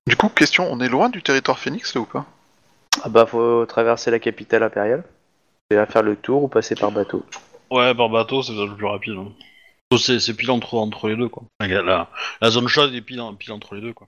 Du 0.06 0.16
coup, 0.16 0.28
question, 0.28 0.68
on 0.70 0.80
est 0.80 0.88
loin 0.88 1.08
du 1.08 1.22
territoire 1.22 1.58
Phoenix 1.58 1.94
là 1.94 2.00
ou 2.02 2.04
pas? 2.04 2.26
Ah 3.02 3.08
bah, 3.08 3.26
faut 3.26 3.64
traverser 3.66 4.10
la 4.10 4.18
capitale 4.18 4.62
impériale. 4.62 5.04
Et 5.70 5.74
là 5.76 5.86
faire 5.86 6.02
le 6.02 6.14
tour 6.16 6.42
ou 6.44 6.48
passer 6.48 6.74
par 6.74 6.90
bateau. 6.92 7.24
Ouais, 7.70 7.94
par 7.94 8.10
bateau, 8.10 8.42
c'est 8.42 8.52
peut-être 8.52 8.70
le 8.70 8.76
plus 8.76 8.86
rapide. 8.86 9.14
hein. 9.18 9.32
C'est, 9.96 10.34
pile 10.34 10.50
entre, 10.50 10.74
entre 10.74 11.08
les 11.08 11.16
deux, 11.16 11.28
quoi. 11.28 11.44
La, 11.60 11.66
la- 11.82 12.08
la 12.40 12.50
zone 12.50 12.68
chaude 12.68 12.92
est 12.94 13.00
pile, 13.00 13.22
pile 13.38 13.52
entre 13.52 13.74
les 13.74 13.80
deux, 13.80 13.92
quoi. 13.92 14.06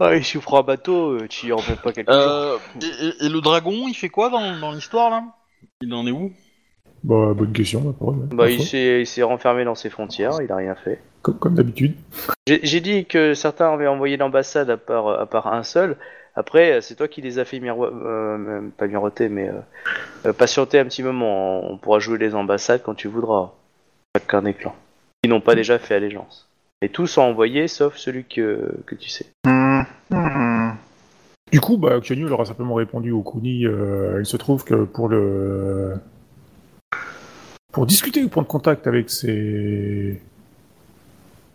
Ah, 0.00 0.14
et 0.14 0.22
si 0.22 0.36
vous 0.36 0.42
fera 0.42 0.60
un 0.60 0.62
bateau, 0.62 1.12
euh, 1.12 1.26
tu 1.28 1.46
y 1.48 1.52
en 1.52 1.56
mets 1.56 1.76
pas 1.82 1.92
quelques 1.92 2.10
jours. 2.10 2.20
Euh, 2.20 2.58
et, 2.80 3.06
et- 3.06 3.26
et 3.26 3.28
le 3.28 3.40
dragon, 3.40 3.86
il 3.88 3.94
fait 3.94 4.08
quoi 4.08 4.30
dans, 4.30 4.58
dans 4.60 4.72
l'histoire, 4.72 5.10
là? 5.10 5.24
Il 5.80 5.92
en 5.92 6.06
est 6.06 6.12
où? 6.12 6.32
Bah, 7.02 7.32
bonne 7.34 7.52
question, 7.52 7.80
bah, 7.80 7.92
pour 7.98 8.12
eux, 8.12 8.16
Bah, 8.30 8.44
ma 8.44 8.50
il 8.50 8.56
foi. 8.56 8.64
s'est 8.64 9.00
il 9.02 9.06
s'est 9.06 9.22
renfermé 9.22 9.64
dans 9.64 9.74
ses 9.74 9.90
frontières, 9.90 10.40
il 10.42 10.50
a 10.52 10.56
rien 10.56 10.74
fait. 10.74 11.00
Comme, 11.22 11.38
comme 11.38 11.54
d'habitude. 11.54 11.96
J'ai 12.46 12.60
j'ai 12.62 12.80
dit 12.80 13.06
que 13.06 13.34
certains 13.34 13.72
avaient 13.72 13.86
envoyé 13.88 14.16
l'ambassade 14.16 14.70
à 14.70 14.76
part, 14.76 15.08
à 15.08 15.26
part 15.26 15.48
un 15.52 15.62
seul. 15.62 15.96
Après, 16.34 16.80
c'est 16.80 16.94
toi 16.94 17.08
qui 17.08 17.20
les 17.20 17.40
as 17.40 17.44
fait 17.44 17.58
miroiter, 17.58 17.94
euh, 18.04 18.60
pas 18.76 18.86
miroiter, 18.86 19.28
mais 19.28 19.48
euh, 19.48 19.52
euh, 20.26 20.32
patienter 20.32 20.78
un 20.78 20.84
petit 20.84 21.02
moment. 21.02 21.68
On 21.70 21.76
pourra 21.76 21.98
jouer 21.98 22.18
les 22.18 22.34
ambassades 22.36 22.82
quand 22.84 22.94
tu 22.94 23.08
voudras. 23.08 23.52
Chacun 24.16 24.42
des 24.42 24.54
clans. 24.54 24.76
Qui 25.22 25.30
n'ont 25.30 25.40
pas 25.40 25.56
déjà 25.56 25.78
fait 25.80 25.96
allégeance. 25.96 26.47
Et 26.80 26.90
tous 26.90 27.18
ont 27.18 27.22
envoyé, 27.22 27.66
sauf 27.66 27.96
celui 27.96 28.24
que, 28.24 28.72
que 28.86 28.94
tu 28.94 29.08
sais. 29.08 29.26
Hmm. 29.44 29.82
Du 31.50 31.60
coup, 31.60 31.76
bah, 31.76 32.00
Kyonyu 32.00 32.28
leur 32.28 32.40
a 32.40 32.44
simplement 32.44 32.74
répondu 32.74 33.10
au 33.10 33.22
Kuni. 33.22 33.66
euh, 33.66 34.18
il 34.20 34.26
se 34.26 34.36
trouve 34.36 34.64
que 34.64 34.84
pour 34.84 35.08
le. 35.08 35.94
Pour 37.72 37.86
discuter 37.86 38.22
ou 38.22 38.28
prendre 38.28 38.46
contact 38.46 38.86
avec 38.86 39.10
ces. 39.10 40.20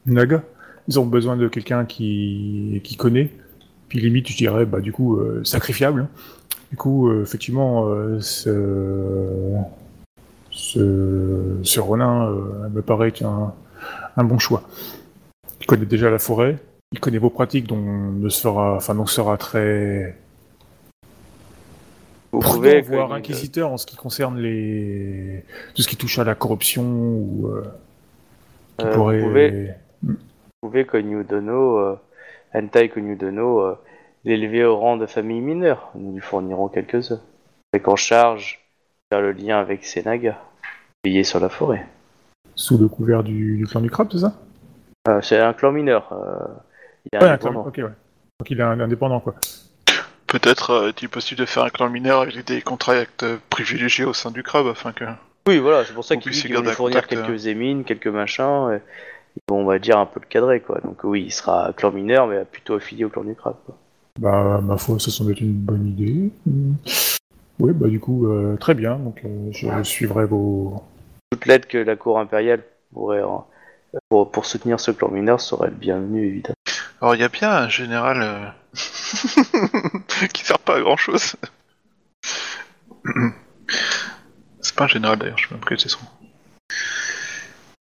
Nagas, 0.06 0.42
ils 0.90 1.00
ont 1.00 1.06
besoin 1.06 1.38
de 1.38 1.48
quelqu'un 1.48 1.86
qui... 1.86 2.82
qui 2.84 2.98
connaît. 2.98 3.30
Puis 3.88 4.00
limite, 4.02 4.28
je 4.28 4.36
dirais, 4.36 4.66
bah, 4.66 4.82
du 4.82 4.92
coup, 4.92 5.18
euh, 5.18 5.42
sacrifiable. 5.46 6.10
Du 6.72 6.78
coup, 6.78 7.08
euh, 7.10 7.24
effectivement, 7.24 7.88
ce... 8.20 9.54
ce. 10.52 11.60
ce 11.64 11.80
Ronin 11.80 12.30
me 12.74 12.82
paraît 12.82 13.14
un... 13.24 13.54
un 14.18 14.24
bon 14.26 14.40
choix. 14.40 14.64
Il 15.64 15.66
connaît 15.66 15.86
déjà 15.86 16.10
la 16.10 16.20
forêt, 16.20 16.58
il 16.92 17.00
connaît 17.00 17.18
vos 17.20 17.30
pratiques, 17.30 17.68
dont 17.68 17.78
ne 17.78 18.28
sera, 18.28 18.76
enfin, 18.76 18.96
donc 18.96 19.10
sera 19.10 19.38
très 19.38 20.18
Vous 22.34 22.40
pouvez, 22.42 22.82
voire 22.82 23.08
que- 23.08 23.14
inquisiteur 23.14 23.72
en 23.72 23.78
ce 23.78 23.86
qui 23.86 23.96
concerne 23.96 24.38
les 24.40 25.46
tout 25.74 25.82
ce 25.82 25.88
qui 25.88 25.96
touche 25.96 26.20
à 26.20 26.26
la 26.26 26.36
corruption 26.36 26.84
ou 26.84 27.48
euh, 27.48 27.64
qui 28.78 28.86
Euh, 28.88 28.90
vous 28.90 29.26
pouvez- 29.26 29.70
vous 30.04 30.16
pouvez 30.62 30.86
Konyu 30.86 31.24
Dono, 31.24 31.78
euh, 31.78 31.96
Hentai 32.54 32.90
Konyu 32.90 33.16
Dono, 33.16 33.62
euh, 33.62 33.76
l'élever 34.26 34.66
au 34.66 34.76
rang 34.78 34.98
de 34.98 35.06
famille 35.06 35.40
mineure. 35.40 35.92
Nous 35.96 36.14
lui 36.16 36.22
fournirons 36.22 36.68
quelques-uns. 36.68 37.22
Avec 37.72 37.88
en 37.88 37.96
charge, 37.96 38.60
faire 39.10 39.22
le 39.22 39.32
lien 39.32 39.60
avec 39.60 39.82
nagas. 40.06 40.38
Veiller 41.06 41.24
sur 41.24 41.40
la 41.40 41.48
forêt. 41.50 41.86
Sous 42.56 42.78
le 42.78 42.90
couvert 42.90 43.24
du, 43.24 43.56
du 43.58 43.66
clan 43.66 43.80
du 43.80 43.90
crabe, 43.90 44.10
c'est 44.12 44.20
ça? 44.20 44.34
Euh, 45.08 45.20
c'est 45.22 45.40
un 45.40 45.54
clan 45.54 45.72
mineur. 45.72 46.10
euh, 46.14 46.36
Il 47.12 47.18
est 47.18 47.22
Ouais, 47.24 47.30
indépendant. 47.30 47.64
d'accord, 47.64 47.68
ok, 47.68 47.78
ouais. 47.78 47.96
Donc 48.40 48.50
il 48.50 48.60
est 48.60 48.64
un- 48.64 48.80
indépendant, 48.80 49.20
quoi. 49.20 49.36
Peut-être 50.28 50.70
euh, 50.72 50.90
est-il 50.90 51.10
possible 51.10 51.40
de 51.42 51.46
faire 51.46 51.64
un 51.64 51.70
clan 51.70 51.90
mineur 51.90 52.22
avec 52.22 52.46
des 52.46 52.62
contrats 52.62 52.94
euh, 53.24 53.38
privilégiés 53.50 54.06
au 54.06 54.14
sein 54.14 54.32
du 54.32 54.42
crabe 54.44 54.68
afin 54.68 54.92
que. 54.94 55.06
Oui, 55.48 55.60
voilà, 55.60 55.84
c'est 55.86 55.94
pour 55.94 56.06
ça 56.06 56.16
Vous 56.16 56.22
qu'il 56.22 56.32
vont 56.56 56.62
lui 56.62 56.70
un 56.70 56.72
fournir 56.72 57.06
contact, 57.08 57.26
quelques 57.28 57.48
émines, 57.48 57.84
quelques 57.84 58.08
machins. 58.08 58.72
et 58.74 58.80
ils 59.36 59.42
vont, 59.54 59.62
on 59.62 59.66
va 59.66 59.78
dire, 59.80 59.98
un 59.98 60.06
peu 60.06 60.20
le 60.22 60.26
cadrer, 60.28 60.62
quoi. 60.62 60.80
Donc 60.84 61.04
oui, 61.04 61.24
il 61.26 61.32
sera 61.32 61.74
clan 61.76 61.92
mineur, 61.92 62.28
mais 62.28 62.46
plutôt 62.46 62.76
affilié 62.76 63.04
au 63.04 63.10
clan 63.10 63.24
du 63.24 63.36
crabe, 63.36 63.56
quoi. 63.66 63.76
Bah, 64.20 64.62
ma 64.64 64.78
foi, 64.78 65.00
ça 65.00 65.12
semble 65.12 65.32
être 65.32 65.42
une 65.42 65.54
bonne 65.54 65.88
idée. 65.88 66.30
Oui, 67.60 67.72
bah 67.74 67.88
du 67.88 68.00
coup, 68.00 68.28
euh, 68.28 68.56
très 68.58 68.74
bien. 68.74 68.96
Donc 68.98 69.22
euh, 69.26 69.50
je 69.52 69.84
suivrai 69.84 70.26
vos... 70.26 70.82
Toute 71.32 71.46
l'aide 71.46 71.66
que 71.66 71.78
la 71.80 71.96
cour 71.96 72.20
impériale 72.20 72.62
pourrait 72.94 73.22
euh, 73.22 73.28
pour, 74.10 74.32
pour 74.32 74.46
soutenir 74.46 74.80
ce 74.80 74.92
clan 74.92 75.10
mineur 75.10 75.40
serait 75.42 75.70
le 75.70 75.76
bienvenu, 75.76 76.28
évidemment. 76.28 76.56
Alors 77.02 77.16
il 77.16 77.22
y 77.22 77.24
a 77.24 77.30
bien 77.30 77.52
un 77.52 77.70
général 77.70 78.22
euh, 78.22 78.48
qui 80.34 80.44
sert 80.46 80.60
pas 80.60 80.78
à 80.78 80.82
grand 80.82 80.98
chose. 80.98 81.36
C'est 84.62 84.76
pas 84.76 84.86
un 84.86 84.88
général 84.88 85.20
d'ailleurs, 85.20 85.38
je 85.38 85.48
sais 85.48 85.54
même 85.54 85.60
plus 85.62 85.78
c'est 85.78 85.90
son. 85.90 86.00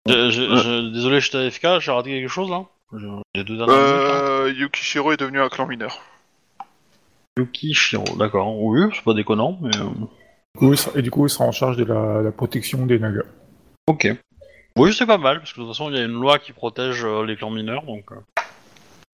Je- 0.08 0.30
je- 0.30 0.56
je- 0.56 0.92
désolé, 0.92 1.20
j'étais 1.20 1.38
AFK, 1.38 1.78
j'ai 1.80 1.92
raté 1.92 2.10
quelque 2.10 2.28
chose 2.28 2.50
là 2.50 2.64
Je- 2.92 3.06
Les 3.36 3.44
deux 3.44 3.56
dernières 3.56 3.76
minutes. 3.76 4.10
hein. 4.10 4.20
Euh, 4.24 4.52
Yukishiro 4.56 5.12
est 5.12 5.16
devenu 5.16 5.40
un 5.40 5.48
clan 5.48 5.66
mineur. 5.68 6.00
Yuki 7.38 7.72
Shiro, 7.72 8.04
d'accord. 8.18 8.58
Oui, 8.60 8.80
c'est 8.94 9.04
pas 9.04 9.14
déconnant, 9.14 9.58
mais. 9.62 9.74
euh, 9.78 9.84
Du 10.54 10.58
coup, 10.58 10.72
il 10.72 10.76
sera- 10.78 10.98
Et 10.98 11.02
du 11.02 11.10
coup, 11.10 11.24
il 11.26 11.30
sera 11.30 11.44
en 11.44 11.52
charge 11.52 11.76
de 11.78 11.84
la, 11.84 12.20
la 12.20 12.30
protection 12.32 12.84
des 12.84 12.98
Nagas. 12.98 13.22
Ok. 13.86 14.08
Oui, 14.76 14.94
c'est 14.94 15.06
pas 15.06 15.18
mal, 15.18 15.38
parce 15.40 15.52
que 15.52 15.60
de 15.60 15.64
toute 15.66 15.74
façon, 15.74 15.90
il 15.90 15.96
y 15.96 16.00
a 16.00 16.04
une 16.04 16.12
loi 16.20 16.38
qui 16.38 16.52
protège 16.52 17.04
euh, 17.04 17.24
les 17.24 17.36
clans 17.36 17.50
mineurs, 17.50 17.82
donc. 17.82 18.04
euh, 18.12 18.42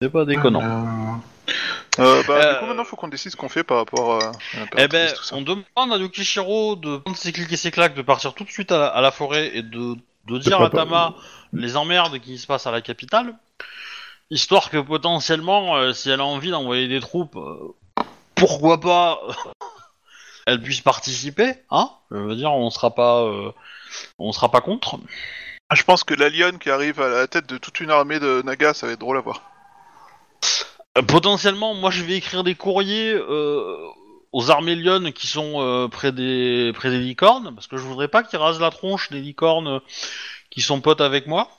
C'est 0.00 0.10
pas 0.10 0.24
déconnant. 0.24 0.62
Euh, 1.98 2.02
euh, 2.02 2.22
bah, 2.28 2.34
Euh, 2.36 2.52
du 2.54 2.58
coup, 2.60 2.66
maintenant, 2.66 2.84
faut 2.84 2.96
qu'on 2.96 3.08
décide 3.08 3.32
ce 3.32 3.36
qu'on 3.36 3.48
fait 3.48 3.64
par 3.64 3.78
rapport 3.78 4.22
à, 4.22 4.28
à 4.28 4.32
Eh 4.78 4.88
ben, 4.88 5.12
on 5.32 5.42
demande 5.42 5.92
à 5.92 5.96
Yukishiro 5.96 6.76
de 6.76 6.98
prendre 6.98 7.16
ses 7.16 7.32
clics 7.32 7.52
et 7.52 7.56
ses 7.56 7.70
claques, 7.72 7.94
de 7.94 8.02
partir 8.02 8.34
tout 8.34 8.44
de 8.44 8.50
suite 8.50 8.70
à 8.70 8.78
la, 8.78 8.86
à 8.86 9.00
la 9.00 9.10
forêt 9.10 9.50
et 9.56 9.62
de, 9.62 9.94
de 10.26 10.38
dire 10.38 10.60
à 10.60 10.70
pas- 10.70 10.76
Tama 10.84 11.14
les 11.52 11.76
emmerdes 11.76 12.18
qui 12.20 12.38
se 12.38 12.46
passent 12.46 12.66
à 12.66 12.70
la 12.70 12.80
capitale, 12.82 13.34
histoire 14.30 14.70
que 14.70 14.76
potentiellement, 14.76 15.76
euh, 15.76 15.92
si 15.92 16.10
elle 16.10 16.20
a 16.20 16.24
envie 16.26 16.50
d'envoyer 16.50 16.86
des 16.86 17.00
troupes, 17.00 17.36
euh, 17.36 17.74
pourquoi 18.36 18.78
pas, 18.78 19.18
elle 20.46 20.60
puisse 20.62 20.82
participer, 20.82 21.54
hein? 21.70 21.90
Je 22.12 22.18
veux 22.18 22.36
dire, 22.36 22.52
on 22.52 22.70
sera 22.70 22.94
pas, 22.94 23.22
euh, 23.22 23.50
on 24.18 24.30
sera 24.32 24.50
pas 24.50 24.60
contre. 24.60 24.98
Je 25.74 25.82
pense 25.82 26.02
que 26.02 26.14
la 26.14 26.30
lionne 26.30 26.58
qui 26.58 26.70
arrive 26.70 27.00
à 27.00 27.08
la 27.08 27.26
tête 27.26 27.46
de 27.46 27.58
toute 27.58 27.80
une 27.80 27.90
armée 27.90 28.18
de 28.20 28.42
Naga, 28.42 28.72
ça 28.72 28.86
va 28.86 28.92
être 28.94 29.00
drôle 29.00 29.18
à 29.18 29.20
voir. 29.20 29.42
Euh, 30.96 31.02
potentiellement, 31.02 31.74
moi, 31.74 31.90
je 31.90 32.02
vais 32.02 32.14
écrire 32.14 32.42
des 32.42 32.54
courriers 32.54 33.12
euh, 33.12 33.76
aux 34.32 34.50
armées 34.50 34.76
lionnes 34.76 35.12
qui 35.12 35.26
sont 35.26 35.60
euh, 35.60 35.88
près 35.88 36.10
des 36.10 36.72
près 36.74 36.90
des 36.90 36.98
licornes, 37.00 37.54
parce 37.54 37.66
que 37.66 37.76
je 37.76 37.82
voudrais 37.82 38.08
pas 38.08 38.22
qu'ils 38.22 38.38
rasent 38.38 38.60
la 38.60 38.70
tronche 38.70 39.10
des 39.10 39.20
licornes 39.20 39.68
euh, 39.68 39.80
qui 40.50 40.62
sont 40.62 40.80
potes 40.80 41.02
avec 41.02 41.26
moi. 41.26 41.50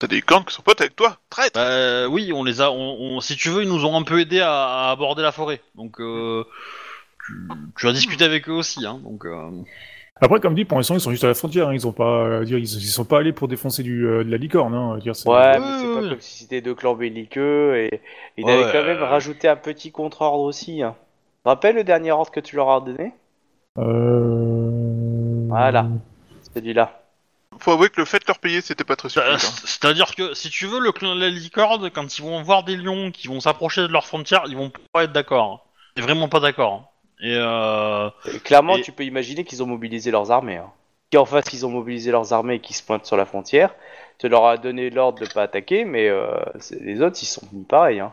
T'as 0.00 0.08
des 0.08 0.20
cornes 0.20 0.44
qui 0.44 0.52
sont 0.52 0.62
potes 0.62 0.80
avec 0.80 0.96
toi, 0.96 1.18
traître 1.30 1.54
Bah, 1.54 2.08
oui, 2.08 2.32
on 2.32 2.42
les 2.42 2.60
a. 2.60 2.72
On, 2.72 3.16
on- 3.16 3.20
si 3.20 3.36
tu 3.36 3.50
veux, 3.50 3.62
ils 3.62 3.68
nous 3.68 3.84
ont 3.84 3.96
un 3.96 4.02
peu 4.02 4.18
aidé 4.18 4.40
à, 4.40 4.52
à 4.52 4.90
aborder 4.90 5.22
la 5.22 5.30
forêt. 5.30 5.62
Donc, 5.76 6.00
euh, 6.00 6.44
tu, 7.24 7.34
tu 7.78 7.86
as 7.86 7.92
discuté 7.92 8.24
avec 8.24 8.48
eux 8.48 8.52
aussi. 8.54 8.84
Hein, 8.84 9.00
donc, 9.04 9.24
euh, 9.24 9.50
Après, 10.20 10.38
comme 10.40 10.54
dit, 10.54 10.64
pour 10.64 10.78
l'instant, 10.78 10.94
ils 10.94 11.00
sont 11.00 11.10
juste 11.10 11.24
à 11.24 11.28
la 11.28 11.34
frontière. 11.34 11.68
hein. 11.68 11.74
Ils 11.74 11.86
ont 11.86 11.92
pas, 11.92 12.24
euh, 12.24 12.44
dire, 12.44 12.56
ils, 12.58 12.62
ils 12.64 12.86
sont 12.88 13.04
pas 13.04 13.18
allés 13.18 13.32
pour 13.32 13.48
défoncer 13.48 13.82
du, 13.82 14.06
euh, 14.06 14.22
de 14.24 14.30
la 14.30 14.36
licorne. 14.36 14.74
Hein. 14.74 14.98
Dire, 14.98 15.16
c'est- 15.16 15.28
Ouais, 15.28 15.34
Ouais, 15.34 15.58
mais 15.58 15.78
c'est 15.80 15.86
ouais, 15.88 16.02
pas 16.02 16.08
comme 16.10 16.20
si 16.20 16.38
c'était 16.38 16.60
deux 16.60 16.74
clans 16.74 16.94
belliqueux 16.94 17.76
et 17.76 18.00
il 18.36 18.44
Ouais, 18.44 18.52
avait 18.52 18.72
quand 18.72 18.84
même 18.84 19.02
rajouté 19.02 19.48
un 19.48 19.56
petit 19.56 19.90
contre-ordre 19.90 20.42
aussi. 20.44 20.82
Hein. 20.82 20.94
Tu 21.38 21.42
te 21.44 21.48
rappelles 21.48 21.74
le 21.76 21.84
dernier 21.84 22.12
ordre 22.12 22.30
que 22.30 22.40
tu 22.40 22.54
leur 22.56 22.70
as 22.70 22.80
donné? 22.80 23.12
Euh... 23.78 25.46
Voilà. 25.48 25.86
Celui-là. 26.54 27.00
Faut 27.58 27.72
avouer 27.72 27.88
que 27.88 28.00
le 28.00 28.04
fait 28.04 28.18
de 28.18 28.24
leur 28.28 28.38
payer, 28.38 28.60
c'était 28.60 28.84
pas 28.84 28.96
très 28.96 29.08
stupide. 29.08 29.28
hein. 29.32 29.38
C'est-à-dire 29.38 30.14
que 30.14 30.34
si 30.34 30.48
tu 30.50 30.66
veux, 30.66 30.80
le 30.80 30.92
clan 30.92 31.14
de 31.16 31.20
la 31.20 31.28
licorne, 31.30 31.90
quand 31.90 32.18
ils 32.18 32.22
vont 32.22 32.42
voir 32.42 32.62
des 32.64 32.76
lions 32.76 33.10
qui 33.10 33.28
vont 33.28 33.40
s'approcher 33.40 33.82
de 33.82 33.88
leur 33.88 34.06
frontière, 34.06 34.42
ils 34.48 34.56
vont 34.56 34.72
pas 34.92 35.04
être 35.04 35.12
d'accord. 35.12 35.66
Ils 35.96 36.02
sont 36.02 36.06
vraiment 36.08 36.28
pas 36.28 36.40
d'accord. 36.40 36.92
Et 37.20 37.36
euh, 37.36 38.08
Et 38.34 38.38
clairement, 38.40 38.76
Et- 38.76 38.82
tu 38.82 38.92
peux 38.92 39.04
imaginer 39.04 39.44
qu'ils 39.44 39.62
ont 39.62 39.66
mobilisé 39.66 40.10
leurs 40.10 40.30
armées. 40.30 40.56
Hein. 40.56 40.70
Si 41.12 41.18
en 41.18 41.24
face, 41.24 41.52
ils 41.52 41.64
ont 41.64 41.70
mobilisé 41.70 42.10
leurs 42.10 42.32
armées 42.32 42.54
et 42.56 42.60
qu'ils 42.60 42.74
se 42.76 42.82
pointent 42.82 43.06
sur 43.06 43.16
la 43.16 43.24
frontière, 43.24 43.74
tu 44.18 44.28
leur 44.28 44.46
as 44.46 44.56
donné 44.58 44.90
l'ordre 44.90 45.20
de 45.20 45.32
pas 45.32 45.42
attaquer, 45.42 45.84
mais 45.84 46.08
euh, 46.08 46.26
c'est- 46.58 46.80
les 46.80 47.00
autres, 47.02 47.18
ils 47.22 47.26
sont 47.26 47.42
mis 47.52 47.62
pareil. 47.64 48.00
Hein. 48.00 48.12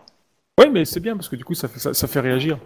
Ouais, 0.59 0.69
mais 0.69 0.85
c'est 0.85 0.99
bien 0.99 1.15
parce 1.15 1.27
que 1.29 1.35
du 1.35 1.43
coup, 1.43 1.55
ça 1.55 1.67
fait, 1.67 1.79
ça, 1.79 1.93
ça 1.93 2.07
fait 2.07 2.19
réagir. 2.19 2.57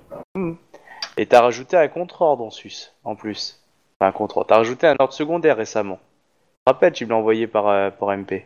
Et 1.18 1.26
t'as 1.26 1.42
rajouté 1.42 1.78
un 1.78 1.88
contre-ordre 1.88 2.44
en 2.44 2.50
sus, 2.50 2.92
en 3.06 3.16
plus. 3.16 3.62
Enfin, 4.00 4.10
un 4.10 4.12
contre-ordre. 4.12 4.48
T'as 4.50 4.58
rajouté 4.58 4.88
un 4.88 4.96
ordre 5.00 5.14
secondaire 5.14 5.56
récemment. 5.56 6.00
Je 6.68 6.72
te 6.72 6.76
rappelle, 6.76 6.92
tu 6.94 7.06
me 7.06 7.12
l'as 7.12 7.16
envoyé 7.18 7.48
par, 7.48 7.68
euh, 7.70 7.90
par 7.92 8.10
MP. 8.12 8.46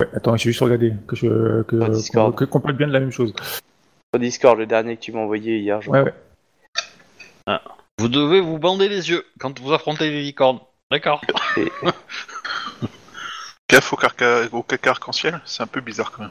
Ouais, 0.00 0.06
attends, 0.14 0.36
j'ai 0.36 0.50
juste 0.50 0.60
regardé 0.60 0.92
que 1.08 1.16
je 1.16 1.62
que 1.62 2.12
qu'on 2.12 2.30
que- 2.32 2.44
qu'on 2.44 2.60
parle 2.60 2.76
bien 2.76 2.86
de 2.86 2.92
la 2.92 3.00
même 3.00 3.10
chose. 3.10 3.32
Sur 4.14 4.20
Discord, 4.20 4.58
le 4.58 4.66
dernier 4.66 4.96
que 4.96 5.00
tu 5.00 5.10
m'as 5.12 5.20
envoyé 5.20 5.58
hier. 5.58 5.80
je 5.82 5.90
Ouais, 5.90 6.00
crois. 6.00 6.12
Ouais. 7.46 7.58
vous 7.98 8.08
devez 8.08 8.40
vous 8.40 8.58
bander 8.58 8.88
les 8.88 9.10
yeux 9.10 9.24
quand 9.38 9.58
vous 9.60 9.72
affrontez 9.72 10.10
les 10.10 10.22
licornes. 10.22 10.60
D'accord. 10.90 11.20
Gaffe 13.68 13.92
au, 13.92 13.96
carca... 13.96 14.42
au 14.52 14.62
caca 14.62 14.90
arc-en-ciel, 14.90 15.40
c'est 15.44 15.62
un 15.62 15.66
peu 15.66 15.80
bizarre 15.80 16.12
quand 16.12 16.22
même. 16.22 16.30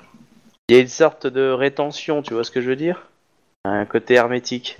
Il 0.70 0.76
y 0.76 0.80
a 0.80 0.82
une 0.82 0.88
sorte 0.88 1.28
de 1.28 1.50
rétention, 1.52 2.22
tu 2.22 2.34
vois 2.34 2.44
ce 2.44 2.52
que 2.52 2.62
je 2.62 2.70
veux 2.70 2.76
dire? 2.78 3.08
Un 3.66 3.86
côté 3.86 4.14
hermétique. 4.14 4.80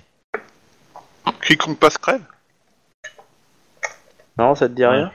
Quiconque 1.42 1.78
passe 1.78 1.98
crève? 1.98 2.22
Non, 4.38 4.54
ça 4.54 4.68
te 4.68 4.74
dit 4.74 4.82
Ouais. 4.82 4.88
rien 4.90 5.12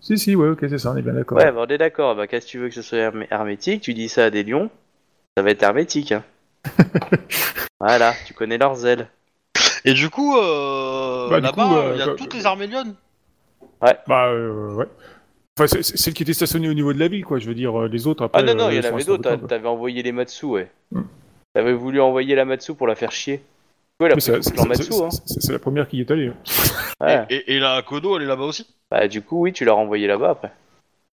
Si, 0.00 0.18
si, 0.18 0.36
ouais, 0.36 0.48
ok, 0.50 0.58
c'est 0.68 0.78
ça, 0.78 0.90
on 0.92 0.96
est 0.96 1.02
bien 1.02 1.12
d'accord. 1.14 1.38
Ouais, 1.38 1.50
bah, 1.50 1.64
on 1.66 1.66
est 1.66 1.78
d'accord. 1.78 2.14
Bah, 2.14 2.26
qu'est-ce 2.26 2.46
que 2.46 2.50
tu 2.50 2.58
veux 2.58 2.68
que 2.68 2.74
ce 2.74 2.82
soit 2.82 2.98
hermé- 2.98 3.28
hermétique? 3.30 3.82
Tu 3.82 3.94
dis 3.94 4.08
ça 4.08 4.26
à 4.26 4.30
des 4.30 4.42
lions, 4.42 4.70
ça 5.36 5.42
va 5.42 5.50
être 5.50 5.62
hermétique. 5.62 6.12
Hein. 6.12 6.22
voilà, 7.80 8.14
tu 8.26 8.34
connais 8.34 8.58
leurs 8.58 8.84
ailes. 8.86 9.08
Et 9.84 9.94
du 9.94 10.10
coup, 10.10 10.36
euh, 10.36 11.28
Bah, 11.28 11.40
du 11.40 11.46
là-bas, 11.46 11.72
euh, 11.76 11.90
il 11.94 11.98
y 11.98 12.02
a 12.02 12.06
bah, 12.06 12.12
toutes 12.16 12.34
les 12.34 12.46
armées 12.46 12.66
lionnes. 12.66 12.94
Bah, 13.80 14.26
euh, 14.28 14.74
ouais. 14.74 14.86
Enfin, 15.58 15.66
c'est- 15.66 15.82
c'est 15.82 15.96
celle 15.96 16.14
qui 16.14 16.22
était 16.22 16.32
stationnée 16.32 16.68
au 16.68 16.74
niveau 16.74 16.92
de 16.92 16.98
la 17.00 17.08
ville, 17.08 17.24
quoi. 17.24 17.38
Je 17.38 17.46
veux 17.48 17.54
dire, 17.54 17.78
euh, 17.82 17.88
les 17.88 18.06
autres 18.06 18.24
après. 18.24 18.40
Ah 18.40 18.44
non, 18.44 18.54
non, 18.54 18.64
euh, 18.68 18.72
il 18.72 18.76
y 18.76 18.78
en 18.78 18.82
sont 18.82 18.88
avait 18.88 18.96
restés 18.96 19.10
d'autres. 19.10 19.22
t'as-. 19.36 19.46
T'avais 19.48 19.68
envoyé 19.68 20.02
les 20.02 20.12
Matsu, 20.12 20.46
ouais. 20.46 20.70
Hmm. 20.92 21.02
T'avais 21.54 21.72
voulu 21.74 22.00
envoyer 22.00 22.34
la 22.34 22.44
Matsu 22.44 22.74
pour 22.74 22.86
la 22.86 22.94
faire 22.94 23.12
chier. 23.12 23.42
Ouais, 24.00 24.08
la 24.08 24.14
Mais 24.14 24.20
c'est- 24.20 24.32
pris 24.32 24.42
c'est- 24.44 24.50
le 24.50 24.54
clan 24.54 24.62
c'est- 24.62 24.68
Matsu, 24.68 24.92
hein. 25.04 25.10
c'est- 25.10 25.22
C'est 25.26 25.40
c'est 25.46 25.52
la 25.52 25.58
première 25.58 25.86
qui 25.88 25.98
y 25.98 26.00
est 26.00 26.10
allée. 26.10 26.28
hein. 26.28 26.34
Ouais. 27.00 27.26
Et, 27.28 27.34
et, 27.36 27.56
et 27.56 27.60
la 27.60 27.82
Kodo, 27.82 28.16
elle 28.16 28.22
est 28.22 28.26
là-bas 28.26 28.44
aussi? 28.44 28.66
Bah, 28.90 29.06
du 29.08 29.20
coup, 29.22 29.40
oui, 29.42 29.52
tu 29.52 29.64
l'as 29.64 29.72
renvoyé 29.72 30.06
là-bas 30.06 30.30
après. 30.30 30.52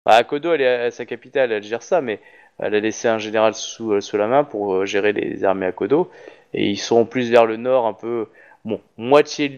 Bah, 0.05 0.23
Kodo, 0.23 0.53
elle 0.53 0.61
est 0.61 0.67
à 0.85 0.91
sa 0.91 1.05
capitale, 1.05 1.51
elle 1.51 1.63
gère 1.63 1.83
ça, 1.83 1.99
mais 2.01 2.19
elle 2.59 2.73
a 2.75 2.79
laissé 2.79 3.07
un 3.07 3.17
général 3.17 3.53
sous, 3.55 3.91
euh, 3.93 4.01
sous 4.01 4.15
la 4.17 4.27
main 4.27 4.43
pour 4.43 4.73
euh, 4.75 4.85
gérer 4.85 5.11
les 5.11 5.43
armées 5.43 5.65
à 5.65 5.71
Kodo. 5.71 6.09
Et 6.53 6.69
ils 6.69 6.77
sont 6.77 7.05
plus 7.05 7.29
vers 7.29 7.45
le 7.45 7.57
nord, 7.57 7.85
un 7.85 7.93
peu. 7.93 8.27
Bon, 8.65 8.81
moitié, 8.97 9.49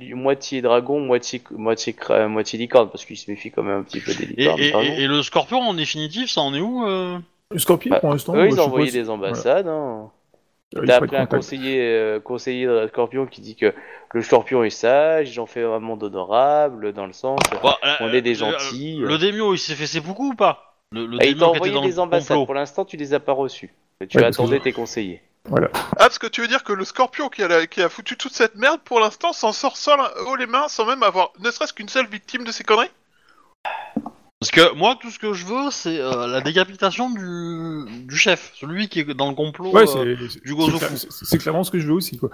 dragon, 0.62 1.00
moitié, 1.00 1.42
moitié, 1.52 1.96
moitié 2.28 2.60
licorne, 2.60 2.90
parce 2.90 3.04
qu'ils 3.06 3.18
se 3.18 3.30
méfient 3.32 3.52
quand 3.52 3.64
même 3.64 3.80
un 3.80 3.84
petit 3.84 4.00
peu 4.00 4.14
des 4.14 4.26
licornes. 4.28 4.60
et- 4.62 4.72
pardon. 4.72 4.88
et- 4.88 5.02
et 5.04 5.08
le 5.08 5.22
scorpion, 5.24 5.60
en 5.60 5.74
définitive, 5.74 6.30
ça 6.30 6.42
en 6.42 6.54
est 6.54 6.60
où 6.62 6.86
euh 6.86 7.18
Le 7.50 7.60
Scorpion, 7.60 7.90
Bah, 7.92 8.00
pour 8.00 8.12
l'instant. 8.12 8.34
Eux, 8.36 8.38
bah, 8.38 8.48
ils 8.48 8.60
ont 8.62 8.64
envoyé 8.66 8.92
des 8.92 9.10
ambassades. 9.10 9.68
Hein. 9.68 10.10
voilà. 10.74 10.88
T'as 10.88 10.94
Il 10.96 10.98
faut 11.00 11.04
appelé 11.04 11.18
un 11.18 11.26
conseiller, 11.26 11.82
euh, 11.82 12.20
conseiller 12.22 12.66
de 12.66 12.88
Scorpion 12.88 13.26
qui 13.26 13.42
dit 13.42 13.56
que 13.58 13.74
le 14.14 14.22
Scorpion 14.22 14.64
est 14.64 14.70
sage, 14.70 15.38
ont 15.38 15.46
fait 15.46 15.64
un 15.64 15.80
monde 15.80 16.02
honorable, 16.04 16.94
dans 16.94 17.06
le 17.08 17.12
sens. 17.14 17.40
Bah, 17.62 17.78
euh, 17.84 17.94
On 18.02 18.14
est 18.14 18.22
des 18.22 18.42
euh, 18.42 18.52
gentils. 18.52 18.98
Le 19.00 19.18
Daimyo, 19.18 19.54
il 19.54 19.58
s'est 19.58 19.76
fait 19.76 19.88
ses 19.88 20.00
beaucoup 20.00 20.30
ou 20.32 20.36
pas? 20.36 20.76
Le, 20.94 21.06
le 21.06 21.18
Ah, 21.20 21.26
était 21.26 21.44
envoyé 21.44 21.82
des 21.82 22.00
ambassades. 22.00 22.28
complot. 22.38 22.46
Pour 22.46 22.54
l'instant, 22.56 22.86
tu 22.86 22.96
les 22.98 23.14
as 23.14 23.20
pas 23.20 23.34
reçus. 23.34 23.74
Tu 24.10 24.18
Ouais, 24.18 24.24
que 24.24 24.28
attendais 24.30 24.58
je- 24.60 24.64
tes 24.64 24.72
conseillers. 24.72 25.22
Ah, 25.50 25.60
parce 25.98 26.20
que 26.20 26.28
tu 26.28 26.42
veux 26.42 26.48
dire 26.48 26.64
que 26.64 26.74
le 26.74 26.86
scorpion 26.86 27.30
qui 27.30 27.44
a, 27.44 27.48
la- 27.48 27.68
qui 27.68 27.82
a 27.82 27.90
foutu 27.90 28.16
toute 28.16 28.34
cette 28.34 28.56
merde, 28.56 28.80
pour 28.84 29.00
l'instant, 29.00 29.34
s'en 29.34 29.52
sort 29.52 29.76
seul 29.78 30.00
haut 30.28 30.36
les 30.36 30.46
mains 30.46 30.68
sans 30.68 30.86
même 30.86 31.04
avoir 31.04 31.32
ne 31.40 31.50
serait-ce 31.52 31.74
qu'une 31.74 31.90
seule 31.90 32.08
victime 32.08 32.44
de 32.44 32.52
ces 32.52 32.64
conneries? 32.64 32.92
Parce 34.40 34.52
que 34.52 34.74
moi, 34.74 34.98
tout 35.00 35.12
ce 35.12 35.20
que 35.20 35.34
je 35.34 35.46
veux, 35.46 35.70
c'est 35.70 36.00
euh, 36.00 36.26
la 36.28 36.42
décapitation 36.42 37.12
du, 37.12 38.06
du 38.08 38.18
chef, 38.18 38.52
celui 38.56 38.90
qui 38.90 39.02
est 39.02 39.14
dans 39.14 39.30
le 39.30 39.36
complot. 39.36 39.72
Ouais, 39.72 39.84
euh, 39.84 40.16
c'est- 40.30 40.40
c'est 40.40 40.42
du 40.44 40.72
c'est 40.80 40.98
c'est- 41.12 41.26
c'est 41.26 41.38
clairement 41.38 41.64
ce 41.64 41.70
que 41.70 41.80
je 41.80 41.86
veux 41.88 41.94
aussi, 41.94 42.18
quoi. 42.18 42.30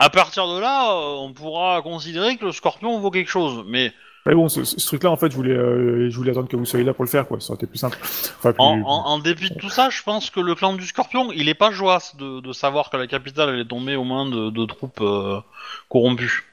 À 0.00 0.10
partir 0.10 0.48
de 0.48 0.58
là, 0.58 0.90
euh, 0.90 1.14
on 1.20 1.32
pourra 1.32 1.80
considérer 1.82 2.36
que 2.36 2.46
le 2.46 2.52
scorpion 2.52 2.98
vaut 2.98 3.12
quelque 3.12 3.30
chose. 3.30 3.64
Mais 3.68 3.92
Mais 4.26 4.34
bon, 4.36 4.48
ce, 4.48 4.60
truc-là, 4.86 5.10
en 5.10 5.16
fait, 5.16 5.30
je 5.32 5.36
voulais, 5.36 5.50
euh, 5.52 6.08
je 6.08 6.16
voulais 6.16 6.30
attendre 6.30 6.48
que 6.48 6.56
vous 6.56 6.64
soyez 6.64 6.84
là 6.84 6.94
pour 6.94 7.04
le 7.04 7.10
faire, 7.10 7.26
quoi. 7.26 7.40
Ça 7.40 7.48
aurait 7.52 7.56
été 7.56 7.66
plus 7.66 7.78
simple. 7.78 7.98
Enfin, 8.02 8.52
plus- 8.52 8.60
en, 8.60 8.80
en- 8.82 9.06
en 9.06 9.18
dépit 9.18 9.50
de 9.50 9.54
tout 9.58 9.68
ça, 9.70 9.90
je 9.90 10.00
pense 10.02 10.30
que 10.30 10.38
le 10.38 10.54
clan 10.54 10.74
du 10.74 10.86
scorpion, 10.86 11.32
il 11.32 11.48
est 11.48 11.54
pas 11.54 11.72
joie 11.72 11.98
de, 12.18 12.40
de 12.40 12.52
savoir 12.52 12.88
que 12.90 12.96
la 12.96 13.06
capitale 13.08 13.48
elle 13.50 13.60
est 13.60 13.68
tombée 13.68 13.96
aux 13.96 14.04
mains 14.04 14.26
de, 14.30 14.50
de 14.50 14.64
troupes 14.66 15.00
euh, 15.00 15.40
corrompues. 15.88 16.44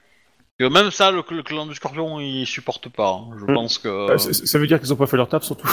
Que 0.57 0.65
même 0.65 0.89
ça, 0.91 1.11
le, 1.11 1.23
le 1.29 1.43
clan 1.43 1.67
du 1.67 1.75
scorpion, 1.75 2.19
il 2.19 2.45
supporte 2.47 2.89
pas. 2.89 3.11
hein. 3.11 3.37
Je 3.39 3.45
Mm. 3.45 3.53
pense 3.53 3.77
que. 3.77 3.87
Euh, 3.87 4.17
ça 4.17 4.57
veut 4.59 4.65
dire 4.67 4.79
qu'ils 4.79 4.91
ont 4.91 4.97
pas 4.97 5.07
fait 5.07 5.17
leur 5.17 5.29
taf, 5.29 5.43
surtout. 5.43 5.69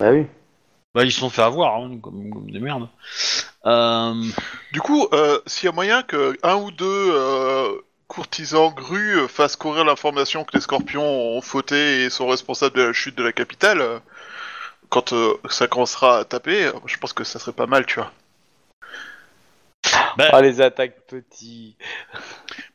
Bah 0.00 0.10
oui. 0.10 0.26
Bah, 0.94 1.04
ils 1.04 1.12
se 1.12 1.20
sont 1.20 1.30
fait 1.30 1.42
avoir, 1.42 1.76
hein, 1.76 1.98
comme, 2.02 2.30
comme 2.30 2.50
des 2.50 2.58
merdes. 2.58 2.88
Euh, 3.66 4.14
Du 4.72 4.80
coup, 4.80 5.06
euh, 5.12 5.38
s'il 5.46 5.66
y 5.66 5.68
a 5.68 5.72
moyen 5.72 6.02
que 6.02 6.36
un 6.42 6.56
ou 6.56 6.70
deux 6.70 6.84
euh, 7.12 7.68
courtisans 8.08 8.70
grues 8.74 9.20
euh, 9.20 9.28
fassent 9.28 9.56
courir 9.56 9.84
l'information 9.84 10.44
que 10.44 10.54
les 10.54 10.60
scorpions 10.60 11.36
ont 11.36 11.40
fauté 11.40 12.04
et 12.04 12.10
sont 12.10 12.26
responsables 12.26 12.76
de 12.76 12.82
la 12.82 12.92
chute 12.92 13.14
de 13.16 13.22
la 13.22 13.32
capitale, 13.32 13.80
euh, 13.80 13.98
quand 14.88 15.12
euh, 15.12 15.34
ça 15.50 15.68
commencera 15.68 16.18
à 16.18 16.24
taper, 16.24 16.70
je 16.86 16.96
pense 16.96 17.12
que 17.12 17.24
ça 17.24 17.38
serait 17.38 17.52
pas 17.52 17.66
mal, 17.66 17.86
tu 17.86 17.96
vois. 17.96 18.10
bah, 20.16 20.30
Ah, 20.32 20.40
les 20.40 20.60
attaques 20.60 21.06
petits. 21.06 21.76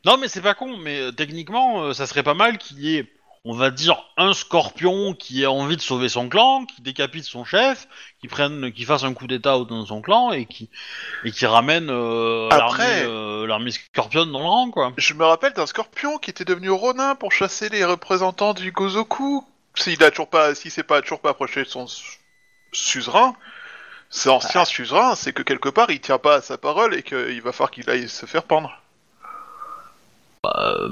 Non, 0.04 0.16
mais 0.16 0.28
c'est 0.28 0.42
pas 0.42 0.54
con, 0.54 0.76
mais 0.76 1.00
euh, 1.00 1.12
techniquement, 1.12 1.82
euh, 1.82 1.92
ça 1.92 2.06
serait 2.06 2.22
pas 2.22 2.34
mal 2.34 2.58
qu'il 2.58 2.78
y 2.80 2.96
ait, 2.98 3.12
on 3.46 3.54
va 3.54 3.70
dire, 3.70 3.96
un 4.16 4.32
scorpion 4.32 5.12
qui 5.12 5.42
ait 5.42 5.46
envie 5.46 5.76
de 5.76 5.82
sauver 5.82 6.08
son 6.08 6.28
clan, 6.30 6.64
qui 6.64 6.80
décapite 6.80 7.24
son 7.24 7.44
chef, 7.44 7.86
qui 8.20 8.26
prenne, 8.28 8.72
qui 8.72 8.84
fasse 8.84 9.04
un 9.04 9.12
coup 9.12 9.26
d'état 9.26 9.58
dans 9.68 9.84
son 9.84 10.00
clan 10.00 10.32
et 10.32 10.46
qui, 10.46 10.70
et 11.24 11.30
qui 11.30 11.44
ramène 11.44 11.90
euh, 11.90 12.48
Après- 12.50 13.02
l'armée, 13.04 13.12
euh, 13.12 13.46
l'armée 13.46 13.70
scorpion 13.70 14.24
dans 14.24 14.38
le 14.38 14.46
rang, 14.46 14.70
quoi. 14.70 14.92
Je 14.96 15.12
me 15.12 15.24
rappelle 15.24 15.52
d'un 15.52 15.66
scorpion 15.66 16.16
qui 16.18 16.30
était 16.30 16.46
devenu 16.46 16.70
Ronin 16.70 17.14
pour 17.16 17.32
chasser 17.32 17.68
les 17.68 17.84
représentants 17.84 18.54
du 18.54 18.72
Gozoku. 18.72 19.46
S'il 19.74 20.02
a 20.04 20.10
toujours 20.10 20.30
pas, 20.30 20.54
si 20.54 20.70
c'est 20.70 20.82
pas 20.84 21.02
toujours 21.02 21.20
pas 21.20 21.30
approché 21.30 21.64
de 21.64 21.68
son 21.68 21.86
su- 21.86 22.18
suzerain, 22.72 23.34
c'est 24.08 24.30
ancien 24.30 24.64
suzerain, 24.64 25.16
c'est 25.16 25.32
que 25.34 25.42
quelque 25.42 25.68
part 25.68 25.90
il 25.90 26.00
tient 26.00 26.18
pas 26.18 26.36
à 26.36 26.40
sa 26.40 26.56
parole 26.56 26.94
et 26.94 27.02
qu'il 27.02 27.42
va 27.42 27.52
falloir 27.52 27.70
qu'il 27.72 27.90
aille 27.90 28.08
se 28.08 28.24
faire 28.24 28.44
pendre. 28.44 28.70
Euh, 30.46 30.88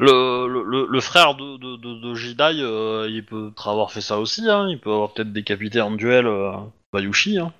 le, 0.00 0.86
le, 0.90 1.00
frère 1.00 1.34
de, 1.34 1.56
de, 1.56 1.76
de, 1.76 2.00
de 2.00 2.14
Jidai, 2.14 2.56
euh, 2.60 3.08
il 3.10 3.24
peut 3.24 3.52
avoir 3.64 3.92
fait 3.92 4.00
ça 4.00 4.18
aussi, 4.18 4.48
hein. 4.48 4.66
Il 4.68 4.80
peut 4.80 4.90
avoir 4.90 5.12
peut-être 5.12 5.32
décapité 5.32 5.80
en 5.80 5.92
duel 5.92 6.26
euh, 6.26 6.52
Bayushi, 6.92 7.38
hein. 7.38 7.52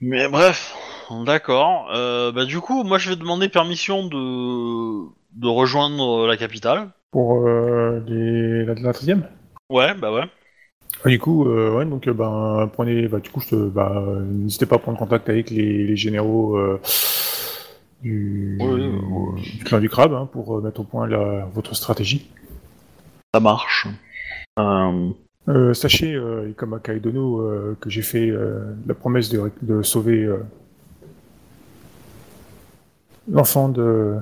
Mais 0.00 0.28
bref, 0.28 0.74
d'accord. 1.26 1.90
Euh, 1.92 2.32
bah 2.32 2.44
du 2.44 2.60
coup, 2.60 2.84
moi 2.84 2.98
je 2.98 3.10
vais 3.10 3.16
demander 3.16 3.48
permission 3.48 4.06
de, 4.06 5.06
de 5.34 5.48
rejoindre 5.48 6.26
la 6.26 6.36
capitale. 6.36 6.88
Pour 7.10 7.46
euh, 7.46 8.02
les... 8.06 8.64
la, 8.64 8.74
la 8.74 8.92
13 8.92 9.18
Ouais, 9.68 9.94
bah 9.94 10.12
ouais. 10.12 10.24
Ah, 11.04 11.08
du 11.08 11.18
coup, 11.18 11.46
euh, 11.48 11.74
ouais, 11.74 11.86
donc 11.86 12.06
euh, 12.08 12.12
ben 12.12 12.68
prenez, 12.72 13.08
bah, 13.08 13.20
du 13.20 13.30
coup, 13.30 13.40
je 13.40 13.48
te- 13.48 13.68
bah, 13.68 13.92
euh, 13.96 14.20
n'hésitez 14.22 14.66
pas 14.66 14.76
à 14.76 14.78
prendre 14.78 14.98
contact 14.98 15.28
avec 15.28 15.50
les, 15.50 15.86
les 15.86 15.96
généraux 15.96 16.56
euh, 16.56 16.80
du, 18.02 18.56
Oui, 18.60 18.90
oui, 19.36 19.42
du 19.58 19.64
clan 19.64 19.80
du 19.80 19.88
crabe 19.88 20.14
hein, 20.14 20.28
pour 20.30 20.56
euh, 20.58 20.60
mettre 20.60 20.80
au 20.80 20.84
point 20.84 21.06
la, 21.06 21.46
votre 21.52 21.74
stratégie. 21.74 22.30
Ça 23.34 23.40
marche. 23.40 23.86
Euh, 24.58 25.10
Euh, 25.48 25.74
sachez, 25.74 26.14
euh, 26.14 26.52
comme 26.56 26.74
à 26.74 26.78
Kaidono, 26.78 27.40
euh, 27.40 27.76
que 27.80 27.88
j'ai 27.90 28.02
fait 28.02 28.28
euh, 28.28 28.74
la 28.86 28.94
promesse 28.94 29.30
de, 29.30 29.50
de 29.62 29.82
sauver 29.82 30.22
euh, 30.22 30.36
l'enfant 33.28 33.68
de 33.68 34.16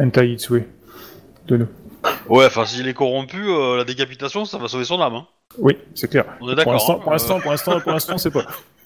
Entai 0.00 0.32
Itsue 0.32 0.64
de 1.46 1.58
nous. 1.58 1.66
Ouais, 2.28 2.46
enfin 2.46 2.64
s'il 2.64 2.88
est 2.88 2.94
corrompu, 2.94 3.36
euh, 3.46 3.76
la 3.76 3.84
décapitation, 3.84 4.46
ça 4.46 4.58
va 4.58 4.68
sauver 4.68 4.84
son 4.84 5.00
âme. 5.00 5.14
Hein. 5.14 5.26
Oui, 5.58 5.76
c'est 5.94 6.08
clair. 6.08 6.24
On 6.40 6.48
est 6.48 6.60
Pour 6.62 6.72
l'instant, 6.72 6.96
hein, 6.96 7.00
pour 7.02 7.12
l'instant, 7.12 7.40
pour 7.40 7.50
l'instant, 7.52 7.80
pour 7.80 7.92
l'instant, 7.92 8.18
c'est 8.18 8.30
pas. 8.30 8.46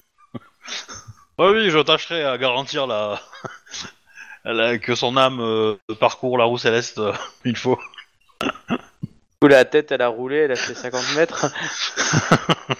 Ouais, 1.39 1.49
oui, 1.49 1.69
je 1.69 1.79
tâcherai 1.79 2.23
à 2.23 2.37
garantir 2.37 2.87
la... 2.87 3.21
la- 4.45 4.77
que 4.79 4.95
son 4.95 5.17
âme 5.17 5.39
euh, 5.39 5.75
parcourt 5.99 6.37
la 6.37 6.45
roue 6.45 6.57
céleste 6.57 6.97
euh, 6.99 7.13
il 7.45 7.55
faut. 7.55 7.79
Où 9.43 9.47
la 9.47 9.65
tête, 9.65 9.91
elle 9.91 10.01
a 10.01 10.07
roulé, 10.07 10.37
elle 10.37 10.51
a 10.51 10.55
fait 10.55 10.73
50 10.73 11.15
mètres. 11.15 11.45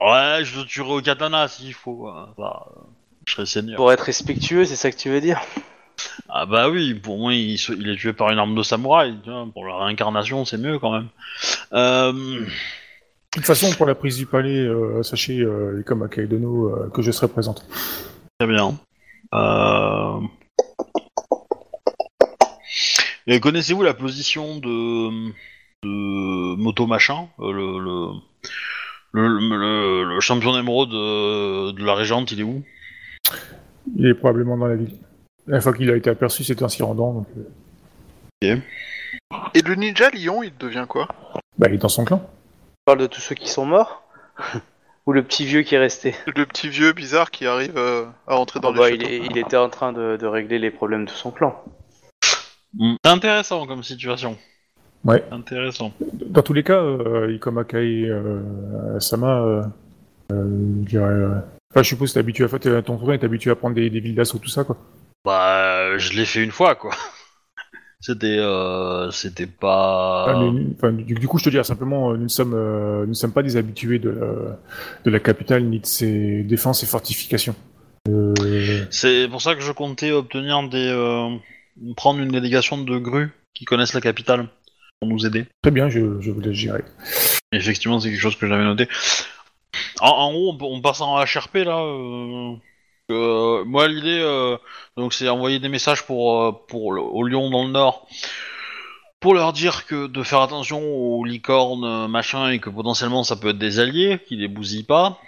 Ouais, 0.00 0.40
je 0.44 0.58
le 0.60 0.64
tuerai 0.64 0.92
au 0.92 1.02
katana 1.02 1.46
s'il 1.46 1.74
faut. 1.74 2.08
euh, 2.08 2.24
bah, 2.38 2.68
euh, 2.74 2.80
je 3.26 3.34
serai 3.34 3.44
seigneur. 3.44 3.76
Pour 3.76 3.92
être 3.92 4.00
respectueux, 4.04 4.64
c'est 4.64 4.76
ça 4.76 4.90
que 4.90 4.96
tu 4.96 5.10
veux 5.10 5.20
dire? 5.20 5.38
Ah 6.30 6.46
bah 6.46 6.70
oui, 6.70 6.94
pour 6.94 7.18
moi 7.18 7.34
il, 7.34 7.58
se- 7.58 7.72
il 7.72 7.86
est 7.90 7.96
tué 7.96 8.14
par 8.14 8.30
une 8.30 8.38
arme 8.38 8.54
de 8.54 8.62
samouraï. 8.62 9.14
tu 9.22 9.30
vois, 9.30 9.46
pour 9.52 9.66
la 9.66 9.76
réincarnation, 9.76 10.46
c'est 10.46 10.56
mieux 10.56 10.78
quand 10.78 10.92
même. 10.92 11.08
Euh... 11.74 12.46
De 13.32 13.38
toute 13.38 13.46
façon, 13.46 13.70
pour 13.76 13.86
la 13.86 13.94
prise 13.94 14.16
du 14.16 14.26
palais, 14.26 14.58
euh, 14.58 15.04
sachez, 15.04 15.38
euh, 15.40 15.84
comme 15.86 16.02
à 16.02 16.08
Kaidono, 16.08 16.66
euh, 16.66 16.90
que 16.90 17.00
je 17.00 17.12
serai 17.12 17.28
présente. 17.28 17.64
Très 18.40 18.48
bien. 18.48 18.76
Euh... 19.34 20.18
Et 23.28 23.38
connaissez-vous 23.38 23.84
la 23.84 23.94
position 23.94 24.56
de, 24.58 25.30
de 25.84 26.56
Moto 26.56 26.88
Machin, 26.88 27.28
euh, 27.38 27.52
le, 27.52 27.78
le, 29.12 29.28
le, 29.28 29.38
le- 29.56 30.14
le 30.14 30.20
champion 30.20 30.52
d'émeraude 30.52 30.90
de, 30.90 31.70
de 31.70 31.84
la 31.84 31.94
régente, 31.94 32.32
il 32.32 32.40
est 32.40 32.44
où? 32.44 32.64
Il 33.96 34.06
est 34.06 34.14
probablement 34.14 34.56
dans 34.56 34.66
la 34.66 34.74
ville. 34.74 34.98
La 35.46 35.60
fois 35.60 35.72
qu'il 35.72 35.88
a 35.90 35.96
été 35.96 36.10
aperçu, 36.10 36.42
c'était 36.42 36.64
un 36.64 36.68
s'y 36.68 36.82
rendant, 36.82 37.12
donc 37.12 37.26
Et 38.42 38.56
le 39.62 39.74
ninja 39.76 40.10
lion, 40.10 40.42
il 40.42 40.56
devient 40.58 40.86
quoi? 40.88 41.06
Bah, 41.58 41.68
il 41.68 41.74
est 41.74 41.78
dans 41.78 41.88
son 41.88 42.04
clan. 42.04 42.28
Tu 42.80 42.84
parles 42.86 42.98
de 43.00 43.06
tous 43.06 43.20
ceux 43.20 43.34
qui 43.34 43.48
sont 43.48 43.66
morts 43.66 44.02
Ou 45.06 45.12
le 45.12 45.22
petit 45.22 45.44
vieux 45.44 45.62
qui 45.62 45.74
est 45.74 45.78
resté? 45.78 46.14
Le 46.34 46.46
petit 46.46 46.68
vieux 46.68 46.92
bizarre 46.92 47.30
qui 47.30 47.46
arrive 47.46 47.76
euh, 47.76 48.06
à 48.26 48.36
entrer 48.36 48.58
dans 48.60 48.70
Ah 48.70 48.72
le 48.72 48.78
bah, 48.78 48.90
il, 48.90 49.02
est- 49.02 49.18
il 49.18 49.36
était 49.38 49.56
en 49.56 49.68
train 49.68 49.92
de, 49.92 50.16
de 50.16 50.26
régler 50.26 50.58
les 50.58 50.70
problèmes 50.70 51.04
de 51.04 51.10
son 51.10 51.30
clan. 51.30 51.62
Hmm. 52.78 52.94
Intéressant 53.04 53.66
comme 53.66 53.82
situation. 53.82 54.38
Ouais. 55.04 55.22
Intéressant. 55.30 55.92
Dans 56.00 56.42
tous 56.42 56.52
les 56.54 56.62
cas, 56.62 56.80
euh, 56.82 57.32
Ikoma 57.34 57.64
Kai 57.64 58.08
euh, 58.08 58.98
Sama, 58.98 59.40
euh, 59.42 59.62
euh, 60.32 60.44
je 60.84 60.88
dirais, 60.88 61.04
euh, 61.04 61.34
Enfin, 61.72 61.82
je 61.82 61.88
suppose 61.88 62.10
que 62.10 62.14
t'es 62.14 62.20
habitué 62.20 62.44
à 62.44 62.48
faire 62.48 62.58
ton 62.82 62.96
tour, 62.98 63.08
t'es 63.08 63.24
habitué 63.24 63.50
à 63.50 63.54
prendre 63.56 63.76
des, 63.76 63.90
des 63.90 64.00
villes 64.00 64.14
d'assaut, 64.16 64.38
tout 64.38 64.48
ça, 64.48 64.64
quoi. 64.64 64.76
Bah, 65.24 65.96
je 65.98 66.12
l'ai 66.14 66.24
fait 66.24 66.42
une 66.42 66.50
fois, 66.50 66.74
quoi. 66.74 66.92
C'était, 68.02 68.38
euh, 68.38 69.10
c'était 69.10 69.46
pas. 69.46 70.34
Mais- 70.52 70.62
enfin, 70.74 70.92
du, 70.92 71.14
du 71.14 71.28
coup, 71.28 71.38
je 71.38 71.44
te 71.44 71.50
dirais 71.50 71.64
simplement, 71.64 72.10
euh, 72.12 72.16
nous 72.16 72.24
ne 72.24 72.28
sommes, 72.28 72.54
euh, 72.54 73.02
nous 73.02 73.08
ne 73.10 73.14
sommes 73.14 73.32
pas 73.32 73.42
des 73.42 73.56
habitués 73.58 73.98
de 73.98 74.08
la, 74.10 74.58
de 75.04 75.10
la 75.10 75.20
capitale 75.20 75.64
ni 75.64 75.80
de 75.80 75.86
ses 75.86 76.42
défenses 76.42 76.82
et 76.82 76.86
fortifications. 76.86 77.54
Euh, 78.08 78.32
C'est 78.90 79.28
pour 79.28 79.42
ça 79.42 79.54
que 79.54 79.60
je 79.60 79.72
comptais 79.72 80.12
obtenir 80.12 80.66
des, 80.68 81.38
prendre 81.96 82.20
une 82.20 82.30
délégation 82.30 82.78
de 82.78 82.98
grues 82.98 83.30
qui 83.54 83.66
connaissent 83.66 83.92
la 83.94 84.00
capitale 84.00 84.48
pour 85.00 85.08
nous 85.10 85.26
aider. 85.26 85.44
très 85.62 85.70
bien, 85.70 85.88
je, 85.90 86.20
je 86.20 86.30
vous 86.30 86.40
laisse 86.40 86.54
gérer. 86.54 86.82
Effectivement, 87.52 88.00
c'est 88.00 88.08
quelque 88.10 88.20
chose 88.20 88.36
que 88.36 88.46
j'avais 88.46 88.64
noté. 88.64 88.88
En, 90.00 90.08
en 90.08 90.32
haut, 90.32 90.56
on, 90.58 90.64
on 90.76 90.80
passe 90.80 91.00
en 91.02 91.18
HRP 91.22 91.56
là. 91.66 91.76
Euh, 93.10 93.64
moi, 93.64 93.88
l'idée, 93.88 94.20
euh, 94.20 94.56
c'est 95.10 95.28
envoyer 95.28 95.58
des 95.58 95.68
messages 95.68 96.04
pour, 96.04 96.42
euh, 96.42 96.52
pour 96.68 96.86
au 96.88 97.28
dans 97.28 97.64
le 97.64 97.70
Nord, 97.70 98.06
pour 99.20 99.34
leur 99.34 99.52
dire 99.52 99.86
que 99.86 100.06
de 100.06 100.22
faire 100.22 100.40
attention 100.40 100.82
aux 100.82 101.24
licornes 101.24 102.08
machin 102.08 102.50
et 102.50 102.58
que 102.58 102.70
potentiellement 102.70 103.22
ça 103.24 103.36
peut 103.36 103.50
être 103.50 103.58
des 103.58 103.78
alliés, 103.78 104.18
qu'ils 104.26 104.40
les 104.40 104.48
bousillent 104.48 104.84
pas. 104.84 105.18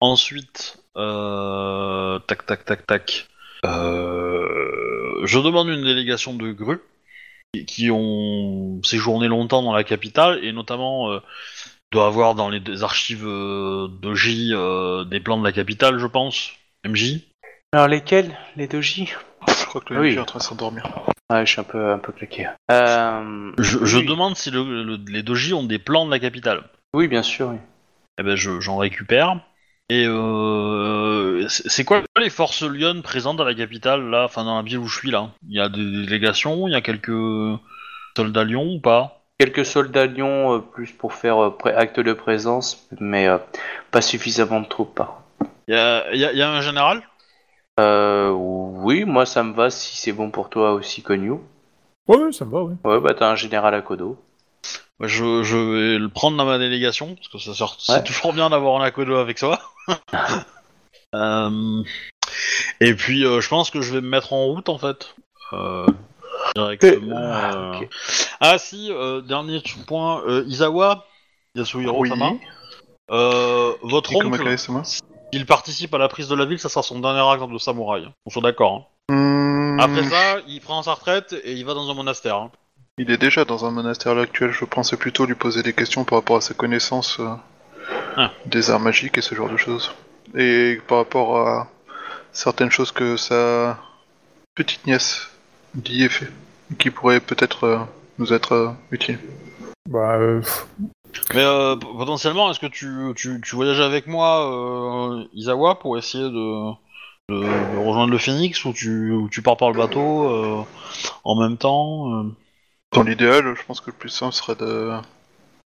Ensuite, 0.00 0.78
tac 0.94 2.46
tac 2.46 2.64
tac 2.64 2.86
tac. 2.86 3.28
Je 3.64 5.38
demande 5.38 5.68
une 5.68 5.82
délégation 5.84 6.34
de 6.34 6.52
grues 6.52 6.80
qui- 7.54 7.64
qui 7.64 7.90
ont 7.90 8.82
séjourné 8.82 9.28
longtemps 9.28 9.62
dans 9.62 9.72
la 9.74 9.84
capitale 9.84 10.44
et 10.44 10.52
notamment 10.52 11.20
doit 11.92 12.06
avoir 12.06 12.34
dans 12.34 12.48
les 12.48 12.82
archives 12.82 13.26
euh, 13.26 13.88
de 14.02 14.14
J 14.14 14.50
euh, 14.52 15.04
des 15.04 15.20
plans 15.20 15.38
de 15.38 15.44
la 15.44 15.52
capitale, 15.52 15.98
je 15.98 16.06
pense. 16.06 16.50
MJ. 16.84 17.20
Alors 17.72 17.88
lesquels 17.88 18.36
Les 18.56 18.68
doji 18.68 19.12
Je 19.48 19.66
crois 19.66 19.80
que 19.80 19.94
le 19.94 20.00
Oui. 20.00 20.14
est 20.14 20.18
en 20.18 20.24
train 20.24 20.38
de 20.38 20.44
s'endormir. 20.44 20.84
Ouais, 21.30 21.44
je 21.44 21.50
suis 21.52 21.60
un 21.60 21.64
peu, 21.64 21.90
un 21.92 21.98
peu 21.98 22.12
claqué. 22.12 22.46
Euh... 22.70 23.52
Je, 23.58 23.84
je 23.84 23.98
oui. 23.98 24.06
demande 24.06 24.36
si 24.36 24.50
le- 24.50 24.84
le- 24.84 25.00
les 25.08 25.22
doji 25.22 25.52
ont 25.54 25.64
des 25.64 25.78
plans 25.78 26.06
de 26.06 26.10
la 26.10 26.18
capitale. 26.20 26.62
Oui, 26.94 27.08
bien 27.08 27.22
sûr, 27.22 27.48
oui. 27.48 27.56
Eh 28.18 28.22
ben, 28.22 28.36
je- 28.36 28.60
j'en 28.60 28.76
récupère. 28.76 29.40
Et 29.88 30.04
euh, 30.06 31.46
c'est 31.48 31.68
c'est 31.68 31.84
quoi 31.84 32.02
les 32.18 32.30
forces 32.30 32.62
Lyon 32.62 33.02
présentes 33.02 33.40
à 33.40 33.44
la 33.44 33.54
capitale, 33.54 34.08
là, 34.10 34.24
enfin 34.24 34.42
dans 34.44 34.56
la 34.56 34.62
ville 34.62 34.78
où 34.78 34.88
je 34.88 34.98
suis 34.98 35.10
là 35.12 35.30
Il 35.48 35.54
y 35.54 35.60
a 35.60 35.68
des 35.68 35.84
délégations, 35.84 36.66
il 36.66 36.72
y 36.72 36.74
a 36.76 36.80
quelques 36.80 37.12
soldats 38.16 38.42
Lyon 38.44 38.64
ou 38.74 38.80
pas? 38.80 39.15
Quelques 39.38 39.66
soldats 39.66 40.06
lions, 40.06 40.54
euh, 40.54 40.58
plus 40.60 40.92
pour 40.92 41.12
faire 41.12 41.38
euh, 41.42 41.56
acte 41.76 42.00
de 42.00 42.12
présence, 42.14 42.88
mais 43.00 43.28
euh, 43.28 43.38
pas 43.90 44.00
suffisamment 44.00 44.60
de 44.60 44.66
troupes, 44.66 44.94
par. 44.94 45.22
Il 45.68 45.74
y 45.74 45.78
a, 45.78 46.10
il 46.14 46.20
y 46.20 46.24
a- 46.24 46.32
il 46.32 46.38
y 46.38 46.42
a 46.42 46.50
un 46.50 46.60
général? 46.62 47.02
Euh, 47.78 48.30
oui, 48.30 49.04
moi 49.04 49.26
ça 49.26 49.42
me 49.42 49.52
va 49.52 49.68
si 49.68 49.98
c'est 49.98 50.12
bon 50.12 50.30
pour 50.30 50.48
toi 50.48 50.72
aussi, 50.72 51.02
Konyu. 51.02 51.32
Ouais, 52.08 52.16
ouais, 52.16 52.32
ça 52.32 52.46
me 52.46 52.50
va, 52.52 52.62
ouais. 52.62 52.74
Ouais, 52.84 53.00
bah 53.00 53.12
t'as 53.12 53.30
un 53.30 53.36
général 53.36 53.74
à 53.74 53.82
Kodo. 53.82 54.16
Bah, 54.98 55.06
je, 55.08 55.42
je 55.42 55.56
vais 55.58 55.98
le 55.98 56.08
prendre 56.08 56.38
dans 56.38 56.46
ma 56.46 56.56
délégation, 56.58 57.14
parce 57.14 57.28
que 57.28 57.38
ça 57.38 57.52
sort, 57.52 57.76
Ouais. 57.88 57.96
c'est 57.96 58.04
toujours 58.04 58.32
bien 58.32 58.48
d'avoir 58.48 58.80
un 58.80 58.84
Akodo 58.84 59.16
avec 59.16 59.38
soi. 59.38 59.60
Euh, 61.14 61.82
et 62.80 62.92
puis, 62.94 63.24
euh, 63.24 63.40
je 63.40 63.48
pense 63.48 63.70
que 63.70 63.80
je 63.80 63.94
vais 63.94 64.00
me 64.02 64.08
mettre 64.08 64.32
en 64.34 64.44
route, 64.46 64.68
en 64.68 64.76
fait. 64.76 65.14
Euh, 65.52 65.86
directement. 66.54 67.16
Ah, 67.18 67.54
euh. 67.54 67.80
Ah 68.40 68.58
si, 68.58 68.90
euh, 68.92 69.20
dernier 69.20 69.62
point, 69.86 70.22
euh, 70.26 70.44
Izawa, 70.46 71.04
Yasuhiro 71.54 72.00
Oui. 72.02 72.08
Sama. 72.08 72.32
Votre 73.82 74.14
oncle, 74.16 74.56
il 75.32 75.46
participe 75.46 75.92
à 75.94 75.98
la 75.98 76.08
prise 76.08 76.28
de 76.28 76.34
la 76.34 76.44
ville, 76.44 76.58
ça 76.58 76.68
sera 76.68 76.82
son 76.82 77.00
dernier 77.00 77.20
acte 77.20 77.50
de 77.52 77.58
samouraï. 77.58 78.08
On 78.26 78.30
soit 78.30 78.42
d'accord. 78.42 78.88
hein. 79.08 79.14
Hmm, 79.14 79.80
Après 79.80 80.04
ça, 80.04 80.38
il 80.48 80.60
prend 80.60 80.82
sa 80.82 80.94
retraite 80.94 81.34
et 81.44 81.52
il 81.52 81.64
va 81.64 81.74
dans 81.74 81.90
un 81.90 81.94
monastère. 81.94 82.36
hein. 82.36 82.50
Il 82.98 83.10
est 83.10 83.18
déjà 83.18 83.44
dans 83.44 83.64
un 83.66 83.70
monastère 83.70 84.12
à 84.12 84.14
l'heure 84.14 84.24
actuelle. 84.24 84.52
Je 84.52 84.64
pensais 84.64 84.96
plutôt 84.96 85.26
lui 85.26 85.34
poser 85.34 85.62
des 85.62 85.74
questions 85.74 86.04
par 86.04 86.18
rapport 86.18 86.36
à 86.36 86.40
sa 86.40 86.54
connaissance 86.54 87.18
euh, 87.20 87.28
Ah. 88.16 88.30
des 88.46 88.70
arts 88.70 88.80
magiques 88.80 89.18
et 89.18 89.20
ce 89.22 89.34
genre 89.34 89.50
de 89.50 89.56
choses. 89.58 89.92
Et 90.34 90.80
par 90.88 90.98
rapport 90.98 91.36
à 91.46 91.68
certaines 92.32 92.70
choses 92.70 92.92
que 92.92 93.16
sa 93.18 93.78
petite 94.54 94.86
nièce 94.86 95.28
dit 95.76 96.02
et 96.04 96.08
fait, 96.08 96.30
qui 96.78 96.90
pourraient 96.90 97.20
peut-être 97.20 97.64
euh, 97.64 97.78
nous 98.18 98.32
être 98.32 98.52
euh, 98.52 98.70
utiles. 98.90 99.18
Bah, 99.88 100.16
euh, 100.16 100.42
Mais 101.34 101.44
euh, 101.44 101.76
potentiellement, 101.76 102.50
est-ce 102.50 102.60
que 102.60 102.66
tu, 102.66 103.12
tu, 103.14 103.40
tu 103.40 103.56
voyages 103.56 103.80
avec 103.80 104.06
moi, 104.06 104.50
euh, 104.50 105.24
Isawa, 105.32 105.78
pour 105.78 105.96
essayer 105.96 106.24
de, 106.24 106.70
de, 107.28 107.40
de 107.44 107.78
rejoindre 107.78 108.10
le 108.10 108.18
Phoenix 108.18 108.64
ou 108.64 108.72
tu, 108.72 109.12
ou 109.12 109.28
tu 109.28 109.42
pars 109.42 109.56
par 109.56 109.70
le 109.70 109.78
bateau 109.78 110.28
euh, 110.28 110.64
en 111.24 111.36
même 111.40 111.56
temps 111.56 112.12
euh? 112.12 112.24
Dans 112.92 113.02
l'idéal, 113.02 113.54
je 113.56 113.62
pense 113.66 113.80
que 113.80 113.90
le 113.90 113.96
plus 113.96 114.08
simple 114.08 114.32
serait 114.32 114.54
de, 114.54 114.92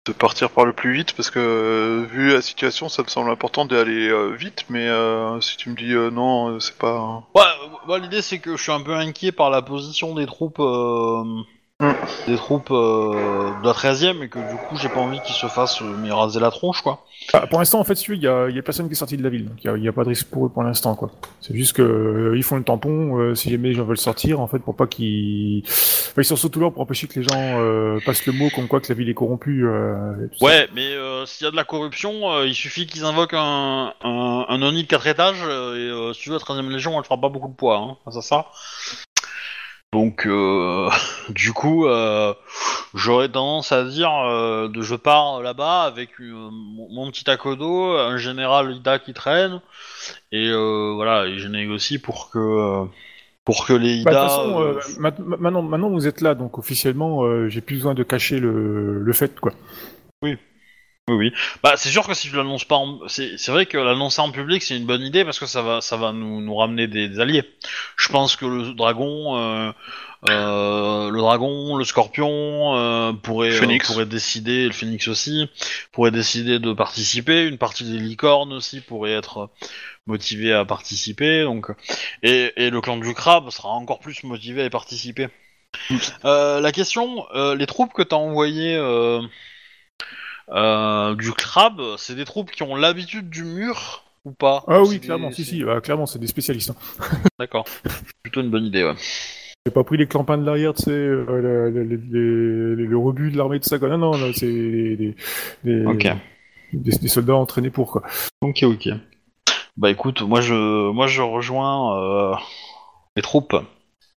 de 0.09 0.13
partir 0.13 0.49
par 0.49 0.65
le 0.65 0.73
plus 0.73 0.91
vite, 0.91 1.13
parce 1.13 1.29
que 1.29 1.39
euh, 1.39 2.05
vu 2.09 2.33
la 2.33 2.41
situation, 2.41 2.89
ça 2.89 3.03
me 3.03 3.07
semble 3.07 3.29
important 3.29 3.65
d'aller 3.65 4.09
euh, 4.09 4.35
vite, 4.35 4.65
mais 4.69 4.87
euh, 4.87 5.39
si 5.39 5.55
tu 5.55 5.69
me 5.69 5.75
dis 5.75 5.93
euh, 5.93 6.09
non, 6.09 6.49
euh, 6.49 6.59
c'est 6.59 6.77
pas... 6.77 7.23
Ouais, 7.35 7.41
euh, 7.41 7.67
moi, 7.87 7.99
l'idée 7.99 8.21
c'est 8.21 8.39
que 8.39 8.57
je 8.57 8.61
suis 8.61 8.71
un 8.71 8.81
peu 8.81 8.95
inquiet 8.95 9.31
par 9.31 9.49
la 9.49 9.61
position 9.61 10.15
des 10.15 10.25
troupes, 10.25 10.59
Mm. 11.81 11.93
des 12.27 12.35
troupes 12.35 12.71
euh, 12.71 13.51
de 13.61 13.65
la 13.65 13.71
13ème 13.71 14.21
et 14.21 14.27
que 14.27 14.37
du 14.37 14.55
coup 14.67 14.75
j'ai 14.75 14.89
pas 14.89 14.99
envie 14.99 15.21
qu'ils 15.21 15.33
se 15.35 15.47
fassent 15.47 15.81
euh, 15.81 16.13
raser 16.13 16.41
la 16.41 16.51
tronche 16.51 16.81
quoi. 16.81 17.05
ah, 17.31 17.47
pour 17.47 17.59
l'instant, 17.59 17.79
en 17.79 17.85
fait, 17.85 17.95
si 17.95 18.03
tu 18.03 18.11
veux, 18.11 18.17
il 18.17 18.23
y 18.23 18.27
a, 18.27 18.49
il 18.49 18.55
y 18.55 18.59
a 18.59 18.61
personne 18.61 18.87
qui 18.87 18.93
est 18.93 18.97
sorti 18.97 19.15
de 19.15 19.23
la 19.23 19.29
ville, 19.29 19.45
donc 19.47 19.63
il 19.63 19.67
y 19.67 19.69
a, 19.69 19.77
il 19.77 19.83
y 19.83 19.87
a 19.87 19.93
pas 19.93 20.03
de 20.03 20.09
risque 20.09 20.27
pour 20.27 20.45
eux 20.45 20.49
pour 20.49 20.63
l'instant, 20.63 20.95
quoi. 20.95 21.09
C'est 21.39 21.55
juste 21.55 21.73
que 21.73 21.81
euh, 21.81 22.35
ils 22.35 22.43
font 22.43 22.57
le 22.57 22.63
tampon, 22.65 23.17
euh, 23.17 23.33
si 23.35 23.49
jamais 23.49 23.69
les 23.69 23.75
gens 23.75 23.85
veulent 23.85 23.97
sortir, 23.97 24.41
en 24.41 24.47
fait, 24.47 24.59
pour 24.59 24.75
pas 24.75 24.87
qu'ils, 24.87 25.63
enfin, 25.65 26.21
ils 26.21 26.25
sont 26.25 26.35
surtout 26.35 26.59
là 26.59 26.69
pour 26.69 26.81
empêcher 26.81 27.07
que 27.07 27.17
les 27.19 27.23
gens 27.25 27.59
euh, 27.59 27.99
passent 28.05 28.25
le 28.25 28.33
mot 28.33 28.49
comme 28.53 28.67
quoi 28.67 28.81
que 28.81 28.89
la 28.89 28.95
ville 28.95 29.09
est 29.09 29.13
corrompue. 29.13 29.65
Euh, 29.65 30.25
et 30.25 30.29
tout 30.29 30.39
ça. 30.39 30.45
Ouais, 30.45 30.67
mais 30.73 30.91
euh, 30.95 31.25
s'il 31.25 31.45
y 31.45 31.47
a 31.47 31.51
de 31.51 31.55
la 31.55 31.63
corruption, 31.63 32.29
euh, 32.31 32.45
il 32.47 32.55
suffit 32.55 32.87
qu'ils 32.87 33.05
invoquent 33.05 33.35
un, 33.35 33.93
un, 34.01 34.45
un 34.49 34.61
Oni 34.63 34.83
de 34.83 34.87
4 34.87 35.07
étages 35.07 35.43
euh, 35.43 35.75
et 35.75 36.09
euh, 36.09 36.13
si 36.13 36.23
tu 36.23 36.29
veux 36.29 36.35
la 36.35 36.41
13ème 36.41 36.69
Légion 36.69 36.97
elle 36.97 37.05
fera 37.05 37.19
pas 37.19 37.29
beaucoup 37.29 37.47
de 37.47 37.55
poids 37.55 37.77
hein, 37.77 37.97
face 38.03 38.17
à 38.17 38.21
ça. 38.21 38.45
Donc 39.93 40.27
euh, 40.27 40.89
du 41.29 41.51
coup 41.51 41.87
euh, 41.87 42.33
j'aurais 42.93 43.29
tendance 43.29 43.71
à 43.71 43.83
dire 43.85 44.11
euh, 44.13 44.67
de 44.67 44.81
je 44.81 44.95
pars 44.95 45.41
là-bas 45.41 45.83
avec 45.83 46.19
euh, 46.21 46.31
mon, 46.51 46.87
mon 46.93 47.11
petit 47.11 47.29
Akodo, 47.29 47.97
un 47.97 48.17
général 48.17 48.71
Ida 48.71 48.99
qui 48.99 49.13
traîne 49.13 49.61
et 50.31 50.49
euh, 50.49 50.93
voilà 50.95 51.27
et 51.27 51.39
je 51.39 51.47
négocie 51.47 51.99
pour 51.99 52.29
que 52.31 52.39
euh, 52.39 52.85
pour 53.45 53.65
que 53.65 53.73
les 53.73 53.95
Bah, 54.03 54.11
de 54.11 54.15
Ida 54.15 54.21
toute 54.21 54.29
façon, 54.29 54.61
euh, 54.61 54.73
euh, 54.75 54.79
ma- 54.99 55.11
ma- 55.19 55.37
maintenant, 55.37 55.61
maintenant 55.63 55.89
vous 55.89 56.07
êtes 56.07 56.21
là, 56.21 56.35
donc 56.35 56.57
officiellement, 56.57 57.23
euh, 57.23 57.49
j'ai 57.49 57.61
plus 57.61 57.75
besoin 57.77 57.93
de 57.95 58.03
cacher 58.03 58.39
le, 58.39 58.99
le 58.99 59.13
fait, 59.13 59.39
quoi. 59.39 59.53
Oui, 60.21 60.37
oui. 61.13 61.33
Bah, 61.63 61.73
c'est 61.75 61.89
sûr 61.89 62.07
que 62.07 62.13
si 62.13 62.29
tu 62.29 62.35
l'annonces 62.35 62.65
pas, 62.65 62.75
en... 62.75 62.99
c'est 63.07 63.37
c'est 63.37 63.51
vrai 63.51 63.65
que 63.65 63.77
l'annoncer 63.77 64.21
en 64.21 64.31
public, 64.31 64.61
c'est 64.63 64.77
une 64.77 64.85
bonne 64.85 65.01
idée 65.01 65.25
parce 65.25 65.39
que 65.39 65.45
ça 65.45 65.61
va, 65.61 65.81
ça 65.81 65.97
va 65.97 66.11
nous, 66.11 66.41
nous 66.41 66.55
ramener 66.55 66.87
des, 66.87 67.09
des 67.09 67.19
alliés. 67.19 67.43
Je 67.97 68.09
pense 68.09 68.35
que 68.35 68.45
le 68.45 68.73
dragon, 68.73 69.37
euh, 69.37 69.71
euh, 70.29 71.09
le 71.09 71.19
dragon, 71.19 71.75
le 71.77 71.83
scorpion 71.85 72.75
euh, 72.75 73.13
pourrait, 73.13 73.51
Phoenix. 73.51 73.89
euh, 73.89 73.93
pourrait 73.93 74.05
décider, 74.05 74.65
le 74.65 74.73
phénix 74.73 75.07
aussi, 75.07 75.49
pourrait 75.91 76.11
décider 76.11 76.59
de 76.59 76.73
participer. 76.73 77.45
Une 77.47 77.57
partie 77.57 77.83
des 77.83 77.99
licornes 77.99 78.53
aussi 78.53 78.81
pourrait 78.81 79.13
être 79.13 79.49
motivé 80.07 80.53
à 80.53 80.65
participer. 80.65 81.43
Donc, 81.43 81.67
et, 82.23 82.53
et 82.57 82.69
le 82.69 82.81
clan 82.81 82.97
du 82.97 83.13
crabe 83.13 83.49
sera 83.49 83.69
encore 83.69 83.99
plus 83.99 84.23
motivé 84.23 84.63
à 84.63 84.65
y 84.65 84.69
participer. 84.69 85.27
Euh, 86.25 86.59
la 86.59 86.71
question, 86.71 87.25
euh, 87.35 87.55
les 87.55 87.67
troupes 87.67 87.93
que 87.93 88.01
t'as 88.01 88.15
envoyées. 88.15 88.75
Euh, 90.51 91.15
du 91.15 91.31
crabe, 91.31 91.81
c'est 91.97 92.15
des 92.15 92.25
troupes 92.25 92.51
qui 92.51 92.63
ont 92.63 92.75
l'habitude 92.75 93.29
du 93.29 93.43
mur 93.43 94.03
ou 94.25 94.31
pas 94.31 94.63
Ah 94.67 94.81
oui, 94.81 94.99
des- 94.99 95.05
clairement, 95.05 95.31
si, 95.31 95.43
c'est- 95.45 95.51
si, 95.51 95.63
bah, 95.63 95.79
clairement, 95.81 96.05
c'est 96.05 96.19
des 96.19 96.27
spécialistes. 96.27 96.71
hein. 96.71 96.75
D'accord. 97.39 97.65
Plutôt 98.23 98.41
une 98.41 98.49
bonne 98.49 98.65
idée, 98.65 98.83
ouais. 98.83 98.95
J'ai 99.65 99.71
pas 99.73 99.83
pris 99.83 99.97
les 99.97 100.07
clampins 100.07 100.37
de 100.37 100.45
l'arrière, 100.45 100.73
tu 100.73 100.83
sais, 100.83 100.91
euh, 100.91 101.25
le, 101.27 101.69
le, 101.69 101.83
le- 101.83 102.75
le- 102.75 102.85
le 102.85 102.97
rebut 102.97 103.29
de 103.31 103.37
l'armée 103.37 103.59
de 103.59 103.65
ça, 103.65 103.77
quoi. 103.77 103.89
Non, 103.89 104.17
non, 104.17 104.31
c'est 104.33 104.47
des, 104.47 104.95
des, 104.95 105.15
des, 105.63 105.85
Ok. 105.85 106.07
des- 106.73 106.97
des 106.97 107.07
soldats 107.07 107.35
entraînés 107.35 107.69
pour, 107.69 107.91
quoi. 107.91 108.03
Ok, 108.41 108.63
ok. 108.63 108.89
Bah 109.77 109.89
écoute, 109.91 110.21
moi 110.21 110.41
je, 110.41 110.89
moi 110.91 111.07
je 111.07 111.21
rejoins 111.21 111.97
euh, 112.33 112.35
les 113.15 113.21
troupes. 113.21 113.55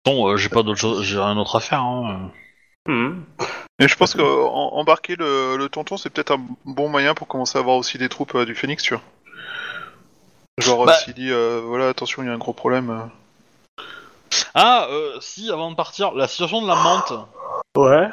Bon, 0.07 0.29
euh, 0.29 0.37
j'ai 0.37 0.49
pas 0.49 0.63
d'autre 0.63 0.79
chose, 0.79 1.03
j'ai 1.05 1.19
rien 1.19 1.35
d'autre 1.35 1.57
à 1.57 1.61
faire. 1.61 1.83
Hein. 1.83 2.31
Mhm. 2.89 3.25
Et 3.81 3.89
je 3.89 3.97
pense 3.97 4.15
qu'embarquer 4.15 5.17
le, 5.17 5.57
le 5.57 5.69
tonton, 5.71 5.97
c'est 5.97 6.11
peut-être 6.11 6.33
un 6.33 6.47
bon 6.67 6.89
moyen 6.89 7.15
pour 7.15 7.27
commencer 7.27 7.57
à 7.57 7.63
avoir 7.63 7.77
aussi 7.77 7.97
des 7.97 8.11
troupes 8.11 8.35
euh, 8.35 8.45
du 8.45 8.55
Phoenix, 8.55 8.83
tu 8.83 8.95
vois. 8.95 9.03
Genre, 10.59 10.85
Bah- 10.85 10.93
euh, 10.93 11.05
s'il 11.05 11.15
dit, 11.15 11.31
euh, 11.31 11.63
voilà, 11.65 11.89
attention, 11.89 12.23
il 12.23 12.27
y 12.27 12.29
a 12.29 12.33
un 12.33 12.39
gros 12.39 12.53
problème. 12.53 13.11
Ah, 14.55 14.87
euh, 14.91 15.19
si, 15.21 15.51
avant 15.51 15.71
de 15.71 15.77
partir, 15.77 16.13
la 16.13 16.29
situation 16.29 16.61
de 16.61 16.69
la 16.69 16.75
menthe. 16.77 17.13
Ouais. 17.77 18.09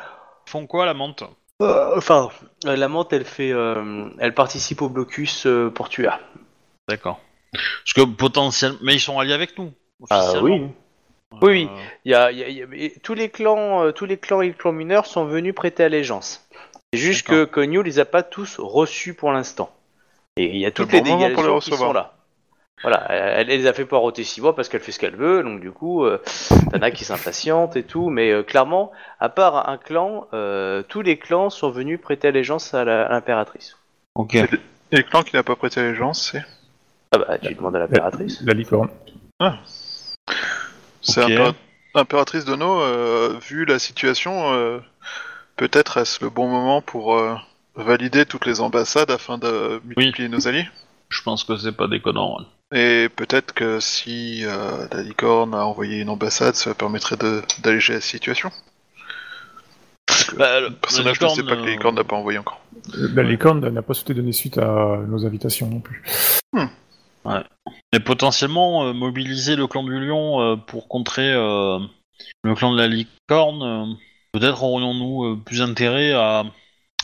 Ils 0.47 0.49
font 0.49 0.65
quoi 0.67 0.85
la 0.85 0.93
menthe? 0.93 1.23
Euh, 1.61 1.97
enfin, 1.97 2.29
la 2.63 2.87
menthe, 2.87 3.11
elle 3.11 3.25
fait, 3.25 3.51
euh, 3.51 4.09
elle 4.19 4.33
participe 4.33 4.81
au 4.81 4.89
blocus 4.89 5.45
euh, 5.47 5.69
portuaire. 5.69 6.19
D'accord. 6.87 7.19
Parce 7.51 7.93
que 7.93 8.01
potentiellement, 8.05 8.77
mais 8.81 8.95
ils 8.95 8.99
sont 9.01 9.19
alliés 9.19 9.33
avec 9.33 9.57
nous. 9.57 9.73
Ah 10.09 10.19
officiellement. 10.21 10.43
oui. 10.45 10.67
Oui, 11.33 11.39
oui. 11.41 11.69
Euh, 11.69 11.75
Il 12.05 12.11
y 12.11 12.15
a, 12.15 12.31
il 12.31 12.37
y 12.39 12.43
a- 12.43 12.47
il 12.49 12.57
y 12.57 12.63
a- 12.63 12.67
et 12.73 12.93
tous 13.03 13.13
les 13.13 13.29
clans, 13.29 13.83
euh, 13.83 13.91
tous 13.91 14.05
les 14.05 14.17
clans 14.17 14.41
et 14.41 14.47
les 14.47 14.53
clans 14.53 14.71
mineurs 14.71 15.05
sont 15.05 15.25
venus 15.25 15.53
prêter 15.53 15.83
allégeance. 15.83 16.47
C'est 16.93 16.99
juste 16.99 17.27
que. 17.27 17.43
Konyu 17.45 17.83
les 17.83 17.99
a 17.99 18.05
pas 18.05 18.23
tous 18.23 18.57
reçus 18.59 19.13
pour 19.13 19.31
l'instant. 19.31 19.69
Et 20.37 20.45
il 20.45 20.57
y 20.57 20.65
a 20.65 20.71
toutes 20.71 20.91
le 20.91 20.99
les 20.99 21.03
les 21.03 21.11
délégations 21.17 21.59
qui 21.59 21.71
sont 21.71 21.93
là. 21.93 22.13
Voilà, 22.83 23.07
elle, 23.09 23.49
elle 23.49 23.59
les 23.59 23.65
a 23.67 23.73
fait 23.73 23.85
poireauter 23.85 24.23
six 24.23 24.39
mois 24.39 24.55
parce 24.55 24.69
qu'elle 24.69 24.81
fait 24.81 24.91
ce 24.91 24.99
qu'elle 24.99 25.15
veut, 25.15 25.41
donc 25.41 25.59
du 25.61 25.71
coup, 25.71 26.05
euh, 26.05 26.21
t'en 26.71 26.81
as 26.83 26.91
qui 26.91 27.05
s'impatientent 27.05 27.75
et 27.75 27.81
tout, 27.83 28.09
mais 28.09 28.31
euh, 28.31 28.43
clairement, 28.43 28.91
à 29.19 29.29
part 29.29 29.67
un 29.67 29.77
clan, 29.77 30.27
euh, 30.33 30.83
tous 30.87 31.01
les 31.01 31.17
clans 31.17 31.49
sont 31.49 31.71
venus 31.71 31.99
prêter 31.99 32.27
allégeance 32.27 32.75
à 32.75 32.85
l'impératrice. 32.85 33.77
Ok. 34.13 34.35
Et 34.35 34.47
le 34.97 35.03
clan 35.03 35.23
qui 35.23 35.35
n'a 35.35 35.41
pas 35.43 35.55
prêté 35.55 35.79
allégeance, 35.79 36.29
c'est. 36.31 36.43
Ah 37.11 37.17
bah, 37.17 37.37
tu 37.39 37.53
demandes 37.55 37.75
à 37.75 37.79
l'impératrice. 37.79 38.41
La 38.45 38.53
licorne. 38.53 38.89
C'est 41.07 41.23
Ok. 41.23 41.29
impéra- 41.31 41.53
impératrice 41.95 42.45
Dono, 42.45 42.81
euh, 42.81 43.35
vu 43.49 43.65
la 43.65 43.79
situation, 43.79 44.53
euh, 44.53 44.79
peut-être 45.55 45.97
est-ce 45.97 46.23
le 46.23 46.29
bon 46.29 46.47
moment 46.47 46.81
pour 46.81 47.15
euh, 47.15 47.35
valider 47.75 48.25
toutes 48.25 48.45
les 48.45 48.59
ambassades 48.61 49.11
afin 49.11 49.37
de 49.37 49.81
multiplier 49.85 50.29
nos 50.29 50.47
alliés? 50.47 50.67
Je 51.09 51.21
pense 51.21 51.43
que 51.43 51.55
c'est 51.57 51.71
pas 51.71 51.87
déconnant. 51.87 52.37
ouais. 52.37 52.45
Et 52.73 53.07
peut-être 53.09 53.53
que 53.53 53.79
si 53.79 54.43
euh, 54.45 54.87
la 54.91 55.01
licorne 55.01 55.53
a 55.55 55.65
envoyé 55.65 56.01
une 56.01 56.09
ambassade, 56.09 56.55
ça 56.55 56.73
permettrait 56.73 57.15
de- 57.15 57.41
d'alléger 57.63 57.93
la 57.93 58.01
situation? 58.01 58.51
Bah, 60.37 60.59
le- 60.59 60.71
Personnage 60.71 61.21
ne 61.21 61.27
sait 61.29 61.43
pas 61.43 61.55
que 61.55 61.61
la 61.63 61.71
licorne, 61.71 61.95
n'a 61.95 62.03
pas 62.03 62.15
envoyé 62.17 62.37
encore. 62.37 62.59
La 63.13 63.23
licorne 63.23 63.67
n'a 63.69 63.81
pas 63.81 63.93
souhaité 63.93 64.13
donner 64.13 64.33
suite 64.33 64.57
à 64.57 64.97
nos 65.07 65.25
invitations 65.25 65.67
non 65.69 65.79
plus. 65.79 66.03
Et 67.93 67.99
potentiellement 67.99 68.85
euh, 68.85 68.93
mobiliser 68.93 69.55
le 69.55 69.67
clan 69.67 69.83
du 69.83 69.99
lion 69.99 70.41
euh, 70.41 70.55
pour 70.55 70.87
contrer 70.87 71.31
euh, 71.33 71.79
le 72.43 72.55
clan 72.55 72.73
de 72.73 72.77
la 72.77 72.87
licorne. 72.87 73.97
Peut-être 74.33 74.63
aurions-nous 74.63 75.37
plus 75.37 75.61
intérêt 75.61 76.13
à 76.13 76.43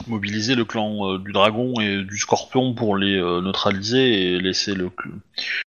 mobiliser 0.07 0.55
le 0.55 0.65
clan 0.65 1.17
du 1.17 1.31
dragon 1.31 1.79
et 1.79 2.03
du 2.03 2.17
scorpion 2.17 2.73
pour 2.73 2.97
les 2.97 3.19
neutraliser 3.19 4.33
et 4.33 4.39
laisser 4.39 4.75
le, 4.75 4.85
cl- 4.85 5.19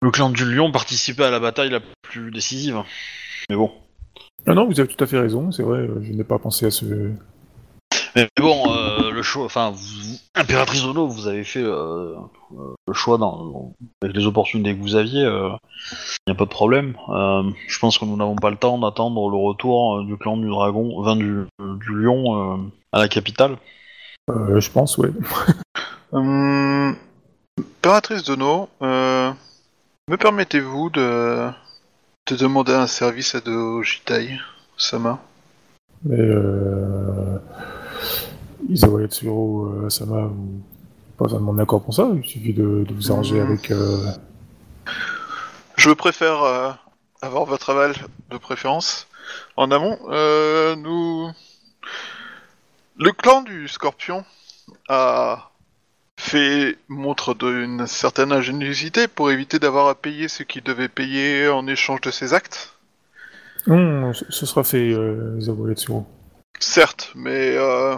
le 0.02 0.10
clan 0.10 0.30
du 0.30 0.44
lion 0.44 0.70
participer 0.70 1.24
à 1.24 1.30
la 1.30 1.40
bataille 1.40 1.70
la 1.70 1.80
plus 2.02 2.30
décisive. 2.30 2.82
Mais 3.48 3.56
bon. 3.56 3.72
Non, 4.46 4.54
non, 4.54 4.66
vous 4.66 4.78
avez 4.80 4.88
tout 4.88 5.02
à 5.02 5.06
fait 5.06 5.18
raison, 5.18 5.50
c'est 5.52 5.62
vrai, 5.62 5.86
je 6.02 6.12
n'ai 6.12 6.24
pas 6.24 6.38
pensé 6.38 6.66
à 6.66 6.70
ce... 6.70 6.84
Mais 8.16 8.26
bon, 8.38 8.72
le 9.20 9.24
choix, 9.24 9.44
enfin, 9.44 9.70
vous, 9.70 10.16
impératrice 10.34 10.82
Dono, 10.82 11.06
vous 11.06 11.26
avez 11.26 11.44
fait 11.44 11.62
euh, 11.62 12.14
euh, 12.52 12.74
le 12.88 12.94
choix 12.94 13.18
dans, 13.18 13.74
avec 14.00 14.16
les 14.16 14.26
opportunités 14.26 14.74
que 14.74 14.80
vous 14.80 14.94
aviez, 14.96 15.20
il 15.20 16.26
n'y 16.26 16.32
a 16.32 16.34
pas 16.34 16.46
de 16.46 16.50
problème. 16.50 16.96
Euh, 17.10 17.42
je 17.68 17.78
pense 17.78 17.98
que 17.98 18.06
nous 18.06 18.16
n'avons 18.16 18.36
pas 18.36 18.48
le 18.48 18.56
temps 18.56 18.78
d'attendre 18.78 19.28
le 19.28 19.36
retour 19.36 19.98
euh, 19.98 20.04
du 20.04 20.16
clan 20.16 20.38
du 20.38 20.48
dragon, 20.48 20.98
enfin 20.98 21.16
du, 21.16 21.44
du 21.58 21.94
lion 21.94 22.54
euh, 22.54 22.56
à 22.92 23.00
la 23.00 23.08
capitale. 23.08 23.58
Euh, 24.30 24.58
je 24.58 24.70
pense, 24.70 24.96
ouais. 24.98 25.10
Hum, 26.12 26.96
Impératrice 27.56 28.24
Dono, 28.24 28.68
euh, 28.82 29.30
me 30.08 30.16
permettez-vous 30.16 30.90
de, 30.90 31.48
de 32.26 32.36
demander 32.36 32.72
un 32.72 32.88
service 32.88 33.36
à 33.36 33.40
Dojitai 33.40 34.36
Sama 34.76 35.20
Isawa 38.70 39.02
Yatsuro 39.02 39.66
euh, 39.66 39.90
Sama, 39.90 40.22
vous 40.22 40.62
pas 41.18 41.24
besoin 41.24 41.40
de 41.40 41.44
mon 41.44 41.58
accord 41.58 41.82
pour 41.82 41.92
ça, 41.94 42.08
il 42.14 42.24
suffit 42.24 42.54
de, 42.54 42.84
de 42.88 42.94
vous 42.94 43.12
arranger 43.12 43.40
Mhm. 43.40 43.46
avec. 43.46 43.70
euh, 43.70 43.98
Je 45.76 45.90
préfère 45.90 46.42
euh, 46.42 46.70
avoir 47.22 47.44
votre 47.44 47.70
aval 47.70 47.94
de 48.30 48.38
préférence 48.38 49.06
en 49.56 49.70
amont. 49.70 49.98
Euh, 50.10 50.76
nous, 50.76 51.30
le 52.98 53.12
clan 53.12 53.42
du 53.42 53.68
Scorpion 53.68 54.24
a 54.88 55.50
fait 56.18 56.76
montre 56.88 57.34
d'une 57.34 57.86
certaine 57.86 58.30
ingéniosité 58.32 59.08
pour 59.08 59.30
éviter 59.30 59.58
d'avoir 59.58 59.88
à 59.88 59.94
payer 59.94 60.28
ce 60.28 60.42
qu'il 60.42 60.62
devait 60.62 60.88
payer 60.88 61.48
en 61.48 61.66
échange 61.66 62.02
de 62.02 62.10
ses 62.10 62.34
actes. 62.34 62.74
Non, 63.66 64.12
ce 64.12 64.24
ce 64.30 64.46
sera 64.46 64.64
fait, 64.64 64.92
euh, 64.92 65.38
Yatsuro. 65.68 66.06
Certes, 66.58 67.12
mais 67.14 67.54
euh, 67.56 67.96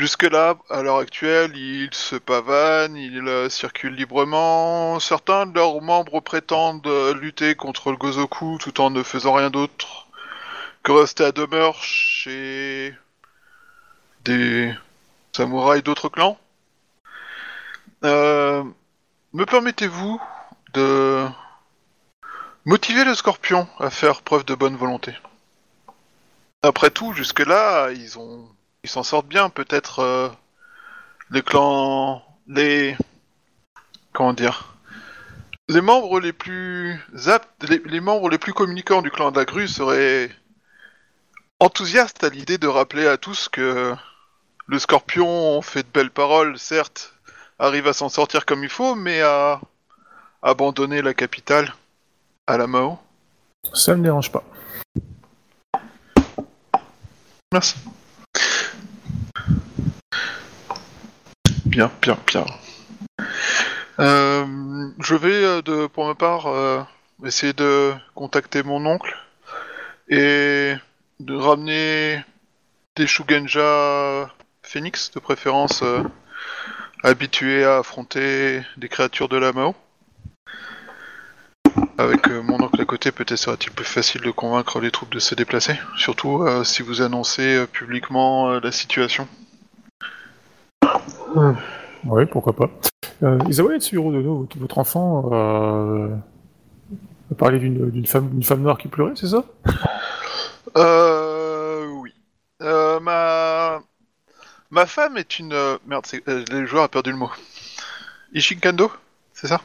jusque-là, 0.00 0.56
à 0.70 0.82
l'heure 0.82 0.96
actuelle, 0.96 1.54
ils 1.54 1.92
se 1.92 2.16
pavanent, 2.16 2.96
ils 2.96 3.28
euh, 3.28 3.50
circulent 3.50 3.94
librement. 3.94 4.98
Certains 4.98 5.44
de 5.44 5.54
leurs 5.54 5.82
membres 5.82 6.20
prétendent 6.20 6.86
euh, 6.86 7.14
lutter 7.14 7.54
contre 7.54 7.90
le 7.90 7.98
Gozoku 7.98 8.56
tout 8.58 8.80
en 8.80 8.88
ne 8.88 9.02
faisant 9.02 9.34
rien 9.34 9.50
d'autre 9.50 10.06
que 10.82 10.92
rester 10.92 11.24
à 11.24 11.32
demeure 11.32 11.82
chez 11.82 12.94
des 14.24 14.74
samouraïs 15.32 15.82
d'autres 15.82 16.08
clans. 16.08 16.38
Euh, 18.02 18.64
me 19.34 19.44
permettez-vous 19.44 20.18
de 20.72 21.26
motiver 22.64 23.04
le 23.04 23.14
scorpion 23.14 23.68
à 23.78 23.90
faire 23.90 24.22
preuve 24.22 24.46
de 24.46 24.54
bonne 24.54 24.76
volonté? 24.76 25.12
Après 26.62 26.90
tout, 26.90 27.12
jusque-là, 27.12 27.90
ils 27.90 28.18
ont, 28.18 28.48
ils 28.84 28.90
s'en 28.90 29.02
sortent 29.02 29.26
bien. 29.26 29.50
Peut-être 29.50 30.00
euh, 30.00 30.28
les 31.30 31.42
clans, 31.42 32.22
les, 32.46 32.96
comment 34.12 34.32
dire, 34.32 34.74
les 35.68 35.80
membres 35.80 36.20
les 36.20 36.32
plus 36.32 37.00
aptes, 37.26 37.68
les, 37.68 37.80
les 37.84 38.00
membres 38.00 38.28
les 38.28 38.38
plus 38.38 38.52
communicants 38.52 39.02
du 39.02 39.10
clan 39.10 39.30
de 39.30 39.38
la 39.38 39.44
grue 39.44 39.68
seraient 39.68 40.30
enthousiastes 41.60 42.24
à 42.24 42.30
l'idée 42.30 42.58
de 42.58 42.66
rappeler 42.66 43.06
à 43.06 43.16
tous 43.16 43.48
que 43.48 43.94
le 44.66 44.78
Scorpion 44.78 45.60
fait 45.62 45.82
de 45.82 45.88
belles 45.88 46.10
paroles, 46.10 46.58
certes, 46.58 47.14
arrive 47.58 47.86
à 47.86 47.92
s'en 47.92 48.08
sortir 48.08 48.46
comme 48.46 48.64
il 48.64 48.70
faut, 48.70 48.94
mais 48.94 49.20
a 49.20 49.60
abandonné 50.42 51.02
la 51.02 51.12
capitale 51.12 51.74
à 52.46 52.56
la 52.56 52.66
Mao. 52.66 52.98
Ça 53.74 53.94
me 53.94 54.02
dérange 54.02 54.32
pas. 54.32 54.42
Merci. 57.52 57.76
Bien, 61.70 61.88
bien, 62.02 62.18
bien. 62.26 62.44
Euh, 64.00 64.44
je 64.98 65.14
vais, 65.14 65.44
euh, 65.44 65.62
de, 65.62 65.86
pour 65.86 66.04
ma 66.04 66.16
part, 66.16 66.48
euh, 66.48 66.82
essayer 67.24 67.52
de 67.52 67.92
contacter 68.16 68.64
mon 68.64 68.84
oncle 68.86 69.16
et 70.08 70.74
de 71.20 71.34
ramener 71.36 72.24
des 72.96 73.06
Shugenja 73.06 74.28
Phoenix, 74.64 75.12
de 75.12 75.20
préférence 75.20 75.84
habitués 77.04 77.64
à 77.64 77.78
affronter 77.78 78.62
des 78.76 78.88
créatures 78.88 79.28
de 79.28 79.36
la 79.36 79.52
Mao. 79.52 79.76
Avec 81.98 82.26
mon 82.26 82.60
oncle 82.60 82.80
à 82.80 82.84
côté, 82.84 83.12
peut-être 83.12 83.36
sera-t-il 83.36 83.70
plus 83.70 83.84
facile 83.84 84.22
de 84.22 84.32
convaincre 84.32 84.80
les 84.80 84.90
troupes 84.90 85.12
de 85.12 85.20
se 85.20 85.36
déplacer. 85.36 85.78
Surtout 85.96 86.44
si 86.64 86.82
vous 86.82 87.00
annoncez 87.00 87.64
publiquement 87.68 88.58
la 88.58 88.72
situation. 88.72 89.28
Ouais, 92.06 92.26
pourquoi 92.26 92.54
pas. 92.54 92.70
Euh, 93.22 93.38
Isawa 93.48 93.74
Yatsuro, 93.74 94.12
Dodo, 94.12 94.38
votre, 94.40 94.58
votre 94.58 94.78
enfant, 94.78 95.30
euh, 95.32 96.08
a 97.30 97.34
parlé 97.34 97.58
d'une 97.58 97.90
d'une 97.90 98.06
femme, 98.06 98.30
d'une 98.30 98.42
femme 98.42 98.62
noire 98.62 98.78
qui 98.78 98.88
pleurait, 98.88 99.12
c'est 99.16 99.28
ça? 99.28 99.44
Euh, 100.76 101.86
oui. 101.86 102.12
Euh, 102.62 103.00
ma... 103.00 103.80
ma 104.70 104.86
femme 104.86 105.16
est 105.16 105.38
une... 105.38 105.52
euh, 105.52 105.78
Merde, 105.86 106.06
c'est- 106.06 106.26
euh, 106.28 106.44
le 106.50 106.66
joueur 106.66 106.84
a 106.84 106.88
perdu 106.88 107.10
le 107.10 107.16
mot. 107.16 107.30
Ishikando 108.32 108.90
C'est 109.34 109.48
ça? 109.48 109.60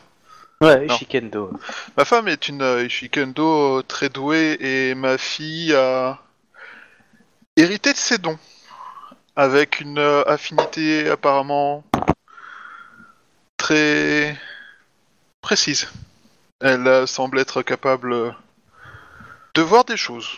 Ouais, 0.62 0.86
Non. 0.86 0.96
Ishikendo. 0.96 1.52
Ma 1.98 2.06
femme 2.06 2.28
est 2.28 2.48
une 2.50 2.62
Ishikando 2.86 3.80
euh, 3.80 3.84
très 3.84 4.10
douée 4.10 4.58
et 4.60 4.96
ma 4.96 5.18
fille 5.18 5.74
a 5.74 6.20
hérité 7.56 7.92
de 7.94 7.98
ses 7.98 8.18
dons. 8.18 8.38
Avec 9.36 9.82
une 9.82 9.99
euh, 9.99 10.24
affinité 10.26 11.10
apparemment 11.10 11.84
très 13.57 14.38
précise. 15.41 15.90
Elle 16.62 16.88
euh, 16.88 17.06
semble 17.06 17.40
être 17.40 17.62
capable 17.62 18.36
de 19.53 19.62
voir 19.62 19.84
des 19.84 19.98
choses. 19.98 20.30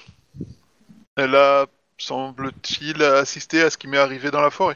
Elle 1.16 1.36
a, 1.36 1.68
semble-t-il, 1.98 3.04
assisté 3.04 3.62
à 3.62 3.70
ce 3.70 3.78
qui 3.78 3.88
m'est 3.88 3.98
arrivé 3.98 4.32
dans 4.32 4.42
la 4.42 4.50
forêt. 4.50 4.76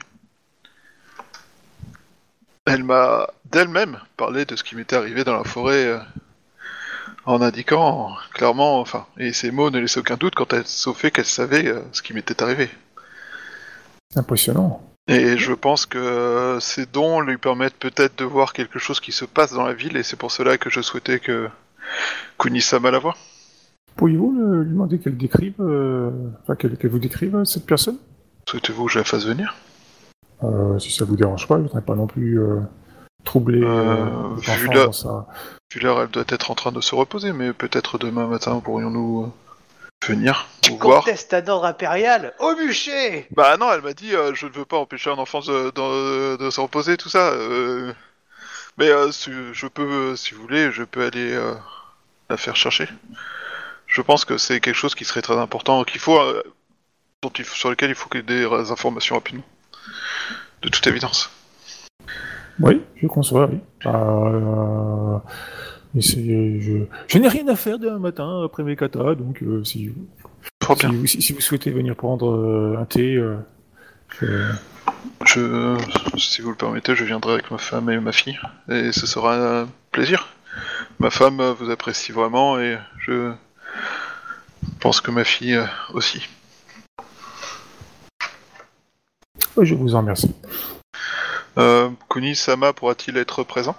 Elle 2.66 2.84
m'a 2.84 3.28
d'elle-même 3.46 4.00
parlé 4.18 4.46
de 4.46 4.56
ce 4.56 4.64
qui 4.64 4.76
m'était 4.76 4.96
arrivé 4.96 5.24
dans 5.24 5.36
la 5.36 5.44
forêt 5.44 5.86
euh, 5.86 6.00
en 7.26 7.42
indiquant 7.42 8.16
clairement, 8.34 8.80
enfin, 8.80 9.08
et 9.18 9.34
ces 9.34 9.50
mots 9.50 9.72
ne 9.72 9.80
laissaient 9.80 10.00
aucun 10.00 10.18
doute 10.18 10.36
quant 10.36 10.48
à, 10.52 10.62
au 10.90 10.94
fait 10.94 11.10
qu'elle 11.10 11.26
savait 11.26 11.74
ce 11.92 12.04
qui 12.04 12.14
m'était 12.14 12.44
arrivé. 12.44 12.70
Impressionnant. 14.16 14.82
Et 15.08 15.38
je 15.38 15.54
pense 15.54 15.86
que 15.86 16.58
ces 16.62 16.86
dons 16.86 17.22
lui 17.22 17.38
permettent 17.38 17.76
peut-être 17.78 18.18
de 18.20 18.26
voir 18.26 18.54
quelque 18.54 18.80
chose 18.80 19.00
qui 19.00 19.12
se 19.12 19.26
passe 19.26 19.52
dans 19.52 19.66
la 19.66 19.74
ville, 19.74 19.98
et 19.98 20.04
c'est 20.04 20.16
pour 20.16 20.32
cela 20.32 20.58
que 20.58 20.70
je 20.70 20.82
souhaitais 20.82 21.20
que 21.20 21.50
Kunisama 22.38 22.92
la 22.92 23.00
voie. 23.00 23.16
Pourriez-vous 23.96 24.32
lui 24.32 24.70
demander 24.70 25.00
qu'elle 25.00 25.18
décrive, 25.18 25.56
euh, 25.60 26.12
enfin 26.44 26.56
qu'elle 26.56 26.78
vous 26.90 27.00
décrive 27.00 27.36
euh, 27.36 27.46
cette 27.46 27.66
personne? 27.66 27.98
Souhaitez-vous 28.48 28.86
que 28.86 28.92
je 28.92 29.00
la 29.00 29.06
fasse 29.06 29.26
venir? 29.26 29.56
Euh, 30.44 30.80
Si 30.80 30.92
ça 30.92 31.04
vous 31.04 31.16
dérange 31.16 31.48
pas, 31.48 31.58
je 31.58 31.64
voudrais 31.64 31.82
pas 31.82 31.96
non 31.96 32.08
plus 32.08 32.40
euh, 32.40 32.62
troubler. 33.24 33.60
Vu 33.60 34.70
l'heure, 35.82 36.02
elle 36.02 36.10
doit 36.10 36.24
être 36.30 36.52
en 36.52 36.56
train 36.56 36.72
de 36.72 36.82
se 36.82 36.96
reposer, 36.96 37.34
mais 37.34 37.54
peut-être 37.54 37.98
demain 37.98 38.28
matin 38.28 38.60
pourrions-nous 38.64 39.32
venir 40.06 40.48
vous 40.68 40.78
voir. 40.78 41.04
Conteste 41.04 41.34
un 41.34 41.48
ordre 41.48 41.66
impérial 41.66 42.34
Au 42.40 42.56
bûcher 42.56 43.28
Bah 43.32 43.58
non, 43.58 43.72
elle 43.72 43.82
m'a 43.82 43.94
dit 43.94 44.16
euh, 44.16 44.34
je 44.34 44.48
ne 44.48 44.52
veux 44.52 44.66
pas 44.66 44.78
empêcher 44.78 45.10
un 45.10 45.18
enfant 45.18 45.40
de, 45.40 45.72
de- 45.72 46.38
de 46.38 46.50
se 46.50 46.60
reposer, 46.62 46.98
tout 46.98 47.10
ça. 47.10 47.30
euh. 47.32 47.94
Mais 48.78 48.90
euh, 48.90 49.12
si- 49.12 49.32
je 49.54 49.68
peux, 49.68 49.84
euh, 50.12 50.16
si 50.16 50.34
vous 50.34 50.42
voulez, 50.42 50.72
je 50.72 50.84
peux 50.84 51.06
aller 51.06 51.34
euh, 51.34 51.54
la 52.30 52.38
faire 52.38 52.56
chercher. 52.56 52.88
Je 53.88 54.02
pense 54.02 54.24
que 54.26 54.38
c'est 54.38 54.60
quelque 54.62 54.76
chose 54.76 54.96
qui 54.96 55.06
serait 55.06 55.22
très 55.22 55.38
important, 55.38 55.84
qu'il 55.84 56.00
faut, 56.00 56.18
euh, 56.20 56.42
dont 57.22 57.32
il 57.38 57.44
faut- 57.44 57.56
sur 57.56 57.70
lequel 57.70 57.90
il 57.90 57.96
faut 57.96 58.10
qu'il 58.10 58.22
y 58.22 58.24
ait 58.24 58.48
des 58.50 58.72
informations 58.72 59.16
rapidement. 59.16 59.44
De 60.62 60.70
toute 60.70 60.86
évidence. 60.88 61.30
Oui, 62.60 62.82
je 62.96 63.08
conçois, 63.08 63.48
oui. 63.52 63.60
Euh, 63.86 65.18
mais 65.94 66.02
c'est- 66.02 66.60
je, 66.62 66.86
je 67.08 67.18
n'ai 67.18 67.28
rien 67.28 67.48
à 67.48 67.56
faire 67.56 67.80
demain 67.80 68.00
matin 68.00 68.44
après 68.46 68.64
mes 68.64 68.76
katas, 68.76 69.16
donc 69.16 69.42
euh, 69.44 69.64
si, 69.64 69.88
vous- 69.90 70.08
si- 71.08 71.22
si 71.22 71.34
vous 71.34 71.42
souhaitez 71.42 71.72
venir 71.72 71.96
prendre 71.96 72.30
euh, 72.32 72.78
un 72.80 72.86
thé, 72.86 73.16
euh, 73.16 73.38
je- 75.26 75.78
si 76.18 76.42
vous 76.42 76.50
le 76.52 76.56
permettez, 76.56 76.96
je 76.96 77.04
viendrai 77.04 77.34
avec 77.34 77.52
ma 77.52 77.58
femme 77.58 77.90
et 77.90 78.00
ma 78.00 78.12
fille, 78.12 78.40
et 78.70 78.92
ce 78.92 79.06
sera 79.08 79.62
un 79.62 79.68
plaisir. 79.92 80.28
Ma 81.00 81.10
femme 81.10 81.40
euh, 81.40 81.54
vous 81.54 81.70
apprécie 81.70 82.12
vraiment, 82.12 82.60
et 82.60 82.78
je 83.00 83.32
pense 84.80 85.02
que 85.02 85.12
ma 85.12 85.24
fille 85.24 85.56
euh, 85.56 85.66
aussi. 85.94 86.28
je 89.62 89.76
vous 89.76 89.96
en 89.96 90.00
remercie. 90.00 90.34
Euh, 91.58 91.90
Kuni-sama 92.10 92.72
pourra-t-il 92.74 93.18
être 93.18 93.44
présent? 93.44 93.76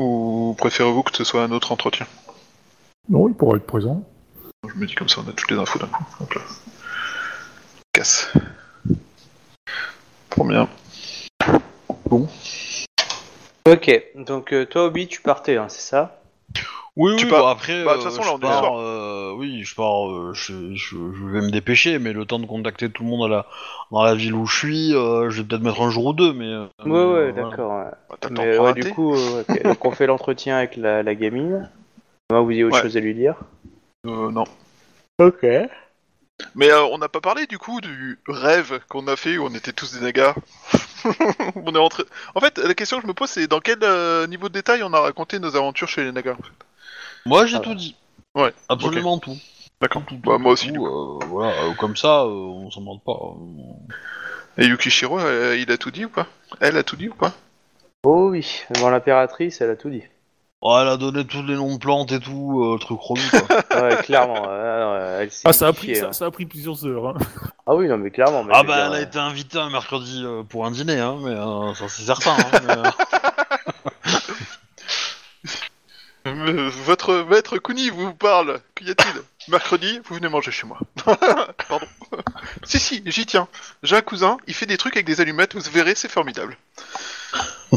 Ou 0.00 0.15
préférez-vous 0.56 1.02
que 1.02 1.16
ce 1.16 1.24
soit 1.24 1.42
un 1.42 1.52
autre 1.52 1.72
entretien? 1.72 2.06
Non, 3.08 3.28
il 3.28 3.34
pourra 3.34 3.56
être 3.56 3.66
présent. 3.66 4.02
Je 4.68 4.74
me 4.74 4.86
dis 4.86 4.94
comme 4.94 5.08
ça, 5.08 5.20
on 5.24 5.30
a 5.30 5.32
toutes 5.32 5.50
les 5.50 5.58
infos 5.58 5.78
d'un 5.78 5.86
coup. 5.86 6.04
Hop 6.20 6.34
là. 6.34 6.40
Casse. 7.92 8.32
Trop 10.30 10.44
bien. 10.44 10.68
Ok, 13.68 14.02
donc 14.14 14.52
euh, 14.52 14.66
toi, 14.66 14.84
Obi, 14.86 15.08
tu 15.08 15.20
partais, 15.22 15.56
hein, 15.56 15.68
c'est 15.68 15.82
ça? 15.82 16.20
Oui, 16.96 17.12
Tu 17.16 17.26
oui, 17.26 17.30
pars- 17.30 17.44
bah, 17.44 17.50
après, 17.50 17.84
bah, 17.84 17.92
de 17.92 17.98
euh, 18.00 18.02
toute 18.02 18.10
façon, 18.12 18.22
je 18.22 18.28
là, 18.28 18.32
on 18.34 18.38
est 18.38 18.40
le 18.40 18.46
pars, 18.48 18.58
soir. 18.58 18.78
euh, 18.78 19.32
oui, 19.36 19.62
je 19.64 19.74
pars, 19.74 20.10
euh, 20.10 20.32
je, 20.34 20.74
je, 20.74 20.96
je 20.96 21.24
vais 21.26 21.42
me 21.42 21.50
dépêcher, 21.50 21.98
mais 21.98 22.12
le 22.14 22.24
temps 22.24 22.38
de 22.38 22.46
contacter 22.46 22.90
tout 22.90 23.02
le 23.04 23.10
monde 23.10 23.30
à 23.30 23.36
la, 23.36 23.46
dans 23.90 24.02
la 24.02 24.14
ville 24.14 24.32
où 24.34 24.46
je 24.46 24.56
suis, 24.56 24.94
euh, 24.94 25.28
je 25.28 25.42
vais 25.42 25.48
peut-être 25.48 25.62
mettre 25.62 25.82
un 25.82 25.90
jour 25.90 26.06
ou 26.06 26.12
deux, 26.14 26.32
mais... 26.32 26.46
euh, 26.46 26.66
Ouais, 26.84 26.90
mais, 26.90 26.92
ouais, 26.92 26.96
euh, 26.96 27.32
voilà. 27.32 27.50
d'accord. 27.50 27.70
ouais. 27.72 27.90
Bah, 28.08 28.16
T'attends 28.20 28.42
Mais 28.44 28.56
pour 28.56 28.64
ouais, 28.64 28.70
un 28.70 28.74
du 28.74 28.84
coup, 28.86 29.14
euh, 29.14 29.42
ok. 29.42 29.62
donc 29.64 29.84
on 29.84 29.90
fait 29.90 30.06
l'entretien 30.06 30.56
avec 30.56 30.76
la, 30.76 31.02
la 31.02 31.14
gamine. 31.14 31.70
Moi, 32.30 32.40
vous 32.40 32.50
avez 32.50 32.64
autre 32.64 32.76
Ouais. 32.76 32.82
chose 32.82 32.96
à 32.96 33.00
lui 33.00 33.14
dire? 33.14 33.36
Euh, 34.06 34.30
non. 34.30 34.44
Ok. 35.18 35.44
Mais 36.54 36.70
euh, 36.70 36.84
on 36.86 36.98
n'a 36.98 37.08
pas 37.08 37.20
parlé 37.20 37.46
du 37.46 37.56
coup 37.58 37.80
du 37.80 38.18
rêve 38.26 38.80
qu'on 38.88 39.06
a 39.06 39.16
fait 39.16 39.38
où 39.38 39.46
on 39.46 39.54
était 39.54 39.72
tous 39.72 39.92
des 39.94 40.00
nagas. 40.00 40.34
on 41.56 41.74
est 41.74 41.78
rentré. 41.78 42.04
En 42.34 42.40
fait, 42.40 42.58
la 42.58 42.74
question 42.74 42.98
que 42.98 43.02
je 43.04 43.08
me 43.08 43.14
pose, 43.14 43.30
c'est 43.30 43.46
dans 43.46 43.60
quel 43.60 43.78
euh, 43.82 44.26
niveau 44.26 44.48
de 44.48 44.54
détail 44.54 44.82
on 44.82 44.92
a 44.92 45.00
raconté 45.00 45.38
nos 45.38 45.56
aventures 45.56 45.88
chez 45.88 46.04
les 46.04 46.12
nagas. 46.12 46.32
en 46.32 46.36
fait? 46.42 46.65
Moi, 47.26 47.46
j'ai 47.46 47.56
Ah 47.56 47.60
tout 47.60 47.70
ouais. 47.70 47.76
dit. 47.76 47.94
Ouais, 48.34 48.54
Absolument 48.68 49.18
tout. 49.18 49.36
D'accord. 49.80 50.02
Tout, 50.06 50.16
tout, 50.16 50.30
Bah, 50.30 50.38
moi 50.38 50.52
aussi. 50.52 50.66
tout, 50.68 50.72
du 50.74 50.78
coup. 50.78 50.86
euh, 50.86 51.18
voilà, 51.28 51.52
euh, 51.64 51.74
comme 51.74 51.96
ça, 51.96 52.22
euh, 52.22 52.28
on 52.28 52.70
s'en 52.70 52.80
demande 52.80 53.02
pas. 53.04 53.12
euh. 53.12 54.62
Et 54.62 54.66
Yukishiro, 54.66 55.18
euh, 55.18 55.56
il 55.58 55.70
a 55.70 55.76
tout 55.78 55.90
dit 55.90 56.04
ou 56.06 56.08
pas? 56.10 56.26
Elle 56.60 56.76
a 56.76 56.82
tout 56.82 56.96
dit 56.96 57.08
ou 57.08 57.14
pas? 57.14 57.32
Oh 58.04 58.28
oui, 58.30 58.62
devant 58.74 58.90
l'impératrice, 58.90 59.60
elle 59.60 59.70
a 59.70 59.76
tout 59.76 59.90
dit. 59.90 60.02
Oh, 60.62 60.76
elle 60.80 60.88
a 60.88 60.96
donné 60.96 61.24
tous 61.26 61.42
les 61.42 61.54
noms 61.54 61.74
de 61.74 61.78
plantes 61.78 62.12
et 62.12 62.20
tout, 62.20 62.62
euh, 62.64 62.78
truc 62.78 62.98
relou 63.00 63.20
quoi. 63.30 63.42
Ouais, 63.82 63.96
clairement. 64.02 64.46
euh, 64.48 65.20
elle 65.20 65.30
s'est 65.30 65.42
Ah, 65.44 65.52
ça 65.52 65.68
a, 65.68 65.72
pris, 65.72 65.94
ça, 65.94 66.06
hein. 66.06 66.12
ça 66.12 66.26
a 66.26 66.30
pris 66.30 66.46
plusieurs 66.46 66.84
heures. 66.86 67.08
Hein. 67.08 67.14
Ah 67.66 67.74
oui, 67.74 67.88
non, 67.88 67.98
mais 67.98 68.10
clairement. 68.10 68.42
mais 68.42 68.52
ah 68.54 68.58
je 68.62 68.62
veux 68.62 68.68
bah, 68.68 68.76
dire, 68.76 68.86
elle 68.86 68.94
a 68.94 69.02
été 69.02 69.18
invitée 69.18 69.58
un 69.58 69.70
mercredi 69.70 70.22
euh, 70.24 70.42
pour 70.42 70.64
un 70.66 70.70
dîner, 70.70 70.98
hein, 70.98 71.16
mais 71.22 71.30
euh, 71.32 71.74
ça 71.74 71.88
c'est 71.88 72.02
certain. 72.04 72.32
hein, 72.32 72.60
mais, 72.66 72.72
Euh, 72.72 72.90
Votre 76.26 77.24
maître 77.28 77.58
Kuni 77.58 77.90
vous 77.90 78.12
parle. 78.14 78.60
Qu'y 78.74 78.90
a-t-il? 78.90 79.22
Mercredi, 79.50 80.00
vous 80.04 80.16
venez 80.16 80.28
manger 80.28 80.50
chez 80.50 80.66
moi. 80.66 80.78
Pardon. 81.68 81.86
si, 82.64 82.80
si, 82.80 83.02
j'y 83.06 83.26
tiens. 83.26 83.48
J'ai 83.82 83.96
un 83.96 84.02
cousin, 84.02 84.38
il 84.46 84.54
fait 84.54 84.66
des 84.66 84.76
trucs 84.76 84.96
avec 84.96 85.06
des 85.06 85.20
allumettes, 85.20 85.54
vous 85.54 85.70
verrez, 85.70 85.94
c'est 85.94 86.10
formidable. 86.10 86.56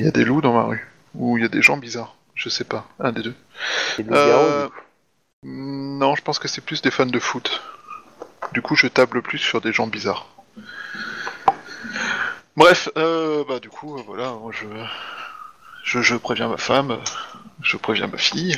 Il 0.00 0.06
y 0.06 0.08
a 0.08 0.12
des 0.12 0.24
loups 0.24 0.40
dans 0.40 0.52
ma 0.52 0.64
rue. 0.64 0.88
Ou 1.14 1.38
il 1.38 1.42
y 1.42 1.46
a 1.46 1.48
des 1.48 1.62
gens 1.62 1.76
bizarres. 1.76 2.16
Je 2.34 2.48
sais 2.48 2.64
pas. 2.64 2.88
Un 2.98 3.12
des 3.12 3.22
deux. 3.22 3.34
Euh. 4.10 4.68
Non, 5.44 6.16
je 6.16 6.22
pense 6.22 6.40
que 6.40 6.48
c'est 6.48 6.60
plus 6.60 6.82
des 6.82 6.90
fans 6.90 7.06
de 7.06 7.18
foot. 7.20 7.62
Du 8.52 8.60
coup, 8.60 8.74
je 8.74 8.88
table 8.88 9.22
plus 9.22 9.38
sur 9.38 9.60
des 9.60 9.72
gens 9.72 9.86
bizarres. 9.86 10.28
Bref, 12.56 12.88
euh, 12.96 13.44
bah 13.48 13.58
du 13.60 13.68
coup, 13.68 13.98
euh, 13.98 14.02
voilà, 14.06 14.32
moi, 14.32 14.52
je, 14.52 14.66
je, 15.82 16.00
je 16.02 16.14
préviens 16.16 16.48
ma 16.48 16.56
femme, 16.56 16.98
je 17.62 17.76
préviens 17.76 18.06
ma 18.06 18.18
fille. 18.18 18.56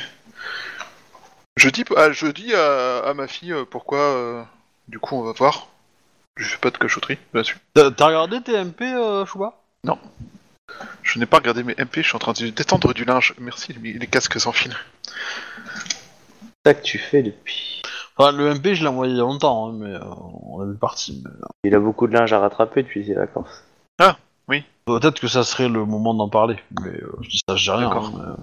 Je 1.55 1.69
dis, 1.69 1.83
ah, 1.95 2.11
je 2.11 2.27
dis 2.27 2.53
à, 2.53 2.99
à 2.99 3.13
ma 3.15 3.27
fille 3.27 3.51
euh, 3.53 3.65
pourquoi. 3.69 3.97
euh, 3.99 4.43
du 4.87 4.99
coup, 4.99 5.15
on 5.15 5.23
va 5.23 5.31
voir. 5.33 5.67
Je 6.35 6.47
fais 6.47 6.57
pas 6.57 6.69
de 6.69 6.77
cachotterie 6.77 7.17
là-dessus. 7.33 7.57
T'as 7.73 7.89
t'as 7.89 8.05
regardé 8.05 8.41
TMP, 8.41 8.81
euh, 8.83 9.25
Chouba? 9.25 9.59
Je 11.01 11.17
n'ai 11.17 11.25
pas 11.25 11.37
regardé 11.37 11.63
mes 11.63 11.73
MP, 11.75 11.97
je 11.97 12.01
suis 12.09 12.15
en 12.15 12.19
train 12.19 12.33
de 12.33 12.49
détendre 12.49 12.93
du 12.93 13.05
linge. 13.05 13.33
Merci, 13.39 13.73
les, 13.73 13.93
les 13.93 14.07
casques 14.07 14.39
sans 14.39 14.51
fil. 14.51 14.75
C'est 15.55 16.43
ça 16.65 16.73
que 16.75 16.83
tu 16.83 16.99
fais 16.99 17.23
depuis. 17.23 17.81
Enfin, 18.17 18.31
le 18.31 18.53
MP, 18.53 18.73
je 18.75 18.81
l'ai 18.83 18.87
envoyé 18.89 19.13
il 19.13 19.17
y 19.17 19.21
a 19.21 19.23
longtemps, 19.23 19.69
hein, 19.69 19.73
mais 19.75 19.93
euh, 19.93 19.99
on 20.43 20.71
est 20.71 20.77
parti. 20.77 21.23
mais, 21.23 21.31
euh, 21.31 21.47
Il 21.63 21.73
a 21.75 21.79
beaucoup 21.79 22.05
de 22.07 22.13
linge 22.13 22.33
à 22.33 22.39
rattraper 22.39 22.83
depuis 22.83 23.05
ses 23.05 23.13
vacances. 23.13 23.63
Peut-être 24.85 25.19
que 25.19 25.27
ça 25.27 25.43
serait 25.43 25.67
le 25.67 25.83
moment 25.83 26.13
d'en 26.13 26.29
parler, 26.29 26.55
mais 26.81 26.91
euh, 26.91 27.11
je 27.21 27.27
dis 27.29 27.41
ça, 27.47 27.57
j'ai 27.57 27.71
rien. 27.73 27.89
D'accord. 27.89 28.09
hein, 28.15 28.37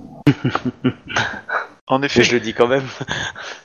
En 1.86 1.98
Mais 2.00 2.06
effet, 2.06 2.22
je 2.22 2.32
le 2.34 2.40
dis 2.40 2.52
quand 2.52 2.66
même. 2.66 2.86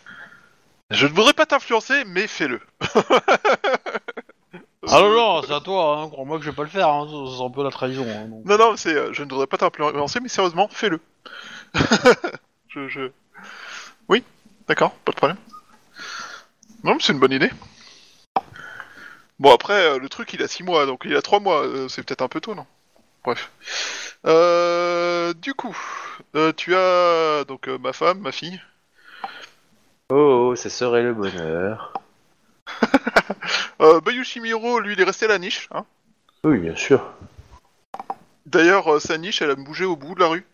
je 0.92 1.06
ne 1.06 1.12
voudrais 1.12 1.34
pas 1.34 1.46
t'influencer, 1.46 2.06
mais 2.06 2.26
fais-le. 2.28 2.62
mais- 2.82 4.60
Ah 4.88 5.02
non, 5.02 5.10
non, 5.12 5.42
c'est 5.46 5.54
à 5.54 5.60
toi, 5.60 5.98
hein, 6.00 6.10
crois-moi 6.10 6.38
que 6.40 6.46
je 6.46 6.52
vais 6.52 6.56
pas 6.56 6.64
le 6.64 6.70
faire, 6.70 6.88
hein, 6.88 7.06
c'est 7.10 7.38
c'est 7.38 7.44
un 7.44 7.50
peu 7.50 7.64
la 7.66 7.70
trahison. 7.70 8.06
hein, 8.08 8.28
donc. 8.30 8.46
Non, 8.46 8.58
non, 8.58 8.78
c'est, 8.78 8.96
euh, 8.96 9.12
je 9.12 9.24
ne 9.24 9.30
voudrais 9.30 9.48
pas 9.48 9.58
t'influencer, 9.58 10.22
mais 10.22 10.30
sérieusement, 10.30 10.70
fais-le. 10.72 11.02
je, 12.70 12.88
je... 12.88 13.12
Oui, 14.08 14.24
d'accord, 14.70 14.92
pas 15.04 15.12
de 15.12 15.18
problème. 15.18 15.38
Non, 16.86 16.94
mais 16.94 17.00
c'est 17.02 17.12
une 17.12 17.20
bonne 17.20 17.34
idée. 17.34 17.52
Bon, 19.40 19.54
après, 19.54 19.74
euh, 19.86 20.00
le 20.00 20.10
truc, 20.10 20.34
il 20.34 20.44
a 20.44 20.48
6 20.48 20.64
mois, 20.64 20.86
donc 20.86 21.04
il 21.06 21.16
a 21.16 21.22
3 21.22 21.40
mois, 21.40 21.64
euh, 21.66 21.88
c'est 21.88 22.04
peut-être 22.04 22.22
un 22.22 22.28
peu 22.28 22.42
tôt, 22.42 22.56
non? 22.56 22.66
Bref. 23.24 23.52
Euh, 24.26 25.34
du 25.34 25.54
coup, 25.54 25.78
euh, 26.36 26.52
tu 26.56 26.76
as 26.76 27.44
donc 27.48 27.68
euh, 27.68 27.78
ma 27.78 27.94
femme, 27.94 28.20
ma 28.20 28.32
fille. 28.32 28.60
Oh, 30.10 30.50
oh, 30.52 30.56
ça 30.56 30.70
serait 30.70 31.04
le 31.04 31.14
bonheur. 31.14 31.94
Euh, 33.82 34.02
Bayushimiro, 34.02 34.82
lui, 34.82 34.92
il 34.94 35.00
est 35.00 35.06
resté 35.06 35.24
à 35.24 35.30
la 35.30 35.40
niche. 35.40 35.70
Hein? 35.72 35.86
Oui, 36.44 36.58
bien 36.58 36.76
sûr. 36.76 37.02
D'ailleurs, 38.46 38.94
euh, 38.96 39.00
sa 39.00 39.18
niche, 39.18 39.42
elle 39.42 39.52
a 39.52 39.56
bougé 39.56 39.86
au 39.86 39.96
bout 39.96 40.16
de 40.16 40.20
la 40.20 40.28
rue. 40.28 40.46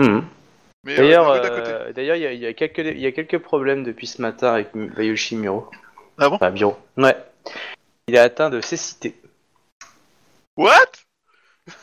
Mais, 0.00 0.08
euh, 0.08 0.96
D'ailleurs, 0.96 1.28
euh, 1.30 1.92
il 1.96 2.04
y, 2.04 2.10
a- 2.10 2.32
il 2.32 2.40
y 2.40 2.46
a 2.46 2.52
quelques, 2.52 2.78
il 2.78 2.98
y 2.98 3.06
a 3.06 3.12
quelques 3.12 3.38
problèmes 3.38 3.84
depuis 3.84 4.08
ce 4.08 4.20
matin 4.20 4.54
avec 4.54 4.70
Bayoshi 4.74 5.36
Miro. 5.36 5.70
Ah 6.18 6.28
bon? 6.28 6.34
Enfin, 6.34 6.50
Miro. 6.50 6.76
Ouais. 6.96 7.16
Il 8.08 8.14
est 8.14 8.18
atteint 8.18 8.48
de 8.48 8.62
cécité. 8.62 9.20
What? 10.56 11.04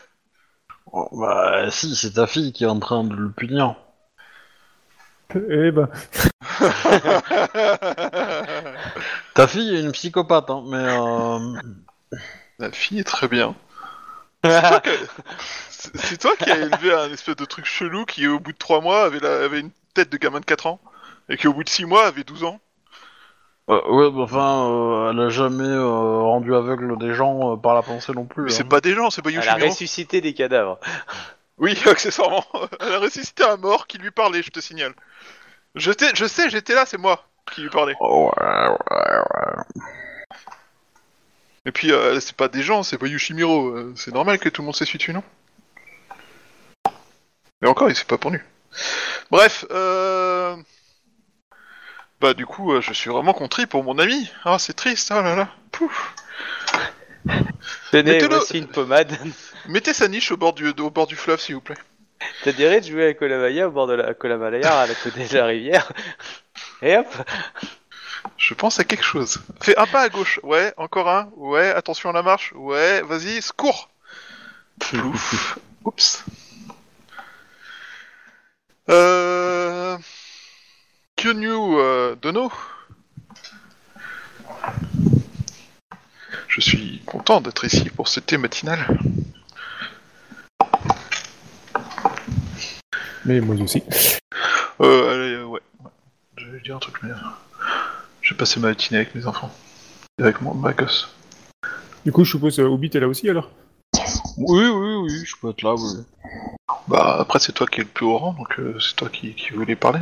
Oh, 0.94 1.08
bah, 1.14 1.72
si, 1.72 1.96
c'est 1.96 2.14
ta 2.14 2.28
fille 2.28 2.54
qui 2.54 2.66
est 2.66 2.68
en 2.68 2.80
train 2.80 3.04
de 3.04 3.16
le 3.16 3.32
punir. 3.32 3.76
Eh 5.34 5.72
ben, 5.72 5.88
Ta 9.34 9.48
fille 9.48 9.76
est 9.76 9.82
une 9.82 9.92
psychopathe, 9.94 10.50
hein, 10.50 10.64
mais 10.68 10.78
euh, 10.78 11.40
La 12.60 12.72
fille 12.72 13.00
est 13.00 13.04
très 13.06 13.28
bien. 13.28 13.56
C'est 14.44 14.62
toi, 14.62 14.80
que- 14.82 14.90
c'est- 15.70 15.98
c'est 15.98 16.18
toi 16.18 16.36
qui 16.38 16.50
as 16.52 16.58
élevé 16.60 16.94
un 16.94 17.12
espèce 17.12 17.36
de 17.36 17.46
truc 17.46 17.66
chelou 17.66 18.06
qui, 18.06 18.28
au 18.28 18.40
bout 18.40 18.52
de 18.54 18.58
3 18.58 18.82
mois, 18.82 19.04
avait, 19.06 19.20
la- 19.20 19.44
avait 19.46 19.60
une 19.62 19.72
tête 19.94 20.12
de 20.12 20.18
gamin 20.18 20.40
de 20.40 20.46
4 20.46 20.68
ans, 20.68 20.80
et 21.30 21.38
qui, 21.38 21.48
au 21.48 21.54
bout 21.54 21.64
de 21.64 21.70
6 21.70 21.86
mois, 21.86 22.06
avait 22.08 22.24
12 22.24 22.44
ans. 22.44 22.60
Euh, 23.72 23.90
ouais, 23.90 24.12
bah, 24.12 24.22
enfin, 24.24 24.70
euh, 24.70 25.12
elle 25.12 25.20
a 25.20 25.30
jamais 25.30 25.64
euh, 25.64 26.22
rendu 26.22 26.54
aveugle 26.56 26.98
des 27.00 27.14
gens 27.14 27.54
euh, 27.54 27.58
par 27.58 27.74
la 27.76 27.82
pensée 27.82 28.12
non 28.14 28.26
plus. 28.26 28.44
Mais 28.44 28.52
hein. 28.52 28.56
c'est 28.56 28.68
pas 28.68 28.82
des 28.82 28.94
gens, 28.94 29.10
c'est 29.10 29.22
pas 29.22 29.30
Elle 29.30 29.40
a 29.40 29.46
Yoshimiro. 29.46 29.70
ressuscité 29.70 30.22
des 30.22 30.34
cadavres. 30.34 30.80
Oui, 31.58 31.78
accessoirement. 31.86 32.44
Elle 32.80 32.94
a 32.94 32.98
ressuscité 33.00 33.44
un 33.44 33.56
mort 33.58 33.86
qui 33.86 34.00
lui 34.00 34.10
parlait, 34.10 34.42
je 34.42 34.50
te 34.50 34.60
signale. 34.60 34.94
Je, 35.76 35.92
t'ai- 35.92 36.16
je 36.16 36.26
sais, 36.26 36.50
j'étais 36.50 36.74
là, 36.74 36.88
c'est 36.88 36.98
moi 36.98 37.24
qui 37.54 37.62
lui 37.62 37.70
parlais. 37.70 37.94
Oh, 38.00 38.32
ouais, 38.42 38.48
ouais, 38.48 39.18
ouais. 39.20 39.84
Et 41.66 41.72
puis, 41.72 41.92
euh, 41.92 42.20
c'est 42.20 42.36
pas 42.36 42.48
des 42.48 42.64
gens, 42.64 42.82
c'est 42.82 42.98
pas 42.98 43.06
Yoshimiro. 43.06 43.68
euh, 43.70 43.94
c'est 43.96 44.12
normal 44.12 44.40
que 44.40 44.50
tout 44.50 44.64
le 44.64 44.66
monde 44.66 44.76
s'essuie 44.76 44.98
dessus, 44.98 45.14
non? 45.14 45.22
Mais 47.62 47.68
encore, 47.68 47.90
il 47.90 47.96
s'est 47.96 48.06
pas 48.06 48.18
pendu. 48.18 48.44
Bref, 49.30 49.66
euh... 49.70 50.56
Bah, 52.22 52.36
du 52.36 52.46
coup, 52.46 52.72
euh, 52.72 52.82
je 52.82 52.94
suis 52.94 53.10
vraiment 53.10 53.34
contrit 53.34 53.66
pour 53.66 53.84
mon 53.84 53.98
ami. 53.98 54.30
Ah, 54.46 54.60
c'est 54.60 54.74
triste, 54.76 55.12
oh 55.12 55.22
là 55.24 55.36
là. 55.36 55.50
Pouf. 55.72 56.14
Tenez, 57.92 58.12
Mettez-le- 58.14 58.36
voici 58.36 58.60
une 58.60 58.68
pommade. 58.68 59.12
Mettez 59.68 59.94
sa 59.94 60.08
niche 60.08 60.32
au 60.32 60.38
bord 60.38 60.54
du, 60.54 60.70
au 60.70 60.90
bord 60.92 61.08
du 61.08 61.16
fleuve, 61.16 61.40
s'il 61.42 61.56
vous 61.56 61.62
plaît. 61.62 61.78
T'as 62.44 62.52
dirait 62.52 62.80
de 62.80 62.86
jouer 62.86 63.08
à 63.08 63.14
Kolamaya 63.16 63.68
au 63.68 63.72
bord 63.72 63.88
de 63.88 63.94
la 63.94 64.10
à 64.10 64.86
la 64.86 64.94
côté 64.94 65.28
de 65.28 65.36
la 65.36 65.46
rivière. 65.48 65.92
Et 66.84 66.96
hop 66.96 67.08
Je 68.38 68.54
pense 68.54 68.80
à 68.80 68.84
quelque 68.84 69.04
chose. 69.04 69.40
Fais 69.60 69.76
un 69.76 69.88
pas 69.88 70.02
à 70.02 70.10
gauche. 70.10 70.40
Ouais, 70.44 70.76
encore 70.78 71.10
un. 71.10 71.28
Ouais, 71.36 71.70
attention 71.72 72.12
à 72.12 72.14
la 72.14 72.22
marche. 72.22 72.54
Ouais, 72.56 73.02
vas-y, 73.02 73.42
cours. 73.58 73.90
Plouf. 74.80 75.58
Oups. 75.86 76.24
Euh... 78.90 79.98
Kyonyu 81.22 81.78
euh, 81.78 82.16
Dono. 82.20 82.52
Je 86.48 86.60
suis 86.62 87.00
content 87.06 87.42
d'être 87.42 87.64
ici 87.64 87.92
pour 87.92 88.08
ce 88.08 88.20
thé 88.20 88.38
matinal. 88.38 88.80
mais 93.24 93.40
moi 93.40 93.56
aussi. 93.62 93.84
Euh, 94.82 95.14
allez, 95.14 95.34
euh, 95.36 95.44
ouais. 95.44 95.60
ouais. 95.84 95.92
Je 96.38 96.50
vais 96.50 96.60
dire 96.60 96.78
un 96.78 96.80
truc, 96.80 96.96
mais... 97.04 97.12
euh, 97.12 97.16
Je 98.24 98.34
vais 98.34 98.38
passer 98.38 98.60
ma 98.60 98.70
matinée 98.70 99.02
avec 99.02 99.14
mes 99.14 99.28
enfants. 99.28 99.54
Et 100.18 100.24
Avec 100.24 100.42
mon, 100.42 100.56
ma 100.56 100.74
gosse. 100.74 101.08
Du 102.04 102.12
coup, 102.12 102.24
je 102.24 102.32
suppose 102.32 102.60
euh, 102.60 102.66
Hobbit 102.66 102.90
est 102.96 103.00
là 103.00 103.08
aussi 103.08 103.30
alors? 103.30 103.52
Oui, 104.38 104.66
oui, 104.66 104.96
oui, 105.04 105.24
je 105.24 105.36
peux 105.40 105.52
être 105.52 105.62
là, 105.62 105.76
oui. 105.76 106.04
Bah, 106.88 107.18
après, 107.20 107.38
c'est 107.38 107.52
toi 107.52 107.68
qui 107.68 107.82
es 107.82 107.84
le 107.84 107.90
plus 107.92 108.08
haut 108.08 108.18
rang, 108.18 108.34
donc 108.34 108.58
euh, 108.58 108.76
c'est 108.80 108.96
toi 108.96 109.08
qui, 109.08 109.36
qui 109.36 109.52
voulais 109.52 109.76
parler. 109.76 110.00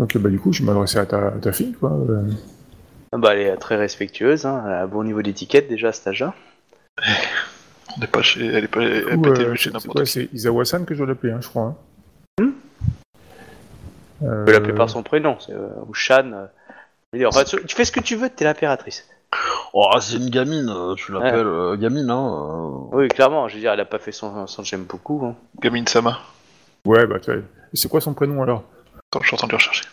Donc, 0.00 0.16
bah, 0.16 0.30
du 0.30 0.40
coup, 0.40 0.50
je 0.52 0.62
m'adressais 0.62 0.98
à 0.98 1.04
ta, 1.06 1.28
à 1.28 1.30
ta 1.32 1.52
fille, 1.52 1.72
quoi. 1.74 1.90
euh. 1.92 2.22
Ah 3.12 3.18
Bah, 3.18 3.34
elle 3.34 3.40
est 3.46 3.56
très 3.56 3.76
respectueuse, 3.76 4.46
hein. 4.46 4.62
elle 4.66 4.72
a 4.72 4.82
un 4.82 4.86
bon 4.86 5.04
niveau 5.04 5.20
d'étiquette 5.20 5.68
déjà 5.68 5.88
à 5.88 5.92
cet 5.92 6.06
âge-là. 6.08 6.32
On 7.96 8.00
n'est 8.00 8.06
pas 8.06 8.22
chez... 8.22 8.46
Elle 8.46 8.64
est 8.64 8.68
pas... 8.68 8.80
Elle 8.82 9.04
Du 9.04 9.10
a 9.12 9.14
coup, 9.16 9.20
pas 9.22 9.28
été 9.30 9.40
euh, 9.40 9.44
élevée 9.44 9.56
chez 9.56 9.62
c'est- 9.64 9.64
c'est 9.64 9.72
n'importe 9.74 9.92
quoi, 9.96 10.04
qui. 10.04 10.10
C'est 10.12 10.28
Isawa-san 10.32 10.84
que 10.86 10.94
je 10.94 10.98
dois 11.00 11.06
l'appeler, 11.08 11.32
hein, 11.34 11.38
je 11.42 11.48
crois. 11.48 11.62
Hein. 11.64 11.74
Hmm 12.40 12.50
Euh, 14.22 14.44
peux 14.44 14.52
l'appeler 14.52 14.72
par 14.74 14.88
son 14.90 15.02
prénom, 15.02 15.36
c'est, 15.40 15.52
euh, 15.52 15.68
ou 15.88 15.94
Shan. 15.94 16.30
euh. 16.32 16.46
Je 17.12 17.18
veux 17.18 17.18
dire, 17.18 17.28
enfin, 17.28 17.44
tu 17.44 17.56
tu 17.66 17.74
fais 17.76 17.84
ce 17.84 17.92
que 17.92 18.00
tu 18.00 18.16
veux, 18.16 18.30
t'es 18.30 18.44
l'impératrice. 18.44 19.06
Oh, 19.74 19.88
c'est 20.00 20.16
une 20.16 20.30
gamine, 20.30 20.68
euh, 20.68 20.94
tu 20.94 21.12
l'appelles 21.12 21.46
euh, 21.46 21.76
gamine, 21.76 22.10
hein. 22.10 22.88
euh. 22.92 22.96
Oui, 22.96 23.08
clairement, 23.08 23.48
je 23.48 23.54
veux 23.54 23.60
dire, 23.60 23.72
elle 23.72 23.80
a 23.80 23.84
pas 23.84 23.98
fait 23.98 24.12
son, 24.12 24.46
son 24.46 24.62
j'aime 24.62 24.84
beaucoup. 24.84 25.20
Hein. 25.24 25.34
Gamine 25.60 25.86
Sama. 25.86 26.18
Ouais, 26.86 27.06
bah, 27.06 27.18
tu 27.20 27.30
vois. 27.32 27.40
Et 27.40 27.76
C'est 27.76 27.88
quoi 27.88 28.00
son 28.00 28.14
prénom 28.14 28.42
alors? 28.42 28.64
Attends, 29.12 29.22
je 29.22 29.26
suis 29.26 29.34
en 29.34 29.38
train 29.38 29.46
de 29.48 29.52
le 29.52 29.56
rechercher. 29.56 29.84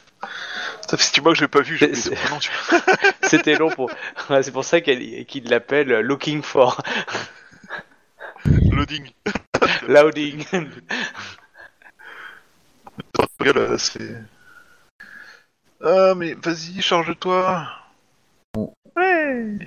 Ça 0.88 0.96
fait 0.98 1.04
six 1.04 1.22
mois 1.22 1.32
que 1.34 1.38
je 1.40 1.44
l'ai 1.44 1.48
pas 1.48 1.62
vu, 1.62 1.76
j'ai 1.78 1.88
oublié 1.88 2.02
son 2.16 2.40
tu 2.40 2.52
vois. 2.70 2.80
C'était 3.24 3.56
long 3.56 3.70
pour. 3.70 3.90
Ouais, 4.30 4.44
c'est 4.44 4.52
pour 4.52 4.64
ça 4.64 4.80
qu'elle- 4.82 5.26
qu'il 5.26 5.50
l'appelle 5.50 5.90
Looking 6.02 6.42
for 6.44 6.82
Loading. 8.46 9.10
Louding. 9.88 10.46
Regarde, 13.40 13.58
là, 13.58 13.78
c'est... 13.78 14.16
Ah, 15.84 16.14
mais 16.16 16.34
vas-y, 16.34 16.82
charge-toi. 16.82 17.68
Ouais. 18.96 19.58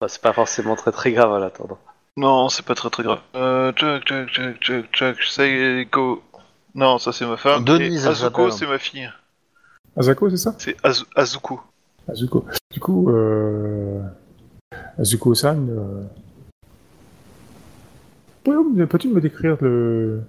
Bah, 0.00 0.08
c'est 0.08 0.20
pas 0.22 0.32
forcément 0.32 0.76
très 0.76 0.92
très 0.92 1.12
grave 1.12 1.30
en 1.32 1.42
attendant. 1.42 1.78
Non, 2.16 2.48
c'est 2.48 2.64
pas 2.64 2.74
très 2.74 2.90
très 2.90 3.02
grave. 3.04 3.20
Euh, 3.34 3.72
tchac, 3.72 4.04
tchac, 4.04 4.28
tchac, 4.30 4.60
tchac, 4.60 4.92
tchac, 4.92 5.22
Seiko. 5.22 6.22
Non, 6.74 6.98
ça 6.98 7.12
c'est 7.12 7.26
ma 7.26 7.36
femme. 7.36 7.64
Denise, 7.64 8.04
Et 8.04 8.08
Azuko, 8.08 8.50
c'est 8.50 8.66
ma 8.66 8.78
fille. 8.78 9.10
Azako, 9.96 10.30
c'est 10.30 10.36
ça? 10.36 10.54
C'est 10.58 10.76
Azu- 10.84 11.06
Azuko. 11.16 11.60
Azuko. 12.08 12.44
Du 12.72 12.80
coup, 12.80 13.10
euh... 13.10 14.00
Azuko-san, 14.98 15.68
euh... 15.70 16.04
ouais, 18.46 18.86
peux-tu 18.86 19.08
me 19.08 19.20
décrire 19.20 19.56
le... 19.60 20.22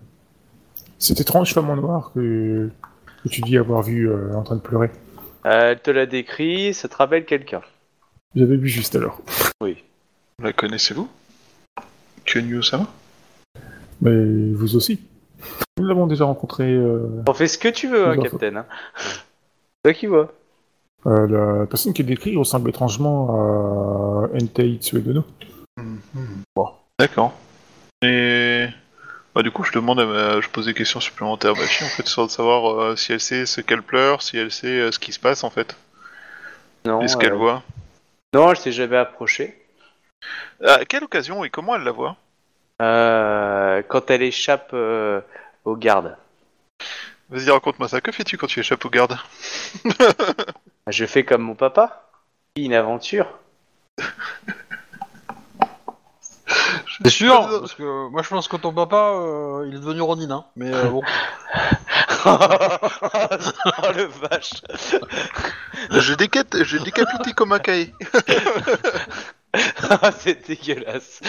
cette 0.97 1.19
étrange 1.19 1.53
femme 1.53 1.69
en 1.69 1.75
noir 1.75 2.11
que, 2.15 2.69
que 3.23 3.29
tu 3.29 3.41
dis 3.41 3.57
avoir 3.57 3.83
vu 3.83 4.09
euh, 4.09 4.33
en 4.35 4.43
train 4.43 4.55
de 4.55 4.61
pleurer? 4.61 4.91
Euh, 5.45 5.71
elle 5.71 5.81
te 5.81 5.91
l'a 5.91 6.05
décrit, 6.05 6.73
ça 6.73 6.87
te 6.87 6.95
rappelle 6.95 7.25
quelqu'un. 7.25 7.61
J'avais 8.35 8.57
vu 8.57 8.67
juste 8.67 8.95
alors. 8.95 9.21
La 10.41 10.53
connaissez-vous? 10.53 11.09
Kyonyu-sama 12.25 12.87
Mais 14.01 14.51
vous 14.53 14.75
aussi. 14.75 15.01
Nous 15.77 15.85
l'avons 15.85 16.07
déjà 16.07 16.25
rencontré. 16.25 16.65
Euh... 16.71 17.23
On 17.27 17.33
fait 17.33 17.47
ce 17.47 17.57
que 17.57 17.69
tu 17.69 17.87
veux, 17.87 18.07
hein, 18.07 18.17
Captain. 18.17 18.55
Hein. 18.57 18.65
Toi 19.83 19.93
qui 19.93 20.07
vois. 20.07 20.33
euh, 21.05 21.27
la 21.61 21.65
personne 21.65 21.93
qui 21.93 22.01
est 22.01 22.05
décrite 22.05 22.37
ressemble 22.37 22.69
étrangement 22.69 23.29
à 23.29 24.29
Entei 24.35 24.77
Tsuedono. 24.81 25.23
Bon. 26.55 26.69
D'accord. 26.99 27.33
Et... 28.01 28.67
Bah, 29.33 29.43
du 29.43 29.51
coup, 29.51 29.63
je 29.63 29.71
demande 29.71 29.99
à 29.99 30.05
ma... 30.05 30.41
Je 30.41 30.49
pose 30.49 30.65
des 30.65 30.73
questions 30.73 30.99
supplémentaires 30.99 31.51
à 31.51 31.59
ma 31.59 31.65
fille, 31.65 31.87
en 31.87 31.89
fait, 31.89 32.07
sur 32.07 32.25
de 32.25 32.31
savoir 32.31 32.81
euh, 32.81 32.95
si 32.95 33.13
elle 33.13 33.21
sait 33.21 33.45
ce 33.45 33.61
qu'elle 33.61 33.83
pleure, 33.83 34.21
si 34.21 34.37
elle 34.37 34.51
sait 34.51 34.67
euh, 34.67 34.91
ce 34.91 34.99
qui 34.99 35.13
se 35.13 35.19
passe, 35.19 35.43
en 35.43 35.49
fait. 35.49 35.77
Non, 36.85 37.01
et 37.01 37.07
ce 37.07 37.15
qu'elle 37.15 37.33
euh, 37.33 37.37
voit? 37.37 37.63
Non, 38.33 38.49
elle 38.49 38.57
s'est 38.57 38.71
jamais 38.71 38.97
approchée. 38.97 39.55
À 40.65 40.83
quelle 40.83 41.03
occasion 41.03 41.43
et 41.45 41.49
comment 41.49 41.75
elle 41.75 41.83
la 41.83 41.91
voit? 41.91 42.17
Quand 42.79 44.09
elle 44.09 44.21
échappe 44.21 44.71
euh, 44.73 45.21
aux 45.65 45.75
gardes. 45.75 46.15
Vas-y, 47.29 47.49
raconte-moi 47.51 47.87
ça. 47.87 48.01
Que 48.01 48.11
fais-tu 48.11 48.37
quand 48.37 48.47
tu 48.47 48.59
échappes 48.59 48.85
aux 48.85 48.89
gardes? 48.89 49.17
Je 50.87 51.05
fais 51.05 51.23
comme 51.23 51.43
mon 51.43 51.55
papa. 51.55 52.09
Une 52.55 52.73
aventure. 52.73 53.27
C'est 57.03 57.11
sûr, 57.11 57.47
parce 57.59 57.75
que 57.75 58.09
moi 58.09 58.23
je 58.23 58.29
pense 58.29 58.47
que 58.47 58.57
ton 58.57 58.73
papa, 58.73 59.13
euh, 59.13 59.65
il 59.67 59.75
est 59.75 59.79
devenu 59.79 60.01
Ronin, 60.01 60.31
hein. 60.31 60.45
Mais 60.55 60.73
euh, 60.73 60.89
bon. 60.89 61.01
oh 62.25 62.37
le 63.95 64.05
vache. 64.05 64.53
Je 65.91 66.13
décapite, 66.15 66.63
je 66.63 66.77
décapité 66.77 67.33
comme 67.33 67.53
un 67.53 67.59
cahier. 67.59 67.93
C'est 70.19 70.47
dégueulasse. 70.47 71.21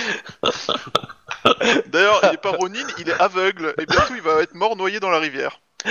D'ailleurs, 1.87 2.21
il 2.25 2.35
est 2.35 2.41
pas 2.41 2.51
Ronin, 2.51 2.87
il 2.99 3.09
est 3.09 3.21
aveugle, 3.21 3.75
et 3.79 3.87
bientôt 3.87 4.15
il 4.15 4.23
va 4.23 4.43
être 4.43 4.55
mort 4.55 4.77
noyé 4.77 5.01
dans 5.01 5.11
la 5.11 5.19
rivière. 5.19 5.61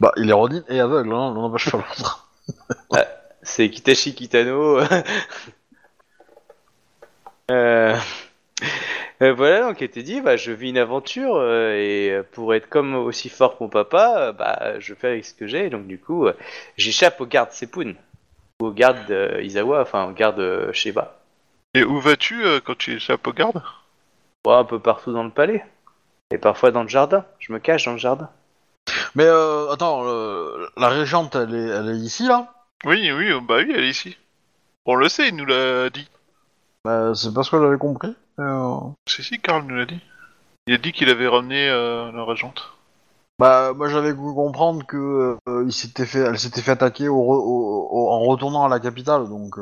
Bah, 0.00 0.12
il 0.16 0.30
est 0.30 0.32
Ronin 0.32 0.62
et 0.68 0.78
aveugle, 0.80 1.12
hein. 1.12 1.34
Non, 1.34 1.50
pas 1.50 1.58
pas 1.58 1.78
l'autre. 1.78 2.28
C'est 3.42 3.68
Kitashi 3.70 4.14
Kitano. 4.14 4.78
euh... 7.50 7.96
euh, 9.22 9.32
voilà, 9.32 9.62
donc 9.62 9.78
t'a 9.78 10.02
dit, 10.02 10.20
bah, 10.20 10.36
je 10.36 10.52
vis 10.52 10.70
une 10.70 10.78
aventure 10.78 11.36
euh, 11.36 11.72
et 11.74 12.22
pour 12.32 12.54
être 12.54 12.68
comme 12.68 12.94
aussi 12.94 13.28
fort 13.28 13.58
que 13.58 13.64
mon 13.64 13.70
papa, 13.70 14.14
euh, 14.18 14.32
bah, 14.32 14.78
je 14.78 14.94
fais 14.94 15.08
avec 15.08 15.24
ce 15.24 15.34
que 15.34 15.46
j'ai. 15.46 15.70
Donc 15.70 15.86
du 15.86 15.98
coup, 15.98 16.26
euh, 16.26 16.34
j'échappe 16.76 17.20
aux 17.20 17.26
gardes 17.26 17.52
Sepun, 17.52 17.94
ou 18.60 18.66
aux 18.66 18.72
gardes 18.72 19.10
euh, 19.10 19.42
Izawa, 19.42 19.82
enfin 19.82 20.04
aux 20.08 20.12
gardes 20.12 20.40
euh, 20.40 20.72
Sheba, 20.72 21.18
Et 21.74 21.84
où 21.84 22.00
vas-tu 22.00 22.44
euh, 22.44 22.60
quand 22.64 22.76
tu 22.76 22.94
échappes 22.94 23.26
aux 23.26 23.32
gardes 23.32 23.62
Ouais, 24.48 24.54
un 24.54 24.64
peu 24.64 24.78
partout 24.80 25.12
dans 25.12 25.22
le 25.24 25.30
palais 25.30 25.62
et 26.32 26.38
parfois 26.38 26.70
dans 26.72 26.82
le 26.82 26.88
jardin. 26.88 27.24
Je 27.38 27.52
me 27.52 27.58
cache 27.60 27.84
dans 27.86 27.92
le 27.92 27.98
jardin. 27.98 28.30
Mais 29.14 29.24
euh, 29.24 29.70
attends, 29.72 30.02
euh, 30.06 30.66
la 30.76 30.88
régente, 30.88 31.36
elle 31.36 31.54
est, 31.54 31.68
elle 31.68 31.88
est 31.90 31.98
ici, 31.98 32.26
là? 32.26 32.52
Oui, 32.84 33.10
oui, 33.12 33.30
bah 33.46 33.56
oui, 33.58 33.72
elle 33.74 33.84
est 33.84 33.90
ici. 33.90 34.16
On 34.86 34.94
le 34.96 35.08
sait, 35.08 35.28
il 35.28 35.36
nous 35.36 35.46
l'a 35.46 35.90
dit. 35.90 36.08
Bah, 36.84 37.14
c'est 37.14 37.34
parce 37.34 37.50
que 37.50 37.60
j'avais 37.60 37.78
compris. 37.78 38.16
Euh, 38.40 38.76
Si, 39.08 39.22
si, 39.24 39.40
Karl 39.40 39.64
nous 39.66 39.76
l'a 39.76 39.86
dit. 39.86 40.00
Il 40.66 40.74
a 40.74 40.78
dit 40.78 40.92
qu'il 40.92 41.10
avait 41.10 41.28
ramené 41.28 41.68
euh, 41.68 42.12
la 42.12 42.24
régente. 42.24 42.72
Bah, 43.38 43.72
moi 43.74 43.88
j'avais 43.88 44.12
cru 44.14 44.34
comprendre 44.34 44.86
que 44.86 45.38
euh, 45.48 45.64
il 45.66 45.72
s'était 45.72 46.06
fait, 46.06 46.20
elle 46.20 46.38
s'était 46.38 46.62
fait 46.62 46.72
attaquer 46.72 47.08
au 47.08 47.18
re- 47.18 47.42
au- 47.42 47.88
au- 47.90 48.10
en 48.10 48.20
retournant 48.20 48.64
à 48.64 48.68
la 48.68 48.80
capitale, 48.80 49.28
donc. 49.28 49.58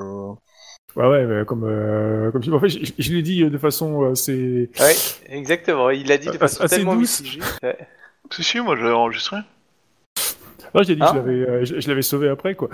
Euh... 0.97 1.01
Ouais, 1.03 1.09
ouais, 1.09 1.27
mais 1.27 1.45
comme, 1.45 1.65
euh, 1.65 2.31
comme 2.31 2.43
en 2.55 2.61
fait, 2.61 2.69
je, 2.69 2.93
je 2.99 3.13
l'ai 3.13 3.23
dit 3.23 3.45
de 3.49 3.59
façon 3.59 4.11
assez. 4.13 4.71
Ouais, 4.81 4.95
exactement. 5.29 5.91
Il 5.91 6.09
l'a 6.09 6.19
dit 6.19 6.29
de 6.29 6.33
façon 6.39 6.63
assez 6.63 6.77
tellement 6.77 6.97
douce. 6.97 7.21
mitigée. 7.21 7.41
Ouais. 7.63 7.77
Si, 8.31 8.43
si, 8.43 8.61
moi 8.61 8.77
j'avais 8.77 8.91
enregistré. 8.93 9.37
Non, 10.75 10.83
j'ai 10.83 10.97
dit 10.97 11.03
Ah. 11.05 11.13
que 11.13 11.13
je 11.13 11.19
l'avais, 11.19 11.49
euh, 11.51 11.65
je, 11.65 11.81
je 11.81 11.89
l'avais 11.89 12.03
sauvé 12.03 12.29
après, 12.29 12.55
quoi. 12.55 12.69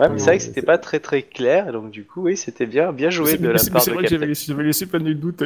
Ouais, 0.00 0.08
mais 0.08 0.18
c'est 0.18 0.26
vrai 0.26 0.38
que 0.38 0.42
Euh, 0.42 0.46
c'était 0.46 0.62
pas 0.62 0.78
très 0.78 0.98
très 1.00 1.22
clair, 1.22 1.72
donc 1.72 1.90
du 1.90 2.04
coup, 2.04 2.22
oui, 2.22 2.36
c'était 2.36 2.64
bien, 2.66 2.92
bien 2.92 3.10
joué 3.10 3.32
C'est 3.32 3.38
de 3.42 3.48
la 3.50 3.58
c'est- 3.58 3.70
part 3.70 3.82
c'est 3.82 3.90
de 3.90 3.96
vrai 3.96 4.04
que 4.04 4.10
j'avais 4.10 4.20
Captain. 4.20 4.28
laissé, 4.30 4.46
j'avais 4.48 4.62
laissé 4.64 4.86
planer 4.86 5.08
le 5.10 5.14
doute. 5.16 5.42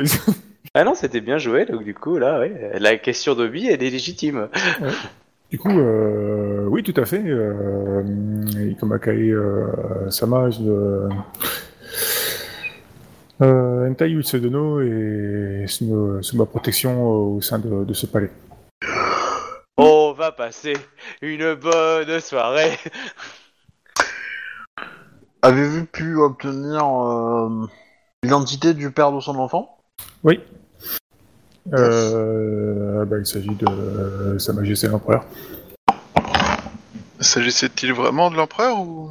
Ah 0.74 0.84
non, 0.84 0.94
c'était 0.94 1.20
bien 1.20 1.38
joué, 1.38 1.64
donc 1.66 1.82
du 1.84 1.94
coup, 1.94 2.18
là, 2.18 2.38
ouais, 2.40 2.72
la 2.78 2.96
question 2.96 3.34
d'Obi, 3.34 3.66
elle 3.68 3.82
est 3.82 3.90
légitime. 3.90 4.48
Du 5.50 5.58
coup, 5.58 5.70
euh, 5.78 6.64
oui, 6.68 6.82
tout 6.82 6.94
à 7.00 7.04
fait. 7.04 7.22
Euh, 7.24 8.02
Ikomakai 8.70 9.30
euh, 9.30 10.10
Sama, 10.10 10.50
je, 10.50 11.08
euh, 13.42 13.90
Entai 13.90 14.10
Utsudono 14.10 14.80
est 14.80 15.66
sous, 15.66 15.86
ma- 15.86 16.22
sous 16.22 16.36
ma 16.36 16.46
protection 16.46 17.06
au 17.06 17.40
sein 17.40 17.58
de, 17.58 17.84
de 17.84 17.94
ce 17.94 18.06
palais. 18.06 18.30
On 19.76 20.12
va 20.12 20.30
passer 20.30 20.74
une 21.20 21.54
bonne 21.54 22.20
soirée. 22.20 22.78
Avez-vous 25.42 25.84
pu 25.84 26.16
obtenir 26.16 26.84
euh, 26.84 27.66
l'identité 28.22 28.72
du 28.72 28.90
père 28.90 29.12
de 29.12 29.20
son 29.20 29.36
enfant? 29.36 29.78
Oui. 30.22 30.40
Euh, 31.72 33.04
bah, 33.04 33.16
il 33.18 33.26
s'agit 33.26 33.54
de 33.54 33.68
euh, 33.68 34.38
Sa 34.38 34.52
Majesté 34.52 34.88
l'Empereur. 34.88 35.24
S'agissait-il 37.20 37.92
vraiment 37.92 38.30
de 38.30 38.36
l'empereur 38.36 38.80
ou... 38.80 39.10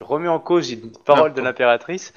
Je 0.00 0.06
remets 0.06 0.28
en 0.28 0.38
cause 0.38 0.70
une 0.72 0.90
parole 1.04 1.34
de 1.34 1.42
l'impératrice. 1.42 2.14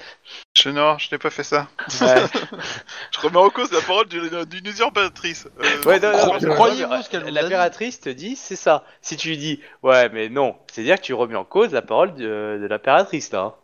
Je, 0.56 0.70
non, 0.70 0.96
je 0.98 1.08
n'ai 1.12 1.18
pas 1.18 1.28
fait 1.30 1.42
ça. 1.42 1.68
Ouais. 2.00 2.14
Je 3.12 3.20
remets 3.20 3.36
en 3.36 3.50
cause 3.50 3.70
la 3.72 3.80
parole 3.82 4.06
d'une 4.08 4.44
d'une 4.46 4.66
usurpatrice. 4.66 5.46
Euh, 5.60 5.84
Ouais, 5.86 6.00
non, 6.00 6.10
non, 6.12 7.30
L'impératrice 7.30 8.00
te 8.00 8.08
dit, 8.08 8.36
c'est 8.36 8.56
ça. 8.56 8.84
Si 9.02 9.16
tu 9.18 9.28
lui 9.28 9.36
dis, 9.36 9.60
ouais, 9.82 10.08
mais 10.10 10.28
non, 10.30 10.56
c'est-à-dire 10.72 10.96
que 10.96 11.02
tu 11.02 11.12
remets 11.12 11.34
en 11.36 11.44
cause 11.44 11.72
la 11.72 11.82
parole 11.82 12.14
de, 12.14 12.58
de 12.60 12.66
l'impératrice, 12.66 13.30
là. 13.32 13.40
hein. 13.42 13.54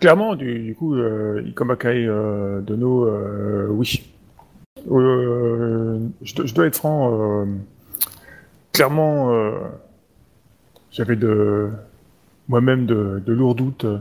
Clairement, 0.00 0.36
du, 0.36 0.60
du 0.60 0.74
coup, 0.76 0.94
euh, 0.94 1.42
Ikomakai 1.46 2.06
euh, 2.06 2.60
Dono, 2.60 3.06
euh, 3.06 3.66
oui. 3.70 4.04
Euh, 4.90 5.98
je, 6.22 6.34
dois- 6.34 6.46
je 6.46 6.54
dois 6.54 6.66
être 6.66 6.76
franc. 6.76 7.12
euh, 7.12 7.46
clairement, 8.72 9.32
euh, 9.32 9.52
j'avais 10.92 11.16
de 11.16 11.70
moi-même 12.48 12.86
de, 12.86 13.22
de 13.24 13.32
lourds 13.32 13.54
doutes 13.54 13.84
euh, 13.84 13.98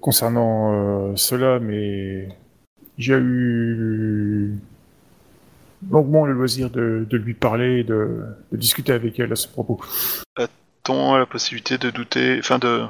concernant 0.00 0.72
euh, 1.10 1.12
cela, 1.16 1.58
mais 1.58 2.28
j'ai 2.98 3.14
eu 3.16 4.54
longuement 5.90 6.26
le 6.26 6.32
loisir 6.32 6.70
de, 6.70 7.06
de 7.08 7.16
lui 7.16 7.34
parler, 7.34 7.84
de, 7.84 8.24
de 8.52 8.56
discuter 8.56 8.92
avec 8.92 9.18
elle 9.20 9.32
à 9.32 9.36
ce 9.36 9.48
propos. 9.48 9.80
Ton 10.82 11.16
la 11.16 11.26
possibilité 11.26 11.78
de 11.78 11.90
douter, 11.90 12.36
enfin 12.38 12.58
de. 12.58 12.84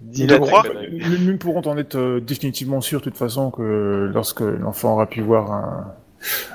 Dis 0.00 0.26
De 0.26 0.32
la 0.34 0.38
croire- 0.40 0.64
connerie. 0.64 1.00
Nous, 1.08 1.32
nous 1.32 1.38
pourrons 1.38 1.62
en 1.66 1.78
être 1.78 1.96
euh, 1.96 2.20
définitivement 2.20 2.80
sûrs, 2.82 2.98
de 3.00 3.04
toute 3.04 3.16
façon, 3.16 3.50
que 3.50 4.10
lorsque 4.12 4.40
l'enfant 4.40 4.92
aura 4.92 5.06
pu 5.06 5.22
voir 5.22 5.50
un, 5.52 5.94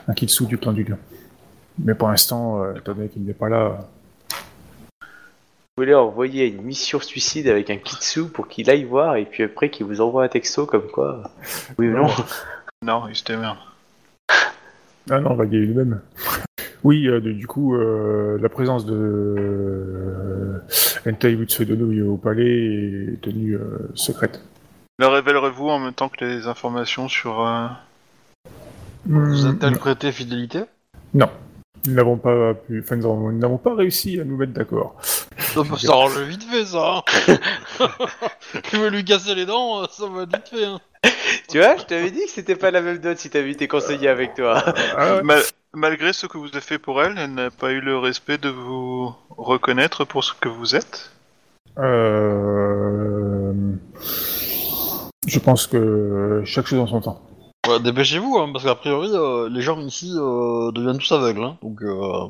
un 0.08 0.14
kitsu 0.14 0.46
du 0.46 0.58
plan 0.58 0.74
du 0.74 0.84
lion. 0.84 0.98
Mais 1.84 1.96
pour 1.96 2.10
l'instant, 2.10 2.62
euh, 2.62 2.76
étant 2.76 2.94
donné 2.94 3.08
qu'il 3.10 3.24
n'est 3.24 3.34
pas 3.34 3.50
là, 3.50 3.80
voulez 5.78 5.96
envoyer 5.96 6.48
une 6.48 6.62
mission 6.62 7.00
suicide 7.00 7.48
avec 7.48 7.70
un 7.70 7.78
kitsu 7.78 8.26
pour 8.26 8.48
qu'il 8.48 8.70
aille 8.70 8.84
voir 8.84 9.16
et 9.16 9.26
puis 9.26 9.44
après 9.44 9.70
qu'il 9.70 9.86
vous 9.86 10.02
envoie 10.02 10.24
un 10.26 10.28
texto 10.28 10.66
comme 10.66 10.88
quoi. 10.88 11.24
Oui 11.78 11.88
ou 11.88 11.96
non 11.96 12.08
Non, 12.86 13.08
il 13.08 13.16
se 13.16 13.24
démerde. 13.24 13.58
ah 15.10 15.20
non, 15.20 15.32
on 15.32 15.36
va 15.36 15.46
gagner 15.46 15.66
lui-même. 15.66 16.02
Oui, 16.84 17.08
euh, 17.08 17.20
de- 17.20 17.32
du 17.32 17.48
coup, 17.48 17.76
euh, 17.76 18.38
la 18.42 18.50
présence 18.50 18.86
de 18.86 18.96
euh, 18.96 20.60
Entei 21.08 21.34
Utsudono 21.34 22.12
au 22.14 22.18
palais 22.18 23.14
est 23.14 23.22
tenue 23.22 23.56
euh, 23.56 23.90
secrète. 23.94 24.42
La 25.00 25.10
révélerez-vous 25.10 25.70
en 25.70 25.80
même 25.80 25.94
temps 25.94 26.10
que 26.10 26.24
les 26.26 26.48
informations 26.48 27.08
sur... 27.08 27.46
euh, 27.48 27.68
Vous 29.06 29.46
Hmm, 29.46 29.52
êtes-elle 29.56 29.78
prêté 29.78 30.12
fidélité? 30.12 30.62
Non. 31.14 31.30
Nous 31.88 31.94
n'avons 31.94 32.18
pas 32.18 32.54
pu, 32.54 32.82
enfin, 32.84 32.96
nous 32.98 33.32
n'avons 33.32 33.58
pas 33.58 33.74
réussi 33.74 34.20
à 34.20 34.24
nous 34.24 34.38
mettre 34.38 34.54
d'accord. 34.54 34.96
Ça 35.54 35.64
peut 35.64 35.78
s'arranger 35.78 36.26
vite 36.26 36.44
fait, 36.44 36.66
ça. 36.66 36.98
hein. 36.98 37.88
tu 38.70 38.78
veux 38.78 38.90
lui 38.90 39.04
casser 39.06 39.36
les 39.36 39.46
dents, 39.46 39.82
euh, 39.82 39.86
ça 39.92 40.08
va 40.08 40.26
vite 40.26 40.48
fait. 40.50 40.66
Hein. 40.66 40.80
Tu 41.50 41.58
vois, 41.60 41.76
je 41.78 41.84
t'avais 41.84 42.12
dit 42.12 42.26
que 42.26 42.32
c'était 42.32 42.56
pas 42.56 42.72
la 42.72 42.82
même 42.82 43.00
note 43.02 43.18
si 43.18 43.30
t'avais 43.30 43.50
eu 43.52 43.56
tes 43.56 43.68
conseillers 43.68 44.08
avec 44.10 44.34
toi. 44.36 44.64
Ah 44.98 45.16
ouais. 45.16 45.24
Mal- 45.24 45.44
Malgré 45.74 46.12
ce 46.12 46.26
que 46.28 46.38
vous 46.38 46.48
avez 46.50 46.60
fait 46.62 46.80
pour 46.80 47.02
elle, 47.02 47.18
elle 47.18 47.34
n'a 47.34 47.50
pas 47.50 47.72
eu 47.72 47.80
le 47.80 47.98
respect 47.98 48.38
de 48.38 48.50
vous 48.50 49.14
reconnaître 49.38 50.04
pour 50.04 50.22
ce 50.24 50.34
que 50.34 50.50
vous 50.50 50.76
êtes? 50.76 51.12
Euh, 51.80 53.54
Je 55.28 55.40
pense 55.40 55.68
que 55.68 56.42
chaque 56.46 56.68
chose 56.68 56.80
en 56.80 56.88
son 56.88 57.00
temps. 57.02 57.22
Ouais, 57.70 57.80
Dépêchez-vous, 57.80 58.38
hein, 58.38 58.50
parce 58.52 58.66
qu'a 58.66 58.76
priori, 58.76 59.10
euh, 59.14 59.48
les 59.50 59.62
gens 59.62 59.80
ici 59.80 60.12
euh, 60.18 60.72
deviennent 60.72 60.98
tous 60.98 61.12
aveugles. 61.14 61.44
Hein, 61.44 61.58
donc, 61.64 61.82
euh, 61.84 62.26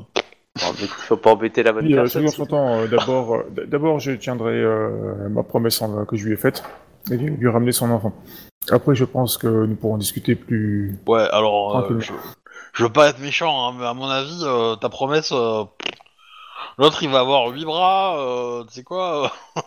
faut 0.58 1.16
pas 1.16 1.30
embêter 1.32 1.62
la 1.62 1.72
bonne 1.72 1.86
Oui, 1.86 1.94
euh, 1.94 2.02
personne. 2.02 2.26
euh, 2.52 2.86
D'abord, 2.88 3.34
euh, 3.34 3.42
d'abord, 3.66 3.98
je 4.00 4.12
tiendrai 4.12 4.52
euh, 4.54 5.28
ma 5.30 5.42
promesse 5.42 5.80
en- 5.82 6.04
que 6.04 6.16
je 6.16 6.26
lui 6.26 6.34
ai 6.34 6.36
faite 6.36 6.62
et 7.10 7.16
lui 7.16 7.30
lui 7.36 7.48
ramener 7.48 7.72
son 7.72 7.90
enfant. 7.90 8.12
Après, 8.70 8.94
je 8.94 9.04
pense 9.04 9.38
que 9.38 9.46
nous 9.66 9.74
pourrons 9.74 9.98
discuter 9.98 10.34
plus. 10.34 10.96
ouais, 11.06 11.26
alors, 11.32 11.76
euh, 11.78 11.98
je, 12.00 12.12
je 12.74 12.84
veux 12.84 12.92
pas 12.92 13.08
être 13.08 13.18
méchant, 13.20 13.68
hein, 13.70 13.74
mais 13.78 13.86
à 13.86 13.94
mon 13.94 14.06
avis, 14.08 14.40
euh, 14.44 14.76
ta 14.76 14.88
promesse, 14.88 15.32
euh, 15.32 15.64
l'autre 16.78 17.02
il 17.02 17.08
va 17.10 17.20
avoir 17.20 17.48
huit 17.48 17.64
bras, 17.64 18.18
euh, 18.20 18.64
tu 18.64 18.74
sais 18.74 18.82
quoi 18.84 19.24
euh, 19.56 19.60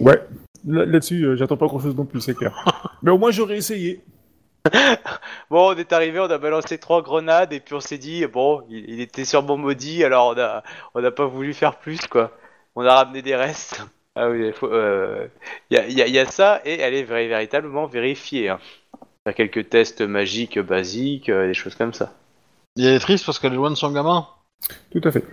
Ouais. 0.00 0.20
Là- 0.66 0.84
Là-dessus, 0.84 1.22
euh, 1.24 1.36
j'attends 1.36 1.56
pas 1.56 1.66
grand-chose 1.66 1.96
non 1.96 2.04
plus, 2.04 2.20
c'est 2.20 2.34
clair. 2.34 2.52
Mais 3.02 3.10
au 3.10 3.18
moins, 3.18 3.30
j'aurais 3.30 3.56
essayé. 3.56 4.02
Bon, 5.50 5.72
on 5.72 5.76
est 5.76 5.92
arrivé, 5.92 6.18
on 6.20 6.24
a 6.30 6.38
balancé 6.38 6.78
trois 6.78 7.02
grenades 7.02 7.52
et 7.52 7.60
puis 7.60 7.74
on 7.74 7.80
s'est 7.80 7.98
dit 7.98 8.24
bon, 8.26 8.62
il, 8.68 8.88
il 8.90 9.00
était 9.00 9.24
sûrement 9.24 9.56
maudit, 9.56 10.02
alors 10.04 10.34
on 10.36 10.40
a 10.40 10.62
on 10.94 11.00
n'a 11.00 11.10
pas 11.10 11.26
voulu 11.26 11.52
faire 11.54 11.76
plus 11.78 12.00
quoi. 12.06 12.32
On 12.76 12.84
a 12.84 12.94
ramené 12.94 13.22
des 13.22 13.36
restes. 13.36 13.84
Ah 14.16 14.30
oui, 14.30 14.46
il 14.48 14.54
euh, 14.64 15.26
y, 15.70 15.76
a, 15.76 15.86
y 15.88 16.02
a- 16.02 16.06
y 16.08 16.18
a 16.18 16.26
ça 16.26 16.60
et 16.64 16.78
elle 16.80 16.94
est 16.94 17.02
vrai- 17.04 17.28
véritablement 17.28 17.86
vérifiée. 17.86 18.48
Hein. 18.48 18.58
Faire 19.24 19.34
quelques 19.34 19.68
tests 19.70 20.02
magiques 20.02 20.58
basiques, 20.58 21.28
euh, 21.28 21.46
des 21.48 21.54
choses 21.54 21.74
comme 21.74 21.92
ça. 21.92 22.12
Il 22.76 22.86
est 22.86 22.98
triste 22.98 23.26
parce 23.26 23.38
qu'elle 23.38 23.52
est 23.52 23.56
loin 23.56 23.70
de 23.70 23.76
son 23.76 23.90
gamin. 23.92 24.26
Tout 24.92 25.00
à 25.04 25.10
fait. 25.10 25.24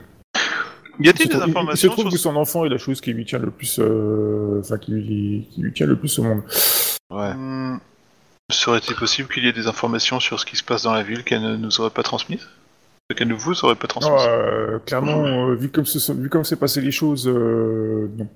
Y 1.00 1.10
a-t-il 1.10 1.30
des 1.30 1.36
trouve- 1.38 1.44
il- 1.44 1.46
se 1.46 1.50
informations 1.50 1.90
trouve 1.90 2.04
sur 2.06 2.12
que 2.12 2.18
son 2.18 2.36
enfant 2.36 2.66
est 2.66 2.70
la 2.70 2.78
chose 2.78 3.02
qui 3.02 3.14
lui 3.14 3.26
tient 3.26 3.40
le 3.40 3.50
plus, 3.52 3.80
euh, 3.80 4.60
enfin 4.60 4.78
qui, 4.78 4.92
lui- 4.92 5.48
qui 5.52 5.62
lui 5.62 5.74
tient 5.74 5.88
le 5.88 5.96
plus 5.98 6.20
au 6.20 6.24
monde. 6.24 6.42
Ouais. 7.12 7.34
Hmm. 7.34 7.80
Serait-il 8.52 8.96
possible 8.96 9.30
qu'il 9.30 9.46
y 9.46 9.48
ait 9.48 9.54
des 9.54 9.68
informations 9.68 10.20
sur 10.20 10.40
ce 10.40 10.46
qui 10.46 10.56
se 10.56 10.64
passe 10.64 10.84
dans 10.84 10.94
la 10.94 11.04
ville 11.04 11.24
qu'elle 11.24 11.42
ne 11.42 11.56
nous 11.56 11.80
aurait 11.82 11.90
pas 11.90 12.04
transmises? 12.04 12.48
Qu'elle 13.16 13.28
ne 13.28 13.34
vous 13.34 13.66
aurait 13.66 13.76
pas 13.76 13.88
transmises? 13.88 14.14
Euh, 14.28 14.80
clairement, 14.86 15.26
euh, 15.26 15.56
vu 15.56 15.70
comme 15.70 15.84
vu 15.86 16.30
c'est 16.44 16.60
passé 16.60 16.80
les 16.82 16.92
choses, 16.92 17.28
euh, 17.28 18.10
non. 18.18 18.28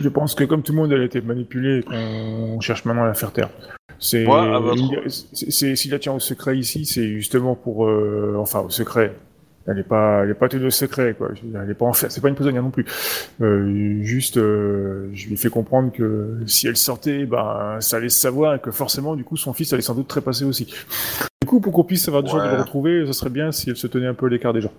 Je 0.00 0.08
pense 0.08 0.34
que 0.34 0.44
comme 0.44 0.62
tout 0.62 0.72
le 0.72 0.78
monde, 0.78 0.92
elle 0.92 1.02
a 1.02 1.04
été 1.04 1.20
manipulée 1.20 1.80
et 1.80 1.82
qu'on 1.82 2.60
cherche 2.60 2.84
maintenant 2.84 3.02
à 3.04 3.08
la 3.08 3.14
faire 3.14 3.32
taire. 3.32 3.50
C'est, 3.98 4.24
Ouais, 4.26 4.38
à 4.38 4.58
votre- 4.60 5.08
s'il 5.34 5.90
la 5.90 5.98
tient 5.98 6.12
au 6.12 6.20
secret 6.20 6.56
ici, 6.56 6.86
c'est 6.86 7.08
justement 7.08 7.56
pour, 7.56 7.86
euh, 7.86 8.36
enfin, 8.38 8.60
au 8.60 8.70
secret. 8.70 9.14
Elle 9.68 9.76
n'est 9.76 9.82
pas, 9.82 10.22
elle 10.24 10.30
est 10.30 10.34
pas 10.34 10.48
tenue 10.48 10.66
au 10.66 10.70
secret, 10.70 11.14
quoi. 11.14 11.28
Elle 11.62 11.70
est 11.70 11.74
pas 11.74 11.84
enfer- 11.84 12.10
c'est 12.10 12.22
pas 12.22 12.28
une 12.28 12.34
prisonnière 12.34 12.62
non 12.62 12.70
plus. 12.70 12.86
Euh, 13.42 13.98
juste, 14.02 14.38
euh, 14.38 15.10
je 15.12 15.26
lui 15.26 15.34
ai 15.34 15.36
fait 15.36 15.50
comprendre 15.50 15.92
que 15.92 16.38
si 16.46 16.66
elle 16.66 16.76
sortait, 16.76 17.26
ben, 17.26 17.76
ça 17.80 17.98
allait 17.98 18.08
se 18.08 18.18
savoir 18.18 18.54
et 18.54 18.60
que 18.60 18.70
forcément, 18.70 19.14
du 19.14 19.24
coup, 19.24 19.36
son 19.36 19.52
fils 19.52 19.70
allait 19.74 19.82
sans 19.82 19.94
doute 19.94 20.08
trépasser 20.08 20.44
aussi. 20.46 20.64
Du 21.42 21.46
coup, 21.46 21.60
pour 21.60 21.72
qu'on 21.72 21.84
puisse 21.84 22.08
avoir 22.08 22.22
des 22.22 22.30
chances 22.30 22.42
de 22.42 22.46
Ouais. 22.48 22.54
le 22.54 22.62
retrouver, 22.62 23.04
ce 23.06 23.12
serait 23.12 23.30
bien 23.30 23.52
si 23.52 23.68
elle 23.68 23.76
se 23.76 23.86
tenait 23.86 24.06
un 24.06 24.14
peu 24.14 24.26
à 24.26 24.28
l'écart 24.30 24.52
des 24.54 24.62
gens. 24.62 24.72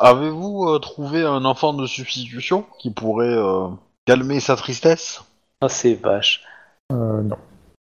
Avez-vous 0.00 0.68
euh, 0.68 0.78
trouvé 0.78 1.22
un 1.22 1.44
enfant 1.44 1.72
de 1.72 1.86
substitution 1.86 2.64
qui 2.80 2.90
pourrait 2.90 3.26
euh, 3.36 3.68
calmer 4.06 4.40
sa 4.40 4.56
tristesse? 4.56 5.22
Ah, 5.60 5.68
c'est 5.68 5.94
vache. 5.94 6.42
Euh, 6.92 7.22
non. 7.22 7.36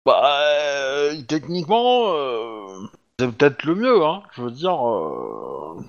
Bah, 0.06 0.22
euh, 0.26 1.14
techniquement, 1.28 2.14
euh, 2.14 2.53
c'est 3.20 3.32
peut-être 3.32 3.64
le 3.64 3.76
mieux, 3.76 4.04
hein. 4.04 4.22
Je 4.36 4.42
veux 4.42 4.52
dire, 4.52 4.76
euh, 4.88 5.80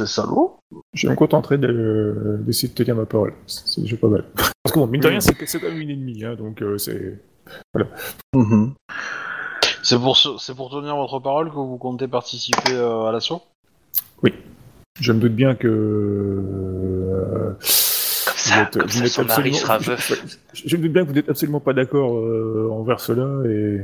c'est 0.00 0.06
salaud. 0.06 0.58
Je 0.94 1.08
me 1.08 1.14
contenterai 1.14 1.58
de- 1.58 2.38
d'essayer 2.40 2.68
de 2.68 2.74
tenir 2.74 2.94
ma 2.96 3.06
parole. 3.06 3.34
C'est 3.46 3.80
déjà 3.82 3.96
pas 3.96 4.08
mal. 4.08 4.24
Parce 4.34 4.74
que 4.74 4.78
bon, 4.78 4.86
mine 4.86 5.00
de 5.00 5.08
rien, 5.08 5.20
c'est 5.20 5.34
c'est 5.46 5.58
quand 5.60 5.68
même 5.68 5.80
une 5.80 5.90
ennemie, 5.90 6.24
hein, 6.24 6.34
donc 6.36 6.62
euh, 6.62 6.78
c'est... 6.78 7.20
C'est 9.82 9.98
pour, 9.98 10.16
ce- 10.16 10.36
c'est 10.38 10.54
pour 10.54 10.70
tenir 10.70 10.94
votre 10.96 11.18
parole 11.20 11.48
que 11.50 11.56
vous 11.56 11.76
comptez 11.78 12.06
participer 12.06 12.72
euh, 12.74 13.06
à 13.06 13.12
l'assaut? 13.12 13.42
Je 15.00 15.12
me 15.12 15.18
doute 15.18 15.32
bien 15.34 15.54
que... 15.54 15.66
euh, 15.66 17.50
Comme 17.54 18.36
ça, 18.36 18.68
vous 18.70 18.78
comme 18.80 18.88
ça, 18.90 19.00
n'êtes 19.00 19.08
son 19.12 19.24
mari 19.24 19.48
absolument- 19.50 19.56
sera 19.58 19.78
veuf. 19.78 20.12
Je, 20.52 20.68
je 20.68 20.76
me 20.76 20.82
doute 20.82 20.92
bien 20.92 21.02
que 21.04 21.08
vous 21.08 21.14
n'êtes 21.14 21.28
absolument 21.30 21.60
pas 21.60 21.72
d'accord 21.72 22.16
euh, 22.18 22.68
envers 22.70 23.00
cela, 23.00 23.48
et 23.48 23.80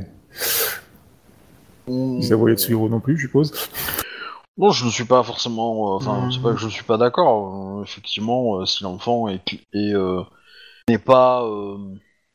vous 1.87 2.31
avouez 2.33 2.53
de 2.53 2.59
Suiro 2.59 2.89
non 2.89 2.99
plus, 2.99 3.17
je 3.17 3.27
suppose. 3.27 3.69
Non, 4.57 4.71
je 4.71 4.85
ne 4.85 4.89
suis 4.89 5.05
pas 5.05 5.21
forcément. 5.23 5.93
euh, 5.93 5.95
Enfin, 5.97 6.21
Mhm. 6.25 6.31
c'est 6.31 6.41
pas 6.41 6.51
que 6.53 6.57
je 6.59 6.67
suis 6.67 6.83
pas 6.83 6.97
d'accord. 6.97 7.77
euh, 7.79 7.83
effectivement, 7.83 8.59
euh, 8.59 8.65
si 8.65 8.83
l'enfant 8.83 9.27
est, 9.27 9.41
euh, 9.75 10.23
n'est 10.89 10.97
pas 10.97 11.43
euh, 11.43 11.77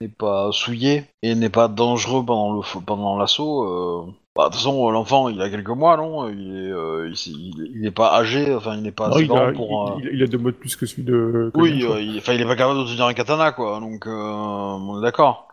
n'est 0.01 0.09
pas 0.09 0.51
souillé 0.53 1.05
et 1.23 1.35
n'est 1.35 1.49
pas 1.51 1.69
dangereux 1.69 2.25
pendant 2.25 2.55
le 2.55 2.81
pendant 2.85 3.17
l'assaut. 3.19 3.65
euh, 3.65 4.13
bah, 4.35 4.45
de 4.45 4.49
toute 4.51 4.57
façon, 4.57 4.89
euh, 4.89 4.93
l'enfant, 4.93 5.29
il 5.29 5.41
a 5.43 5.51
quelques 5.51 5.69
mois, 5.69 5.97
non 5.97 6.29
Il 6.29 6.57
est 6.57 6.71
euh, 6.73 7.09
il, 7.09 7.17
s'est- 7.17 7.31
il- 7.31 7.73
il 7.77 7.87
est 7.87 7.91
pas 7.91 8.15
âgé. 8.15 8.55
Enfin, 8.55 8.77
il 8.77 8.83
n'est 8.83 8.93
pas 8.93 9.09
Non, 9.09 9.15
assez 9.17 9.23
il, 9.25 9.29
grand 9.29 9.49
a, 9.49 9.53
pour. 9.53 9.91
euh, 9.91 10.01
il, 10.13 10.23
a 10.23 10.27
deux 10.27 10.39
mots 10.39 10.51
de 10.51 10.57
plus 10.57 10.75
que 10.77 10.87
celui 10.87 11.03
de... 11.05 11.51
que 11.55 11.61
Oui, 11.61 11.83
euh, 11.85 12.01
il, 12.01 12.19
enfin, 12.19 12.33
il 12.35 12.41
est 12.41 12.47
pas 12.47 12.57
capable 12.57 12.79
de 12.81 12.85
tenir 12.85 13.05
un 13.07 13.15
katana, 13.15 13.53
quoi. 13.53 13.79
Donc, 13.81 14.07
euh, 14.07 14.11
on 14.13 14.99
est 15.01 15.03
d'accord. 15.03 15.49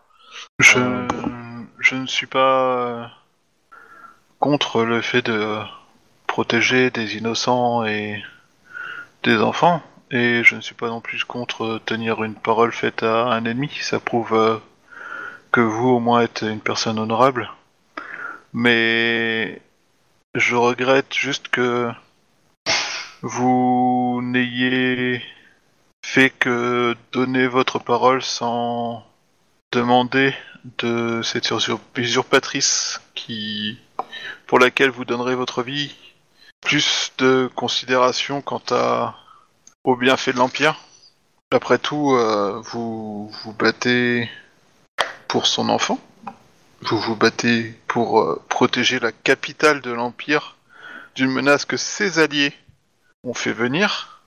Je, 0.60 0.78
Euh. 0.78 1.08
je 1.80 1.94
ne 1.96 2.06
suis 2.06 2.26
pas 2.26 2.76
euh, 3.02 3.04
contre 4.40 4.84
le 4.84 5.00
fait 5.02 5.22
de 5.22 5.58
protéger 6.26 6.90
des 6.90 7.16
innocents 7.16 7.84
et 7.84 8.24
des 9.22 9.36
enfants, 9.38 9.82
et 10.10 10.42
je 10.42 10.56
ne 10.56 10.60
suis 10.60 10.74
pas 10.74 10.88
non 10.88 11.00
plus 11.00 11.24
contre 11.24 11.80
tenir 11.86 12.24
une 12.24 12.34
parole 12.34 12.72
faite 12.72 13.02
à 13.02 13.26
un 13.26 13.44
ennemi. 13.44 13.70
Ça 13.80 14.00
prouve 14.00 14.34
euh, 14.34 14.56
que 15.52 15.60
vous, 15.60 15.90
au 15.90 16.00
moins, 16.00 16.22
êtes 16.22 16.42
une 16.42 16.60
personne 16.60 16.98
honorable. 16.98 17.50
Mais 18.52 19.60
je 20.34 20.56
regrette 20.56 21.14
juste 21.14 21.48
que 21.48 21.90
vous 23.22 24.20
n'ayez 24.22 25.22
fait 26.04 26.30
que 26.30 26.96
donner 27.12 27.46
votre 27.46 27.78
parole 27.78 28.22
sans 28.22 29.04
demander 29.70 30.34
de 30.78 31.20
cette 31.22 31.50
usurp- 31.50 31.80
usurpatrice 31.96 33.00
pour 34.46 34.58
laquelle 34.58 34.90
vous 34.90 35.04
donnerez 35.04 35.34
votre 35.34 35.62
vie 35.62 35.94
plus 36.60 37.12
de 37.18 37.50
considération 37.54 38.42
quant 38.42 38.62
à 38.70 39.16
au 39.84 39.96
bienfait 39.96 40.32
de 40.32 40.38
l'empire. 40.38 40.76
Après 41.50 41.78
tout, 41.78 42.12
euh, 42.12 42.60
vous 42.64 43.28
vous 43.28 43.52
battez 43.52 44.30
pour 45.26 45.46
son 45.46 45.68
enfant. 45.68 45.98
Vous 46.82 46.98
vous 46.98 47.16
battez 47.16 47.74
pour 47.88 48.20
euh, 48.20 48.42
protéger 48.48 49.00
la 49.00 49.12
capitale 49.12 49.80
de 49.80 49.90
l'empire 49.90 50.56
d'une 51.14 51.30
menace 51.30 51.64
que 51.64 51.76
ses 51.76 52.18
alliés 52.18 52.52
ont 53.24 53.34
fait 53.34 53.52
venir. 53.52 54.22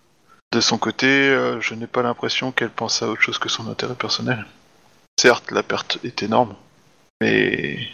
De 0.52 0.60
son 0.60 0.78
côté, 0.78 1.08
euh, 1.08 1.62
je 1.62 1.74
n'ai 1.74 1.88
pas 1.88 2.04
l'impression 2.04 2.52
qu'elle 2.52 2.70
pense 2.70 3.02
à 3.02 3.08
autre 3.08 3.22
chose 3.22 3.40
que 3.40 3.50
son 3.50 3.70
intérêt 3.70 3.96
personnel. 3.96 4.46
Certes, 5.20 5.52
la 5.52 5.64
perte 5.64 6.00
est 6.04 6.24
énorme, 6.24 6.56
mais 7.22 7.88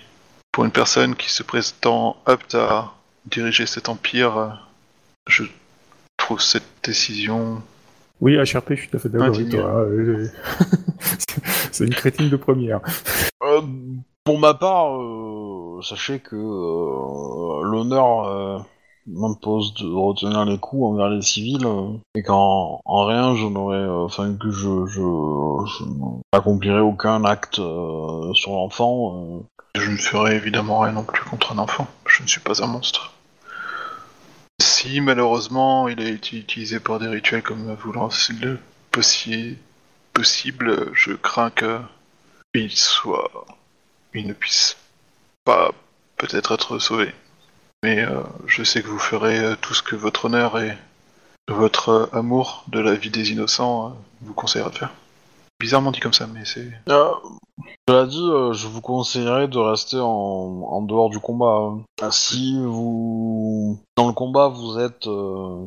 pour 0.59 0.65
une 0.65 0.71
personne 0.71 1.15
qui 1.15 1.31
se 1.31 1.41
prétend 1.41 2.17
apte 2.25 2.53
à 2.53 2.91
diriger 3.25 3.65
cet 3.65 3.87
empire, 3.87 4.67
je 5.25 5.45
trouve 6.17 6.41
cette 6.41 6.67
décision. 6.83 7.61
Oui, 8.19 8.35
HRP, 8.35 8.71
je 8.71 8.75
suis 8.75 8.89
tout 8.89 8.97
à 8.97 8.99
fait 8.99 9.07
d'accord 9.07 9.33
avec 9.33 9.49
toi. 9.49 9.85
C'est 11.71 11.85
une 11.85 11.95
crétine 11.95 12.29
de 12.29 12.35
première. 12.35 12.81
Euh, 13.41 13.61
pour 14.25 14.37
ma 14.37 14.53
part, 14.53 14.99
euh, 14.99 15.79
sachez 15.81 16.19
que 16.19 16.35
euh, 16.35 17.63
l'honneur 17.63 18.27
euh, 18.27 18.59
m'impose 19.07 19.73
de 19.75 19.87
retenir 19.87 20.43
les 20.43 20.57
coups 20.57 20.87
envers 20.87 21.07
les 21.07 21.21
civils 21.21 21.65
euh, 21.65 21.93
et 22.15 22.21
qu'en 22.21 22.81
en 22.83 23.05
rien 23.05 23.33
je 23.33 23.45
n'aurais, 23.45 23.77
euh, 23.77 24.03
enfin 24.03 24.35
que 24.35 24.51
je, 24.51 24.85
je, 24.87 24.99
je 24.99 25.83
n'accomplirai 26.33 26.81
aucun 26.81 27.23
acte 27.23 27.59
euh, 27.59 28.33
sur 28.33 28.51
l'enfant. 28.51 29.45
Je 29.75 29.89
ne 29.89 29.97
ferai 29.97 30.35
évidemment 30.35 30.79
rien 30.79 30.93
non 30.93 31.03
plus 31.03 31.23
contre 31.23 31.51
un 31.51 31.57
enfant. 31.57 31.87
Je 32.07 32.23
ne 32.23 32.27
suis 32.27 32.41
pas 32.41 32.63
un 32.63 32.67
monstre. 32.67 33.13
Si 34.61 34.99
malheureusement 35.01 35.87
il 35.87 35.99
a 36.01 36.09
été 36.09 36.37
utilisé 36.37 36.79
pour 36.79 36.99
des 36.99 37.07
rituels 37.07 37.43
comme 37.43 37.73
vous 37.75 37.91
lancez 37.91 38.33
le 38.33 38.59
possi- 38.91 39.57
possible, 40.13 40.91
je 40.93 41.13
crains 41.13 41.51
que 41.51 41.79
il 42.53 42.71
soit, 42.71 43.45
il 44.13 44.27
ne 44.27 44.33
puisse 44.33 44.75
pas 45.45 45.71
peut-être 46.17 46.53
être 46.53 46.79
sauvé. 46.79 47.13
Mais 47.83 47.99
euh, 47.99 48.21
je 48.47 48.63
sais 48.63 48.81
que 48.81 48.87
vous 48.87 48.99
ferez 48.99 49.39
euh, 49.39 49.55
tout 49.55 49.73
ce 49.73 49.83
que 49.83 49.95
votre 49.95 50.25
honneur 50.25 50.59
et 50.59 50.75
votre 51.47 51.89
euh, 51.89 52.09
amour 52.11 52.65
de 52.67 52.79
la 52.79 52.95
vie 52.95 53.09
des 53.11 53.31
innocents 53.31 53.95
vous 54.21 54.33
conseillera 54.33 54.69
de 54.69 54.77
faire. 54.77 54.91
Bizarrement 55.59 55.91
dit 55.91 55.99
comme 55.99 56.13
ça, 56.13 56.25
mais 56.27 56.45
c'est. 56.45 56.71
Euh, 56.87 57.11
cela 57.87 58.05
dit, 58.05 58.21
euh, 58.21 58.53
je 58.53 58.67
vous 58.67 58.79
conseillerais 58.79 59.49
de 59.49 59.57
rester 59.57 59.97
en, 59.99 60.81
dehors 60.83 61.09
du 61.09 61.19
combat. 61.19 61.73
hein. 62.01 62.11
Si 62.11 62.57
vous 62.57 63.77
dans 63.97 64.07
le 64.07 64.13
combat 64.13 64.47
vous 64.47 64.79
êtes 64.79 65.07
euh, 65.07 65.65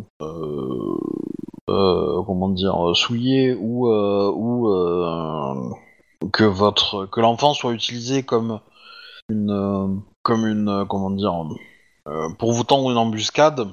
euh, 1.68 2.22
comment 2.24 2.48
dire 2.48 2.92
souillé 2.94 3.54
ou 3.54 3.86
que 6.32 6.44
votre 6.44 7.06
que 7.06 7.20
l'enfant 7.20 7.52
soit 7.52 7.72
utilisé 7.72 8.22
comme 8.22 8.60
une 9.28 10.00
comme 10.22 10.46
une 10.46 10.86
comment 10.88 11.10
dire 11.10 11.34
pour 12.38 12.52
vous 12.52 12.64
tendre 12.64 12.90
une 12.90 12.96
embuscade, 12.96 13.68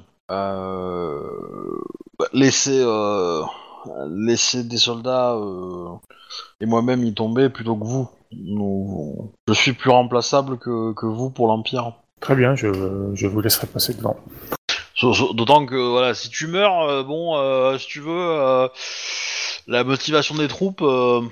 laissez 2.34 2.84
laissez 4.10 4.64
des 4.64 4.76
soldats 4.78 5.34
euh, 5.34 5.88
et 6.60 6.66
moi-même 6.66 7.04
y 7.04 7.14
tomber 7.14 7.48
plutôt 7.48 7.76
que 7.76 7.84
vous. 7.84 8.08
Nous- 8.32 9.32
je 9.48 9.52
suis 9.52 9.72
plus 9.72 9.90
remplaçable 9.90 10.58
que, 10.58 10.92
que 10.92 11.06
vous 11.06 11.30
pour 11.30 11.46
l'Empire. 11.48 11.92
Très 12.20 12.36
bien, 12.36 12.54
je, 12.54 12.68
je 13.14 13.26
vous 13.26 13.40
laisserai 13.40 13.66
passer 13.66 13.94
devant. 13.94 14.16
D'autant 15.34 15.64
que 15.64 15.74
voilà, 15.76 16.12
si 16.14 16.28
tu 16.28 16.46
meurs, 16.46 16.82
euh, 16.82 17.02
bon, 17.02 17.36
euh, 17.38 17.78
si 17.78 17.86
tu 17.86 18.00
veux, 18.00 18.10
euh, 18.12 18.68
la 19.66 19.82
motivation 19.82 20.34
des 20.34 20.48
troupes. 20.48 20.82
euh, 20.82 21.22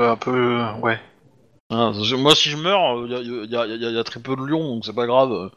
euh, 0.00 0.12
un 0.12 0.16
peu. 0.16 0.30
euh, 0.60 0.72
ouais. 0.80 0.98
hein, 1.70 1.92
moi, 2.18 2.34
si 2.34 2.48
je 2.50 2.56
meurs, 2.56 3.04
il 3.06 3.12
y 3.12 3.14
a, 3.14 3.20
y 3.20 3.56
a- 3.56 3.66
y 3.76 3.84
a- 3.86 3.90
y 3.90 3.98
a 3.98 4.04
très 4.04 4.20
peu 4.20 4.34
de 4.36 4.42
lions, 4.42 4.66
donc 4.74 4.84
c'est 4.86 4.94
pas 4.94 5.06
grave. 5.06 5.32
euh, 5.32 5.50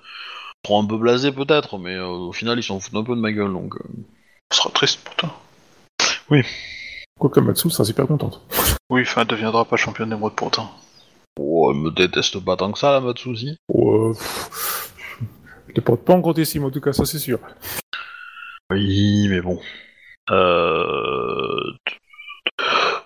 Ils 0.66 0.68
seront 0.68 0.84
un 0.84 0.88
peu 0.88 0.98
blasés 0.98 1.32
peut-être, 1.32 1.78
mais 1.78 1.96
euh, 1.96 2.08
au 2.08 2.34
final, 2.34 2.60
ils 2.60 2.64
s'en 2.64 2.80
foutent 2.80 2.96
un 2.96 3.04
peu 3.04 3.16
de 3.16 3.22
ma 3.22 3.32
gueule, 3.32 3.54
donc. 3.54 3.76
euh. 3.76 3.84
Ce 4.52 4.58
sera 4.60 4.70
triste 4.72 5.00
pour 5.04 5.16
toi. 5.16 5.30
Quoique 7.20 7.40
Matsu 7.40 7.70
sera 7.70 7.84
super 7.84 8.08
contente. 8.08 8.42
Oui, 8.90 9.02
enfin, 9.02 9.22
elle 9.22 9.28
deviendra 9.28 9.66
pas 9.66 9.78
championne 9.78 10.10
d'émeraude 10.10 10.36
pour 10.36 10.48
autant. 10.48 10.72
Oh, 11.40 11.72
elle 11.72 11.80
me 11.80 11.92
déteste 11.92 12.44
pas 12.44 12.56
tant 12.56 12.72
que 12.72 12.80
ça, 12.80 12.92
la 12.92 13.02
Matsuzi. 13.02 13.58
Oh, 13.74 14.10
euh, 14.10 14.14
pff, 14.14 15.22
je 15.68 15.74
te 15.74 15.82
porte 15.82 16.02
pas 16.02 16.14
en 16.14 16.34
estime 16.34 16.66
en 16.66 16.72
tout 16.72 16.82
cas, 16.82 16.94
ça 16.94 17.06
c'est 17.06 17.20
sûr. 17.20 17.40
Oui, 18.72 19.28
mais 19.30 19.42
bon. 19.42 19.60
Euh... 20.30 21.74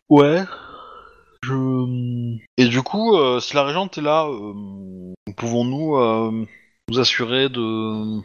Ouais. 0.10 0.44
Je... 1.44 2.38
Et 2.58 2.68
du 2.68 2.82
coup, 2.82 3.18
euh, 3.18 3.40
si 3.40 3.56
la 3.56 3.64
régente 3.64 3.98
est 3.98 4.02
là, 4.02 4.26
euh, 4.26 5.14
pouvons-nous 5.36 5.98
euh, 5.98 6.46
nous 6.90 7.00
assurer 7.00 7.50
de 7.50 8.22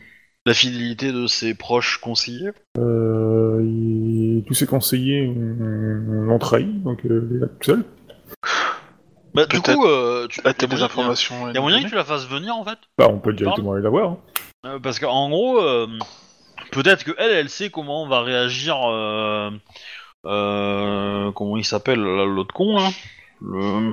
la 0.49 0.55
fidélité 0.55 1.13
de 1.13 1.27
ses 1.27 1.55
proches 1.55 1.99
conseillers 1.99 2.51
Euh, 2.79 3.61
il- 3.63 4.45
Tous 4.47 4.55
ses 4.55 4.67
conseillers 4.67 5.27
ont- 5.29 6.25
l'ont 6.27 6.39
trahi, 6.39 6.65
donc 6.65 7.05
euh, 7.05 7.29
il 7.31 7.37
est 7.37 7.41
là 7.41 7.47
tout 7.49 7.65
seul. 7.71 7.85
Bah, 9.35 9.45
du 9.47 9.61
Peut-être. 9.61 9.75
coup, 9.77 9.87
euh, 9.87 10.27
tu 10.29 10.41
Ah, 10.45 10.49
y 10.49 10.51
a 10.51 10.55
t'as 10.55 10.67
des 10.67 10.73
moyen- 10.77 10.87
informations. 10.87 11.47
à 11.47 11.53
y 11.53 11.59
a 11.59 11.61
moyen 11.61 11.83
que 11.83 11.89
tu 11.89 11.95
la 11.95 12.05
fasses 12.05 12.27
venir 12.27 12.55
en 12.57 12.65
fait? 12.65 12.79
Bah, 12.97 13.09
on 13.11 13.19
peut 13.19 13.33
directement 13.35 13.73
aller 13.73 13.83
la 13.83 13.91
voir. 13.91 14.11
hein. 14.11 14.19
Euh, 14.67 14.79
Parce 14.81 14.99
qu'en 14.99 15.29
gros, 15.29 15.61
euh, 15.61 15.87
peut-être 16.73 17.05
que 17.05 17.13
elle, 17.19 17.31
elle 17.33 17.49
sait 17.51 17.69
comment 17.71 18.03
on 18.05 18.09
va 18.09 18.23
réagir. 18.23 18.77
Euh, 18.91 19.51
euh, 20.27 21.31
comment 21.33 21.57
il 21.57 21.65
s'appelle 21.65 22.01
là, 22.01 22.25
l'autre 22.25 22.55
con 22.55 22.77
là 22.77 22.89
Le 23.41 23.93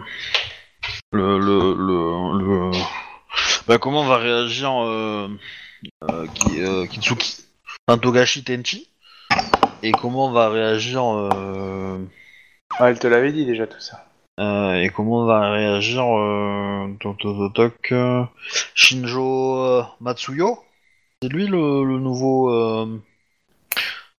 le 1.12 1.38
le 1.40 1.74
le, 1.74 2.38
le- 2.40 2.72
bah, 3.68 3.78
comment 3.78 4.04
va 4.06 4.18
réagir 4.18 4.72
euh, 4.84 5.28
euh, 6.04 6.28
Ki- 6.28 6.62
euh, 6.62 6.86
Kitsuki, 6.88 7.46
enfin 7.88 7.98
Togashi 7.98 8.44
Tenchi, 8.44 8.90
et 9.84 9.92
comment 9.92 10.32
va 10.32 10.50
réagir 10.50 11.04
euh, 11.06 12.00
Ah, 12.80 12.90
elle 12.90 13.00
te 13.00 13.08
l'avait 13.08 13.32
dit 13.32 13.46
déjà 13.46 13.68
tout 13.68 13.80
ça. 13.80 14.06
euh, 14.40 14.76
et 14.82 14.90
comment 14.90 15.26
va 15.26 15.52
réagir 15.52 16.04
euh, 16.06 16.88
toc, 17.00 17.18
toc, 17.20 17.38
toc, 17.38 17.54
toc, 17.54 17.92
euh, 17.92 18.24
Shinjo 18.74 19.84
Matsuyo? 20.02 20.60
C'est 21.22 21.30
lui 21.30 21.48
le, 21.48 21.84
le 21.86 22.00
nouveau. 22.00 22.52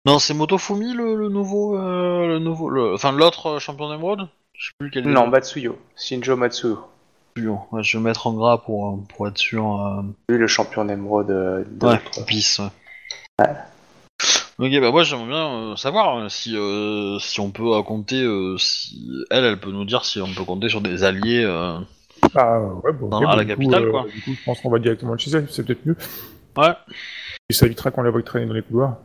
Non, 0.06 0.18
c'est 0.18 0.34
Motofumi 0.34 0.92
le, 0.94 1.16
le 1.16 1.28
nouveau, 1.28 1.76
le 1.76 2.38
nouveau, 2.38 2.70
le- 2.70 2.94
enfin 2.94 3.12
l'autre 3.12 3.58
champion 3.58 3.90
d'émeraude? 3.90 4.28
Je 4.54 4.66
sais 4.68 4.72
plus 4.78 4.90
quel. 4.90 5.04
est 5.06 5.10
Non, 5.10 5.26
Matsuyo. 5.26 5.78
Shinjo 5.96 6.36
Matsuyo. 6.36 6.78
Ouais, 7.36 7.82
je 7.82 7.98
vais 7.98 8.02
mettre 8.04 8.26
en 8.26 8.32
gras 8.32 8.58
pour 8.58 8.88
euh, 8.88 8.96
pour 9.14 9.28
être 9.28 9.38
sûr. 9.38 9.80
euh, 9.80 10.02
Lui, 10.28 10.38
le 10.38 10.46
champion 10.46 10.84
d'émeraude 10.84 11.30
euh, 11.30 11.64
de 11.66 11.86
Ouais, 11.86 12.00
pisse. 12.26 12.60
Ouais. 13.38 13.46
Ok, 14.58 14.70
bah 14.80 14.90
moi 14.90 15.02
j'aimerais 15.02 15.26
bien 15.28 15.48
euh, 15.52 15.76
savoir 15.76 16.16
euh, 16.16 16.28
si 16.30 16.56
euh, 16.56 17.18
si 17.18 17.40
on 17.40 17.50
peut 17.50 17.74
euh, 17.76 17.82
compter, 17.82 18.22
euh, 18.22 18.56
si 18.56 18.98
elle, 19.30 19.44
elle 19.44 19.60
peut 19.60 19.70
nous 19.70 19.84
dire 19.84 20.06
si 20.06 20.18
on 20.20 20.32
peut 20.32 20.44
compter 20.44 20.70
sur 20.70 20.80
des 20.80 21.04
alliés. 21.04 21.44
euh, 21.44 21.78
Ah 22.34 22.58
ouais, 22.60 22.92
bon, 22.94 23.08
Dans- 23.08 23.28
à 23.28 23.36
la 23.36 23.44
du 23.44 23.48
capitale, 23.48 23.82
coup, 23.82 23.88
euh, 23.88 23.90
quoi. 23.90 24.06
Du 24.10 24.20
coup, 24.22 24.32
je 24.34 24.44
pense 24.44 24.60
qu'on 24.60 24.70
va 24.70 24.78
directement 24.78 25.16
chez 25.18 25.30
elle, 25.32 25.46
c'est 25.50 25.62
peut-être 25.66 25.84
mieux. 25.84 25.96
Ouais. 26.56 26.72
Et 27.50 27.52
ça 27.52 27.66
évitera 27.66 27.90
qu'on 27.90 28.00
la 28.02 28.10
voie 28.10 28.22
traîner 28.22 28.46
dans 28.46 28.54
les 28.54 28.62
couloirs. 28.62 28.96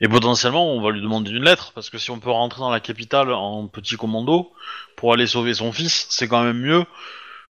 Et 0.00 0.08
potentiellement, 0.08 0.72
on 0.72 0.82
va 0.82 0.90
lui 0.90 1.00
demander 1.00 1.30
une 1.30 1.44
lettre, 1.44 1.70
parce 1.72 1.88
que 1.88 1.98
si 1.98 2.10
on 2.10 2.18
peut 2.18 2.30
rentrer 2.30 2.58
dans 2.58 2.70
la 2.70 2.80
capitale 2.80 3.32
en 3.32 3.68
petit 3.68 3.96
commando 3.96 4.50
pour 4.96 5.12
aller 5.12 5.28
sauver 5.28 5.54
son 5.54 5.70
fils, 5.70 6.08
c'est 6.10 6.26
quand 6.26 6.42
même 6.42 6.58
mieux 6.58 6.84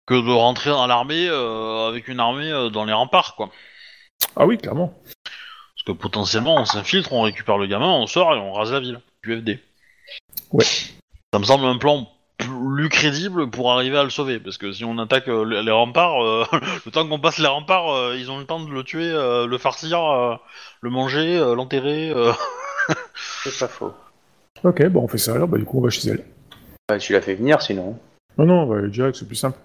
que 0.07 0.15
de 0.15 0.31
rentrer 0.33 0.71
dans 0.71 0.87
l'armée 0.87 1.29
euh, 1.29 1.89
avec 1.89 2.09
une 2.09 2.21
armée 2.21 2.51
euh, 2.51 2.69
dans 2.71 2.85
les 2.85 2.93
remparts, 2.93 3.35
quoi. 3.37 3.51
Ah 4.37 4.47
oui, 4.47 4.59
clairement. 4.59 4.93
Parce 5.25 5.85
que 5.87 5.93
potentiellement, 5.93 6.57
on 6.57 6.65
s'infiltre, 6.65 7.13
on 7.13 7.23
récupère 7.23 7.59
le 7.59 7.67
gamin, 7.67 7.89
on 7.91 8.07
sort 8.07 8.35
et 8.35 8.39
on 8.39 8.53
rase 8.53 8.73
la 8.73 8.81
ville. 8.81 9.01
UFD. 9.25 9.59
Ouais. 10.53 10.65
Ça 11.33 11.39
me 11.39 11.45
semble 11.45 11.65
un 11.65 11.79
plan 11.79 12.09
plus 12.37 12.89
crédible 12.89 13.49
pour 13.49 13.73
arriver 13.73 13.97
à 13.97 14.05
le 14.05 14.11
sauver, 14.11 14.39
parce 14.39 14.59
que 14.59 14.73
si 14.73 14.85
on 14.85 14.99
attaque 14.99 15.29
euh, 15.29 15.63
les 15.63 15.71
remparts, 15.71 16.23
euh, 16.23 16.45
le 16.85 16.91
temps 16.91 17.07
qu'on 17.09 17.19
passe 17.21 17.39
les 17.39 17.47
remparts, 17.47 17.91
euh, 17.91 18.17
ils 18.17 18.31
ont 18.31 18.39
le 18.39 18.45
temps 18.45 18.61
de 18.61 18.71
le 18.71 18.83
tuer, 18.85 19.09
euh, 19.11 19.47
le 19.47 19.57
farcir, 19.57 20.05
euh, 20.05 20.35
le 20.83 20.91
manger, 20.91 21.39
euh, 21.39 21.55
l'enterrer. 21.55 22.11
euh. 22.11 22.33
C'est 23.45 23.59
pas 23.59 23.69
faux. 23.69 23.95
Ok, 24.63 24.85
bon, 24.89 25.05
on 25.05 25.09
fait 25.09 25.19
ça 25.19 25.35
alors, 25.35 25.49
bah 25.49 25.59
du 25.59 25.65
coup, 25.65 25.79
on 25.79 25.83
va 25.83 25.91
chez 25.91 26.09
elle. 26.11 26.25
Bah, 26.89 26.99
tu 26.99 27.13
l'as 27.15 27.23
fait 27.23 27.35
venir 27.35 27.63
sinon. 27.63 27.99
Non, 28.37 28.45
non, 28.45 28.63
on 28.63 28.67
va 28.67 28.79
aller 28.79 28.91
direct, 28.91 29.17
c'est 29.17 29.27
plus 29.27 29.37
simple. 29.37 29.59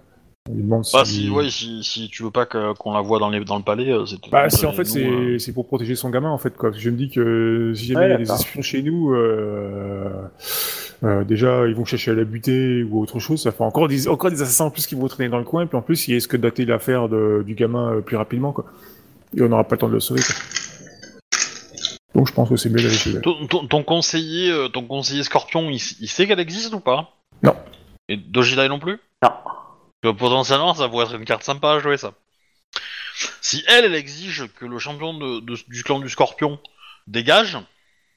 On 0.48 0.54
lui 0.54 0.62
demande 0.62 0.84
Bah 0.92 1.04
si... 1.04 1.24
si, 1.24 1.30
ouais, 1.30 1.50
si, 1.50 1.84
si 1.84 2.08
tu 2.08 2.22
veux 2.22 2.30
pas 2.30 2.46
qu'on 2.46 2.92
la 2.94 3.02
voie 3.02 3.18
dans, 3.18 3.28
les, 3.28 3.44
dans 3.44 3.58
le 3.58 3.62
palais, 3.62 3.92
euh, 3.92 4.06
c'est... 4.06 4.16
Bah, 4.30 4.48
si 4.48 4.64
en 4.64 4.72
fait 4.72 4.84
c'est 4.86 5.04
euh, 5.06 5.38
c'est 5.38 5.52
pour 5.52 5.66
protéger 5.66 5.94
son 5.94 6.08
gamin 6.08 6.30
en 6.30 6.38
fait 6.38 6.56
quoi. 6.56 6.70
Je 6.72 6.88
me 6.90 6.96
dis 6.96 7.10
que 7.10 7.72
si 7.76 7.86
jamais 7.88 8.00
Ouais, 8.00 8.06
il 8.08 8.10
y 8.12 8.14
a 8.14 8.18
des 8.18 8.32
espions 8.32 8.62
chez 8.62 8.82
nous, 8.82 9.12
euh, 9.12 10.08
euh, 11.04 11.24
déjà 11.24 11.66
ils 11.66 11.74
vont 11.74 11.84
chercher 11.84 12.12
à 12.12 12.14
la 12.14 12.24
buter 12.24 12.82
ou 12.84 13.02
autre 13.02 13.18
chose. 13.20 13.42
Ça 13.42 13.52
fait 13.52 13.62
encore 13.62 13.86
des 13.86 14.08
encore 14.08 14.30
des 14.30 14.40
assassins 14.40 14.64
en 14.64 14.70
plus 14.70 14.86
qui 14.86 14.94
vont 14.94 15.08
traîner 15.08 15.28
dans 15.28 15.38
le 15.38 15.44
coin. 15.44 15.66
Puis 15.66 15.76
en 15.76 15.82
plus 15.82 16.08
il 16.08 16.14
risque 16.14 16.32
de 16.36 16.40
dater 16.42 16.64
l'affaire 16.64 17.08
du 17.10 17.54
gamin 17.54 17.96
euh, 17.96 18.00
plus 18.00 18.16
rapidement 18.16 18.52
quoi. 18.52 18.64
Et 19.36 19.42
on 19.42 19.48
n'aura 19.50 19.64
pas 19.64 19.74
le 19.76 19.80
temps 19.80 19.88
de 19.88 19.92
le 19.94 20.00
sauver 20.00 20.22
quoi. 20.22 20.34
Donc 22.14 22.28
je 22.28 22.32
pense 22.32 22.48
que 22.48 22.56
c'est 22.56 22.70
mieux 22.70 22.76
d'aller 22.82 22.88
chez 22.94 23.10
elle. 23.10 23.20
Ton, 23.20 23.46
ton- 23.46 23.66
ton 23.66 23.82
conseiller, 23.84 24.50
euh, 24.50 24.68
ton 24.68 24.84
conseiller 24.86 25.22
Scorpion, 25.22 25.68
il, 25.68 25.74
il 26.00 26.08
sait 26.08 26.26
qu'elle 26.26 26.40
existe 26.40 26.72
ou 26.72 26.80
pas? 26.80 27.10
Non. 27.42 27.54
Et 28.08 28.16
Dojidai 28.16 28.68
non 28.68 28.78
plus? 28.80 28.98
Que 30.02 30.08
potentiellement, 30.10 30.74
ça 30.74 30.88
pourrait 30.88 31.06
être 31.06 31.14
une 31.14 31.24
carte 31.24 31.42
sympa 31.42 31.72
à 31.72 31.78
jouer, 31.80 31.96
ça. 31.98 32.12
Si 33.42 33.62
elle, 33.68 33.84
elle 33.84 33.94
exige 33.94 34.46
que 34.58 34.64
le 34.64 34.78
champion 34.78 35.12
de- 35.14 35.40
de- 35.40 35.58
du 35.68 35.82
clan 35.84 35.98
du 35.98 36.08
Scorpion 36.08 36.58
dégage, 37.06 37.58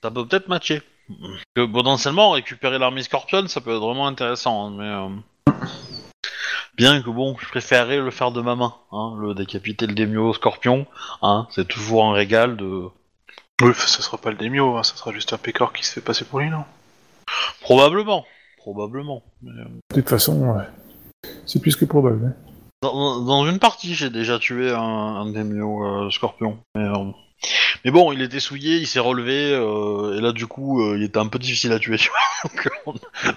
ça 0.02 0.10
peut 0.12 0.26
peut-être 0.26 0.48
matcher. 0.48 0.82
Que 1.56 1.66
potentiellement, 1.66 2.32
récupérer 2.32 2.80
l'armée 2.80 3.04
Scorpion, 3.04 3.48
ça 3.48 3.60
peut 3.60 3.72
être 3.76 3.82
vraiment 3.82 4.08
intéressant, 4.08 4.68
hein, 4.68 4.74
mais... 4.78 5.54
euh, 5.54 5.54
Bien 6.76 7.02
que 7.04 7.10
bon, 7.10 7.36
je 7.40 7.48
préférerais 7.50 7.98
le 8.00 8.10
faire 8.10 8.32
de 8.32 8.42
ma 8.42 8.56
main, 8.56 8.74
hein, 8.92 9.16
le 9.20 9.36
décapiter 9.36 9.86
le 9.86 9.94
démio 9.94 10.34
Scorpion, 10.34 10.88
hein, 11.22 11.48
c'est 11.52 11.68
toujours 11.68 12.06
un 12.06 12.14
régal 12.14 12.58
de... 12.58 12.86
Oui, 13.62 13.72
ce 13.76 14.02
sera 14.02 14.18
pas 14.18 14.32
le 14.32 14.38
Demio, 14.38 14.76
hein, 14.78 14.84
ça 14.84 14.96
sera 14.96 15.12
juste 15.12 15.32
un 15.34 15.38
pécor 15.38 15.72
qui 15.74 15.86
se 15.86 15.94
fait 15.94 16.02
passer 16.02 16.26
pour 16.26 16.40
lui, 16.40 16.50
non? 16.50 16.66
Probablement, 17.62 18.26
probablement. 18.58 19.22
mais, 19.44 19.52
euh, 19.62 19.66
De 19.92 20.02
toute 20.02 20.10
façon, 20.10 20.36
ouais. 20.40 20.66
C'est 21.46 21.62
plus 21.62 21.76
que 21.76 21.86
probable. 21.86 22.28
hein. 22.28 22.34
Dans, 22.82 23.22
dans 23.22 23.46
une 23.48 23.60
partie, 23.60 23.96
j'ai 23.96 24.10
déjà 24.10 24.40
tué 24.40 24.72
un, 24.72 24.78
un 24.82 25.26
Demio 25.32 25.86
euh, 25.86 26.10
Scorpion. 26.12 26.58
Mais, 26.76 26.84
euh, 26.84 27.12
mais 27.86 27.92
bon, 27.92 28.12
il 28.12 28.22
était 28.22 28.42
souillé, 28.42 28.78
il 28.78 28.88
s'est 28.88 29.00
relevé, 29.00 29.54
euh, 29.54 30.18
et 30.18 30.22
là 30.22 30.34
du 30.34 30.48
coup, 30.48 30.82
euh, 30.82 30.98
il 30.98 31.04
était 31.04 31.20
un 31.20 31.28
peu 31.28 31.40
difficile 31.40 31.72
à 31.72 31.80
tuer. 31.80 31.98
Donc 32.44 32.70
on, 32.86 32.94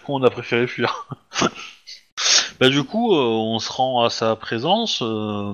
on 0.09 0.23
a 0.25 0.31
préféré 0.31 0.67
fuir. 0.67 1.07
bah 2.61 2.69
du 2.69 2.83
coup, 2.83 3.15
euh, 3.15 3.21
on 3.21 3.59
se 3.61 3.71
rend 3.73 4.03
à 4.05 4.11
sa 4.11 4.35
présence, 4.37 5.01
euh, 5.03 5.53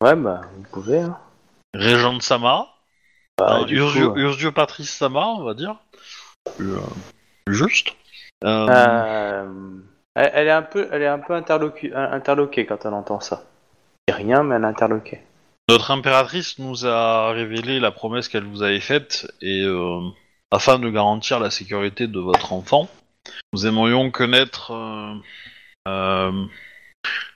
Ouais, 0.00 0.14
bah, 0.16 0.42
vous 0.56 0.64
pouvez. 0.70 1.00
Hein. 1.00 1.16
Régent 1.74 2.12
de 2.14 2.22
Sama. 2.22 2.68
Bah, 3.38 3.62
Euh, 3.62 4.12
Ursio, 4.14 4.52
Patrice 4.52 4.90
Sama, 4.96 5.26
on 5.26 5.42
va 5.42 5.54
dire. 5.54 5.76
Plus, 6.56 6.72
euh, 6.74 6.80
plus 7.46 7.54
juste. 7.56 7.88
Euh, 8.44 8.66
euh, 8.68 9.48
elle, 10.14 10.30
elle 10.34 10.46
est 10.48 10.52
un 10.52 10.62
peu, 10.62 10.88
elle 10.92 11.02
est 11.02 11.06
un 11.06 11.18
peu 11.18 11.34
interloquée 11.34 12.66
quand 12.66 12.84
elle 12.84 12.94
entend 12.94 13.20
ça. 13.20 13.44
Elle 14.06 14.14
dit 14.14 14.22
rien, 14.22 14.42
mais 14.42 14.56
elle 14.56 14.62
est 14.62 14.66
interloquée. 14.66 15.20
Notre 15.68 15.90
impératrice 15.90 16.58
nous 16.58 16.86
a 16.86 17.30
révélé 17.30 17.80
la 17.80 17.90
promesse 17.90 18.28
qu'elle 18.28 18.44
vous 18.44 18.62
avait 18.62 18.80
faite 18.80 19.32
et 19.40 19.62
euh, 19.62 20.00
afin 20.50 20.78
de 20.78 20.90
garantir 20.90 21.40
la 21.40 21.50
sécurité 21.50 22.06
de 22.06 22.20
votre 22.20 22.52
enfant, 22.52 22.88
nous 23.52 23.66
aimerions 23.66 24.10
connaître 24.10 24.72
euh, 24.72 25.14
euh, 25.88 26.44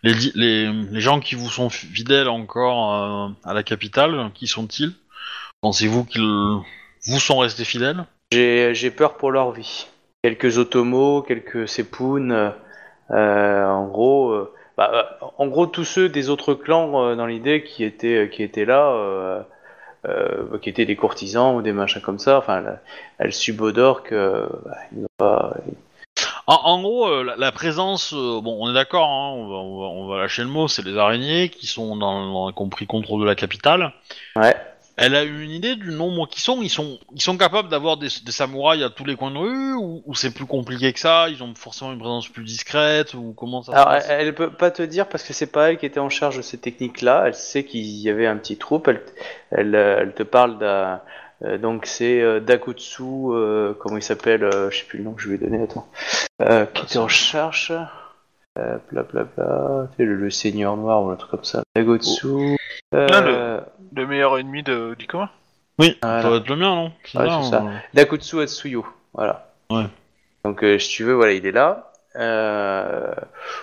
les, 0.02 0.14
di- 0.14 0.32
les, 0.34 0.70
les 0.70 1.00
gens 1.00 1.20
qui 1.20 1.34
vous 1.36 1.48
sont 1.48 1.70
fidèles 1.70 2.28
encore 2.28 3.32
à 3.44 3.54
la 3.54 3.62
capitale. 3.62 4.30
Qui 4.34 4.46
sont-ils? 4.46 4.92
Pensez-vous 5.62 6.04
qu'ils 6.04 6.22
vous 6.22 7.20
sont 7.20 7.38
restés 7.38 7.64
fidèles? 7.64 8.04
J'ai, 8.30 8.90
peur 8.90 9.16
pour 9.16 9.30
leur 9.30 9.52
vie. 9.52 9.86
Quelques 10.22 10.58
Otomo, 10.58 11.22
quelques 11.22 11.66
euh, 12.30 12.50
en 13.10 13.86
gros, 13.86 14.30
euh, 14.30 14.52
bah, 14.76 14.90
euh, 14.94 15.26
en 15.38 15.46
gros 15.46 15.66
tous 15.66 15.84
ceux 15.84 16.08
des 16.08 16.28
autres 16.30 16.54
clans 16.54 17.02
euh, 17.04 17.16
dans 17.16 17.26
l'idée 17.26 17.62
qui 17.64 17.84
étaient, 17.84 18.30
qui 18.32 18.42
étaient 18.42 18.64
là, 18.64 18.90
euh, 18.92 19.40
euh, 20.06 20.58
qui 20.62 20.68
étaient 20.68 20.84
des 20.86 20.96
courtisans 20.96 21.56
ou 21.56 21.62
des 21.62 21.72
machins 21.72 22.02
comme 22.02 22.18
ça. 22.18 22.38
Enfin, 22.38 22.60
la- 22.60 22.80
elles 23.18 23.32
subodorent 23.32 24.02
que 24.02 24.48
bah, 24.64 24.76
ils 24.92 25.06
pas. 25.16 25.54
En, 26.46 26.54
en 26.64 26.80
gros, 26.82 27.06
euh, 27.08 27.24
la, 27.24 27.36
la 27.36 27.52
présence, 27.52 28.14
euh, 28.14 28.40
bon, 28.40 28.56
on 28.60 28.70
est 28.70 28.74
d'accord, 28.74 29.08
hein, 29.08 29.32
on, 29.36 29.48
va, 29.48 29.56
on, 29.56 30.04
on 30.04 30.08
va 30.08 30.18
lâcher 30.18 30.42
le 30.42 30.48
mot, 30.48 30.66
c'est 30.66 30.84
les 30.84 30.96
araignées 30.96 31.50
qui 31.50 31.66
sont 31.66 31.94
dans, 31.96 32.32
dans 32.32 32.52
compris 32.52 32.86
contrôle 32.86 33.20
de 33.20 33.26
la 33.26 33.34
capitale. 33.34 33.92
Ouais. 34.34 34.56
Elle 35.00 35.14
a 35.14 35.22
eu 35.24 35.42
une 35.44 35.52
idée 35.52 35.76
du 35.76 35.92
nombre 35.92 36.26
qui 36.28 36.40
sont. 36.40 36.60
Ils 36.60 36.68
sont, 36.68 36.98
ils 37.14 37.22
sont 37.22 37.36
capables 37.38 37.68
d'avoir 37.68 37.96
des, 37.98 38.08
des 38.24 38.32
samouraïs 38.32 38.82
à 38.82 38.90
tous 38.90 39.04
les 39.04 39.14
coins 39.14 39.30
de 39.30 39.38
rue 39.38 39.74
ou, 39.74 40.02
ou 40.04 40.14
c'est 40.16 40.32
plus 40.34 40.44
compliqué 40.46 40.92
que 40.92 40.98
ça? 40.98 41.28
Ils 41.28 41.40
ont 41.42 41.54
forcément 41.54 41.92
une 41.92 42.00
présence 42.00 42.28
plus 42.28 42.42
discrète 42.42 43.14
ou 43.14 43.32
comment 43.36 43.62
ça 43.62 43.72
se 43.72 43.76
Alors, 43.76 43.92
elle, 43.92 44.00
passe? 44.02 44.06
elle 44.10 44.34
peut 44.34 44.50
pas 44.50 44.70
te 44.72 44.82
dire 44.82 45.08
parce 45.08 45.22
que 45.22 45.32
c'est 45.32 45.52
pas 45.52 45.70
elle 45.70 45.78
qui 45.78 45.86
était 45.86 46.00
en 46.00 46.10
charge 46.10 46.36
de 46.38 46.42
ces 46.42 46.58
techniques-là. 46.58 47.24
Elle 47.28 47.34
sait 47.34 47.64
qu'il 47.64 47.80
y 47.84 48.10
avait 48.10 48.26
un 48.26 48.36
petit 48.36 48.56
troupe. 48.58 48.88
Elle, 48.88 49.02
elle, 49.52 49.74
euh, 49.76 49.98
elle 50.02 50.14
te 50.14 50.24
parle 50.24 50.58
d'un. 50.58 51.00
euh, 51.44 51.58
donc 51.58 51.86
c'est 51.86 52.20
euh, 52.20 52.40
Dakutsu, 52.40 53.02
euh, 53.04 53.74
comment 53.78 53.96
il 53.96 54.02
s'appelle, 54.02 54.42
euh, 54.42 54.68
je 54.72 54.78
sais 54.78 54.84
plus 54.84 54.98
le 54.98 55.04
nom 55.04 55.12
que 55.12 55.22
je 55.22 55.28
lui 55.28 55.36
ai 55.36 55.38
donné, 55.38 55.62
attends, 55.62 55.86
euh, 56.42 56.66
qui 56.66 56.82
était 56.82 56.98
en 56.98 57.06
charge, 57.08 57.72
euh, 58.58 58.78
bla 58.90 59.02
bla 59.02 59.24
bla, 59.24 59.88
tu 59.90 59.96
sais, 59.98 60.04
le, 60.04 60.14
le 60.16 60.30
seigneur 60.30 60.76
noir 60.76 61.02
ou 61.02 61.10
un 61.10 61.16
truc 61.16 61.30
comme 61.30 61.44
ça, 61.44 61.62
Dakutsu, 61.76 62.56
euh, 62.94 63.06
Ah, 63.10 63.60
Le 63.94 64.06
meilleur 64.06 64.38
ennemi 64.38 64.62
de, 64.62 64.94
du 64.98 65.06
commun. 65.06 65.30
Oui, 65.78 65.96
Voilà. 66.02 66.22
ça 66.22 66.30
va 66.30 66.36
être 66.36 66.48
le 66.48 66.56
mien, 66.56 66.74
non? 66.74 66.92
C'est 67.04 67.18
Ouais, 67.18 67.28
c'est 67.42 67.50
ça. 67.50 67.64
euh, 68.34 68.42
Atsuyo, 68.42 68.86
voilà. 69.14 69.52
Ouais. 69.70 69.84
Donc 70.44 70.64
euh, 70.64 70.78
si 70.78 70.88
tu 70.88 71.04
veux, 71.04 71.14
voilà, 71.14 71.32
il 71.32 71.46
est 71.46 71.52
là. 71.52 71.92
Euh, 72.16 73.14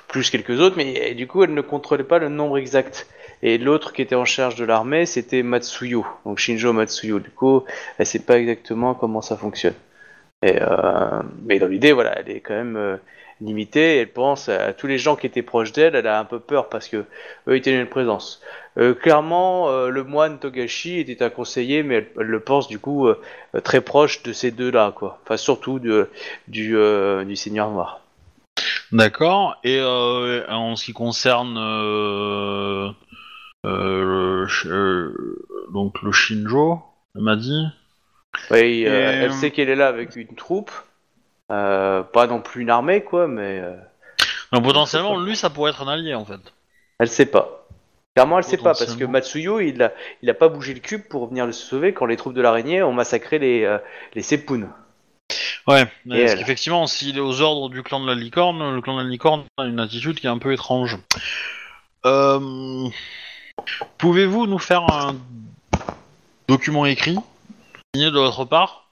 plus 0.07 0.29
quelques 0.29 0.61
autres, 0.61 0.75
mais 0.77 1.11
euh, 1.11 1.13
du 1.13 1.27
coup, 1.27 1.43
elle 1.43 1.53
ne 1.53 1.61
contrôlait 1.61 2.03
pas 2.05 2.19
le 2.19 2.29
nombre 2.29 2.57
exact. 2.57 3.07
Et 3.41 3.57
l'autre 3.57 3.91
qui 3.91 4.01
était 4.01 4.15
en 4.15 4.23
charge 4.23 4.55
de 4.55 4.63
l'armée, 4.63 5.05
c'était 5.05 5.43
Matsuyo, 5.43 6.05
donc 6.25 6.37
Shinjo 6.39 6.71
Matsuyo. 6.71 7.19
Du 7.19 7.31
coup, 7.31 7.63
elle 7.97 8.05
sait 8.05 8.19
pas 8.23 8.37
exactement 8.39 8.93
comment 8.93 9.21
ça 9.21 9.35
fonctionne. 9.35 9.73
Et, 10.41 10.57
euh, 10.61 11.21
mais 11.43 11.59
dans 11.59 11.67
l'idée, 11.67 11.91
voilà, 11.91 12.17
elle 12.19 12.29
est 12.29 12.39
quand 12.39 12.53
même 12.53 12.77
euh, 12.77 12.97
limitée. 13.41 13.97
Elle 13.97 14.11
pense 14.11 14.49
à 14.49 14.73
tous 14.73 14.87
les 14.87 14.97
gens 14.97 15.15
qui 15.15 15.27
étaient 15.27 15.41
proches 15.41 15.71
d'elle. 15.71 15.95
Elle 15.95 16.07
a 16.07 16.19
un 16.19 16.25
peu 16.25 16.39
peur 16.39 16.69
parce 16.69 16.87
que 16.87 17.05
eux 17.47 17.57
ils 17.57 17.61
tenaient 17.61 17.81
une 17.81 17.87
présence. 17.87 18.41
Euh, 18.77 18.93
clairement, 18.93 19.69
euh, 19.69 19.89
le 19.89 20.03
moine 20.03 20.37
Togashi 20.37 20.99
était 20.99 21.23
un 21.23 21.29
conseiller, 21.29 21.81
mais 21.81 21.95
elle, 21.95 22.07
elle 22.19 22.27
le 22.27 22.39
pense 22.41 22.67
du 22.67 22.77
coup 22.77 23.07
euh, 23.07 23.21
très 23.63 23.79
proche 23.81 24.21
de 24.23 24.33
ces 24.33 24.51
deux-là, 24.51 24.93
quoi. 24.93 25.19
Enfin, 25.23 25.37
surtout 25.37 25.79
de, 25.79 26.09
du, 26.47 26.75
du 27.25 27.35
Seigneur 27.35 27.71
Noir. 27.71 28.01
D'accord. 28.91 29.57
Et 29.63 29.81
en 29.81 30.75
ce 30.75 30.85
qui 30.85 30.93
concerne 30.93 31.55
le, 33.63 34.45
donc 35.73 36.01
le 36.01 36.11
Shinjo, 36.11 36.81
elle 37.15 37.21
m'a 37.21 37.35
dit. 37.35 37.65
Oui, 38.51 38.57
Et, 38.59 38.83
elle 38.83 39.31
sait 39.33 39.51
qu'elle 39.51 39.69
est 39.69 39.75
là 39.75 39.87
avec 39.87 40.15
une 40.15 40.35
troupe. 40.35 40.71
Euh, 41.51 42.01
pas 42.03 42.27
non 42.27 42.41
plus 42.41 42.61
une 42.63 42.69
armée, 42.69 43.03
quoi, 43.03 43.27
mais 43.27 43.59
euh, 43.59 43.75
Donc 44.51 44.63
potentiellement, 44.63 45.19
lui, 45.19 45.35
ça 45.35 45.49
pourrait 45.49 45.71
être 45.71 45.81
un 45.83 45.87
allié 45.91 46.15
en 46.15 46.25
fait. 46.25 46.39
elle 46.99 47.09
sait 47.09 47.25
pas. 47.27 47.67
Clairement, 48.15 48.37
elle 48.37 48.43
sait 48.45 48.57
pas, 48.57 48.63
parce 48.71 48.79
que 48.79 48.85
Potentiellement. 48.85 49.11
Matsuyo, 49.11 49.59
il 49.59 49.83
a, 49.83 49.91
il 50.21 50.29
a 50.29 50.33
pas 50.33 50.47
bougé 50.47 50.73
le 50.73 50.79
cube 50.79 51.03
pour 51.09 51.27
venir 51.27 51.45
le 51.45 51.51
sauver 51.51 51.93
quand 51.93 52.05
les 52.05 52.15
troupes 52.15 52.33
de 52.33 52.41
l'araignée 52.41 52.81
ont 52.81 52.93
massacré 52.93 53.39
les, 53.39 53.63
euh, 53.65 53.77
les 54.13 54.21
Sepun. 54.21 54.69
Ouais, 55.67 55.85
mais 56.05 56.17
Et 56.17 56.21
parce 56.21 56.31
elle. 56.33 56.39
qu'effectivement, 56.39 56.87
s'il 56.87 57.17
est 57.17 57.21
aux 57.21 57.41
ordres 57.41 57.69
du 57.69 57.83
clan 57.83 57.99
de 57.99 58.07
la 58.07 58.15
licorne, 58.15 58.73
le 58.75 58.81
clan 58.81 58.95
de 58.97 59.03
la 59.03 59.09
licorne 59.09 59.43
a 59.57 59.65
une 59.65 59.79
attitude 59.79 60.19
qui 60.19 60.27
est 60.27 60.29
un 60.29 60.37
peu 60.37 60.53
étrange. 60.53 60.97
Euh, 62.05 62.87
Pouvez-vous 63.97 64.47
nous 64.47 64.59
faire 64.59 64.83
un 64.91 65.15
document 66.47 66.85
écrit, 66.85 67.17
signé 67.93 68.11
de 68.11 68.17
votre 68.19 68.45
part, 68.45 68.84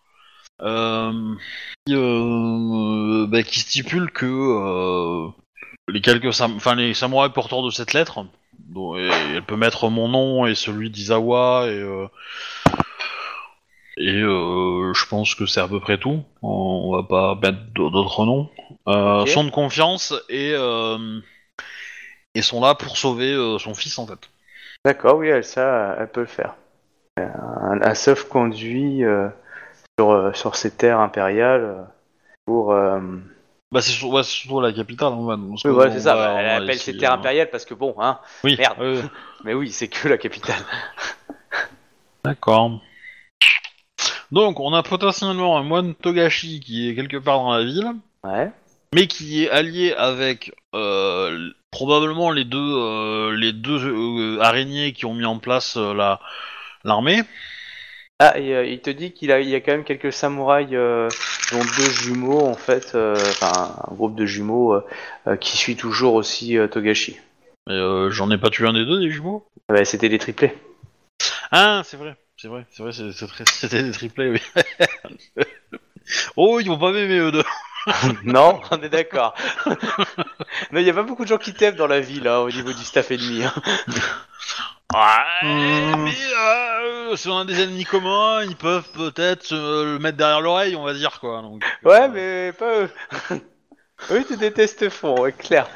qui, 1.86 1.96
euh, 1.96 3.28
bah, 3.28 3.44
qui 3.44 3.60
stipule 3.60 4.12
que 4.12 4.26
euh, 4.26 5.30
les 5.90 6.02
quelques 6.02 6.34
sam- 6.34 6.56
enfin 6.56 6.76
les 6.76 6.94
samouraïs 6.94 7.34
porteurs 7.34 7.64
de 7.64 7.70
cette 7.70 7.94
lettre, 7.94 8.26
dont- 8.70 8.98
et 8.98 9.10
elle 9.36 9.44
peut 9.44 9.58
mettre 9.58 9.90
mon 9.90 10.08
nom 10.08 10.46
et 10.46 10.56
celui 10.56 10.90
d'Izawa 10.90 11.66
et 11.68 11.80
euh, 11.80 12.08
et 13.98 14.22
euh, 14.22 14.94
je 14.94 15.06
pense 15.08 15.36
que 15.36 15.46
c'est 15.46 15.60
à 15.60 15.68
peu 15.68 15.80
près 15.80 15.98
tout. 15.98 16.24
On, 16.42 16.96
va 16.96 17.04
pas 17.04 17.36
mettre 17.36 17.60
d'autres 17.74 18.26
noms. 18.26 18.50
Euh. 18.88 19.26
Sont 19.28 19.44
de 19.44 19.52
confiance 19.52 20.14
et 20.30 20.54
euh, 20.56 21.20
et 22.34 22.42
sont 22.42 22.62
là 22.62 22.74
pour 22.76 22.98
sauver 22.98 23.34
euh, 23.34 23.60
son 23.60 23.76
fils 23.76 24.00
en 24.00 24.08
fait. 24.08 24.30
D'accord, 24.86 25.18
oui, 25.18 25.28
elle, 25.28 25.44
ça, 25.44 25.96
elle 26.00 26.10
peut 26.10 26.22
le 26.22 26.26
faire. 26.28 26.56
Un, 27.18 27.82
un 27.82 27.94
sauf-conduit 27.94 29.04
euh, 29.04 29.30
sur, 30.00 30.12
euh, 30.12 30.34
sur 30.34 30.56
ces 30.56 30.72
terres 30.72 31.00
impériales 31.00 31.64
euh, 31.64 31.84
pour... 32.46 32.72
euh, 32.74 33.00
Bah 33.72 33.82
c'est 33.82 34.04
ouais, 34.04 34.24
surtout 34.24 34.62
la 34.62 34.74
capitale 34.74 35.14
en 35.14 35.28
fait. 35.30 35.42
parce 35.50 35.66
Oui, 35.66 35.72
voilà, 35.72 35.92
on 35.92 35.94
c'est 35.94 36.00
ça, 36.02 36.16
va- 36.16 36.34
on 36.34 36.38
elle 36.40 36.46
va 36.46 36.56
appelle 36.56 36.70
essayer, 36.72 36.94
ces 36.94 36.98
terres 36.98 37.12
euh, 37.12 37.16
impériales 37.16 37.50
parce 37.50 37.66
que 37.66 37.74
bon, 37.74 37.96
hein, 38.00 38.20
Oui. 38.44 38.56
Merde. 38.58 39.10
mais 39.44 39.54
oui, 39.54 39.72
c'est 39.72 39.88
que 39.88 40.08
la 40.08 40.18
capitale. 40.18 40.62
D'accord. 42.26 42.80
Donc 44.32 44.60
on 44.60 44.74
a 44.74 44.82
potentiellement 44.82 45.58
un 45.58 45.64
moine 45.64 45.94
Togashi 45.96 46.60
qui 46.60 46.90
est 46.90 46.96
quelque 46.96 47.18
part 47.18 47.40
dans 47.40 47.54
la 47.56 47.64
ville. 47.64 47.92
Ouais. 48.24 48.52
mais 48.96 49.06
qui 49.08 49.44
est 49.44 49.50
allié 49.50 49.94
avec 49.94 50.54
euh, 50.74 51.50
probablement 51.72 52.32
les 52.32 52.46
deux 52.46 52.58
euh, 52.58 53.36
les 53.36 53.52
deux 53.54 54.40
araignées 54.40 54.94
qui 54.94 55.06
ont 55.06 55.14
mis 55.14 55.26
en 55.26 55.38
place 55.40 55.76
la 55.78 56.20
l'armée. 56.84 57.22
Ah, 58.26 58.40
et 58.40 58.54
euh, 58.56 58.66
il 58.66 58.80
te 58.80 58.90
dit 58.90 59.12
qu'il 59.12 59.34
a, 59.34 59.42
il 59.42 59.50
y 59.50 59.56
a 59.56 59.60
quand 59.60 59.74
même 59.74 59.84
quelques 59.84 60.14
samouraïs, 60.14 60.70
euh, 60.72 61.10
dont 61.52 61.60
deux 61.78 61.90
jumeaux 61.92 62.40
en 62.46 62.56
fait, 62.56 62.94
euh, 62.96 63.16
enfin 63.18 63.76
un 63.92 63.94
groupe 63.94 64.16
de 64.16 64.26
jumeaux 64.26 64.80
qui 65.42 65.58
suit 65.58 65.76
toujours 65.76 66.14
aussi 66.14 66.58
Togashi. 66.72 67.18
Mais 67.68 67.78
j'en 68.12 68.32
ai 68.32 68.38
pas 68.38 68.50
tué 68.50 68.66
un 68.68 68.74
des 68.74 68.86
deux 68.86 69.00
des 69.02 69.12
jumeaux? 69.12 69.46
Ah 69.68 69.74
bah, 69.74 69.84
C'était 69.86 70.08
des 70.08 70.20
triplés. 70.20 70.54
Ah 71.52 71.82
c'est 71.86 71.98
vrai, 71.98 72.16
c'est 72.38 72.48
vrai, 72.48 72.66
c'est 72.72 72.82
vrai, 72.84 72.94
c'est- 72.94 73.12
c'est 73.12 73.28
très- 73.28 73.44
c'était 73.52 73.84
des 73.84 73.92
triplés 73.92 74.30
oui. 74.32 74.42
oh 76.38 76.60
ils 76.60 76.68
vont 76.68 76.78
pas 76.78 76.92
m'aimer 76.92 77.18
eux 77.20 77.32
deux. 77.32 77.44
non, 78.24 78.62
on 78.72 78.82
est 78.82 78.90
d'accord. 78.90 79.34
Mais 80.72 80.82
il 80.82 80.88
y 80.88 80.90
a 80.90 80.94
pas 80.94 81.04
beaucoup 81.04 81.24
de 81.24 81.30
gens 81.30 81.38
qui 81.38 81.54
t'aiment 81.54 81.76
dans 81.76 81.88
la 81.88 82.00
ville 82.00 82.28
hein, 82.28 82.40
au 82.40 82.50
niveau 82.50 82.72
du 82.72 82.84
staff 82.84 83.12
ennemi. 83.12 83.44
hein. 83.44 83.54
Ouais, 84.92 85.00
Hmm. 85.42 86.04
mais 86.04 86.12
euh, 86.38 87.16
si 87.16 87.28
on 87.30 87.38
a 87.40 87.46
des 87.46 87.62
ennemis 87.64 87.84
communs, 87.86 88.44
ils 88.44 88.56
peuvent 88.56 88.90
peut-être 88.94 89.44
se 89.44 89.56
le 89.86 89.98
mettre 90.00 90.18
derrière 90.18 90.42
l'oreille, 90.42 90.76
on 90.76 90.84
va 90.84 90.94
dire 90.94 91.20
quoi. 91.20 91.42
Donc, 91.42 91.64
euh, 91.86 91.90
Ouais, 91.90 92.08
mais 92.10 92.52
pas 92.54 92.82
eux. 92.82 92.90
eux, 94.12 94.20
ils 94.20 94.26
te 94.26 94.36
détestent 94.36 94.90
fond, 94.90 95.20
ouais, 95.22 95.32
clair. 95.32 95.68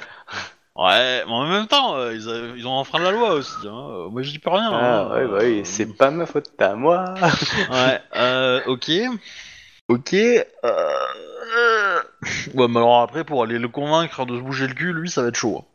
Ouais, 0.76 1.24
mais 1.26 1.32
en 1.32 1.48
même 1.48 1.66
temps, 1.66 1.96
euh, 1.98 2.14
ils, 2.14 2.30
a- 2.30 2.56
ils 2.56 2.68
ont 2.68 2.74
enfreint 2.74 3.00
la 3.00 3.10
loi 3.10 3.32
aussi. 3.32 3.56
Hein. 3.66 3.88
Euh, 3.90 4.10
Moi, 4.10 4.22
je 4.22 4.30
dis 4.30 4.38
pas 4.40 4.52
rien. 4.52 4.70
Ah, 4.72 5.00
hein. 5.02 5.10
ouais, 5.16 5.28
bah 5.28 5.38
oui, 5.42 5.62
c'est 5.66 5.98
pas 5.98 6.12
ma 6.12 6.28
faute 6.28 6.50
à 6.62 6.76
moi. 6.76 7.16
Ouais, 7.72 8.00
euh, 8.16 8.62
ok. 8.68 8.92
Ok. 9.90 10.14
Euh... 10.14 12.02
Ouais, 12.54 12.68
mais 12.68 12.78
alors 12.78 13.02
après, 13.02 13.24
pour 13.24 13.42
aller 13.42 13.58
le 13.58 13.70
convaincre 13.70 14.26
de 14.28 14.36
se 14.38 14.42
bouger 14.42 14.68
le 14.68 14.76
cul, 14.76 14.94
lui, 14.94 15.10
ça 15.10 15.24
va 15.24 15.30
être 15.30 15.36
chaud. 15.36 15.64
hein. 15.64 15.66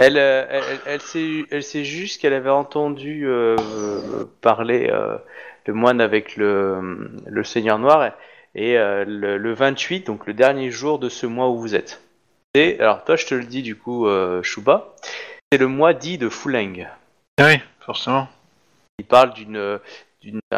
Elle, 0.00 0.16
euh, 0.18 0.46
elle, 0.48 0.62
elle, 0.70 0.78
elle 0.86 1.00
sait, 1.00 1.44
elle 1.50 1.62
sait 1.62 1.84
juste 1.84 2.20
qu'elle 2.20 2.32
avait 2.32 2.50
entendu 2.50 3.26
euh, 3.26 3.56
parler 4.40 4.88
euh, 4.90 5.16
le 5.66 5.74
moine 5.74 6.00
avec 6.00 6.36
le, 6.36 7.10
le 7.26 7.44
Seigneur 7.44 7.78
Noir 7.78 8.12
et 8.54 8.78
euh, 8.78 9.04
le, 9.06 9.36
le 9.38 9.52
28, 9.54 10.06
donc 10.06 10.26
le 10.26 10.34
dernier 10.34 10.70
jour 10.70 10.98
de 10.98 11.08
ce 11.08 11.26
mois 11.26 11.48
où 11.50 11.58
vous 11.58 11.74
êtes. 11.74 12.00
Et 12.54 12.78
alors 12.80 13.04
toi, 13.04 13.16
je 13.16 13.26
te 13.26 13.34
le 13.34 13.44
dis 13.44 13.62
du 13.62 13.76
coup, 13.76 14.08
Shuba, 14.42 14.94
c'est 15.52 15.58
le 15.58 15.66
mois 15.68 15.92
dit 15.92 16.16
de 16.18 16.28
Fuleng. 16.28 16.88
Ah 17.38 17.46
oui, 17.46 17.60
forcément. 17.80 18.28
Il 18.98 19.04
parle 19.04 19.34
d'une 19.34 19.78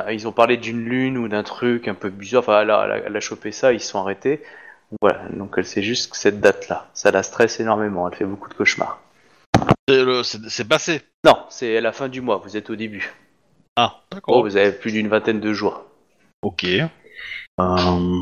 ils 0.09 0.27
ont 0.27 0.33
parlé 0.33 0.57
d'une 0.57 0.85
lune 0.85 1.19
ou 1.19 1.29
d'un 1.29 1.43
truc 1.43 1.87
un 1.89 1.95
peu 1.95 2.09
bizarre. 2.09 2.41
Enfin, 2.43 2.63
elle 2.63 2.71
a, 2.71 2.85
elle 2.87 2.93
a- 2.93 2.97
elle 3.07 3.17
a 3.17 3.21
chopé 3.21 3.53
ça, 3.53 3.73
ils 3.73 3.81
se 3.81 3.89
sont 3.91 3.99
arrêtés. 4.01 4.41
Voilà, 5.01 5.21
donc 5.31 5.55
elle 5.57 5.67
sait 5.67 5.83
juste 5.83 6.11
que 6.13 6.17
cette 6.17 6.41
date-là. 6.41 6.89
Ça 6.95 7.11
la 7.11 7.23
stresse 7.23 7.61
énormément, 7.61 8.09
elle 8.09 8.17
fait 8.17 8.25
beaucoup 8.25 8.49
de 8.49 8.55
cauchemars. 8.55 8.99
C'est 9.89 10.05
le- 10.05 10.23
C'est 10.23 10.39
c'est 10.49 10.69
passé. 10.69 11.03
Non, 11.25 11.37
c'est 11.49 11.77
à 11.77 11.81
la 11.81 11.93
fin 11.93 12.09
du 12.09 12.21
mois, 12.21 12.39
vous 12.39 12.57
êtes 12.57 12.71
au 12.71 12.77
début. 12.77 13.13
Ah, 13.77 13.95
Oh, 14.01 14.05
d'accord. 14.13 14.43
vous 14.43 14.57
avez 14.57 14.73
plus 14.73 14.93
d'une 14.93 15.09
vingtaine 15.09 15.41
de 15.41 15.53
jours. 15.53 15.85
Ok. 16.43 16.65
Euh, 16.65 18.21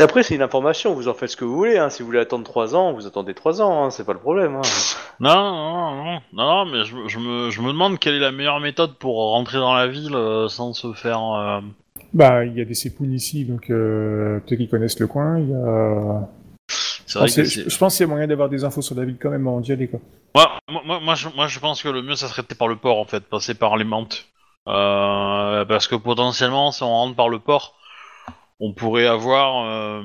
Après, 0.00 0.22
c'est 0.22 0.34
une 0.34 0.42
information, 0.42 0.94
vous 0.94 1.08
en 1.08 1.14
faites 1.14 1.30
ce 1.30 1.36
que 1.36 1.44
vous 1.44 1.56
voulez. 1.56 1.76
Hein. 1.76 1.90
Si 1.90 2.02
vous 2.02 2.06
voulez 2.06 2.20
attendre 2.20 2.44
3 2.44 2.74
ans, 2.76 2.92
vous 2.92 3.06
attendez 3.06 3.34
3 3.34 3.60
ans, 3.60 3.84
hein, 3.84 3.90
c'est 3.90 4.04
pas 4.04 4.12
le 4.12 4.18
problème. 4.20 4.56
Hein. 4.56 4.62
Non, 5.20 5.34
non, 5.34 6.04
non, 6.04 6.04
non, 6.04 6.20
non, 6.32 6.66
mais 6.66 6.84
je, 6.84 6.94
me- 6.96 7.08
je 7.08 7.18
me, 7.18 7.50
je 7.50 7.60
me 7.60 7.68
demande 7.68 7.98
quelle 7.98 8.14
est 8.14 8.18
la 8.20 8.30
meilleure 8.32 8.60
méthode 8.60 8.94
pour 8.98 9.16
rentrer 9.32 9.58
dans 9.58 9.74
la 9.74 9.86
ville 9.88 10.14
euh, 10.14 10.48
sans 10.48 10.72
se 10.72 10.92
faire. 10.92 11.20
euh, 11.34 11.60
Bah, 12.12 12.44
il 12.44 12.56
y 12.56 12.60
a 12.60 12.64
des 12.64 12.74
sépounes 12.74 13.12
ici, 13.12 13.44
donc 13.44 13.70
euh, 13.70 14.40
peut-être 14.40 14.58
qu'ils 14.58 14.68
connaissent 14.68 14.98
le 14.98 15.06
coin. 15.06 15.38
Il 15.38 15.50
y 15.50 15.54
a... 15.54 16.28
Je 17.06 17.18
pense, 17.18 17.34
que 17.34 17.40
que- 17.40 17.44
c'est- 17.48 17.62
je, 17.64 17.68
je 17.70 17.78
pense 17.78 17.96
qu'il 17.96 18.04
y 18.06 18.08
a 18.08 18.10
moyen 18.10 18.26
d'avoir 18.26 18.48
des 18.48 18.64
infos 18.64 18.82
sur 18.82 18.94
la 18.94 19.04
ville 19.04 19.16
quand 19.20 19.30
même 19.30 19.46
avant 19.46 19.60
d'y 19.60 19.72
aller, 19.72 19.88
quoi. 19.88 20.00
Moi, 20.34 20.58
moi, 20.70 20.82
moi, 20.84 21.00
moi, 21.00 21.14
je, 21.14 21.28
moi, 21.34 21.46
je 21.46 21.58
pense 21.58 21.82
que 21.82 21.88
le 21.88 22.02
mieux, 22.02 22.16
ça 22.16 22.28
serait 22.28 22.42
par 22.42 22.68
le 22.68 22.76
port, 22.76 22.98
en 22.98 23.04
fait, 23.04 23.20
passer 23.20 23.54
par 23.54 23.76
les 23.76 23.84
mantes. 23.84 24.26
Euh, 24.68 25.64
parce 25.64 25.88
que 25.88 25.94
potentiellement, 25.96 26.70
si 26.72 26.82
on 26.82 26.88
rentre 26.88 27.16
par 27.16 27.28
le 27.28 27.38
port, 27.38 27.74
on 28.60 28.72
pourrait 28.74 29.06
avoir, 29.06 29.66
euh, 29.66 30.02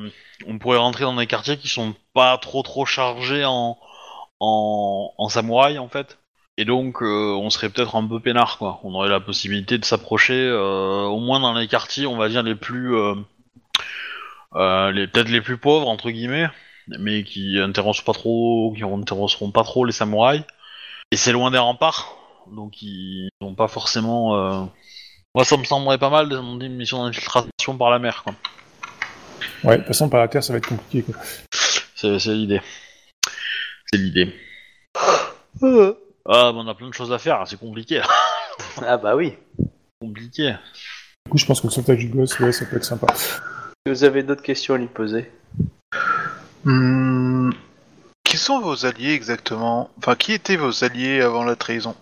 on 0.48 0.58
pourrait 0.60 0.78
rentrer 0.78 1.04
dans 1.04 1.16
des 1.16 1.28
quartiers 1.28 1.58
qui 1.58 1.68
sont 1.68 1.94
pas 2.14 2.38
trop 2.38 2.64
trop 2.64 2.86
chargés 2.86 3.46
en 3.46 3.78
en, 4.40 5.12
en 5.18 5.30
samouraï, 5.30 5.80
en 5.80 5.88
fait. 5.88 6.18
Et 6.58 6.66
donc, 6.66 7.02
euh, 7.02 7.32
on 7.34 7.50
serait 7.50 7.70
peut-être 7.70 7.96
un 7.96 8.08
peu 8.08 8.20
peinard, 8.20 8.58
quoi. 8.60 8.80
On 8.84 8.94
aurait 8.94 9.10
la 9.10 9.20
possibilité 9.20 9.78
de 9.80 9.86
s'approcher, 9.86 10.34
euh, 10.40 11.04
au 11.06 11.20
moins 11.20 11.40
dans 11.40 11.54
les 11.54 11.68
quartiers, 11.68 12.06
on 12.06 12.16
va 12.18 12.30
dire 12.30 12.44
les 12.44 12.54
plus, 12.56 12.96
euh, 12.96 13.16
euh, 14.56 14.92
les 14.92 15.08
peut-être 15.08 15.30
les 15.30 15.42
plus 15.42 15.58
pauvres 15.58 15.88
entre 15.88 16.12
guillemets, 16.12 16.48
mais 17.00 17.24
qui 17.24 17.58
intéressent 17.60 18.06
pas 18.06 18.14
trop, 18.14 18.72
qui 18.78 18.84
intéresseront 18.84 19.50
pas 19.50 19.64
trop 19.64 19.84
les 19.84 19.92
samouraïs. 19.94 20.44
Et 21.12 21.16
c'est 21.16 21.32
loin 21.32 21.50
des 21.50 21.58
remparts, 21.58 22.16
donc 22.52 22.82
ils 22.84 23.30
n'ont 23.42 23.56
pas 23.56 23.68
forcément. 23.68 24.36
euh, 24.36 24.64
Moi, 25.34 25.46
ça 25.46 25.58
me 25.58 25.64
semblerait 25.64 25.98
pas 25.98 26.12
mal 26.12 26.30
de 26.30 26.36
demander 26.36 26.68
une 26.68 26.76
mission 26.76 27.04
d'infiltration 27.04 27.78
par 27.80 27.90
la 27.90 27.98
mer, 27.98 28.24
quoi. 28.24 28.36
Ouais, 29.64 29.74
de 29.78 29.82
toute 29.82 29.88
façon, 29.88 30.08
par 30.08 30.20
la 30.20 30.28
terre, 30.28 30.44
ça 30.44 30.54
va 30.54 30.58
être 30.58 30.68
compliqué, 30.70 31.02
quoi. 31.02 31.16
C'est 31.96 32.20
c'est 32.20 32.34
l'idée. 32.36 32.62
C'est 33.92 33.98
l'idée. 33.98 34.36
Ah, 36.28 36.52
mais 36.54 36.60
on 36.60 36.68
a 36.68 36.74
plein 36.76 36.88
de 36.90 36.94
choses 36.94 37.12
à 37.12 37.20
faire, 37.20 37.44
c'est 37.48 37.60
compliqué. 37.60 38.02
ah 38.86 38.98
bah 38.98 39.16
oui. 39.16 39.34
compliqué. 40.02 40.56
Du 41.26 41.32
coup, 41.32 41.38
je 41.38 41.46
pense 41.46 41.62
que 41.62 41.68
le 41.68 41.72
sauvetage 41.72 41.98
du 42.00 42.08
gosse, 42.10 42.40
ouais, 42.40 42.52
ça 42.52 42.66
peut 42.66 42.78
être 42.78 42.86
sympa. 42.86 43.08
Vous 43.86 44.04
avez 44.04 44.24
d'autres 44.24 44.42
questions 44.44 44.76
à 44.76 44.78
lui 44.78 44.88
poser 44.88 45.30
Hmm, 46.64 47.52
Qui 48.24 48.38
sont 48.38 48.62
vos 48.62 48.86
alliés 48.86 49.14
exactement? 49.14 49.90
Enfin, 49.98 50.16
qui 50.16 50.32
étaient 50.32 50.56
vos 50.56 50.84
alliés 50.84 51.22
avant 51.22 51.44
la 51.44 51.56
trahison? 51.58 51.96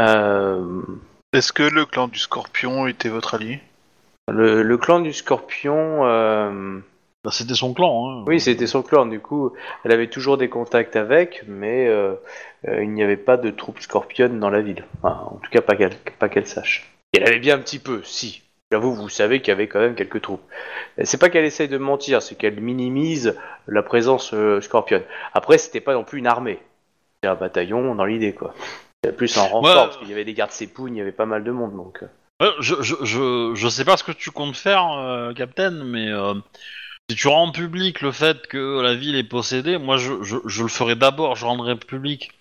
Euh, 0.00 0.82
Est-ce 1.32 1.52
que 1.52 1.62
le 1.62 1.86
clan 1.86 2.08
du 2.08 2.18
Scorpion 2.18 2.86
était 2.88 3.08
votre 3.08 3.34
allié? 3.34 3.60
le, 4.28 4.62
le 4.62 4.78
clan 4.78 4.98
du 5.00 5.12
Scorpion, 5.12 6.04
euh, 6.06 6.78
Bah, 7.24 7.30
C'était 7.32 7.54
son 7.54 7.72
clan, 7.72 8.06
hein. 8.20 8.24
oui, 8.26 8.38
c'était 8.38 8.66
son 8.66 8.82
clan. 8.82 9.06
Du 9.06 9.18
coup, 9.20 9.52
elle 9.84 9.92
avait 9.92 10.08
toujours 10.08 10.36
des 10.36 10.48
contacts 10.50 10.94
avec, 10.94 11.42
mais 11.48 11.88
euh, 11.88 12.14
euh, 12.68 12.82
il 12.84 12.90
n'y 12.92 13.02
avait 13.02 13.16
pas 13.16 13.36
de 13.38 13.50
troupes 13.50 13.80
scorpionnes 13.80 14.38
dans 14.38 14.50
la 14.50 14.60
ville. 14.60 14.84
Enfin, 15.02 15.22
en 15.30 15.36
tout 15.42 15.50
cas, 15.50 15.62
pas 15.62 15.74
qu'elle 15.74 15.94
pas 16.18 16.28
qu'elle 16.28 16.46
sache. 16.46 16.90
Et 17.14 17.20
elle 17.20 17.28
avait 17.28 17.38
bien 17.38 17.54
un 17.56 17.60
petit 17.60 17.78
peu, 17.78 18.02
si. 18.04 18.42
J'avoue, 18.72 18.92
vous 18.94 19.08
savez 19.08 19.40
qu'il 19.40 19.48
y 19.48 19.52
avait 19.52 19.68
quand 19.68 19.78
même 19.80 19.94
quelques 19.94 20.20
troupes. 20.20 20.42
C'est 21.04 21.18
pas 21.20 21.28
qu'elle 21.30 21.44
essaye 21.44 21.68
de 21.68 21.78
mentir, 21.78 22.20
c'est 22.22 22.34
qu'elle 22.34 22.60
minimise 22.60 23.36
la 23.68 23.82
présence 23.82 24.32
euh, 24.34 24.60
scorpionne. 24.60 25.02
Après, 25.32 25.58
c'était 25.58 25.80
pas 25.80 25.94
non 25.94 26.02
plus 26.04 26.18
une 26.18 26.26
armée. 26.26 26.58
C'était 27.22 27.30
un 27.32 27.36
bataillon 27.36 27.94
dans 27.94 28.04
l'idée, 28.04 28.32
quoi. 28.34 28.52
C'était 29.02 29.16
plus 29.16 29.36
un 29.38 29.42
renfort, 29.42 29.62
Ouais. 29.62 29.74
parce 29.74 29.96
qu'il 29.98 30.08
y 30.08 30.12
avait 30.12 30.24
des 30.24 30.34
gardes 30.34 30.50
sépounes, 30.50 30.94
il 30.94 30.98
y 30.98 31.02
avait 31.02 31.12
pas 31.12 31.26
mal 31.26 31.44
de 31.44 31.52
monde, 31.52 31.76
donc... 31.76 32.00
je, 32.58 32.74
je, 32.80 32.94
je, 33.02 33.52
je 33.54 33.68
sais 33.68 33.84
pas 33.84 33.96
ce 33.96 34.02
que 34.04 34.12
tu 34.12 34.30
comptes 34.30 34.56
faire, 34.56 34.90
euh, 34.92 35.32
Captain, 35.34 35.70
mais 35.84 36.08
euh, 36.08 36.34
si 37.10 37.16
tu 37.16 37.28
rends 37.28 37.50
public 37.50 38.00
le 38.00 38.12
fait 38.12 38.46
que 38.46 38.80
la 38.80 38.94
ville 38.94 39.16
est 39.16 39.24
possédée, 39.24 39.78
moi 39.78 39.96
je, 39.96 40.62
le 40.62 40.68
ferai 40.68 40.96
d'abord, 40.96 41.36
je 41.36 41.44
rendrai 41.44 41.76
public 41.76 42.32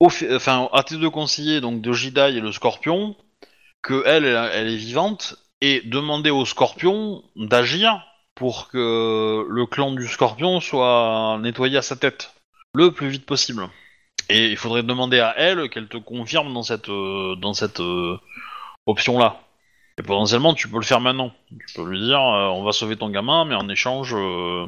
au, 0.00 0.08
fi- 0.08 0.32
enfin, 0.34 0.68
à 0.72 0.82
tes 0.82 0.96
deux 0.96 1.10
conseillers, 1.10 1.60
donc 1.60 1.80
de 1.80 1.92
Jidai 1.92 2.34
et 2.36 2.40
le 2.40 2.52
Scorpion, 2.52 3.16
que 3.82 4.02
elle, 4.06 4.24
elle, 4.24 4.68
est 4.68 4.76
vivante, 4.76 5.36
et 5.60 5.82
demander 5.84 6.30
au 6.30 6.44
Scorpion 6.44 7.22
d'agir 7.36 8.02
pour 8.34 8.68
que 8.68 9.46
le 9.48 9.66
clan 9.66 9.92
du 9.92 10.08
Scorpion 10.08 10.60
soit 10.60 11.38
nettoyé 11.40 11.78
à 11.78 11.82
sa 11.82 11.96
tête 11.96 12.34
le 12.74 12.90
plus 12.90 13.08
vite 13.08 13.26
possible. 13.26 13.68
Et 14.28 14.48
il 14.48 14.56
faudrait 14.56 14.82
demander 14.82 15.20
à 15.20 15.34
elle 15.36 15.68
qu'elle 15.68 15.88
te 15.88 15.98
confirme 15.98 16.52
dans 16.52 16.62
cette, 16.62 16.88
euh, 16.88 17.36
dans 17.36 17.54
cette 17.54 17.80
euh, 17.80 18.18
option-là. 18.86 19.43
Et 19.98 20.02
potentiellement, 20.02 20.54
tu 20.54 20.68
peux 20.68 20.76
le 20.78 20.82
faire 20.84 21.00
maintenant. 21.00 21.32
Tu 21.66 21.74
peux 21.74 21.88
lui 21.88 22.00
dire, 22.00 22.20
euh, 22.20 22.48
on 22.48 22.64
va 22.64 22.72
sauver 22.72 22.96
ton 22.96 23.10
gamin, 23.10 23.44
mais 23.44 23.54
en 23.54 23.68
échange, 23.68 24.12
euh, 24.14 24.66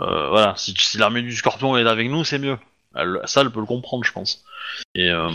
euh, 0.00 0.28
voilà, 0.30 0.54
si, 0.56 0.74
si 0.78 0.98
l'armée 0.98 1.22
du 1.22 1.32
Scorpion 1.34 1.76
est 1.76 1.86
avec 1.86 2.08
nous, 2.08 2.24
c'est 2.24 2.38
mieux. 2.38 2.58
Elle- 2.94 3.20
ça, 3.24 3.42
elle 3.42 3.50
peut 3.50 3.60
le 3.60 3.66
comprendre, 3.66 4.04
je 4.04 4.12
pense. 4.12 4.44
Et 4.94 5.10
euh, 5.10 5.28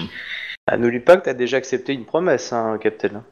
Ah, 0.68 0.78
N'oublie 0.78 1.00
pas 1.00 1.18
que 1.18 1.26
t'as 1.26 1.34
déjà 1.36 1.58
accepté 1.58 1.94
une 1.94 2.06
promesse, 2.06 2.52
hein, 2.52 2.80
Captain. 2.82 3.24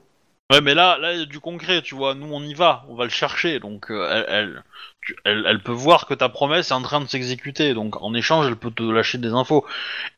ouais, 0.51 0.61
mais 0.61 0.75
là, 0.75 0.99
là, 0.99 1.13
il 1.13 1.19
y 1.19 1.23
a 1.23 1.25
du 1.25 1.39
concret, 1.39 1.81
tu 1.81 1.95
vois. 1.95 2.13
Nous, 2.13 2.31
on 2.31 2.41
y 2.43 2.53
va, 2.53 2.85
on 2.89 2.95
va 2.95 3.05
le 3.05 3.09
chercher. 3.09 3.59
Donc, 3.59 3.87
elle, 3.89 4.25
elle, 4.27 4.63
tu- 5.01 5.15
elle, 5.25 5.43
elle 5.47 5.63
peut 5.63 5.71
voir 5.71 6.05
que 6.05 6.13
ta 6.13 6.29
promesse 6.29 6.69
est 6.69 6.73
en 6.75 6.83
train 6.83 7.01
de 7.01 7.07
s'exécuter. 7.07 7.73
Donc, 7.73 7.99
en 8.03 8.13
échange, 8.13 8.45
elle 8.45 8.55
peut 8.57 8.69
te 8.71 8.83
lâcher 8.83 9.17
des 9.17 9.29
infos. 9.33 9.65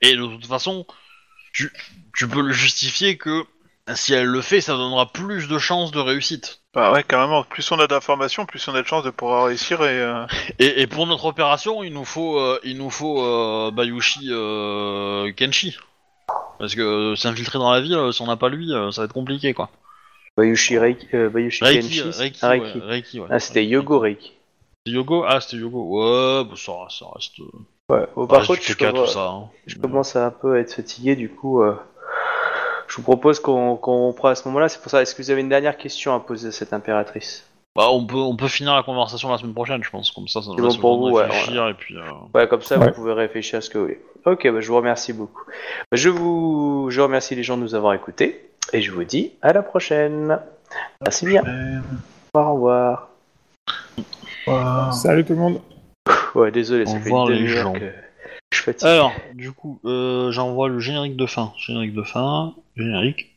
Et 0.02 0.18
de 0.18 0.26
toute 0.26 0.48
façon, 0.48 0.86
tu, 1.54 1.72
tu 2.16 2.28
peux 2.28 2.42
le 2.42 2.52
justifier 2.54 3.18
que 3.18 3.44
si 3.96 4.14
elle 4.14 4.28
le 4.28 4.42
fait, 4.42 4.62
ça 4.62 4.74
donnera 4.74 5.06
plus 5.12 5.48
de 5.48 5.58
chances 5.60 5.92
de 5.92 6.00
réussite. 6.00 6.62
Bah 6.74 6.92
ouais, 6.92 7.04
carrément. 7.04 7.44
Plus 7.44 7.70
on 7.72 7.80
a 7.80 7.88
d'informations, 7.88 8.46
plus 8.46 8.66
on 8.68 8.76
a 8.76 8.82
de 8.82 8.88
chances 8.88 9.04
de 9.04 9.10
pouvoir 9.10 9.46
réussir 9.46 9.82
et... 9.84 10.00
euh, 10.00 10.26
Et, 10.60 10.82
et 10.82 10.88
pour 10.88 11.08
notre 11.08 11.26
opération, 11.26 11.84
il 11.84 11.94
nous 11.94 12.06
faut, 12.06 12.40
euh, 12.40 12.60
il 12.64 12.78
nous 12.78 12.90
faut 12.90 13.22
euh, 13.24 13.72
Bayushi 13.72 14.28
euh, 14.32 15.32
Kenshi. 15.34 15.78
Parce 16.60 16.76
que 16.76 16.82
euh, 16.82 17.16
s'infiltrer 17.16 17.58
dans 17.60 17.72
la 17.72 17.82
ville, 17.82 17.96
euh, 17.96 18.12
si 18.12 18.22
on 18.22 18.28
n'a 18.28 18.38
pas 18.38 18.50
lui, 18.50 18.72
euh, 18.74 18.92
ça 18.92 19.02
va 19.02 19.06
être 19.06 19.14
compliqué 19.14 19.54
quoi. 19.54 19.70
Bayushi 20.38 20.78
Reiki, 20.78 21.08
euh, 21.14 21.30
Bayushi 21.30 21.64
Reiki, 21.64 21.80
Kenshi, 21.82 22.00
euh, 22.02 22.12
Reiki, 22.18 22.40
ah, 22.44 22.50
ouais, 22.52 22.60
Reiki. 22.60 22.80
Reiki, 22.80 23.20
ouais. 23.20 23.28
Ah, 23.30 23.40
c'était 23.40 23.66
Yogo 23.66 24.00
Reiki. 24.00 24.32
C'était 24.86 24.96
Yogo? 24.96 25.24
Ah, 25.28 25.42
c'était 25.42 25.58
Yogo. 25.58 25.80
Ouais, 26.00 26.44
bah, 26.46 26.56
ça, 26.56 26.72
ça 26.90 27.06
reste. 27.14 27.40
Ouais. 27.90 28.08
Bon, 28.16 28.24
ça 28.24 28.28
par 28.28 28.38
reste 28.40 28.48
contre, 28.48 28.62
du 28.62 28.68
je, 28.72 28.78
caca, 28.78 28.92
commen- 28.94 29.06
tout 29.06 29.12
ça. 29.12 29.28
hein. 29.30 29.50
je 29.68 29.76
commence 29.78 30.16
à 30.16 30.26
un 30.28 30.32
peu 30.32 30.58
être 30.58 30.74
fatigué, 30.74 31.16
du 31.16 31.30
coup, 31.30 31.62
euh, 31.62 31.76
je 32.92 32.98
vous 32.98 33.04
propose 33.04 33.40
qu'on 33.40 33.78
qu'on 33.78 34.12
prenne 34.12 34.34
à 34.34 34.36
ce 34.36 34.46
moment-là. 34.50 34.68
C'est 34.68 34.82
pour 34.82 34.92
ça. 34.92 35.02
Est-ce 35.02 35.16
que 35.16 35.22
vous 35.22 35.32
avez 35.32 35.40
une 35.40 35.48
dernière 35.50 35.78
question 35.78 36.14
à 36.14 36.20
poser 36.20 36.50
à 36.50 36.52
cette 36.52 36.74
impératrice? 36.74 37.46
Bah, 37.74 37.86
on 37.90 38.06
peut, 38.06 38.18
on 38.18 38.36
peut 38.36 38.50
finir 38.50 38.76
la 38.76 38.84
conversation 38.84 39.30
la 39.32 39.38
semaine 39.38 39.54
prochaine, 39.54 39.82
je 39.82 39.90
pense. 39.90 40.12
Comme 40.12 40.28
ça, 40.28 40.42
ça 40.42 40.50
nous 40.50 40.62
laisse 40.62 40.76
bon 40.76 40.76
le 40.76 40.82
pour 40.82 41.06
de 41.06 41.12
vous, 41.12 41.18
ouais, 41.18 41.24
réfléchir 41.24 41.68
et 41.70 41.74
puis. 41.74 41.96
euh, 41.96 42.02
Ouais, 42.36 42.46
comme 42.50 42.62
ça, 42.62 42.78
Ouais. 42.78 42.88
vous 42.88 42.94
pouvez 42.94 43.14
réfléchir 43.14 43.60
à 43.60 43.62
ce 43.62 43.70
que 43.70 43.78
vous 43.78 43.86
voulez. 43.86 44.02
Ok, 44.26 44.46
bah, 44.52 44.60
je 44.60 44.68
vous 44.68 44.76
remercie 44.76 45.14
beaucoup. 45.14 45.44
Bah, 45.90 45.96
je 45.98 46.10
vous, 46.10 46.88
je 46.90 47.00
remercie 47.00 47.34
les 47.34 47.44
gens 47.44 47.56
de 47.56 47.62
nous 47.62 47.74
avoir 47.74 47.94
écoutés 47.94 48.50
et 48.74 48.82
je 48.82 48.92
vous 48.92 49.06
dis 49.06 49.32
à 49.42 49.54
la 49.54 49.62
prochaine. 49.62 50.38
Merci 51.02 51.26
bien. 51.28 51.44
Au 52.34 52.54
revoir. 52.54 53.08
Salut 54.92 55.24
tout 55.24 55.34
le 55.34 55.40
monde. 55.40 55.62
Ouais, 56.36 56.52
désolé, 56.52 56.84
Au 56.84 56.88
ça 56.88 56.98
fait 57.00 57.04
revoir, 57.06 57.30
une 57.30 57.36
les 57.36 57.40
demi-heure 57.44 57.64
gens. 57.64 57.74
que 57.74 57.92
Alors, 58.82 59.14
du 59.34 59.52
coup, 59.52 59.80
euh, 59.86 60.32
j'envoie 60.32 60.70
le 60.70 60.80
générique 60.80 61.16
de 61.16 61.26
fin. 61.26 61.54
Générique 61.58 61.94
de 61.94 62.04
fin, 62.04 62.54
générique. 62.76 63.36